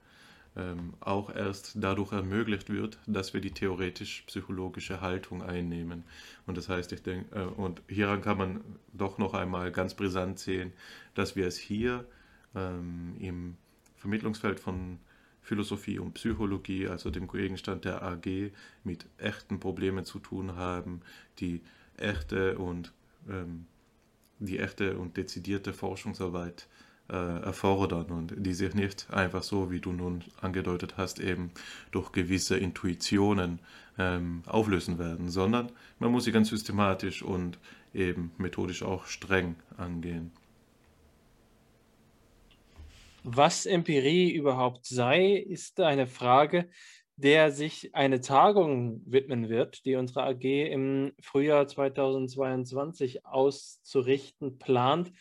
ähm, 0.56 0.94
auch 1.00 1.34
erst 1.34 1.72
dadurch 1.76 2.12
ermöglicht 2.12 2.70
wird, 2.70 2.98
dass 3.06 3.34
wir 3.34 3.40
die 3.40 3.52
theoretisch-psychologische 3.52 5.00
Haltung 5.00 5.42
einnehmen. 5.42 6.04
Und 6.46 6.56
das 6.56 6.68
heißt, 6.68 6.92
ich 6.92 7.02
denke, 7.02 7.34
äh, 7.34 7.44
und 7.44 7.82
hieran 7.88 8.20
kann 8.20 8.38
man 8.38 8.60
doch 8.92 9.18
noch 9.18 9.34
einmal 9.34 9.70
ganz 9.70 9.94
brisant 9.94 10.38
sehen, 10.38 10.72
dass 11.20 11.36
wir 11.36 11.46
es 11.46 11.58
hier 11.58 12.06
ähm, 12.54 13.14
im 13.18 13.56
Vermittlungsfeld 13.96 14.58
von 14.58 14.98
Philosophie 15.42 15.98
und 15.98 16.14
Psychologie, 16.14 16.88
also 16.88 17.10
dem 17.10 17.28
Gegenstand 17.28 17.84
der 17.84 18.02
AG, 18.02 18.52
mit 18.84 19.04
echten 19.18 19.60
Problemen 19.60 20.04
zu 20.04 20.18
tun 20.18 20.56
haben, 20.56 21.02
die 21.38 21.60
echte 21.96 22.56
und 22.58 22.92
ähm, 23.28 23.66
die 24.38 24.58
echte 24.58 24.96
und 24.96 25.18
dezidierte 25.18 25.74
Forschungsarbeit 25.74 26.66
äh, 27.10 27.42
erfordern 27.42 28.06
und 28.06 28.34
die 28.38 28.54
sich 28.54 28.74
nicht 28.74 29.10
einfach 29.10 29.42
so, 29.42 29.70
wie 29.70 29.80
du 29.80 29.92
nun 29.92 30.24
angedeutet 30.40 30.94
hast, 30.96 31.20
eben 31.20 31.50
durch 31.90 32.12
gewisse 32.12 32.56
Intuitionen 32.56 33.58
ähm, 33.98 34.42
auflösen 34.46 34.98
werden, 34.98 35.28
sondern 35.28 35.70
man 35.98 36.12
muss 36.12 36.24
sie 36.24 36.32
ganz 36.32 36.48
systematisch 36.48 37.22
und 37.22 37.58
eben 37.92 38.32
methodisch 38.38 38.82
auch 38.82 39.04
streng 39.04 39.56
angehen. 39.76 40.32
Was 43.22 43.66
Empirie 43.66 44.32
überhaupt 44.32 44.86
sei, 44.86 45.32
ist 45.34 45.78
eine 45.80 46.06
Frage, 46.06 46.70
der 47.16 47.52
sich 47.52 47.94
eine 47.94 48.22
Tagung 48.22 49.02
widmen 49.04 49.50
wird, 49.50 49.84
die 49.84 49.96
unsere 49.96 50.22
AG 50.22 50.42
im 50.42 51.12
Frühjahr 51.20 51.68
2022 51.68 53.26
auszurichten 53.26 54.58
plant. 54.58 55.12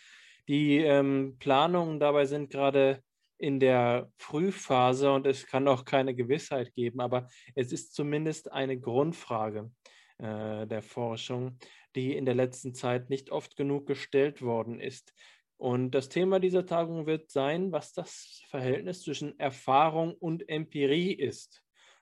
Die 0.47 0.77
ähm, 0.77 1.35
Planungen 1.39 1.99
dabei 1.99 2.25
sind 2.25 2.49
gerade 2.49 3.03
in 3.37 3.59
der 3.59 4.09
Frühphase 4.15 5.11
und 5.11 5.27
es 5.27 5.45
kann 5.45 5.67
auch 5.67 5.83
keine 5.83 6.15
Gewissheit 6.15 6.73
geben, 6.73 7.01
aber 7.01 7.27
es 7.53 7.73
ist 7.73 7.93
zumindest 7.93 8.49
eine 8.51 8.79
Grundfrage 8.79 9.71
äh, 10.19 10.65
der 10.67 10.81
Forschung, 10.81 11.57
die 11.95 12.15
in 12.15 12.25
der 12.25 12.35
letzten 12.35 12.73
Zeit 12.73 13.09
nicht 13.09 13.29
oft 13.29 13.57
genug 13.57 13.87
gestellt 13.87 14.41
worden 14.41 14.79
ist. 14.79 15.13
Und 15.59 15.91
das 15.91 16.07
Thema 16.07 16.39
dieser 16.39 16.65
Tagung 16.65 17.05
wird 17.05 17.31
sein, 17.31 17.73
was 17.73 17.91
das 17.91 18.41
Verhältnis 18.47 19.01
zwischen 19.01 19.37
Erfahrung 19.37 20.13
und 20.13 20.47
Empirie 20.47 21.11
ist. 21.11 21.61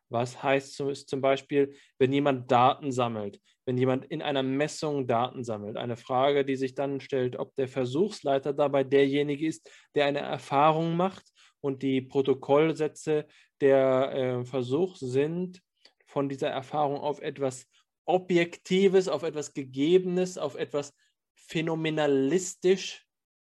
Was 0.09 0.43
heißt 0.43 0.75
zum 0.75 1.21
Beispiel, 1.21 1.75
wenn 1.97 2.13
jemand 2.13 2.51
Daten 2.51 2.91
sammelt, 2.91 3.41
wenn 3.65 3.79
jemand 3.79 4.05
in 4.05 4.21
einer 4.21 4.43
Messung 4.43 5.07
Daten 5.07 5.43
sammelt? 5.43 5.75
Eine 5.75 5.97
Frage, 5.97 6.45
die 6.45 6.55
sich 6.55 6.75
dann 6.75 7.01
stellt, 7.01 7.35
ob 7.35 7.55
der 7.55 7.67
Versuchsleiter 7.67 8.53
dabei 8.53 8.83
derjenige 8.83 9.47
ist, 9.47 9.67
der 9.95 10.05
eine 10.05 10.19
Erfahrung 10.19 10.95
macht 10.95 11.25
und 11.59 11.81
die 11.81 12.01
Protokollsätze 12.01 13.25
der 13.59 14.13
äh, 14.13 14.45
Versuch 14.45 14.97
sind, 14.97 15.63
von 16.05 16.29
dieser 16.29 16.49
Erfahrung 16.49 16.99
auf 16.99 17.21
etwas 17.21 17.65
Objektives, 18.05 19.07
auf 19.07 19.23
etwas 19.23 19.55
Gegebenes, 19.55 20.37
auf 20.37 20.55
etwas 20.55 20.93
phänomenalistisch 21.33 23.06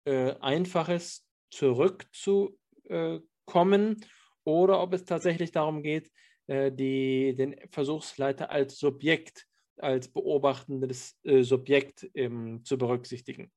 äh, 0.07 0.35
Einfaches 0.41 1.27
zurückzukommen 1.51 2.57
oder 4.45 4.81
ob 4.81 4.95
es 4.95 5.05
tatsächlich 5.05 5.53
darum 5.53 5.83
geht, 5.83 6.11
äh, 6.47 6.73
die, 6.73 7.35
den 7.35 7.57
Versuchsleiter 7.71 8.51
als 8.51 8.79
Subjekt, 8.79 9.47
als 9.77 10.09
beobachtendes 10.09 11.19
äh, 11.25 11.43
Subjekt 11.43 12.09
ähm, 12.15 12.65
zu 12.65 12.79
berücksichtigen. 12.79 13.51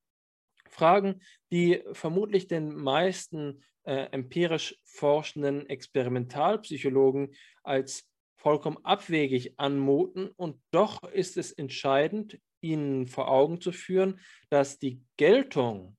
Fragen, 0.67 1.21
die 1.51 1.83
vermutlich 1.93 2.47
den 2.47 2.75
meisten 2.75 3.63
äh, 3.83 4.07
empirisch 4.11 4.79
forschenden 4.83 5.67
Experimentalpsychologen 5.67 7.33
als 7.63 8.07
vollkommen 8.37 8.77
abwegig 8.83 9.59
anmuten. 9.59 10.29
Und 10.35 10.61
doch 10.71 11.03
ist 11.03 11.37
es 11.37 11.51
entscheidend, 11.51 12.39
ihnen 12.61 13.07
vor 13.07 13.29
Augen 13.29 13.61
zu 13.61 13.71
führen, 13.71 14.19
dass 14.49 14.79
die 14.79 15.01
Geltung 15.17 15.97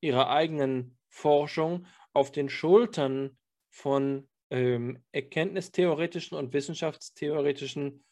ihrer 0.00 0.30
eigenen 0.30 0.98
Forschung 1.08 1.86
auf 2.12 2.32
den 2.32 2.48
Schultern 2.48 3.36
von 3.68 4.28
ähm, 4.50 5.02
erkenntnistheoretischen 5.12 6.36
und 6.36 6.52
wissenschaftstheoretischen 6.52 8.04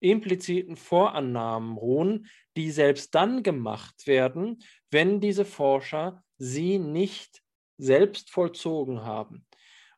impliziten 0.00 0.76
Vorannahmen 0.76 1.76
ruhen, 1.76 2.26
die 2.56 2.70
selbst 2.70 3.14
dann 3.14 3.42
gemacht 3.42 4.06
werden, 4.06 4.62
wenn 4.90 5.20
diese 5.20 5.44
Forscher 5.44 6.22
sie 6.36 6.78
nicht 6.78 7.42
selbst 7.78 8.30
vollzogen 8.30 9.02
haben. 9.02 9.46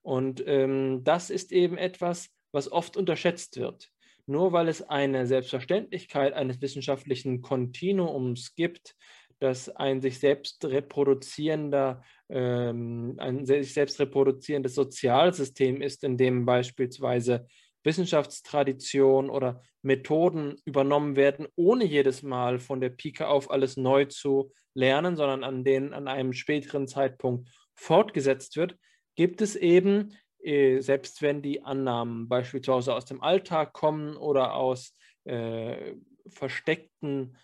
Und 0.02 0.42
ähm, 0.46 1.02
das 1.02 1.30
ist 1.30 1.50
eben 1.50 1.76
etwas, 1.76 2.30
was 2.52 2.70
oft 2.70 2.96
unterschätzt 2.96 3.56
wird. 3.56 3.90
Nur 4.26 4.52
weil 4.52 4.68
es 4.68 4.82
eine 4.82 5.26
Selbstverständlichkeit 5.26 6.32
eines 6.32 6.60
wissenschaftlichen 6.60 7.42
Kontinuums 7.42 8.54
gibt, 8.54 8.96
dass 9.38 9.68
ein 9.68 10.00
sich 10.00 10.18
selbst 10.18 10.64
reproduzierender, 10.64 12.02
ähm, 12.28 13.16
ein 13.18 13.44
sich 13.44 13.74
selbst 13.74 14.00
reproduzierendes 14.00 14.74
Sozialsystem 14.74 15.82
ist, 15.82 16.04
in 16.04 16.16
dem 16.16 16.46
beispielsweise 16.46 17.46
Wissenschaftstradition 17.84 19.30
oder 19.30 19.62
Methoden 19.82 20.56
übernommen 20.64 21.16
werden, 21.16 21.46
ohne 21.54 21.84
jedes 21.84 22.22
Mal 22.22 22.58
von 22.58 22.80
der 22.80 22.90
Pike 22.90 23.28
auf 23.28 23.50
alles 23.50 23.76
neu 23.76 24.06
zu 24.06 24.52
lernen, 24.74 25.16
sondern 25.16 25.44
an 25.44 25.64
denen 25.64 25.94
an 25.94 26.08
einem 26.08 26.32
späteren 26.32 26.88
Zeitpunkt 26.88 27.48
fortgesetzt 27.74 28.56
wird, 28.56 28.76
gibt 29.14 29.40
es 29.40 29.54
eben, 29.54 30.16
äh, 30.40 30.80
selbst 30.80 31.22
wenn 31.22 31.42
die 31.42 31.62
Annahmen 31.62 32.28
beispielsweise 32.28 32.94
aus 32.94 33.04
dem 33.04 33.22
Alltag 33.22 33.72
kommen 33.72 34.16
oder 34.16 34.54
aus 34.54 34.92
äh, 35.24 35.94
versteckten 36.28 37.36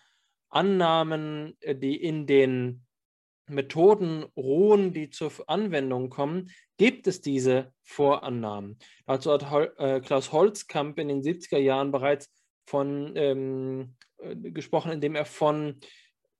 Annahmen, 0.53 1.57
äh, 1.61 1.75
die 1.75 2.01
in 2.01 2.27
den 2.27 2.85
Methoden 3.47 4.23
ruhen, 4.37 4.93
die 4.93 5.09
zur 5.09 5.31
Anwendung 5.47 6.09
kommen, 6.09 6.49
gibt 6.77 7.07
es 7.07 7.21
diese 7.21 7.73
Vorannahmen. 7.83 8.77
Dazu 9.05 9.31
hat 9.31 9.51
Hol 9.51 9.73
äh, 9.77 9.99
Klaus 9.99 10.31
Holzkamp 10.31 10.97
in 10.97 11.09
den 11.09 11.21
70er 11.21 11.57
Jahren 11.57 11.91
bereits 11.91 12.29
von 12.65 13.13
ähm, 13.15 13.95
äh, 14.19 14.35
gesprochen, 14.35 14.91
indem 14.91 15.15
er 15.15 15.25
von 15.25 15.79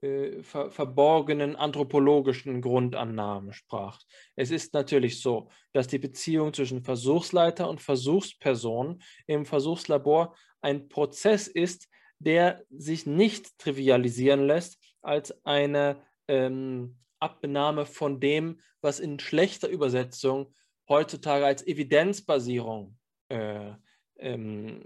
äh, 0.02 0.42
ver 0.44 0.72
verborgenen 0.72 1.56
anthropologischen 1.56 2.62
Grundannahmen 2.62 3.54
sprach. 3.54 4.00
Es 4.36 4.52
ist 4.52 4.74
natürlich 4.74 5.22
so, 5.22 5.50
dass 5.74 5.88
die 5.88 6.00
Beziehung 6.00 6.54
zwischen 6.54 6.84
Versuchsleiter 6.84 7.70
und 7.70 7.82
Versuchsperson 7.82 9.02
im 9.28 9.46
Versuchslabor 9.46 10.36
ein 10.62 10.88
Prozess 10.88 11.48
ist, 11.48 11.90
der 12.24 12.64
sich 12.70 13.06
nicht 13.06 13.58
trivialisieren 13.58 14.46
lässt 14.46 14.80
als 15.02 15.46
eine 15.46 16.02
ähm, 16.28 16.98
Abnahme 17.20 17.86
von 17.86 18.20
dem, 18.20 18.60
was 18.82 19.00
in 19.00 19.20
schlechter 19.20 19.70
Übersetzung 19.70 20.54
heutzutage 20.90 21.46
als 21.46 21.66
Evidenzbasierung 21.66 22.98
äh, 23.30 23.72
ähm, 24.18 24.82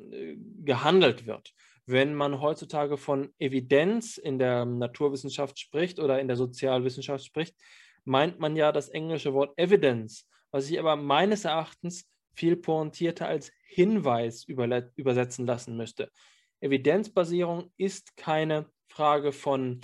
gehandelt 0.63 1.25
wird. 1.25 1.53
Wenn 1.85 2.13
man 2.13 2.41
heutzutage 2.41 2.97
von 2.97 3.33
Evidenz 3.39 4.17
in 4.17 4.39
der 4.39 4.65
Naturwissenschaft 4.65 5.57
spricht 5.57 5.99
oder 5.99 6.19
in 6.19 6.27
der 6.27 6.37
Sozialwissenschaft 6.37 7.25
spricht, 7.25 7.55
meint 8.03 8.39
man 8.39 8.55
ja 8.55 8.71
das 8.71 8.89
englische 8.89 9.33
Wort 9.33 9.57
Evidence, 9.57 10.27
was 10.51 10.67
sich 10.67 10.79
aber 10.79 10.95
meines 10.95 11.45
Erachtens 11.45 12.09
viel 12.33 12.55
pointierter 12.55 13.27
als 13.27 13.51
Hinweis 13.65 14.43
übersetzen 14.45 15.45
lassen 15.45 15.75
müsste. 15.75 16.11
Evidenzbasierung 16.59 17.71
ist 17.77 18.17
keine 18.17 18.65
Frage 18.87 19.31
von 19.31 19.81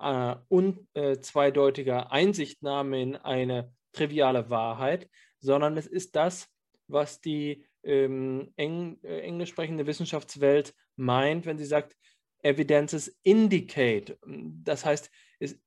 äh, 0.00 0.36
unzweideutiger 0.48 2.06
äh, 2.06 2.12
Einsichtnahme 2.12 3.02
in 3.02 3.16
eine 3.16 3.72
triviale 3.92 4.50
Wahrheit, 4.50 5.08
sondern 5.40 5.76
es 5.76 5.86
ist 5.86 6.16
das, 6.16 6.48
was 6.88 7.20
die 7.20 7.66
ähm, 7.84 8.52
eng, 8.56 8.98
äh, 9.02 9.20
englisch 9.20 9.50
sprechende 9.50 9.86
Wissenschaftswelt 9.86 10.74
meint, 10.96 11.46
wenn 11.46 11.58
sie 11.58 11.64
sagt, 11.64 11.96
Evidences 12.42 13.16
indicate. 13.22 14.18
Das 14.26 14.84
heißt, 14.84 15.10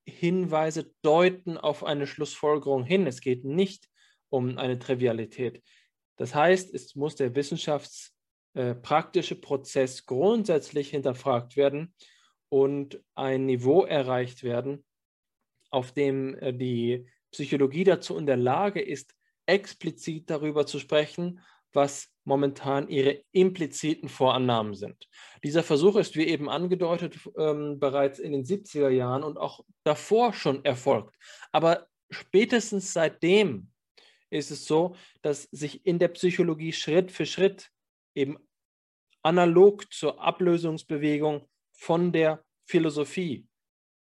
Hinweise 0.05 0.93
deuten 1.01 1.57
auf 1.57 1.83
eine 1.83 2.07
Schlussfolgerung 2.07 2.83
hin. 2.83 3.07
Es 3.07 3.21
geht 3.21 3.45
nicht 3.45 3.89
um 4.29 4.57
eine 4.57 4.77
Trivialität. 4.79 5.63
Das 6.17 6.35
heißt, 6.35 6.73
es 6.73 6.95
muss 6.95 7.15
der 7.15 7.35
wissenschaftspraktische 7.35 8.14
äh, 8.55 8.73
Prozess 8.75 10.05
grundsätzlich 10.05 10.89
hinterfragt 10.89 11.55
werden 11.55 11.93
und 12.49 13.01
ein 13.13 13.45
Niveau 13.45 13.83
erreicht 13.83 14.43
werden, 14.43 14.83
auf 15.69 15.91
dem 15.91 16.35
äh, 16.39 16.53
die 16.53 17.07
Psychologie 17.31 17.83
dazu 17.83 18.17
in 18.17 18.25
der 18.25 18.37
Lage 18.37 18.81
ist, 18.81 19.13
explizit 19.45 20.29
darüber 20.29 20.65
zu 20.65 20.79
sprechen, 20.79 21.41
was 21.73 22.09
momentan 22.23 22.87
ihre 22.87 23.21
impliziten 23.33 24.07
Vorannahmen 24.07 24.73
sind. 24.73 25.07
Dieser 25.43 25.61
Versuch 25.61 25.97
ist, 25.97 26.15
wie 26.15 26.25
eben 26.25 26.49
angedeutet, 26.49 27.17
ähm, 27.37 27.79
bereits 27.79 28.19
in 28.19 28.31
den 28.31 28.45
70er 28.45 28.89
Jahren 28.89 29.23
und 29.23 29.37
auch 29.37 29.65
davor 29.83 30.33
schon 30.33 30.63
erfolgt. 30.63 31.13
Aber 31.51 31.87
spätestens 32.09 32.93
seitdem 32.93 33.69
ist 34.29 34.51
es 34.51 34.65
so, 34.65 34.95
dass 35.21 35.43
sich 35.51 35.85
in 35.85 35.99
der 35.99 36.07
Psychologie 36.07 36.71
Schritt 36.71 37.11
für 37.11 37.25
Schritt 37.25 37.69
eben 38.15 38.37
analog 39.21 39.91
zur 39.93 40.21
Ablösungsbewegung 40.21 41.47
von 41.73 42.11
der 42.11 42.43
Philosophie 42.65 43.47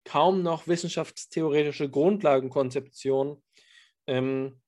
kaum 0.04 0.42
noch 0.42 0.68
wissenschaftstheoretische 0.68 1.90
Grundlagenkonzeptionen 1.90 3.44
ähm, 4.08 4.62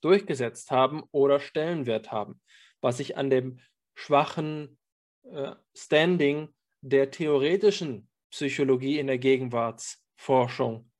durchgesetzt 0.00 0.70
haben 0.70 1.02
oder 1.10 1.40
Stellenwert 1.40 2.10
haben, 2.10 2.40
was 2.80 2.96
sich 2.96 3.16
an 3.16 3.28
dem 3.28 3.60
schwachen 3.94 4.78
äh, 5.24 5.54
Standing 5.76 6.48
der 6.80 7.10
theoretischen 7.10 8.08
Psychologie 8.30 8.98
in 8.98 9.08
der 9.08 9.18
Gegenwartsforschung 9.18 10.90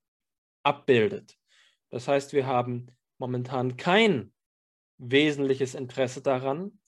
abbildet. 0.62 1.38
Das 1.88 2.08
heißt, 2.08 2.32
wir 2.34 2.46
haben 2.46 2.88
momentan 3.18 3.76
kein 3.76 4.34
wesentliches 4.98 5.74
Interesse 5.74 6.20
daran, 6.20 6.79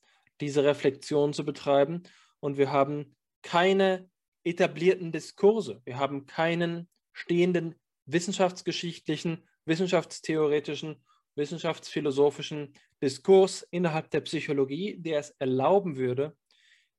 diese 0.43 0.65
Reflexion 0.65 1.33
zu 1.33 1.45
betreiben 1.45 2.03
und 2.41 2.59
wir 2.59 2.73
haben 2.73 3.15
keine 3.43 4.11
etablierten 4.45 5.13
Diskurse. 5.13 5.81
Wir 5.85 5.99
haben 5.99 6.27
keinen 6.27 6.89
stehenden 7.13 7.77
wissenschaftsgeschichtlichen, 8.07 9.47
wissenschaftstheoretischen, 9.67 11.05
wissenschaftsphilosophischen 11.37 12.75
Diskurs 13.01 13.63
innerhalb 13.71 14.11
der 14.11 14.21
Psychologie, 14.23 14.97
der 14.99 15.21
es 15.21 15.31
erlauben 15.39 15.97
würde, 15.97 16.37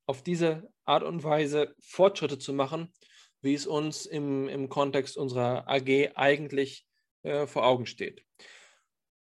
auf 0.05 0.23
diese 0.23 0.71
Art 0.85 1.03
und 1.03 1.23
Weise 1.23 1.75
Fortschritte 1.81 2.39
zu 2.39 2.53
machen, 2.53 2.93
wie 3.41 3.53
es 3.53 3.67
uns 3.67 4.05
im, 4.05 4.47
im 4.47 4.69
Kontext 4.69 5.17
unserer 5.17 5.67
AG 5.67 6.11
eigentlich 6.15 6.87
äh, 7.23 7.45
vor 7.45 7.65
Augen 7.65 7.85
steht. 7.85 8.23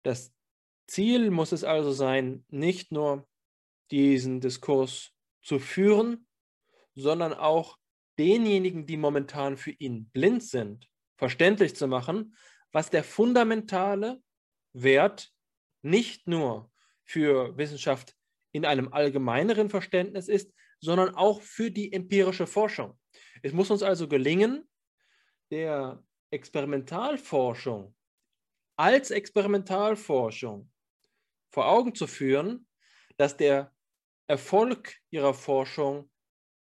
Das 0.04 0.32
Ziel 0.86 1.32
muss 1.32 1.52
es 1.52 1.64
also 1.64 1.92
sein, 1.92 2.46
nicht 2.50 2.92
nur 2.92 3.28
diesen 3.92 4.40
Diskurs 4.40 5.12
zu 5.42 5.60
führen, 5.60 6.28
sondern 6.96 7.34
auch 7.34 7.78
denjenigen, 8.18 8.86
die 8.86 8.98
momentan 8.98 9.58
für 9.58 9.72
ihn 9.72 10.10
blind 10.10 10.44
sind, 10.44 10.90
verständlich 11.18 11.76
zu 11.76 11.88
machen, 11.88 12.36
was 12.72 12.90
der 12.90 13.04
fundamentale 13.04 14.22
Wert 14.74 15.32
nicht 15.82 16.28
nur 16.28 16.72
für 17.04 17.58
Wissenschaft 17.58 18.16
in 18.52 18.66
einem 18.66 18.94
allgemeineren 18.94 19.70
Verständnis 19.70 20.28
ist, 20.28 20.54
sondern 20.80 21.16
auch 21.16 21.42
für 21.42 21.72
die 21.72 21.94
empirische 21.94 22.48
Forschung. 22.48 23.00
Es 23.42 23.54
muss 23.54 23.72
uns 23.72 23.84
also 23.84 24.08
gelingen, 24.08 24.68
der 25.52 26.04
Experimentalforschung 26.32 27.96
als 28.78 29.12
Experimentalforschung 29.12 30.72
vor 31.52 31.68
Augen 31.68 31.94
zu 31.94 32.08
führen, 32.08 32.68
dass 33.18 33.38
der 33.38 33.74
Erfolg 34.32 34.96
ihrer 35.10 35.34
Forschung 35.34 36.10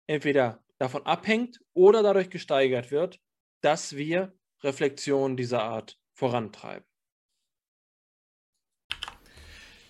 entweder 0.07 0.65
davon 0.79 1.05
abhängt 1.05 1.61
oder 1.75 2.03
dadurch 2.03 2.31
gesteigert 2.31 2.91
wird, 2.91 3.21
dass 3.61 3.97
wir 3.97 4.33
Reflexionen 4.63 5.37
dieser 5.37 5.63
Art 5.63 5.99
vorantreiben. 6.15 6.87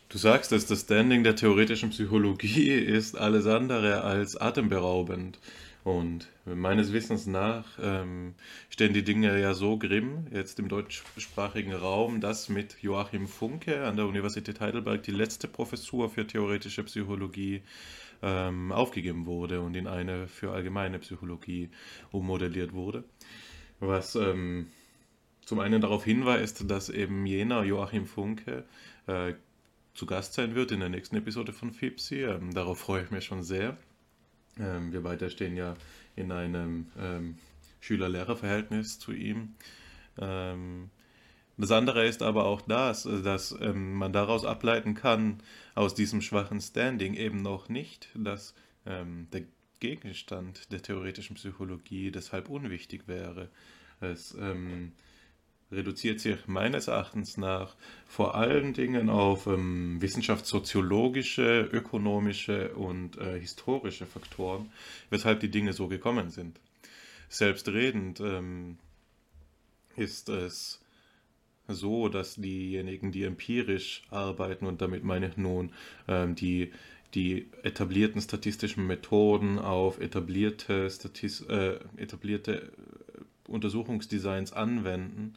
Du 0.09 0.19
sagst 0.19 0.51
dass 0.51 0.67
das 0.67 0.81
Standing 0.81 1.23
der 1.23 1.37
theoretischen 1.37 1.91
Psychologie 1.91 2.73
ist 2.73 3.17
alles 3.17 3.47
andere 3.47 4.03
als 4.03 4.37
atemberaubend. 4.37 5.39
Und 5.83 6.29
meines 6.45 6.93
Wissens 6.93 7.27
nach 7.27 7.65
ähm, 7.81 8.35
stehen 8.69 8.93
die 8.93 9.03
Dinge 9.03 9.41
ja 9.41 9.55
so 9.55 9.79
grimm, 9.79 10.27
jetzt 10.31 10.59
im 10.59 10.69
deutschsprachigen 10.69 11.73
Raum, 11.73 12.21
dass 12.21 12.51
mit 12.51 12.77
Joachim 12.83 13.27
Funke 13.27 13.85
an 13.85 13.97
der 13.97 14.07
Universität 14.07 14.61
Heidelberg 14.61 15.03
die 15.03 15.11
letzte 15.11 15.49
Professur 15.49 16.11
für 16.11 16.27
theoretische 16.27 16.85
Psychologie 16.85 17.63
ähm, 18.23 18.73
aufgegeben 18.73 19.25
wurde 19.25 19.63
und 19.63 19.75
in 19.75 19.87
eine 19.87 20.29
für 20.29 20.53
allgemeine 20.53 20.99
Psychologie 20.99 21.71
ummodelliert 22.11 22.75
wurde. 22.75 23.05
Was 23.79 24.15
ähm, 24.17 24.67
zum 25.47 25.61
einen 25.61 25.81
darauf 25.81 26.05
hinweist, 26.05 26.71
dass 26.71 26.91
eben 26.91 27.25
jener 27.25 27.65
Joachim 27.65 28.07
Funke 28.07 28.65
äh, 29.07 29.33
zu 29.95 30.05
Gast 30.05 30.35
sein 30.35 30.55
wird 30.55 30.73
in 30.73 30.81
der 30.81 30.91
nächsten 30.91 31.17
Episode 31.17 31.55
von 31.55 31.73
FIPSI. 31.73 32.25
Ähm, 32.25 32.53
darauf 32.53 32.81
freue 32.81 33.05
ich 33.05 33.11
mich 33.11 33.25
schon 33.25 33.43
sehr. 33.43 33.79
Ähm, 34.59 34.93
wir 34.93 35.03
beide 35.03 35.31
stehen 35.31 35.57
ja 35.57 35.75
in 36.17 36.33
einem 36.33 36.87
ähm, 36.99 37.37
Schüler-Lehrer-Verhältnis 37.81 38.99
zu 38.99 39.13
ihm. 39.13 39.55
Ähm, 40.19 40.91
das 41.57 41.73
andere 41.73 42.07
ist 42.07 42.23
aber 42.23 42.47
auch 42.47 42.63
das, 42.63 43.03
dass 43.03 43.55
ähm, 43.61 43.95
man 43.95 44.13
daraus 44.13 44.45
ableiten 44.45 44.95
kann, 44.95 45.43
aus 45.75 45.95
diesem 45.95 46.23
schwachen 46.23 46.61
Standing 46.61 47.15
eben 47.15 47.43
noch 47.43 47.69
nicht, 47.69 48.09
dass 48.15 48.55
ähm, 48.87 49.29
der 49.33 49.43
Gegenstand 49.79 50.73
der 50.73 50.83
theoretischen 50.83 51.37
Psychologie 51.37 52.11
deshalb 52.11 52.49
unwichtig 52.49 53.09
wäre. 53.09 53.49
Es 54.01 54.35
ähm, 54.39 54.93
reduziert 55.73 56.21
sich 56.21 56.47
meines 56.47 56.89
Erachtens 56.89 57.37
nach 57.37 57.77
vor 58.07 58.35
allen 58.35 58.73
Dingen 58.73 59.09
auf 59.09 59.47
ähm, 59.47 60.01
wissenschaftssoziologische, 60.01 61.69
ökonomische 61.73 62.75
und 62.75 63.19
äh, 63.19 63.39
historische 63.39 64.07
Faktoren, 64.07 64.71
weshalb 65.11 65.41
die 65.41 65.51
Dinge 65.51 65.73
so 65.73 65.89
gekommen 65.89 66.31
sind. 66.31 66.59
Selbstredend 67.29 68.21
ähm, 68.21 68.79
ist 69.97 70.29
es 70.29 70.81
so, 71.69 72.09
dass 72.09 72.35
diejenigen, 72.35 73.13
die 73.13 73.23
empirisch 73.23 74.03
arbeiten, 74.11 74.67
und 74.67 74.83
damit 74.83 75.05
meine 75.05 75.29
ich 75.29 75.37
nun 75.37 75.73
ähm, 76.09 76.35
die, 76.35 76.73
die 77.15 77.47
etablierten 77.63 78.21
statistischen 78.21 78.87
Methoden 78.87 79.59
auf 79.59 80.01
etablierte, 80.01 80.91
Statis 80.91 81.43
äh, 81.43 81.79
etablierte 81.97 82.73
Untersuchungsdesigns 83.51 84.53
anwenden 84.53 85.35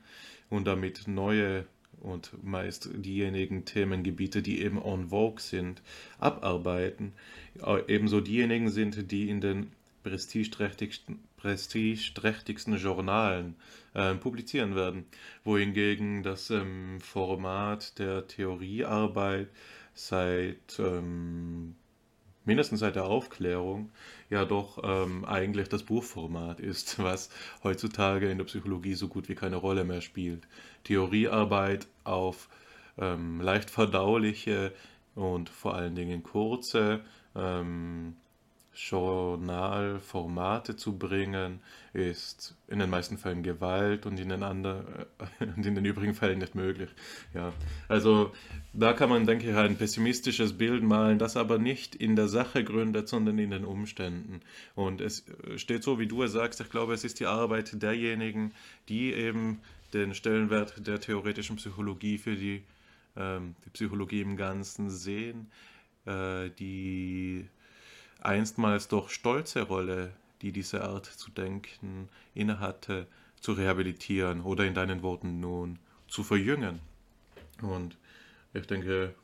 und 0.50 0.66
damit 0.66 1.08
neue 1.08 1.66
und 2.02 2.32
meist 2.44 2.90
diejenigen 2.94 3.66
Themengebiete, 3.66 4.42
die 4.42 4.62
eben 4.62 4.82
en 4.82 5.10
vogue 5.10 5.40
sind, 5.40 5.82
abarbeiten. 6.20 7.14
Ebenso 7.88 8.20
diejenigen 8.22 8.70
sind, 8.70 9.12
die 9.12 9.30
in 9.30 9.42
den 9.42 9.72
prestigeträchtigsten, 10.04 11.20
prestigeträchtigsten 11.38 12.78
Journalen 12.78 13.56
äh, 13.94 14.14
publizieren 14.16 14.76
werden, 14.76 15.06
wohingegen 15.44 16.24
das 16.24 16.50
ähm, 16.50 17.00
Format 17.00 17.98
der 18.00 18.28
Theoriearbeit 18.28 19.48
seit 19.94 20.80
ähm, 20.80 21.76
mindestens 22.46 22.80
seit 22.80 22.96
der 22.96 23.06
Aufklärung 23.06 23.92
ja 24.30 24.46
doch 24.46 24.80
ähm, 24.84 25.26
eigentlich 25.26 25.70
das 25.70 25.84
Buchformat 25.84 26.60
ist, 26.60 27.00
was 27.04 27.30
heutzutage 27.64 28.30
in 28.30 28.38
der 28.38 28.46
Psychologie 28.46 28.96
so 28.96 29.08
gut 29.08 29.30
wie 29.30 29.36
keine 29.36 29.58
Rolle 29.58 29.84
mehr 29.84 30.02
spielt. 30.02 30.48
Theoriearbeit 30.84 31.88
auf 32.04 32.50
ähm, 32.98 33.42
leicht 33.42 33.70
verdauliche 33.70 34.74
und 35.16 35.50
vor 35.50 35.76
allen 35.76 35.96
Dingen 35.96 36.24
kurze 36.24 37.02
ähm, 37.36 38.16
Journalformate 38.76 40.76
zu 40.76 40.98
bringen, 40.98 41.60
ist 41.94 42.56
in 42.68 42.80
den 42.80 42.90
meisten 42.90 43.20
Fällen 43.20 43.44
Gewalt 43.44 44.08
und 44.08 44.20
in 44.20 44.30
den, 44.30 44.42
anderen, 44.42 44.84
und 45.40 45.66
in 45.66 45.76
den 45.76 45.86
übrigen 45.86 46.16
Fällen 46.16 46.40
nicht 46.40 46.56
möglich. 46.56 46.90
Ja, 47.34 47.54
also 47.88 48.34
da 48.74 48.94
kann 48.94 49.10
man, 49.10 49.28
denke 49.28 49.50
ich, 49.50 49.56
ein 49.56 49.78
pessimistisches 49.78 50.58
Bild 50.58 50.84
malen, 50.84 51.20
das 51.20 51.38
aber 51.38 51.60
nicht 51.60 51.96
in 51.96 52.16
der 52.16 52.28
Sache 52.28 52.64
gründet, 52.64 53.08
sondern 53.08 53.38
in 53.38 53.52
den 53.52 53.64
Umständen. 53.64 54.42
Und 54.74 55.02
es 55.02 55.24
steht 55.58 55.84
so, 55.84 56.00
wie 56.00 56.08
du 56.08 56.24
es 56.24 56.32
sagst, 56.32 56.60
ich 56.60 56.70
glaube, 56.70 56.94
es 56.94 57.04
ist 57.04 57.20
die 57.20 57.28
Arbeit 57.28 57.82
derjenigen, 57.82 58.54
die 58.90 59.14
eben 59.14 59.62
den 59.94 60.16
Stellenwert 60.16 60.88
der 60.88 61.00
theoretischen 61.00 61.58
Psychologie 61.58 62.18
für 62.18 62.36
die, 62.36 62.64
ähm, 63.16 63.56
die 63.66 63.70
Psychologie 63.70 64.22
im 64.22 64.36
Ganzen 64.36 64.90
sehen, 64.90 65.52
äh, 66.06 66.50
die 66.50 67.46
einstmals 68.26 68.88
doch 68.88 69.10
stolze 69.10 69.64
Rolle, 69.64 70.14
die 70.42 70.52
diese 70.52 70.84
Art 70.84 71.06
zu 71.06 71.32
denken 71.32 72.10
innehatte, 72.34 73.08
zu 73.40 73.54
rehabilitieren 73.54 74.42
oder 74.42 74.66
in 74.66 74.74
deinen 74.74 75.02
Worten 75.02 75.40
nun 75.40 75.80
zu 76.08 76.24
verjüngen. 76.24 76.80
Und 77.62 77.98
ich 78.54 78.68
denke, 78.68 79.16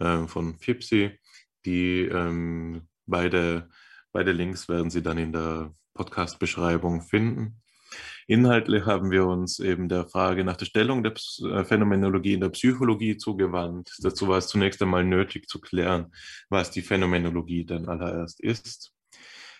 äh, 0.00 0.26
von 0.26 0.58
Fipsi. 0.58 1.18
Die 1.64 2.02
ähm, 2.02 2.88
beide, 3.06 3.68
beide 4.12 4.32
Links 4.32 4.68
werden 4.68 4.90
Sie 4.90 5.02
dann 5.02 5.18
in 5.18 5.32
der 5.32 5.74
Podcast-Beschreibung 5.94 7.02
finden. 7.02 7.62
Inhaltlich 8.26 8.86
haben 8.86 9.10
wir 9.10 9.26
uns 9.26 9.60
eben 9.60 9.88
der 9.88 10.06
Frage 10.06 10.44
nach 10.44 10.56
der 10.56 10.66
Stellung 10.66 11.02
der 11.02 11.12
äh, 11.12 11.64
Phänomenologie 11.64 12.34
in 12.34 12.40
der 12.40 12.48
Psychologie 12.50 13.16
zugewandt. 13.16 13.90
Dazu 14.00 14.28
war 14.28 14.38
es 14.38 14.48
zunächst 14.48 14.80
einmal 14.82 15.04
nötig 15.04 15.48
zu 15.48 15.60
klären, 15.60 16.12
was 16.48 16.70
die 16.70 16.82
Phänomenologie 16.82 17.64
denn 17.64 17.88
allererst 17.88 18.40
ist. 18.40 18.94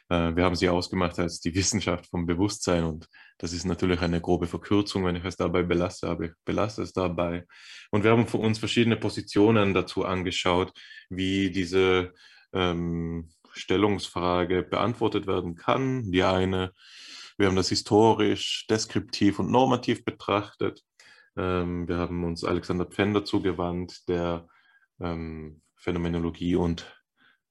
Äh, 0.09 0.37
wir 0.37 0.45
haben 0.45 0.57
sie 0.57 0.69
ausgemacht 0.69 1.19
als 1.19 1.41
die 1.41 1.55
Wissenschaft 1.55 2.07
vom 2.07 2.27
Bewusstsein 2.27 2.85
und 2.85 3.09
das 3.39 3.53
ist 3.53 3.65
natürlich 3.65 4.01
eine 4.01 4.21
grobe 4.21 4.47
Verkürzung, 4.47 5.05
wenn 5.05 5.17
ich 5.17 5.25
es 5.25 5.37
dabei 5.37 5.63
belasse, 5.63 6.09
aber 6.09 6.25
ich 6.25 6.33
belasse 6.45 6.83
es 6.83 6.93
dabei. 6.93 7.47
Und 7.91 8.05
wir 8.05 8.11
haben 8.11 8.29
für 8.29 8.39
uns 8.39 8.59
verschiedene 8.59 8.97
Positionen 8.97 9.75
dazu 9.75 10.05
angeschaut, 10.05 10.73
wie 11.11 11.51
diese 11.51 12.13
ähm, 12.53 13.31
Stellungsfrage 13.53 14.63
beantwortet 14.63 15.27
werden 15.27 15.55
kann. 15.55 16.11
Die 16.11 16.23
eine, 16.23 16.73
wir 17.39 17.47
haben 17.49 17.57
das 17.57 17.69
historisch, 17.69 18.67
deskriptiv 18.69 19.39
und 19.39 19.51
normativ 19.51 20.05
betrachtet. 20.05 20.83
Ähm, 21.37 21.89
wir 21.89 21.97
haben 21.97 22.25
uns 22.25 22.45
Alexander 22.45 22.87
Pfänder 22.87 23.25
zugewandt, 23.25 24.09
der 24.09 24.47
ähm, 25.01 25.63
Phänomenologie 25.77 26.57
und 26.57 26.87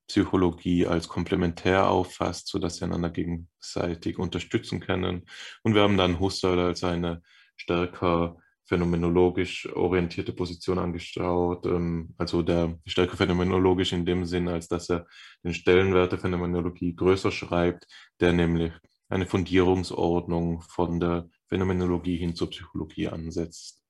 Psychologie 0.07 0.85
als 0.85 1.07
komplementär 1.07 1.89
auffasst, 1.89 2.47
sodass 2.47 2.77
sie 2.77 2.85
einander 2.85 3.09
gegenseitig 3.09 4.19
unterstützen 4.19 4.79
können. 4.79 5.25
Und 5.63 5.75
wir 5.75 5.81
haben 5.81 5.97
dann 5.97 6.19
Husserl 6.19 6.59
als 6.59 6.83
eine 6.83 7.21
stärker 7.55 8.37
phänomenologisch 8.65 9.67
orientierte 9.73 10.33
Position 10.33 10.79
angeschaut, 10.79 11.65
ähm, 11.65 12.13
also 12.17 12.41
der 12.41 12.79
stärker 12.85 13.17
phänomenologisch 13.17 13.93
in 13.93 14.05
dem 14.05 14.25
Sinn, 14.25 14.47
als 14.47 14.67
dass 14.67 14.89
er 14.89 15.05
den 15.43 15.53
Stellenwert 15.53 16.11
der 16.13 16.19
Phänomenologie 16.19 16.95
größer 16.95 17.31
schreibt, 17.31 17.87
der 18.19 18.33
nämlich 18.33 18.71
eine 19.09 19.27
Fundierungsordnung 19.27 20.61
von 20.61 20.99
der 20.99 21.29
Phänomenologie 21.47 22.17
hin 22.17 22.35
zur 22.35 22.49
Psychologie 22.49 23.09
ansetzt. 23.09 23.83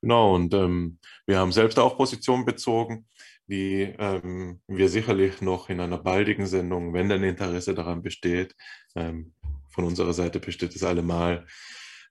Genau, 0.00 0.34
und 0.34 0.52
ähm, 0.54 0.98
wir 1.26 1.38
haben 1.38 1.52
selbst 1.52 1.78
auch 1.78 1.96
Position 1.96 2.44
bezogen 2.44 3.06
wie 3.46 3.82
ähm, 3.98 4.60
wir 4.66 4.88
sicherlich 4.88 5.40
noch 5.40 5.68
in 5.68 5.80
einer 5.80 5.98
baldigen 5.98 6.46
Sendung, 6.46 6.92
wenn 6.94 7.08
denn 7.08 7.22
Interesse 7.22 7.74
daran 7.74 8.02
besteht, 8.02 8.54
ähm, 8.94 9.34
von 9.70 9.84
unserer 9.84 10.12
Seite 10.12 10.38
besteht 10.40 10.74
es 10.74 10.82
allemal, 10.82 11.46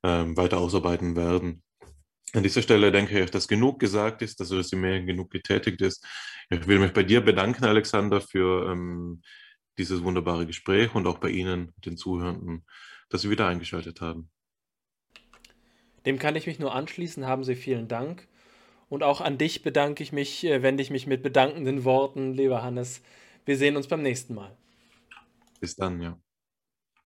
ähm, 0.04 0.36
weiter 0.36 0.60
ausarbeiten 0.60 1.16
werden. 1.16 1.64
An 2.34 2.44
dieser 2.44 2.62
Stelle 2.62 2.92
denke 2.92 3.20
ich, 3.20 3.30
dass 3.30 3.48
genug 3.48 3.80
gesagt 3.80 4.22
ist, 4.22 4.40
dass 4.40 4.50
das 4.50 4.58
Resümee 4.58 5.04
genug 5.04 5.32
getätigt 5.32 5.82
ist. 5.82 6.06
Ich 6.50 6.66
will 6.68 6.80
mich 6.80 6.94
bei 6.94 7.04
dir 7.04 7.22
bedanken, 7.22 7.66
Alexander, 7.66 8.22
für 8.22 8.72
ähm, 8.72 9.22
dieses 9.78 10.04
wunderbare 10.04 10.46
Gespräch 10.46 10.96
und 10.96 11.08
auch 11.08 11.18
bei 11.18 11.30
Ihnen, 11.30 11.74
den 11.86 11.98
Zuhörenden, 11.98 12.66
dass 13.10 13.22
Sie 13.22 13.30
wieder 13.30 13.48
eingeschaltet 13.48 14.02
haben. 14.02 14.30
Dem 16.06 16.20
kann 16.20 16.36
ich 16.36 16.48
mich 16.48 16.60
nur 16.60 16.74
anschließen. 16.74 17.28
Haben 17.28 17.44
Sie 17.44 17.56
vielen 17.56 17.88
Dank. 17.88 18.28
Und 18.92 19.04
auch 19.04 19.22
an 19.22 19.38
dich 19.38 19.64
bedanke 19.64 20.04
ich 20.04 20.12
mich, 20.12 20.44
äh, 20.44 20.64
wende 20.64 20.84
ich 20.84 20.90
mich 20.90 21.08
mit 21.08 21.24
bedankenden 21.24 21.86
Worten, 21.86 22.34
lieber 22.34 22.62
Hannes. 22.62 23.02
Wir 23.46 23.56
sehen 23.56 23.78
uns 23.78 23.88
beim 23.88 24.02
nächsten 24.02 24.36
Mal. 24.36 24.52
Bis 25.62 25.78
dann, 25.78 26.02
ja. 26.02 26.20